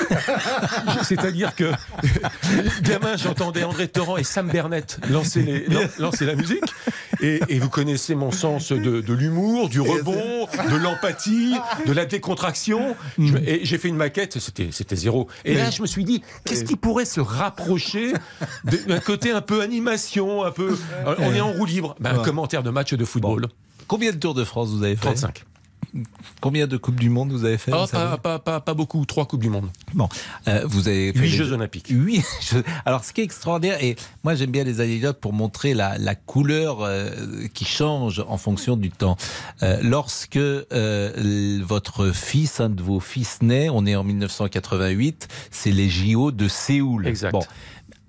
C'est-à-dire 1.02 1.54
que 1.54 1.72
gamin, 2.82 3.16
j'entendais 3.16 3.64
André 3.64 3.88
Torrent 3.88 4.16
et 4.16 4.24
Sam 4.24 4.48
Bernett 4.48 4.98
lancer, 5.10 5.42
les, 5.42 5.66
lan- 5.66 5.80
lancer 5.98 6.24
la 6.24 6.34
musique, 6.34 6.62
et, 7.20 7.40
et 7.48 7.58
vous 7.58 7.68
connaissez 7.68 8.14
mon 8.14 8.30
sens 8.30 8.70
de, 8.72 9.00
de 9.00 9.14
l'humour, 9.14 9.68
du 9.68 9.80
rebond, 9.80 10.46
de 10.70 10.76
l'empathie, 10.76 11.54
de 11.86 11.92
la 11.92 12.06
décontraction. 12.06 12.96
Je- 13.18 13.36
et 13.38 13.60
j'ai 13.64 13.78
fait 13.78 13.88
une 13.88 13.96
maquette, 13.96 14.38
c'était 14.38 14.68
c'était 14.72 14.96
zéro. 14.96 15.28
Et 15.44 15.54
là, 15.54 15.70
je 15.70 15.82
me 15.82 15.86
suis 15.86 16.04
dit, 16.04 16.22
qu'est-ce 16.44 16.64
qui 16.64 16.76
pourrait 16.76 17.04
se 17.04 17.20
rapprocher 17.20 18.12
d'un 18.86 19.00
côté 19.00 19.30
un 19.32 19.40
peu 19.40 19.60
animation, 19.62 20.44
un 20.44 20.50
peu, 20.50 20.78
on 21.18 21.34
est 21.34 21.40
en 21.40 21.52
roue 21.52 21.66
libre, 21.66 21.96
Ben, 22.00 22.18
un 22.18 22.22
commentaire 22.22 22.62
de 22.62 22.70
match 22.70 22.94
de 22.94 23.04
football. 23.04 23.46
Combien 23.86 24.12
de 24.12 24.16
Tours 24.18 24.34
de 24.34 24.44
France 24.44 24.68
vous 24.68 24.82
avez 24.82 24.96
fait? 24.96 25.02
35. 25.02 25.44
Combien 26.40 26.66
de 26.66 26.76
Coupes 26.76 26.98
du 27.00 27.10
Monde 27.10 27.32
vous 27.32 27.44
avez 27.44 27.58
fait 27.58 27.72
Ah, 27.74 27.86
pas, 27.90 28.16
pas, 28.18 28.38
pas, 28.38 28.60
pas 28.60 28.74
beaucoup, 28.74 29.04
trois 29.06 29.26
Coupes 29.26 29.40
du 29.42 29.50
Monde. 29.50 29.70
Bon, 29.94 30.08
euh, 30.46 30.62
vous 30.66 30.88
avez 30.88 31.12
fait 31.12 31.18
Huit 31.18 31.30
les- 31.30 31.36
Jeux 31.36 31.52
Olympiques. 31.52 31.86
Huit 31.90 32.24
Jeux- 32.50 32.64
Alors, 32.84 33.04
ce 33.04 33.12
qui 33.12 33.20
est 33.20 33.24
extraordinaire, 33.24 33.82
et 33.82 33.96
moi 34.24 34.34
j'aime 34.34 34.50
bien 34.50 34.64
les 34.64 34.80
anecdotes 34.80 35.18
pour 35.20 35.32
montrer 35.32 35.74
la, 35.74 35.96
la 35.98 36.14
couleur 36.14 36.82
euh, 36.82 37.10
qui 37.54 37.64
change 37.64 38.22
en 38.28 38.36
fonction 38.38 38.76
du 38.76 38.90
temps. 38.90 39.16
Euh, 39.62 39.78
lorsque 39.82 40.36
euh, 40.36 41.60
votre 41.64 42.10
fils, 42.12 42.60
un 42.60 42.68
de 42.70 42.82
vos 42.82 43.00
fils 43.00 43.40
naît, 43.42 43.68
on 43.70 43.86
est 43.86 43.96
en 43.96 44.04
1988, 44.04 45.28
c'est 45.50 45.70
les 45.72 45.88
JO 45.88 46.30
de 46.32 46.48
Séoul. 46.48 47.06
Exact. 47.06 47.32
Bon. 47.32 47.40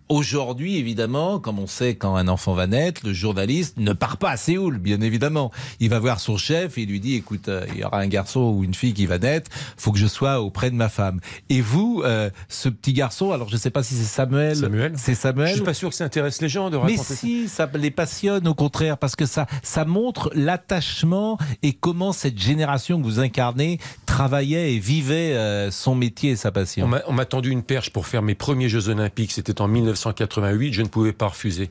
Aujourd'hui, 0.10 0.78
évidemment, 0.78 1.38
comme 1.40 1.60
on 1.60 1.68
sait 1.68 1.94
quand 1.94 2.16
un 2.16 2.28
enfant 2.28 2.56
va 2.56 2.66
naître, 2.66 3.02
le 3.06 3.14
journaliste 3.14 3.78
ne 3.78 3.94
part 3.94 4.18
pas 4.18 4.32
à 4.32 4.38
Séoul, 4.38 4.80
bien 4.80 5.02
évidemment. 5.02 5.52
Il 5.80 5.92
va 5.92 6.00
voir 6.00 6.20
son 6.20 6.36
chef 6.36 6.80
et 6.80 6.82
il 6.82 6.90
lui 6.90 7.00
dit, 7.00 7.14
écoute, 7.14 7.48
euh, 7.48 7.64
il 7.74 7.82
y 7.82 7.84
aura 7.84 8.00
un 8.00 8.08
garçon 8.08 8.40
ou 8.40 8.64
une 8.64 8.74
fille 8.74 8.96
qui 8.96 9.06
va 9.06 9.20
naître, 9.20 9.52
faut 9.78 9.92
que 9.92 10.00
je 10.00 10.08
sois 10.08 10.42
auprès 10.42 10.72
de 10.72 10.76
ma 10.76 10.90
femme. 10.90 11.20
Et 11.50 11.62
vous, 11.62 12.02
euh, 12.04 12.32
ce 12.48 12.70
petit 12.70 12.94
garçon, 12.94 13.32
alors 13.34 13.50
je 13.50 13.54
ne 13.54 13.60
sais 13.60 13.70
pas 13.70 13.84
si 13.84 13.94
c'est 13.94 14.04
Samuel. 14.04 14.56
Samuel. 14.56 14.94
C'est 14.96 15.14
Samuel. 15.14 15.50
Je 15.50 15.54
suis 15.54 15.64
pas 15.64 15.76
sûr 15.76 15.90
que 15.90 15.96
ça 15.96 16.06
intéresse 16.06 16.42
les 16.42 16.50
gens 16.50 16.72
de 16.72 16.78
Mais 16.78 16.82
raconter 16.82 17.04
ça. 17.04 17.16
si, 17.16 17.48
ça 17.48 17.70
les 17.76 17.92
passionne 17.92 18.48
au 18.48 18.56
contraire, 18.56 18.98
parce 18.98 19.16
que 19.16 19.28
ça, 19.28 19.46
ça 19.62 19.86
montre 19.86 20.32
l'attachement 20.34 21.38
et 21.62 21.74
comment 21.74 22.14
cette 22.14 22.40
génération 22.40 23.00
que 23.00 23.04
vous 23.04 23.20
incarnez 23.20 23.80
travaillait 24.08 24.74
et 24.74 24.80
vivait 24.80 25.36
euh, 25.36 25.70
son 25.70 25.94
métier 25.94 26.32
et 26.32 26.36
sa 26.36 26.50
On 26.50 26.54
passion. 26.54 26.90
On 27.06 27.14
m'a 27.14 27.26
tendu 27.26 27.52
une 27.52 27.62
perche 27.62 27.92
pour 27.92 28.08
faire 28.08 28.24
mes 28.24 28.34
premiers 28.34 28.70
Jeux 28.70 28.90
Olympiques. 28.90 29.34
C'était 29.34 29.62
en 29.62 29.68
1988. 30.08 30.74
Je 30.74 30.82
ne 30.82 30.88
pouvais 30.88 31.14
pas 31.14 31.28
refuser. 31.28 31.70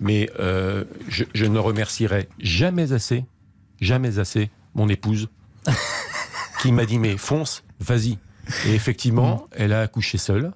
Mais 0.00 0.30
euh, 0.38 0.84
je, 1.08 1.24
je 1.34 1.44
ne 1.46 1.58
remercierai 1.58 2.28
jamais 2.38 2.92
assez, 2.92 3.24
jamais 3.80 4.18
assez 4.18 4.50
mon 4.74 4.88
épouse 4.88 5.28
qui 6.62 6.72
m'a 6.72 6.84
dit 6.86 6.98
mais 6.98 7.16
fonce, 7.16 7.64
vas-y. 7.80 8.18
Et 8.66 8.74
effectivement, 8.74 9.46
elle 9.52 9.72
a 9.72 9.80
accouché 9.82 10.16
seule, 10.18 10.52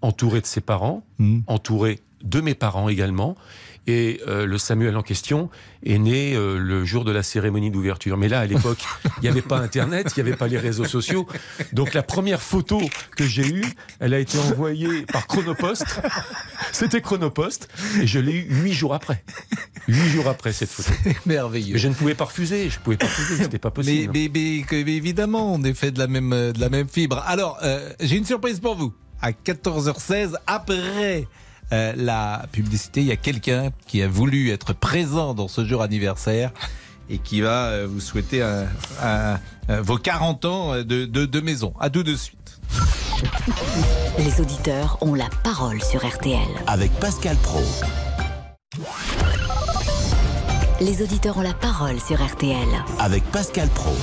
entourée 0.00 0.40
de 0.40 0.46
ses 0.46 0.60
parents, 0.60 1.04
Mm. 1.18 1.40
entourée 1.48 1.98
de 2.22 2.40
mes 2.40 2.54
parents 2.54 2.88
également. 2.88 3.36
Et 3.90 4.20
euh, 4.28 4.44
le 4.44 4.58
Samuel 4.58 4.94
en 4.98 5.02
question 5.02 5.48
est 5.82 5.96
né 5.96 6.34
euh, 6.34 6.58
le 6.58 6.84
jour 6.84 7.06
de 7.06 7.10
la 7.12 7.22
cérémonie 7.22 7.70
d'ouverture. 7.70 8.18
Mais 8.18 8.28
là, 8.28 8.40
à 8.40 8.44
l'époque, 8.44 8.80
il 9.16 9.22
n'y 9.22 9.28
avait 9.28 9.40
pas 9.40 9.58
Internet, 9.60 10.12
il 10.14 10.22
n'y 10.22 10.28
avait 10.28 10.36
pas 10.36 10.46
les 10.46 10.58
réseaux 10.58 10.84
sociaux. 10.84 11.26
Donc 11.72 11.94
la 11.94 12.02
première 12.02 12.42
photo 12.42 12.82
que 13.16 13.24
j'ai 13.24 13.46
eue, 13.48 13.64
elle 13.98 14.12
a 14.12 14.18
été 14.18 14.36
envoyée 14.38 15.06
par 15.10 15.26
Chronopost. 15.26 15.86
C'était 16.70 17.00
Chronopost. 17.00 17.68
Et 18.02 18.06
je 18.06 18.18
l'ai 18.18 18.32
eue 18.34 18.48
huit 18.62 18.74
jours 18.74 18.92
après. 18.92 19.24
Huit 19.86 20.08
jours 20.10 20.28
après 20.28 20.52
cette 20.52 20.68
photo. 20.68 20.90
Merveilleux. 21.24 21.72
Mais 21.74 21.78
je 21.78 21.88
ne 21.88 21.94
pouvais 21.94 22.14
pas 22.14 22.24
refuser. 22.24 22.68
Je 22.68 22.78
pouvais 22.80 22.98
pas 22.98 23.06
refuser. 23.06 23.42
C'était 23.44 23.58
pas 23.58 23.70
possible. 23.70 24.12
mais- 24.12 24.30
mais- 24.34 24.66
mais 24.84 24.96
évidemment, 24.96 25.54
on 25.54 25.62
est 25.64 25.72
fait 25.72 25.92
de 25.92 25.98
la 25.98 26.08
même, 26.08 26.34
euh, 26.34 26.52
de 26.52 26.60
la 26.60 26.68
même 26.68 26.88
fibre. 26.90 27.22
Alors, 27.26 27.58
euh, 27.62 27.90
j'ai 28.00 28.16
une 28.16 28.26
surprise 28.26 28.60
pour 28.60 28.74
vous. 28.74 28.92
À 29.22 29.32
14h16, 29.32 30.36
après 30.46 31.26
euh, 31.72 31.92
la 31.96 32.46
publicité, 32.52 33.00
il 33.00 33.06
y 33.06 33.12
a 33.12 33.16
quelqu'un 33.16 33.70
qui 33.86 34.02
a 34.02 34.08
voulu 34.08 34.50
être 34.50 34.72
présent 34.72 35.34
dans 35.34 35.48
ce 35.48 35.64
jour 35.64 35.82
anniversaire 35.82 36.50
et 37.10 37.18
qui 37.18 37.40
va 37.40 37.66
euh, 37.66 37.86
vous 37.90 38.00
souhaiter 38.00 38.42
un- 38.42 38.66
un- 39.02 39.38
un- 39.68 39.80
vos 39.80 39.96
40 39.96 40.44
ans 40.44 40.72
euh, 40.74 40.84
de, 40.84 41.04
de, 41.06 41.26
de 41.26 41.40
maison. 41.40 41.72
À 41.80 41.90
tout 41.90 42.02
de 42.02 42.14
suite. 42.14 42.38
Les 44.18 44.40
auditeurs 44.40 44.98
ont 45.00 45.14
la 45.14 45.28
parole 45.42 45.82
sur 45.82 46.06
RTL. 46.06 46.38
Avec 46.66 46.92
Pascal 47.00 47.36
Pro. 47.36 47.62
Les 50.80 51.02
auditeurs 51.02 51.36
ont 51.38 51.42
la 51.42 51.54
parole 51.54 51.98
sur 52.00 52.24
RTL. 52.24 52.68
Avec 52.98 53.24
Pascal 53.24 53.68
Pro. 53.68 53.94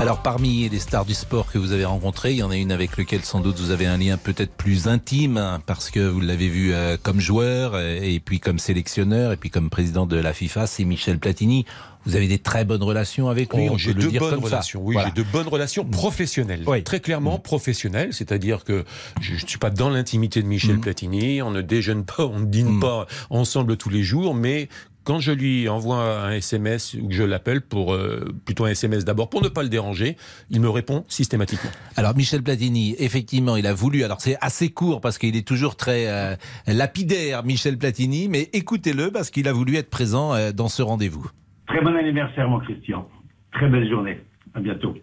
Alors 0.00 0.20
parmi 0.22 0.68
les 0.68 0.80
stars 0.80 1.04
du 1.06 1.14
sport 1.14 1.50
que 1.50 1.56
vous 1.56 1.72
avez 1.72 1.84
rencontrées, 1.84 2.32
il 2.32 2.38
y 2.38 2.42
en 2.42 2.50
a 2.50 2.56
une 2.56 2.72
avec 2.72 2.96
laquelle 2.98 3.24
sans 3.24 3.40
doute 3.40 3.58
vous 3.58 3.70
avez 3.70 3.86
un 3.86 3.96
lien 3.96 4.18
peut-être 4.18 4.52
plus 4.52 4.86
intime 4.88 5.38
hein, 5.38 5.62
parce 5.64 5.88
que 5.90 6.00
vous 6.00 6.20
l'avez 6.20 6.48
vu 6.48 6.74
euh, 6.74 6.96
comme 7.00 7.20
joueur 7.20 7.78
et 7.80 8.20
puis 8.22 8.40
comme 8.40 8.58
sélectionneur 8.58 9.32
et 9.32 9.36
puis 9.36 9.50
comme 9.50 9.70
président 9.70 10.04
de 10.04 10.16
la 10.16 10.32
FIFA, 10.34 10.66
c'est 10.66 10.84
Michel 10.84 11.18
Platini. 11.18 11.64
Vous 12.06 12.16
avez 12.16 12.28
des 12.28 12.38
très 12.38 12.66
bonnes 12.66 12.82
relations 12.82 13.28
avec 13.30 13.54
lui, 13.54 13.66
Oh, 13.70 13.74
on 13.74 13.78
j'ai 13.78 13.94
bonnes 13.94 14.10
comme 14.18 14.40
ça. 14.42 14.46
relations. 14.56 14.80
Oui, 14.84 14.92
Voilà. 14.94 15.08
j'ai 15.14 15.22
de 15.22 15.26
bonnes 15.30 15.48
relations 15.48 15.84
professionnelles. 15.86 16.64
Oui. 16.66 16.82
Très 16.82 17.00
clairement 17.00 17.38
professionnelles, 17.38 18.12
c'est-à-dire 18.12 18.64
que 18.64 18.84
je 19.22 19.34
ne 19.34 19.38
suis 19.48 19.58
pas 19.58 19.70
dans 19.70 19.88
l'intimité 19.88 20.42
de 20.42 20.46
Michel 20.46 20.80
Platini. 20.80 21.40
On 21.40 21.50
ne 21.50 21.62
déjeune 21.62 22.04
pas, 22.04 22.26
on 22.26 22.40
ne 22.40 22.44
dîne 22.46 22.78
pas 22.78 23.06
ensemble 23.30 23.78
tous 23.78 23.88
les 23.88 24.02
jours, 24.02 24.34
mais 24.34 24.68
quand 25.04 25.20
je 25.20 25.32
lui 25.32 25.68
envoie 25.68 26.26
un 26.26 26.32
SMS 26.32 26.96
ou 27.00 27.08
que 27.08 27.14
je 27.14 27.22
l'appelle 27.22 27.60
pour 27.60 27.94
euh, 27.94 28.24
plutôt 28.44 28.64
un 28.64 28.70
SMS 28.70 29.04
d'abord 29.04 29.28
pour 29.28 29.42
ne 29.42 29.48
pas 29.48 29.62
le 29.62 29.68
déranger, 29.68 30.16
il 30.50 30.60
me 30.60 30.68
répond 30.68 31.04
systématiquement. 31.08 31.70
Alors 31.96 32.16
Michel 32.16 32.42
Platini, 32.42 32.96
effectivement, 32.98 33.56
il 33.56 33.66
a 33.66 33.74
voulu. 33.74 34.02
Alors 34.02 34.20
c'est 34.20 34.36
assez 34.40 34.70
court 34.70 35.00
parce 35.00 35.18
qu'il 35.18 35.36
est 35.36 35.46
toujours 35.46 35.76
très 35.76 36.06
euh, 36.08 36.34
lapidaire, 36.66 37.44
Michel 37.44 37.78
Platini, 37.78 38.28
mais 38.28 38.48
écoutez-le 38.52 39.10
parce 39.10 39.30
qu'il 39.30 39.46
a 39.46 39.52
voulu 39.52 39.76
être 39.76 39.90
présent 39.90 40.34
euh, 40.34 40.52
dans 40.52 40.68
ce 40.68 40.82
rendez-vous. 40.82 41.30
Très 41.66 41.80
bon 41.80 41.94
anniversaire, 41.94 42.48
mon 42.48 42.60
Christian. 42.60 43.08
Très 43.52 43.68
belle 43.68 43.88
journée. 43.88 44.20
À 44.54 44.60
bientôt. 44.60 44.94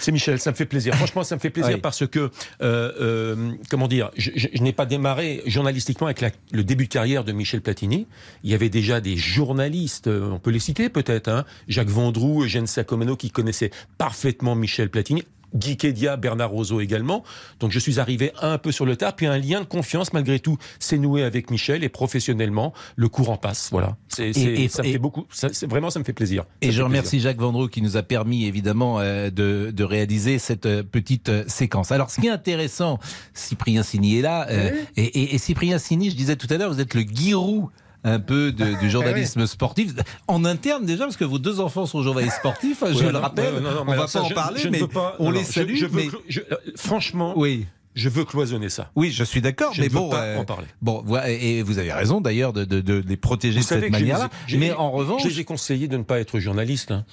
C'est 0.00 0.12
Michel, 0.12 0.38
ça 0.38 0.50
me 0.50 0.56
fait 0.56 0.66
plaisir. 0.66 0.94
Franchement, 0.94 1.24
ça 1.24 1.34
me 1.36 1.40
fait 1.40 1.50
plaisir 1.50 1.74
Oui. 1.74 1.80
parce 1.80 2.06
que, 2.06 2.18
euh, 2.18 2.92
euh, 3.00 3.52
comment 3.70 3.88
dire, 3.88 4.10
je, 4.16 4.30
je- 4.34 4.48
je 4.52 4.62
n'ai 4.62 4.72
pas 4.72 4.86
démarré 4.86 5.42
journalistiquement 5.46 6.06
avec 6.06 6.20
la- 6.20 6.30
le 6.52 6.64
début 6.64 6.84
de 6.84 6.92
carrière 6.92 7.24
de 7.24 7.32
Michel 7.32 7.60
Platini. 7.62 8.06
Il 8.42 8.50
y 8.50 8.54
avait 8.54 8.68
déjà 8.68 9.00
des 9.00 9.16
journalistes, 9.16 10.06
euh, 10.08 10.30
on 10.30 10.38
peut 10.38 10.50
les 10.50 10.58
citer 10.58 10.88
peut-être, 10.88 11.28
hein, 11.28 11.44
Jacques 11.68 11.88
Vendroux, 11.88 12.44
Eugène 12.44 12.66
Sacomano 12.66 13.16
qui 13.16 13.30
connaissaient 13.30 13.70
parfaitement 13.98 14.54
Michel 14.54 14.90
Platini. 14.90 15.22
Guy 15.54 15.76
Kedia, 15.76 16.16
Bernard 16.16 16.50
Roseau 16.50 16.80
également. 16.80 17.22
Donc 17.60 17.70
je 17.70 17.78
suis 17.78 18.00
arrivé 18.00 18.32
un 18.42 18.58
peu 18.58 18.72
sur 18.72 18.84
le 18.86 18.96
tard, 18.96 19.14
puis 19.16 19.26
un 19.26 19.38
lien 19.38 19.60
de 19.60 19.66
confiance 19.66 20.12
malgré 20.12 20.38
tout 20.40 20.58
s'est 20.78 20.98
noué 20.98 21.22
avec 21.22 21.50
Michel 21.50 21.84
et 21.84 21.88
professionnellement 21.88 22.72
le 22.96 23.08
courant 23.08 23.36
passe. 23.36 23.68
Voilà, 23.70 23.96
c'est, 24.08 24.32
c'est- 24.32 24.40
Et- 24.40 24.64
et- 24.64 24.68
ça 24.68 24.82
me 24.82 24.88
et- 24.88 24.92
fait 24.92 24.98
beaucoup, 24.98 25.26
ça, 25.30 25.48
c'est- 25.52 25.66
vraiment 25.66 25.90
ça 25.90 25.98
me 25.98 26.04
fait 26.04 26.12
plaisir. 26.12 26.44
Et 26.60 26.72
je 26.72 26.82
remercie. 26.82 27.20
Jacques 27.20 27.38
Vendroux 27.40 27.68
qui 27.68 27.82
nous 27.82 27.96
a 27.96 28.02
permis 28.02 28.44
évidemment 28.46 28.98
euh, 29.00 29.30
de, 29.30 29.70
de 29.74 29.84
réaliser 29.84 30.38
cette 30.38 30.66
euh, 30.66 30.82
petite 30.82 31.28
euh, 31.28 31.44
séquence. 31.46 31.92
Alors 31.92 32.10
ce 32.10 32.20
qui 32.20 32.26
est 32.26 32.30
intéressant, 32.30 32.98
Cyprien 33.32 33.82
Signy 33.82 34.18
est 34.18 34.22
là, 34.22 34.46
euh, 34.50 34.70
et, 34.96 35.02
et- 35.04 35.34
et 35.34 35.38
Cyprien 35.38 35.78
Signy, 35.78 36.10
je 36.10 36.16
disais 36.16 36.36
tout 36.36 36.46
à 36.50 36.56
l'heure, 36.56 36.72
vous 36.72 36.80
êtes 36.80 36.94
le 36.94 37.02
Giroud 37.02 37.66
un 38.04 38.20
peu 38.20 38.52
de- 38.52 38.78
du 38.80 38.90
journalisme 38.90 39.46
sportif 39.46 39.92
en 40.28 40.44
interne 40.44 40.84
déjà 40.84 41.04
parce 41.04 41.16
que 41.16 41.24
vos 41.24 41.38
deux 41.38 41.60
enfants 41.60 41.86
sont 41.86 42.02
journalistes 42.02 42.36
sportifs 42.36 42.82
je 42.86 42.94
Ouais, 42.98 43.06
le 43.06 43.12
non, 43.12 43.20
rappelle 43.20 43.54
non, 43.54 43.60
non, 43.72 43.80
on 43.82 43.84
va 43.86 43.92
alors 43.94 44.10
pas 44.12 44.20
en 44.20 44.28
parler 44.30 44.60
je 44.60 44.68
ne 44.68 44.72
mais 44.72 44.86
pas- 44.86 45.16
on 45.18 45.30
les 45.30 45.42
salue 45.44 45.74
je 45.76 45.86
mais- 45.86 46.08
euh, 46.38 46.56
franchement 46.76 47.32
oui 47.36 47.66
je 47.94 48.08
veux 48.08 48.24
cloisonner 48.24 48.68
ça 48.68 48.90
oui 48.96 49.10
je 49.12 49.22
suis 49.24 49.40
d'accord 49.40 49.72
mais 49.78 49.84
ne 49.84 49.88
veux 49.88 49.98
bon 49.98 50.08
pas 50.10 50.22
euh, 50.22 50.38
en 50.38 50.44
parler. 50.44 50.66
bon 50.82 51.04
et 51.26 51.62
vous 51.62 51.78
avez 51.78 51.92
raison 51.92 52.20
d'ailleurs 52.20 52.52
de, 52.52 52.64
de- 52.64 52.80
de 52.80 53.02
les 53.06 53.16
protéger 53.16 53.58
Vous 53.60 53.64
de 53.64 53.68
cette 53.68 53.90
manière-là 53.90 54.28
j'ai- 54.46 54.58
mais 54.58 54.72
en 54.72 54.90
revanche 54.90 55.22
je 55.22 55.28
les 55.28 55.40
ai 55.40 55.44
conseillé 55.44 55.86
de 55.88 55.96
ne 55.96 56.02
pas 56.02 56.18
être 56.20 56.38
journaliste. 56.40 56.90
hein. 56.90 57.04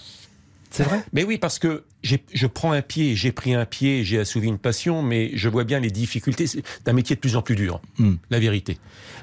C'est 0.72 0.84
vrai? 0.84 1.04
Mais 1.14 1.24
oui, 1.24 1.38
parce 1.38 1.60
que 1.60 1.84
je 2.04 2.48
prends 2.48 2.72
un 2.72 2.82
pied, 2.82 3.16
j'ai 3.16 3.32
pris 3.32 3.54
un 3.54 3.66
pied, 3.66 4.04
j'ai 4.04 4.18
assouvi 4.20 4.48
une 4.48 4.58
passion, 4.58 5.04
mais 5.04 5.32
je 5.36 5.50
vois 5.50 5.66
bien 5.66 5.80
les 5.80 5.92
difficultés. 5.92 6.48
C'est 6.48 6.64
un 6.88 6.94
métier 6.94 7.16
de 7.16 7.20
plus 7.22 7.36
en 7.36 7.42
plus 7.42 7.56
dur, 7.56 7.82
la 8.30 8.40
vérité. 8.40 8.78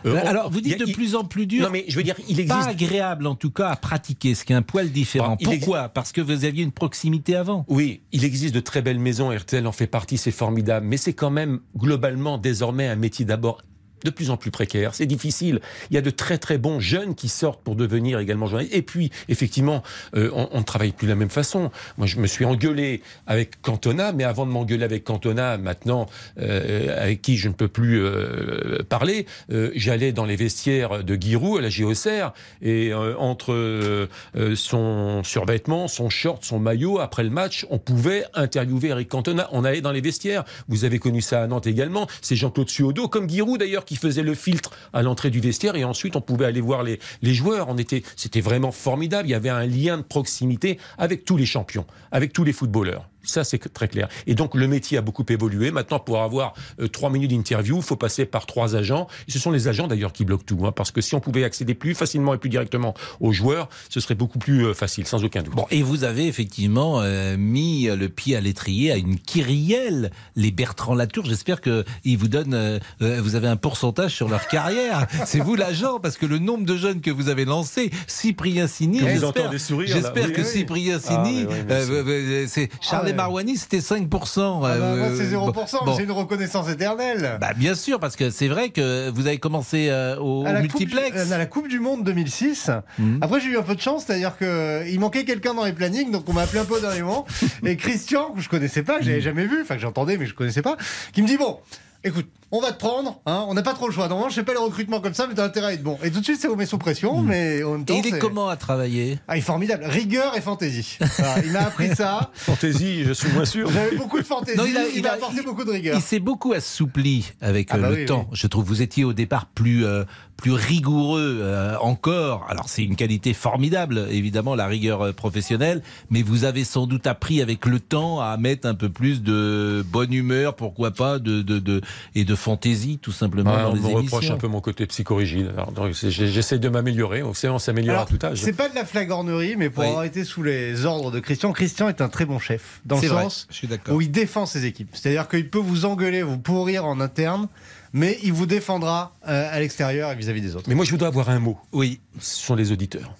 Euh, 0.06 0.12
on- 0.12 0.24
Hmm. 0.24 0.26
Alors, 0.28 0.50
vous 0.50 0.60
dites 0.60 0.74
a- 0.74 0.76
de 0.78 0.84
il- 0.86 0.92
plus 0.94 1.14
en 1.16 1.24
plus 1.24 1.46
dur. 1.46 1.64
Non, 1.64 1.70
mais 1.72 1.84
je 1.88 1.96
veux 1.96 2.02
dire, 2.02 2.14
il 2.28 2.36
Pas 2.36 2.42
existe. 2.42 2.68
agréable, 2.68 3.26
en 3.26 3.34
tout 3.34 3.50
cas, 3.50 3.68
à 3.70 3.76
pratiquer, 3.76 4.34
ce 4.34 4.44
qui 4.44 4.52
est 4.52 4.56
un 4.56 4.62
poil 4.62 4.90
différent. 4.92 5.30
Bah, 5.30 5.36
Pourquoi? 5.42 5.88
Parce 5.88 6.12
que 6.12 6.20
vous 6.20 6.44
aviez 6.44 6.62
une 6.62 6.70
proximité 6.72 7.34
avant. 7.34 7.64
Oui, 7.68 8.02
il 8.12 8.24
existe 8.24 8.54
de 8.54 8.60
très 8.60 8.82
belles 8.82 9.00
maisons, 9.00 9.30
RTL 9.30 9.66
en 9.66 9.72
fait 9.72 9.86
partie, 9.86 10.18
c'est 10.18 10.30
formidable, 10.30 10.86
mais 10.86 10.98
c'est 10.98 11.14
quand 11.14 11.30
même 11.30 11.60
globalement 11.76 12.38
désormais 12.38 12.86
un 12.86 12.96
métier 12.96 13.24
d'abord 13.24 13.62
de 14.04 14.10
plus 14.10 14.30
en 14.30 14.36
plus 14.36 14.50
précaire, 14.50 14.94
c'est 14.94 15.06
difficile. 15.06 15.60
Il 15.90 15.94
y 15.94 15.98
a 15.98 16.02
de 16.02 16.10
très 16.10 16.38
très 16.38 16.58
bons 16.58 16.80
jeunes 16.80 17.14
qui 17.14 17.28
sortent 17.28 17.62
pour 17.62 17.76
devenir 17.76 18.18
également 18.18 18.46
journalistes. 18.46 18.74
Et 18.74 18.82
puis, 18.82 19.10
effectivement, 19.28 19.82
euh, 20.14 20.30
on, 20.32 20.58
ne 20.58 20.64
travaille 20.64 20.92
plus 20.92 21.06
de 21.06 21.12
la 21.12 21.16
même 21.16 21.30
façon. 21.30 21.70
Moi, 21.96 22.06
je 22.06 22.18
me 22.18 22.26
suis 22.26 22.44
engueulé 22.44 23.02
avec 23.26 23.60
Cantona, 23.62 24.12
mais 24.12 24.24
avant 24.24 24.46
de 24.46 24.50
m'engueuler 24.50 24.84
avec 24.84 25.04
Cantona, 25.04 25.58
maintenant, 25.58 26.06
euh, 26.38 27.02
avec 27.02 27.22
qui 27.22 27.36
je 27.36 27.48
ne 27.48 27.54
peux 27.54 27.68
plus 27.68 28.00
euh, 28.02 28.82
parler, 28.88 29.26
j'allais 29.74 30.12
dans 30.12 30.24
les 30.24 30.36
vestiaires 30.36 31.02
de 31.04 31.14
Giroud 31.14 31.58
à 31.58 31.62
la 31.62 31.70
JOCR, 31.70 32.32
et 32.62 32.92
entre 32.94 34.08
son 34.54 35.22
survêtement, 35.24 35.88
son 35.88 36.10
short, 36.10 36.44
son 36.44 36.58
maillot, 36.58 36.98
après 37.00 37.22
le 37.22 37.30
match, 37.30 37.66
on 37.70 37.78
pouvait 37.78 38.24
interviewer 38.34 38.88
Eric 38.88 39.08
Cantona. 39.08 39.48
On 39.52 39.64
allait 39.64 39.80
dans 39.80 39.92
les 39.92 40.00
vestiaires. 40.00 40.44
Vous 40.68 40.84
avez 40.84 40.98
connu 40.98 41.20
ça 41.20 41.42
à 41.42 41.46
Nantes 41.46 41.66
également. 41.66 42.06
C'est 42.20 42.36
Jean-Claude 42.36 42.70
Suodo, 42.70 43.08
comme 43.08 43.28
Giroud 43.28 43.60
d'ailleurs, 43.60 43.84
qui 43.88 43.96
faisait 43.96 44.22
le 44.22 44.34
filtre 44.34 44.70
à 44.92 45.02
l'entrée 45.02 45.30
du 45.30 45.40
vestiaire 45.40 45.74
et 45.74 45.82
ensuite 45.82 46.14
on 46.14 46.20
pouvait 46.20 46.44
aller 46.44 46.60
voir 46.60 46.82
les, 46.82 46.98
joueurs. 47.22 47.68
On 47.70 47.78
était, 47.78 48.02
c'était 48.16 48.42
vraiment 48.42 48.70
formidable. 48.70 49.28
Il 49.28 49.30
y 49.30 49.34
avait 49.34 49.48
un 49.48 49.64
lien 49.64 49.96
de 49.96 50.02
proximité 50.02 50.78
avec 50.98 51.24
tous 51.24 51.38
les 51.38 51.46
champions, 51.46 51.86
avec 52.12 52.34
tous 52.34 52.44
les 52.44 52.52
footballeurs. 52.52 53.08
Ça, 53.28 53.44
c'est 53.44 53.58
très 53.72 53.88
clair. 53.88 54.08
Et 54.26 54.34
donc, 54.34 54.54
le 54.54 54.66
métier 54.66 54.98
a 54.98 55.02
beaucoup 55.02 55.24
évolué. 55.28 55.70
Maintenant, 55.70 55.98
pour 55.98 56.22
avoir 56.22 56.54
euh, 56.80 56.88
trois 56.88 57.10
minutes 57.10 57.30
d'interview, 57.30 57.76
il 57.76 57.82
faut 57.82 57.96
passer 57.96 58.24
par 58.26 58.46
trois 58.46 58.74
agents. 58.74 59.06
Et 59.28 59.30
ce 59.32 59.38
sont 59.38 59.50
les 59.50 59.68
agents, 59.68 59.86
d'ailleurs, 59.86 60.12
qui 60.12 60.24
bloquent 60.24 60.44
tout. 60.46 60.66
hein, 60.66 60.72
parce 60.72 60.90
que 60.90 61.00
si 61.00 61.14
on 61.14 61.20
pouvait 61.20 61.44
accéder 61.44 61.74
plus 61.74 61.94
facilement 61.94 62.32
et 62.34 62.38
plus 62.38 62.48
directement 62.50 62.94
aux 63.20 63.32
joueurs, 63.32 63.68
ce 63.90 64.00
serait 64.00 64.14
beaucoup 64.14 64.38
plus 64.38 64.66
euh, 64.66 64.74
facile, 64.74 65.06
sans 65.06 65.22
aucun 65.24 65.42
doute. 65.42 65.54
Bon, 65.54 65.66
et 65.70 65.82
vous 65.82 66.04
avez 66.04 66.26
effectivement 66.26 67.00
euh, 67.02 67.36
mis 67.36 67.84
le 67.86 68.08
pied 68.08 68.34
à 68.36 68.40
l'étrier 68.40 68.92
à 68.92 68.96
une 68.96 69.18
kyrielle, 69.18 70.10
les 70.36 70.50
Bertrand 70.50 70.94
Latour. 70.94 71.24
J'espère 71.26 71.60
que 71.60 71.84
ils 72.04 72.16
vous 72.16 72.28
donnent, 72.28 72.54
euh, 72.54 72.78
euh, 73.02 73.20
vous 73.22 73.34
avez 73.34 73.48
un 73.48 73.56
pourcentage 73.56 74.14
sur 74.14 74.28
leur 74.28 74.46
carrière. 74.48 75.06
C'est 75.26 75.40
vous 75.40 75.54
l'agent, 75.54 75.98
parce 76.00 76.16
que 76.16 76.26
le 76.26 76.38
nombre 76.38 76.64
de 76.64 76.76
jeunes 76.76 77.00
que 77.00 77.10
vous 77.10 77.28
avez 77.28 77.44
lancés, 77.44 77.90
Cyprien 78.06 78.66
Sini, 78.66 79.00
j'espère, 79.00 79.50
Oui, 79.50 80.32
que 80.32 80.40
oui. 80.40 80.46
Cyprien 80.46 80.98
Ah, 81.04 81.24
Sini, 81.24 81.44
oui, 81.48 81.54
euh, 81.70 82.04
euh, 82.06 82.44
c'est 82.48 82.68
Charles 82.80 83.06
Ah. 83.08 83.12
Marouani, 83.22 83.56
c'était 83.56 83.78
5%. 83.78 84.00
Ah 84.00 84.60
bah, 84.60 84.78
moi, 84.78 85.06
euh, 85.08 85.16
c'est 85.16 85.34
0%, 85.34 85.36
bon, 85.36 85.52
mais 85.86 85.92
c'est 85.96 86.04
une 86.04 86.10
reconnaissance 86.12 86.68
éternelle. 86.68 87.38
Bah, 87.40 87.52
bien 87.54 87.74
sûr, 87.74 88.00
parce 88.00 88.16
que 88.16 88.30
c'est 88.30 88.48
vrai 88.48 88.70
que 88.70 89.10
vous 89.10 89.26
avez 89.26 89.38
commencé 89.38 89.88
euh, 89.90 90.16
au, 90.18 90.46
à 90.46 90.52
la, 90.52 90.60
multiplex. 90.62 91.16
euh, 91.16 91.32
à 91.34 91.38
la 91.38 91.46
Coupe 91.46 91.68
du 91.68 91.80
Monde 91.80 92.04
2006. 92.04 92.70
Mhm. 92.98 93.18
Après, 93.20 93.40
j'ai 93.40 93.48
eu 93.48 93.58
un 93.58 93.62
peu 93.62 93.74
de 93.74 93.80
chance, 93.80 94.04
c'est-à-dire 94.06 94.36
qu'il 94.38 94.98
manquait 95.00 95.24
quelqu'un 95.24 95.54
dans 95.54 95.64
les 95.64 95.72
plannings, 95.72 96.10
donc 96.10 96.28
on 96.28 96.32
m'a 96.32 96.42
appelé 96.42 96.60
un 96.60 96.64
peu 96.64 96.76
au 96.76 96.80
dernier 96.80 97.02
moment. 97.02 97.26
Et 97.64 97.76
Christian, 97.76 98.30
que 98.32 98.40
je 98.40 98.48
connaissais 98.48 98.82
pas, 98.82 98.94
que 98.94 99.00
Mhm. 99.00 99.06
j'avais 99.06 99.20
jamais 99.20 99.46
vu, 99.46 99.62
enfin 99.62 99.74
que 99.74 99.80
j'entendais, 99.82 100.16
mais 100.16 100.26
je 100.26 100.34
connaissais 100.34 100.62
pas, 100.62 100.76
qui 101.12 101.22
me 101.22 101.26
dit 101.26 101.36
Bon, 101.36 101.58
écoute, 102.04 102.26
on 102.50 102.60
va 102.60 102.72
te 102.72 102.78
prendre, 102.78 103.20
hein, 103.26 103.44
on 103.48 103.54
n'a 103.54 103.62
pas 103.62 103.74
trop 103.74 103.86
le 103.88 103.92
choix. 103.92 104.08
Normalement, 104.08 104.30
je 104.30 104.34
fais 104.36 104.42
pas 104.42 104.52
les 104.52 104.58
recrutements 104.58 105.00
comme 105.00 105.12
ça, 105.14 105.26
mais 105.26 105.34
t'as 105.34 105.44
intérêt 105.44 105.66
à 105.66 105.72
être 105.74 105.82
bon. 105.82 105.98
Et 106.02 106.10
tout 106.10 106.20
de 106.20 106.24
suite, 106.24 106.38
c'est 106.40 106.48
vous 106.48 106.56
met 106.56 106.64
sous 106.66 106.78
pression, 106.78 107.20
mais 107.20 107.62
en 107.62 107.72
même 107.72 107.84
temps. 107.84 107.94
Et 107.94 107.98
il 107.98 108.14
est 108.14 108.18
comment 108.18 108.48
à 108.48 108.56
travailler 108.56 109.18
Ah, 109.28 109.36
il 109.36 109.40
est 109.40 109.42
formidable. 109.42 109.84
Rigueur 109.84 110.36
et 110.36 110.40
fantaisie. 110.40 110.96
Voilà, 111.18 111.44
il 111.44 111.52
m'a 111.52 111.60
appris 111.60 111.94
ça. 111.94 112.30
Fantaisie, 112.34 113.04
je 113.04 113.12
suis 113.12 113.30
moins 113.32 113.44
sûr. 113.44 113.70
J'avais 113.70 113.96
beaucoup 113.96 114.18
de 114.18 114.24
fantaisie. 114.24 114.56
Non, 114.56 114.64
il 114.66 114.76
a- 114.76 114.88
il 114.88 115.02
m'a 115.02 115.10
a- 115.10 115.14
apporté 115.14 115.42
beaucoup 115.42 115.64
de 115.64 115.70
rigueur. 115.70 115.94
Il 115.96 116.02
s'est 116.02 116.20
beaucoup 116.20 116.52
assoupli 116.52 117.32
avec 117.40 117.68
Ah 117.70 117.76
euh, 117.76 117.80
bah 117.82 117.90
le 117.90 117.96
oui, 117.96 118.04
temps. 118.06 118.26
oui. 118.30 118.38
Je 118.40 118.46
trouve 118.46 118.64
vous 118.64 118.82
étiez 118.82 119.04
au 119.04 119.12
départ 119.12 119.46
plus 119.46 119.84
euh, 119.84 120.04
plus 120.36 120.52
rigoureux 120.52 121.40
euh, 121.42 121.76
encore. 121.80 122.46
Alors 122.48 122.68
c'est 122.68 122.84
une 122.84 122.94
qualité 122.96 123.34
formidable, 123.34 124.06
évidemment 124.10 124.54
la 124.54 124.66
rigueur 124.66 125.12
professionnelle, 125.14 125.82
mais 126.10 126.22
vous 126.22 126.44
avez 126.44 126.62
sans 126.64 126.86
doute 126.86 127.06
appris 127.08 127.42
avec 127.42 127.66
le 127.66 127.80
temps 127.80 128.20
à 128.20 128.36
mettre 128.36 128.66
un 128.68 128.74
peu 128.74 128.88
plus 128.88 129.22
de 129.22 129.84
bonne 129.90 130.12
humeur, 130.12 130.54
pourquoi 130.54 130.92
pas, 130.92 131.18
de 131.18 131.42
de, 131.42 131.58
de 131.58 131.80
et 132.14 132.24
de 132.24 132.34
fantaisie 132.38 132.96
tout 132.98 133.12
simplement 133.12 133.54
Ouais, 133.54 133.62
dans 133.62 133.70
on 133.70 133.74
les 133.74 133.80
me 133.80 133.86
émissions. 133.90 134.02
reproche 134.16 134.30
un 134.30 134.38
peu 134.38 134.48
mon 134.48 134.62
côté 134.62 134.86
psychorigide. 134.86 135.52
J'essaie 135.92 136.58
de 136.58 136.68
m'améliorer. 136.70 137.22
On 137.22 137.34
s'améliore 137.58 138.00
à 138.00 138.06
tout 138.06 138.18
âge. 138.24 138.40
C'est 138.40 138.54
pas 138.54 138.70
de 138.70 138.74
la 138.74 138.86
flagornerie, 138.86 139.56
mais 139.56 139.68
pour 139.68 139.82
Oui. 139.82 139.88
avoir 139.90 140.04
été 140.04 140.24
sous 140.24 140.42
les 140.42 140.86
ordres 140.86 141.10
de 141.10 141.20
Christian, 141.20 141.52
Christian 141.52 141.88
est 141.90 142.00
un 142.00 142.08
très 142.08 142.24
bon 142.24 142.38
chef. 142.38 142.80
Dans 142.86 142.98
le 143.00 143.06
vrai, 143.06 143.22
sens 143.24 143.46
je 143.50 143.54
suis 143.56 143.68
d'accord. 143.68 143.94
où 143.94 144.00
il 144.00 144.10
défend 144.10 144.46
ses 144.46 144.64
équipes. 144.64 144.88
C'est-à-dire 144.94 145.28
qu'il 145.28 145.50
peut 145.50 145.58
vous 145.58 145.84
engueuler, 145.84 146.22
vous 146.22 146.38
pourrir 146.38 146.86
en 146.86 147.00
interne, 147.00 147.48
mais 147.92 148.18
il 148.22 148.32
vous 148.32 148.46
défendra 148.46 149.12
euh, 149.28 149.48
à 149.50 149.60
l'extérieur 149.60 150.10
et 150.12 150.16
vis-à-vis 150.16 150.40
des 150.40 150.56
autres. 150.56 150.68
Mais 150.68 150.74
moi, 150.74 150.84
je 150.86 150.90
voudrais 150.92 151.08
avoir 151.08 151.28
un 151.28 151.38
mot. 151.40 151.58
Oui. 151.72 152.00
Ce 152.20 152.38
sont 152.40 152.54
les 152.54 152.72
auditeurs. 152.72 153.14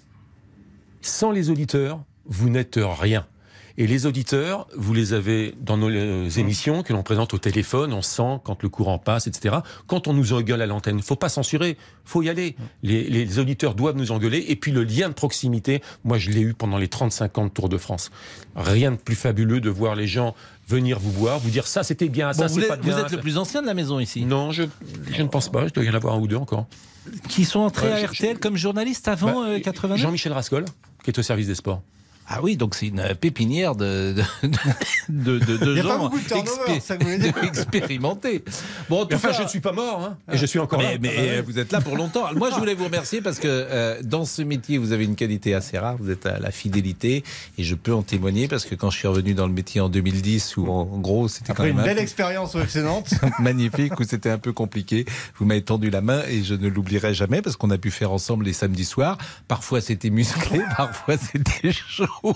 Sans 1.01 1.31
les 1.31 1.49
auditeurs, 1.49 2.01
vous 2.25 2.49
n'êtes 2.49 2.79
rien. 2.81 3.25
Et 3.81 3.87
les 3.87 4.05
auditeurs, 4.05 4.67
vous 4.75 4.93
les 4.93 5.13
avez 5.13 5.55
dans 5.61 5.77
nos 5.77 5.89
euh, 5.89 6.29
émissions 6.31 6.83
que 6.83 6.91
l'on 6.91 7.01
présente 7.01 7.33
au 7.33 7.37
téléphone, 7.37 7.93
on 7.93 8.01
sent 8.01 8.41
quand 8.43 8.61
le 8.61 8.67
courant 8.67 8.99
passe, 8.99 9.25
etc. 9.25 9.55
Quand 9.87 10.09
on 10.09 10.13
nous 10.13 10.33
engueule 10.33 10.61
à 10.61 10.65
l'antenne, 10.65 10.97
il 10.97 11.03
faut 11.03 11.15
pas 11.15 11.29
censurer, 11.29 11.77
faut 12.03 12.21
y 12.21 12.27
aller. 12.27 12.57
Les, 12.83 13.09
les 13.09 13.39
auditeurs 13.39 13.75
doivent 13.75 13.95
nous 13.95 14.11
engueuler. 14.11 14.43
Et 14.49 14.57
puis 14.57 14.73
le 14.73 14.83
lien 14.83 15.07
de 15.07 15.13
proximité, 15.13 15.81
moi 16.03 16.17
je 16.17 16.29
l'ai 16.29 16.41
eu 16.41 16.53
pendant 16.53 16.77
les 16.77 16.89
35 16.89 17.37
ans 17.37 17.45
de 17.45 17.51
Tour 17.51 17.69
de 17.69 17.77
France. 17.77 18.11
Rien 18.53 18.91
de 18.91 18.97
plus 18.97 19.15
fabuleux 19.15 19.61
de 19.61 19.69
voir 19.69 19.95
les 19.95 20.07
gens 20.07 20.35
venir 20.67 20.99
vous 20.99 21.11
voir, 21.13 21.39
vous 21.39 21.49
dire 21.49 21.65
ça 21.65 21.83
c'était 21.83 22.09
bien, 22.09 22.33
ça 22.33 22.49
Bon, 22.49 22.53
c'est 22.53 22.67
pas 22.67 22.75
bien. 22.75 22.93
vous 22.93 22.99
êtes 22.99 23.11
le 23.13 23.21
plus 23.21 23.37
ancien 23.37 23.61
de 23.61 23.67
la 23.67 23.73
maison 23.73 24.01
ici. 24.01 24.25
Non, 24.25 24.51
je, 24.51 24.63
je 25.09 25.21
ne 25.23 25.29
pense 25.29 25.47
pas, 25.49 25.67
je 25.67 25.73
dois 25.73 25.85
y 25.85 25.89
en 25.89 25.93
avoir 25.93 26.15
un 26.15 26.19
ou 26.19 26.27
deux 26.27 26.35
encore. 26.35 26.67
Qui 27.29 27.45
sont 27.45 27.61
entrés 27.61 27.93
à 27.93 28.05
RTL 28.07 28.39
comme 28.39 28.57
journaliste 28.57 29.07
avant 29.07 29.43
Bah, 29.43 29.51
euh, 29.51 29.59
89 29.61 29.97
Jean-Michel 29.99 30.33
Rascol, 30.33 30.65
qui 31.01 31.11
est 31.11 31.17
au 31.17 31.23
service 31.23 31.47
des 31.47 31.55
sports. 31.55 31.81
Ah 32.31 32.41
oui, 32.43 32.57
donc 32.57 32.75
c'est 32.75 32.87
une 32.87 33.03
pépinière 33.19 33.75
de, 33.75 34.13
de, 34.43 34.49
de, 35.09 35.39
de- 35.39 35.57
de 35.57 35.71
Il 35.71 35.77
y 35.77 35.79
a 35.79 35.83
pas 35.83 35.89
gens 35.89 35.99
beaucoup 35.99 36.19
de 36.19 36.25
turnover, 36.27 36.79
ça 36.79 36.95
que 36.95 37.03
vous 37.03 37.09
voulez 37.09 37.23
dire. 37.31 37.33
expérimentés. 37.43 38.43
Bon, 38.89 39.01
en 39.01 39.05
tout 39.07 39.15
enfin, 39.15 39.29
cas- 39.29 39.37
je 39.37 39.43
ne 39.43 39.47
suis 39.47 39.59
pas 39.61 39.71
mort, 39.71 39.99
hein, 40.03 40.17
et 40.31 40.37
je 40.37 40.45
suis 40.45 40.59
encore 40.59 40.77
mais, 40.79 40.93
là. 40.93 40.97
mais, 41.01 41.15
euh, 41.17 41.41
vous 41.45 41.57
êtes 41.57 41.71
là 41.71 41.81
pour 41.81 41.95
longtemps. 41.97 42.25
Moi, 42.35 42.51
je 42.51 42.55
voulais 42.59 42.75
vous 42.75 42.85
remercier 42.85 43.21
parce 43.21 43.39
que 43.39 43.47
euh, 43.47 43.99
dans 44.03 44.25
ce 44.25 44.43
métier, 44.43 44.77
vous 44.77 44.91
avez 44.91 45.05
une 45.05 45.15
qualité 45.15 45.55
assez 45.55 45.77
rare. 45.79 45.95
Vous 45.99 46.11
êtes 46.11 46.27
à 46.27 46.39
la 46.39 46.51
fidélité 46.51 47.23
et 47.57 47.63
je 47.63 47.73
peux 47.75 47.93
en 47.93 48.03
témoigner 48.03 48.47
parce 48.47 48.65
que 48.65 48.75
quand 48.75 48.91
je 48.91 48.97
suis 48.99 49.07
revenu 49.07 49.33
dans 49.33 49.47
le 49.47 49.53
métier 49.53 49.81
en 49.81 49.89
2010, 49.89 50.57
où 50.57 50.67
en 50.69 50.85
gros, 50.99 51.27
c'était 51.27 51.47
quand 51.47 51.53
Après 51.53 51.67
même 51.67 51.77
une 51.77 51.79
un 51.81 51.85
belle 51.85 51.95
peu- 51.95 52.01
expérience 52.03 52.53
Nantes. 52.75 53.13
magnifique 53.39 53.99
où 53.99 54.03
c'était 54.03 54.29
un 54.29 54.37
peu 54.37 54.53
compliqué. 54.53 55.05
Vous 55.37 55.45
m'avez 55.45 55.63
tendu 55.63 55.89
la 55.89 56.01
main 56.01 56.21
et 56.29 56.43
je 56.43 56.53
ne 56.53 56.67
l'oublierai 56.67 57.13
jamais 57.15 57.41
parce 57.41 57.55
qu'on 57.55 57.71
a 57.71 57.77
pu 57.79 57.89
faire 57.89 58.11
ensemble 58.11 58.45
les 58.45 58.53
samedis 58.53 58.85
soirs. 58.85 59.17
Parfois 59.47 59.81
c'était 59.81 60.11
musclé, 60.11 60.61
parfois 60.77 61.15
c'était 61.17 61.71
chaud. 61.71 62.05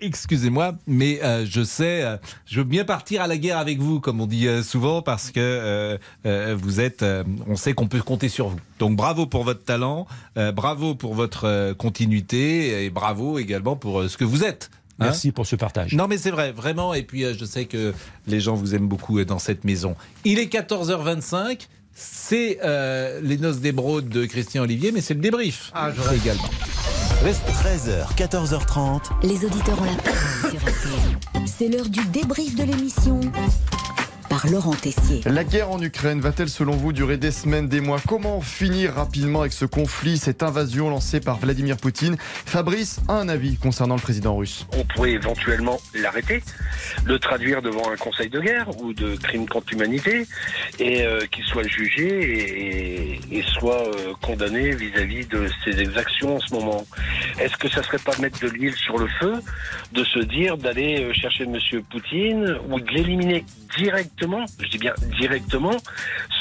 Excusez-moi, 0.00 0.74
mais 0.86 1.20
euh, 1.22 1.44
je 1.48 1.62
sais, 1.62 2.02
euh, 2.02 2.16
je 2.46 2.58
veux 2.58 2.64
bien 2.64 2.84
partir 2.84 3.22
à 3.22 3.26
la 3.26 3.36
guerre 3.36 3.58
avec 3.58 3.78
vous, 3.78 4.00
comme 4.00 4.20
on 4.20 4.26
dit 4.26 4.48
euh, 4.48 4.62
souvent, 4.62 5.02
parce 5.02 5.30
que 5.30 5.40
euh, 5.40 5.98
euh, 6.26 6.56
vous 6.60 6.80
êtes, 6.80 7.02
euh, 7.02 7.24
on 7.46 7.56
sait 7.56 7.72
qu'on 7.74 7.88
peut 7.88 8.02
compter 8.02 8.28
sur 8.28 8.48
vous. 8.48 8.58
Donc 8.78 8.96
bravo 8.96 9.26
pour 9.26 9.44
votre 9.44 9.64
talent, 9.64 10.06
euh, 10.36 10.52
bravo 10.52 10.94
pour 10.94 11.14
votre 11.14 11.44
euh, 11.44 11.74
continuité 11.74 12.84
et 12.84 12.90
bravo 12.90 13.38
également 13.38 13.76
pour 13.76 14.00
euh, 14.00 14.08
ce 14.08 14.16
que 14.16 14.24
vous 14.24 14.44
êtes. 14.44 14.70
Hein 14.98 15.06
Merci 15.06 15.30
pour 15.30 15.46
ce 15.46 15.56
partage. 15.56 15.92
non 15.92 16.08
mais 16.08 16.16
c'est 16.16 16.30
vrai, 16.30 16.52
vraiment. 16.52 16.94
Et 16.94 17.02
puis 17.02 17.24
euh, 17.24 17.34
je 17.38 17.44
sais 17.44 17.66
que 17.66 17.92
les 18.26 18.40
gens 18.40 18.54
vous 18.54 18.74
aiment 18.74 18.88
beaucoup 18.88 19.22
dans 19.24 19.38
cette 19.38 19.64
maison. 19.64 19.94
Il 20.24 20.38
est 20.38 20.50
14h25. 20.52 21.68
C'est 21.98 22.58
euh, 22.62 23.20
les 23.22 23.38
noces 23.38 23.60
d'émeraude 23.60 24.08
de 24.10 24.26
Christian 24.26 24.64
Olivier, 24.64 24.92
mais 24.92 25.00
c'est 25.00 25.14
le 25.14 25.20
débrief 25.20 25.70
Ah, 25.74 25.90
également. 26.14 26.44
13h, 27.24 28.14
14h30. 28.16 29.00
Les 29.22 29.44
auditeurs 29.44 29.80
ont 29.80 29.84
la 29.84 29.96
parole 29.96 30.50
sur 30.50 30.60
RTL. 30.60 31.46
C'est 31.46 31.68
l'heure 31.68 31.88
du 31.88 32.04
débrief 32.06 32.54
de 32.54 32.62
l'émission 32.62 33.20
par 34.28 34.46
Laurent 34.46 34.74
Tessier. 34.74 35.22
La 35.26 35.44
guerre 35.44 35.70
en 35.70 35.80
Ukraine 35.80 36.20
va-t-elle 36.20 36.48
selon 36.48 36.72
vous 36.72 36.92
durer 36.92 37.16
des 37.16 37.30
semaines, 37.30 37.68
des 37.68 37.80
mois? 37.80 38.00
Comment 38.06 38.40
finir 38.40 38.94
rapidement 38.94 39.40
avec 39.40 39.52
ce 39.52 39.64
conflit, 39.64 40.18
cette 40.18 40.42
invasion 40.42 40.90
lancée 40.90 41.20
par 41.20 41.38
Vladimir 41.38 41.76
Poutine? 41.76 42.16
Fabrice 42.18 43.00
a 43.08 43.14
un 43.14 43.28
avis 43.28 43.56
concernant 43.56 43.96
le 43.96 44.00
président 44.00 44.36
russe. 44.36 44.66
On 44.76 44.84
pourrait 44.84 45.12
éventuellement 45.12 45.78
l'arrêter, 45.94 46.42
le 47.04 47.18
traduire 47.18 47.62
devant 47.62 47.90
un 47.90 47.96
conseil 47.96 48.28
de 48.28 48.40
guerre 48.40 48.68
ou 48.80 48.92
de 48.92 49.16
crime 49.16 49.48
contre 49.48 49.68
l'humanité, 49.72 50.26
et 50.78 51.02
euh, 51.02 51.20
qu'il 51.26 51.44
soit 51.44 51.66
jugé 51.66 53.20
et, 53.30 53.42
soit 53.42 53.86
euh, 53.88 54.12
condamné 54.22 54.74
vis-à-vis 54.74 55.26
de 55.26 55.48
ses 55.64 55.80
exactions 55.80 56.36
en 56.36 56.40
ce 56.40 56.54
moment. 56.54 56.86
Est-ce 57.38 57.56
que 57.56 57.68
ça 57.68 57.82
serait 57.82 57.98
pas 57.98 58.16
mettre 58.18 58.40
de 58.40 58.48
l'huile 58.48 58.74
sur 58.74 58.98
le 58.98 59.08
feu, 59.20 59.34
de 59.92 60.04
se 60.04 60.18
dire 60.20 60.56
d'aller 60.56 61.02
euh, 61.02 61.12
chercher 61.12 61.46
Monsieur 61.46 61.82
Poutine 61.82 62.58
ou 62.68 62.80
de 62.80 62.90
l'éliminer 62.90 63.44
directement, 64.16 64.44
je 64.62 64.68
dis 64.70 64.78
bien 64.78 64.92
directement, 65.18 65.76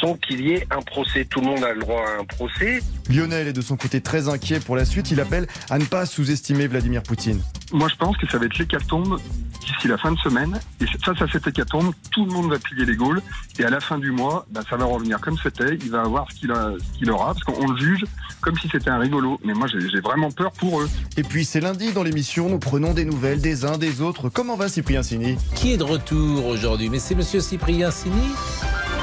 sans 0.01 0.15
qu'il 0.15 0.41
y 0.41 0.51
ait 0.53 0.67
un 0.71 0.81
procès. 0.81 1.25
Tout 1.25 1.41
le 1.41 1.47
monde 1.47 1.63
a 1.63 1.73
le 1.73 1.79
droit 1.81 2.01
à 2.01 2.21
un 2.21 2.25
procès. 2.25 2.79
Lionel 3.09 3.47
est 3.47 3.53
de 3.53 3.61
son 3.61 3.75
côté 3.77 4.01
très 4.01 4.27
inquiet 4.29 4.59
pour 4.59 4.75
la 4.75 4.85
suite. 4.85 5.11
Il 5.11 5.19
appelle 5.19 5.47
à 5.69 5.77
ne 5.77 5.85
pas 5.85 6.05
sous-estimer 6.05 6.67
Vladimir 6.67 7.03
Poutine. 7.03 7.41
Moi, 7.71 7.87
je 7.89 7.95
pense 7.95 8.15
que 8.17 8.27
ça 8.27 8.37
va 8.37 8.45
être 8.45 8.57
l'hécatombe 8.57 9.19
d'ici 9.61 9.87
la 9.87 9.97
fin 9.97 10.11
de 10.11 10.17
semaine. 10.19 10.59
Et 10.79 10.85
face 11.03 11.21
à 11.21 11.27
cette 11.31 11.47
hécatombe, 11.47 11.91
tout 12.11 12.25
le 12.25 12.31
monde 12.31 12.49
va 12.49 12.59
plier 12.59 12.85
les 12.85 12.95
Gaules. 12.95 13.21
Et 13.59 13.65
à 13.65 13.69
la 13.69 13.79
fin 13.79 13.97
du 13.97 14.11
mois, 14.11 14.45
bah, 14.51 14.61
ça 14.69 14.77
va 14.77 14.85
revenir 14.85 15.19
comme 15.19 15.37
c'était. 15.41 15.75
Il 15.83 15.91
va 15.91 16.01
avoir 16.01 16.31
ce 16.31 16.39
qu'il 16.39 16.51
a- 16.51 16.73
ce 16.93 16.97
qu'il 16.99 17.11
aura, 17.11 17.33
parce 17.33 17.43
qu'on 17.43 17.67
le 17.67 17.77
juge 17.77 18.05
comme 18.41 18.57
si 18.57 18.69
c'était 18.71 18.89
un 18.89 18.99
rigolo. 18.99 19.39
Mais 19.43 19.53
moi, 19.53 19.67
j'ai 19.67 19.75
j'ai 19.89 19.99
vraiment 20.01 20.31
peur 20.31 20.51
pour 20.53 20.81
eux. 20.81 20.89
Et 21.17 21.23
puis 21.23 21.45
c'est 21.45 21.59
lundi 21.61 21.91
dans 21.93 22.03
l'émission, 22.03 22.49
nous 22.49 22.59
prenons 22.59 22.93
des 22.93 23.05
nouvelles 23.05 23.41
des 23.41 23.65
uns 23.65 23.77
des 23.77 24.01
autres. 24.01 24.29
Comment 24.29 24.55
va 24.55 24.67
Cyprien 24.69 25.03
Sini? 25.03 25.37
Qui 25.55 25.73
est 25.73 25.77
de 25.77 25.83
retour 25.83 26.45
aujourd'hui? 26.45 26.89
Mais 26.89 26.99
c'est 26.99 27.15
Monsieur 27.15 27.39
Cyprien 27.39 27.64
Sini 27.65 28.29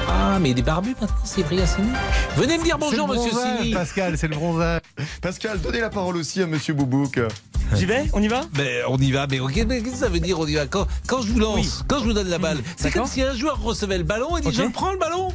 Ah, 0.09 0.39
mais 0.41 0.51
il 0.51 0.59
est 0.59 0.63
barbu 0.63 0.91
maintenant, 0.91 1.09
c'est 1.25 1.43
Briassini. 1.43 1.89
Venez 2.37 2.59
me 2.59 2.63
dire 2.63 2.79
bonjour, 2.79 3.09
monsieur 3.09 3.33
bronzage, 3.33 3.59
Sini. 3.59 3.75
Pascal, 3.75 4.17
c'est 4.17 4.29
le 4.29 4.37
bronzage. 4.37 4.83
Pascal, 5.21 5.61
donnez 5.61 5.81
la 5.81 5.91
parole 5.91 6.17
aussi 6.17 6.41
à 6.43 6.47
monsieur 6.47 6.73
Boubouk. 6.73 7.21
J'y 7.75 7.87
vais? 7.87 8.05
On 8.13 8.23
y 8.23 8.29
va? 8.29 8.43
Mais 8.57 8.83
on 8.87 8.99
y 8.99 9.11
va, 9.11 9.27
mais 9.29 9.41
ok, 9.41 9.65
mais 9.67 9.81
qu'est-ce 9.83 9.95
que 9.95 9.99
ça 9.99 10.09
veut 10.09 10.21
dire 10.21 10.39
on 10.39 10.47
y 10.47 10.55
va? 10.55 10.67
Quand, 10.67 10.87
quand 11.09 11.23
je 11.23 11.33
vous 11.33 11.41
lance, 11.41 11.83
quand 11.89 11.99
je 11.99 12.05
vous 12.05 12.13
donne 12.13 12.29
la 12.29 12.39
balle, 12.39 12.59
c'est 12.77 12.93
comme 12.93 13.07
si 13.07 13.21
un 13.23 13.35
joueur 13.35 13.61
recevait 13.61 13.99
le 13.99 14.05
ballon 14.05 14.37
et 14.37 14.43
dit 14.43 14.53
je 14.53 14.63
prends 14.63 14.93
le 14.93 14.99
ballon. 14.99 15.33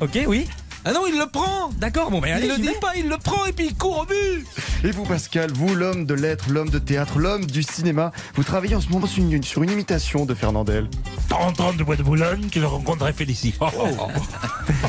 Ok, 0.00 0.16
oui. 0.28 0.46
Ah 0.84 0.92
non, 0.92 1.06
il 1.06 1.18
le 1.18 1.26
prend. 1.26 1.70
D'accord, 1.78 2.10
bon, 2.10 2.20
ben 2.20 2.32
allez, 2.32 2.46
il 2.46 2.50
le 2.50 2.56
dit 2.56 2.68
vais. 2.68 2.74
pas, 2.80 2.94
il 2.96 3.08
le 3.08 3.18
prend 3.18 3.44
et 3.46 3.52
puis 3.52 3.66
il 3.66 3.74
court 3.74 4.00
au 4.00 4.06
but. 4.06 4.46
Et 4.84 4.90
vous, 4.90 5.04
Pascal, 5.04 5.50
vous, 5.52 5.74
l'homme 5.74 6.04
de 6.06 6.14
lettres, 6.14 6.46
l'homme 6.50 6.70
de 6.70 6.78
théâtre, 6.78 7.18
l'homme 7.18 7.44
du 7.46 7.62
cinéma, 7.62 8.12
vous 8.34 8.44
travaillez 8.44 8.74
en 8.74 8.80
ce 8.80 8.88
moment 8.88 9.06
sur 9.06 9.22
une, 9.22 9.42
sur 9.42 9.62
une 9.62 9.70
imitation 9.72 10.24
de 10.24 10.34
Fernandel. 10.34 10.88
30 11.28 11.60
ans 11.60 11.72
de 11.72 11.82
Bois 11.82 11.96
de 11.96 12.02
Boulogne 12.02 12.48
que 12.50 12.60
je 12.60 12.64
rencontrerai 12.64 13.12
Félicie. 13.12 13.54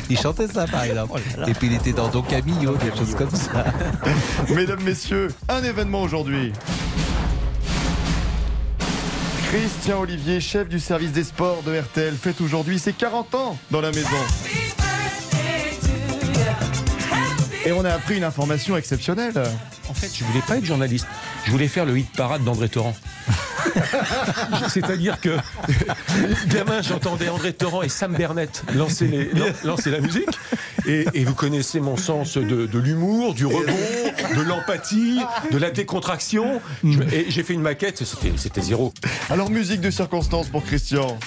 il 0.08 0.18
chantait 0.18 0.48
ça 0.48 0.66
par 0.66 0.84
exemple. 0.84 1.20
Et 1.46 1.54
puis 1.54 1.66
il 1.66 1.74
était 1.74 1.92
dans 1.92 2.08
Don 2.08 2.22
Camillo, 2.22 2.76
des 2.76 2.96
choses 2.96 3.14
comme 3.14 3.30
ça. 3.30 3.64
Mesdames, 4.54 4.82
messieurs, 4.82 5.28
un 5.48 5.62
événement 5.62 6.02
aujourd'hui. 6.02 6.52
Christian 9.50 10.00
Olivier, 10.02 10.40
chef 10.40 10.68
du 10.68 10.78
service 10.78 11.10
des 11.10 11.24
sports 11.24 11.62
de 11.66 11.76
RTL, 11.76 12.14
fête 12.14 12.40
aujourd'hui 12.40 12.78
ses 12.78 12.92
40 12.92 13.34
ans 13.34 13.58
dans 13.72 13.80
la 13.80 13.90
maison. 13.90 14.06
Et 17.66 17.72
on 17.72 17.84
a 17.84 17.90
appris 17.92 18.16
une 18.16 18.24
information 18.24 18.76
exceptionnelle. 18.76 19.34
En 19.88 19.94
fait, 19.94 20.10
je 20.14 20.24
voulais 20.24 20.40
pas 20.46 20.56
être 20.56 20.64
journaliste. 20.64 21.06
Je 21.44 21.50
voulais 21.50 21.68
faire 21.68 21.84
le 21.84 21.98
hit 21.98 22.10
parade 22.16 22.42
d'André 22.42 22.68
Torrent. 22.68 22.96
C'est-à-dire 24.68 25.20
que, 25.20 25.36
gamin, 26.48 26.80
j'entendais 26.80 27.28
André 27.28 27.52
Torrent 27.52 27.82
et 27.82 27.88
Sam 27.90 28.14
Bernett 28.14 28.62
lancer, 28.74 29.06
les- 29.06 29.30
lancer 29.64 29.90
la 29.90 30.00
musique. 30.00 30.28
Et, 30.86 31.04
et 31.12 31.24
vous 31.24 31.34
connaissez 31.34 31.80
mon 31.80 31.98
sens 31.98 32.38
de, 32.38 32.66
de 32.66 32.78
l'humour, 32.78 33.34
du 33.34 33.44
rebond, 33.44 33.74
de 34.36 34.40
l'empathie, 34.40 35.20
de 35.50 35.58
la 35.58 35.70
décontraction. 35.70 36.62
Je- 36.82 37.02
et 37.14 37.26
j'ai 37.28 37.42
fait 37.42 37.52
une 37.52 37.60
maquette, 37.62 37.98
c'était- 38.04 38.32
c'était 38.36 38.62
zéro. 38.62 38.94
Alors, 39.28 39.50
musique 39.50 39.82
de 39.82 39.90
circonstance 39.90 40.48
pour 40.48 40.64
Christian. 40.64 41.18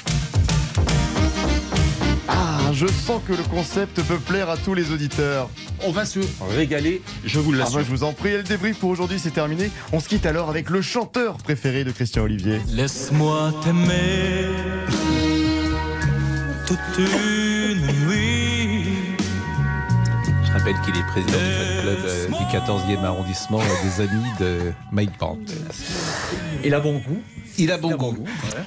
Ah, 2.28 2.58
je 2.74 2.88
sens 2.88 3.22
que 3.28 3.34
le 3.34 3.44
concept 3.44 4.02
peut 4.04 4.18
plaire 4.18 4.50
à 4.50 4.58
tous 4.58 4.74
les 4.74 4.92
auditeurs. 4.92 5.50
On 5.86 5.92
va 5.92 6.06
se 6.06 6.20
régaler, 6.56 7.02
je 7.26 7.40
vous 7.40 7.52
Ah 7.54 7.58
l'assure. 7.58 7.76
bah, 7.80 7.84
je 7.88 7.90
vous 7.92 8.04
en 8.04 8.14
prie, 8.14 8.30
et 8.30 8.38
le 8.38 8.44
débrief 8.44 8.78
pour 8.80 8.90
aujourd'hui 8.90 9.20
c'est 9.20 9.32
terminé. 9.32 9.70
On 9.92 10.00
se 10.00 10.08
quitte 10.10 10.26
alors 10.26 10.50
avec 10.50 10.70
le 10.70 10.82
chanteur 10.82 11.38
préféré 11.38 11.84
de 11.84 11.92
Christian 11.92 12.24
Olivier. 12.24 12.62
Laisse-moi 12.70 13.54
t'aimer 13.64 14.48
toute 16.68 16.98
une 16.98 17.82
nuit. 17.82 17.94
Je 18.02 18.03
rappelle 20.64 20.82
qu'il 20.82 20.95
est 20.95 21.05
président 21.07 21.38
du 21.38 21.51
fan 21.51 21.82
club 21.82 21.97
euh, 22.05 22.28
du 22.28 22.57
14e 22.57 23.03
arrondissement 23.03 23.59
euh, 23.59 23.84
des 23.84 24.01
amis 24.01 24.30
de 24.39 24.72
Mike 24.93 25.18
Brandt. 25.20 25.53
Il 26.64 26.74
a 26.74 26.80
bon 26.80 26.99
goût. 26.99 27.22
Il 27.57 27.70
a 27.70 27.78
bon 27.78 27.93
goût. 27.95 28.24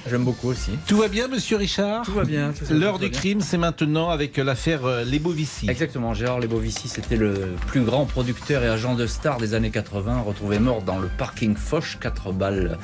J'aime 0.06 0.24
beaucoup 0.24 0.48
aussi. 0.48 0.72
Tout 0.86 0.98
va 0.98 1.08
bien, 1.08 1.26
monsieur 1.26 1.56
Richard 1.56 2.04
Tout 2.04 2.12
va 2.12 2.24
bien. 2.24 2.52
L'heure 2.68 2.98
du 2.98 3.08
bien. 3.08 3.18
crime, 3.18 3.40
c'est 3.40 3.56
maintenant 3.56 4.10
avec 4.10 4.36
l'affaire 4.36 4.84
euh, 4.84 5.04
Lebovici. 5.04 5.70
Exactement, 5.70 6.12
Gérard 6.12 6.38
Lebovici, 6.38 6.88
c'était 6.88 7.16
le 7.16 7.54
plus 7.66 7.80
grand 7.80 8.04
producteur 8.04 8.62
et 8.62 8.68
agent 8.68 8.94
de 8.94 9.06
star 9.06 9.38
des 9.38 9.54
années 9.54 9.70
80, 9.70 10.20
retrouvé 10.20 10.58
mort 10.58 10.82
dans 10.82 10.98
le 10.98 11.08
parking 11.16 11.56
Foch, 11.56 11.96
4 11.98 12.32
balles 12.32 12.76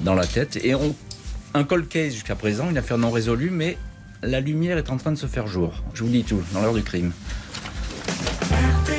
dans 0.00 0.14
la 0.14 0.26
tête. 0.26 0.58
Et 0.64 0.74
on, 0.74 0.96
un 1.52 1.64
cold 1.64 1.86
case 1.86 2.14
jusqu'à 2.14 2.34
présent, 2.34 2.70
une 2.70 2.78
affaire 2.78 2.96
non 2.96 3.10
résolue, 3.10 3.50
mais 3.50 3.76
la 4.22 4.40
lumière 4.40 4.78
est 4.78 4.88
en 4.88 4.96
train 4.96 5.12
de 5.12 5.18
se 5.18 5.26
faire 5.26 5.48
jour. 5.48 5.82
Je 5.92 6.02
vous 6.02 6.08
dis 6.08 6.24
tout, 6.24 6.40
dans 6.54 6.62
l'heure 6.62 6.72
du 6.72 6.82
crime. 6.82 7.12
After 8.26 8.93